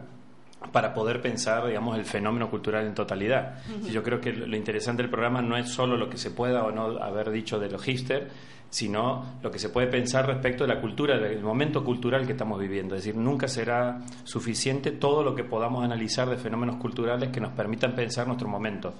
para 0.71 0.93
poder 0.93 1.21
pensar, 1.21 1.67
digamos, 1.67 1.97
el 1.97 2.05
fenómeno 2.05 2.49
cultural 2.49 2.85
en 2.87 2.93
totalidad. 2.95 3.59
Ujú. 3.77 3.87
Yo 3.89 4.01
creo 4.03 4.19
que 4.19 4.31
lo 4.33 4.47
lo 4.47 4.55
interesante 4.55 5.03
del 5.03 5.11
programa 5.11 5.41
no 5.41 5.57
es 5.57 5.69
solo 5.69 5.95
lo 5.97 6.09
que 6.09 6.17
se 6.17 6.31
pueda 6.31 6.63
o 6.63 6.71
no 6.71 6.97
haber 7.01 7.29
dicho 7.29 7.59
de 7.59 7.69
los 7.69 7.83
hipster, 7.83 8.29
sino 8.69 9.37
lo 9.41 9.51
que 9.51 9.59
se 9.59 9.69
puede 9.69 9.87
pensar 9.87 10.27
respecto 10.27 10.65
de 10.65 10.73
la 10.73 10.81
cultura, 10.81 11.17
del 11.17 11.41
momento 11.41 11.83
cultural 11.83 12.25
que 12.25 12.33
estamos 12.33 12.59
viviendo. 12.59 12.95
Es 12.95 13.03
decir, 13.03 13.19
nunca 13.19 13.47
será 13.47 14.01
suficiente 14.23 14.91
todo 14.91 15.23
lo 15.23 15.35
que 15.35 15.43
podamos 15.43 15.83
analizar 15.83 16.29
de 16.29 16.37
fenómenos 16.37 16.77
culturales 16.77 17.29
que 17.29 17.39
nos 17.39 17.53
permitan 17.53 17.95
pensar 17.95 18.27
nuestro 18.27 18.47
momento. 18.47 18.93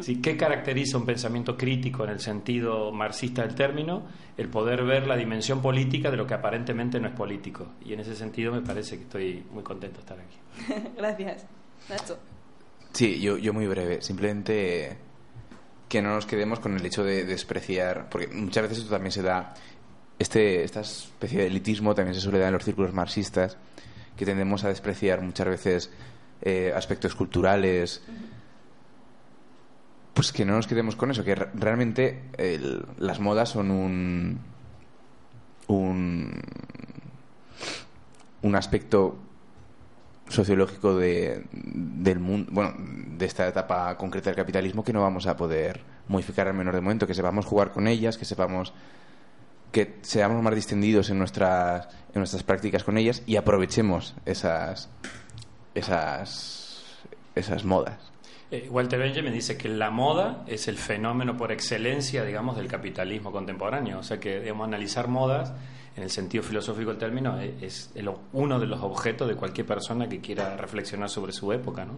Sí, 0.00 0.20
¿Qué 0.20 0.36
caracteriza 0.36 0.96
un 0.96 1.04
pensamiento 1.04 1.56
crítico 1.56 2.04
en 2.04 2.10
el 2.10 2.20
sentido 2.20 2.90
marxista 2.90 3.42
del 3.42 3.54
término? 3.54 4.02
El 4.36 4.48
poder 4.48 4.82
ver 4.82 5.06
la 5.06 5.16
dimensión 5.16 5.60
política 5.60 6.10
de 6.10 6.16
lo 6.16 6.26
que 6.26 6.34
aparentemente 6.34 6.98
no 6.98 7.08
es 7.08 7.14
político. 7.14 7.66
Y 7.84 7.92
en 7.92 8.00
ese 8.00 8.16
sentido 8.16 8.52
me 8.52 8.62
parece 8.62 8.96
que 8.96 9.02
estoy 9.02 9.44
muy 9.52 9.62
contento 9.62 9.96
de 9.96 10.00
estar 10.00 10.18
aquí. 10.18 10.88
gracias. 10.96 11.46
Nacho. 11.90 12.18
Sí, 12.92 13.20
yo, 13.20 13.36
yo 13.36 13.52
muy 13.52 13.66
breve. 13.66 14.00
Simplemente 14.00 14.96
que 15.94 16.02
no 16.02 16.12
nos 16.16 16.26
quedemos 16.26 16.58
con 16.58 16.74
el 16.76 16.84
hecho 16.84 17.04
de 17.04 17.24
despreciar, 17.24 18.08
porque 18.10 18.26
muchas 18.26 18.64
veces 18.64 18.78
esto 18.78 18.90
también 18.90 19.12
se 19.12 19.22
da, 19.22 19.54
este, 20.18 20.64
esta 20.64 20.80
especie 20.80 21.38
de 21.38 21.46
elitismo 21.46 21.94
también 21.94 22.16
se 22.16 22.20
suele 22.20 22.40
dar 22.40 22.48
en 22.48 22.54
los 22.54 22.64
círculos 22.64 22.92
marxistas, 22.92 23.56
que 24.16 24.26
tendemos 24.26 24.64
a 24.64 24.68
despreciar 24.70 25.20
muchas 25.22 25.46
veces 25.46 25.90
eh, 26.42 26.72
aspectos 26.74 27.14
culturales. 27.14 28.02
Pues 30.14 30.32
que 30.32 30.44
no 30.44 30.56
nos 30.56 30.66
quedemos 30.66 30.96
con 30.96 31.12
eso, 31.12 31.22
que 31.22 31.36
re- 31.36 31.50
realmente 31.54 32.22
las 32.98 33.20
modas 33.20 33.50
son 33.50 33.70
un, 33.70 34.40
un 35.68 36.40
un 38.42 38.56
aspecto 38.56 39.16
sociológico 40.28 40.96
de, 40.96 41.44
del 41.52 42.18
mundo, 42.18 42.50
bueno, 42.52 42.74
de 42.78 43.26
esta 43.26 43.46
etapa 43.46 43.96
concreta 43.96 44.30
del 44.30 44.36
capitalismo 44.36 44.82
que 44.82 44.92
no 44.92 45.02
vamos 45.02 45.26
a 45.26 45.36
poder 45.36 45.80
modificar 46.08 46.48
al 46.48 46.54
menor 46.54 46.74
de 46.74 46.80
momento, 46.80 47.06
que 47.06 47.14
sepamos 47.14 47.46
jugar 47.46 47.72
con 47.72 47.86
ellas, 47.88 48.16
que 48.16 48.24
sepamos 48.24 48.72
que 49.72 49.96
seamos 50.02 50.40
más 50.42 50.54
distendidos 50.54 51.10
en 51.10 51.18
nuestras 51.18 51.88
en 52.14 52.20
nuestras 52.20 52.44
prácticas 52.44 52.84
con 52.84 52.96
ellas 52.96 53.22
y 53.26 53.36
aprovechemos 53.36 54.14
esas 54.24 54.88
esas 55.74 57.04
esas 57.34 57.64
modas. 57.64 58.14
Eh, 58.50 58.68
Walter 58.70 59.00
Benjamin 59.00 59.32
dice 59.32 59.56
que 59.56 59.68
la 59.68 59.90
moda 59.90 60.44
es 60.46 60.68
el 60.68 60.76
fenómeno 60.78 61.36
por 61.36 61.50
excelencia, 61.50 62.24
digamos, 62.24 62.56
del 62.56 62.68
capitalismo 62.68 63.32
contemporáneo. 63.32 63.98
O 63.98 64.02
sea 64.04 64.20
que, 64.20 64.40
digamos, 64.40 64.68
analizar 64.68 65.08
modas, 65.08 65.52
en 65.96 66.02
el 66.02 66.10
sentido 66.10 66.42
filosófico 66.42 66.90
del 66.90 66.98
término, 66.98 67.38
es, 67.40 67.62
es 67.62 67.90
el- 67.94 68.10
uno 68.32 68.58
de 68.58 68.66
los 68.66 68.80
objetos 68.82 69.28
de 69.28 69.36
cualquier 69.36 69.66
persona 69.66 70.08
que 70.08 70.20
quiera 70.20 70.56
reflexionar 70.56 71.08
sobre 71.08 71.32
su 71.32 71.52
época, 71.52 71.84
¿no? 71.84 71.94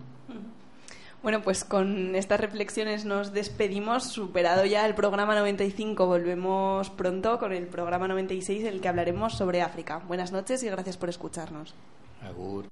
Bueno, 1.22 1.42
pues 1.42 1.64
con 1.64 2.14
estas 2.14 2.38
reflexiones 2.38 3.04
nos 3.04 3.32
despedimos. 3.32 4.04
Superado 4.04 4.64
ya 4.64 4.86
el 4.86 4.94
programa 4.94 5.34
95, 5.34 6.06
volvemos 6.06 6.90
pronto 6.90 7.38
con 7.38 7.52
el 7.52 7.66
programa 7.66 8.06
96, 8.06 8.60
en 8.62 8.66
el 8.74 8.80
que 8.80 8.88
hablaremos 8.88 9.34
sobre 9.34 9.60
África. 9.62 10.02
Buenas 10.06 10.30
noches 10.30 10.62
y 10.62 10.66
gracias 10.66 10.96
por 10.96 11.08
escucharnos. 11.08 11.74
Agur. 12.22 12.66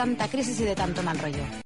Tanta 0.00 0.28
crisis 0.28 0.58
y 0.60 0.64
de 0.64 0.74
tanto 0.74 1.02
mal 1.02 1.18
rollo. 1.18 1.59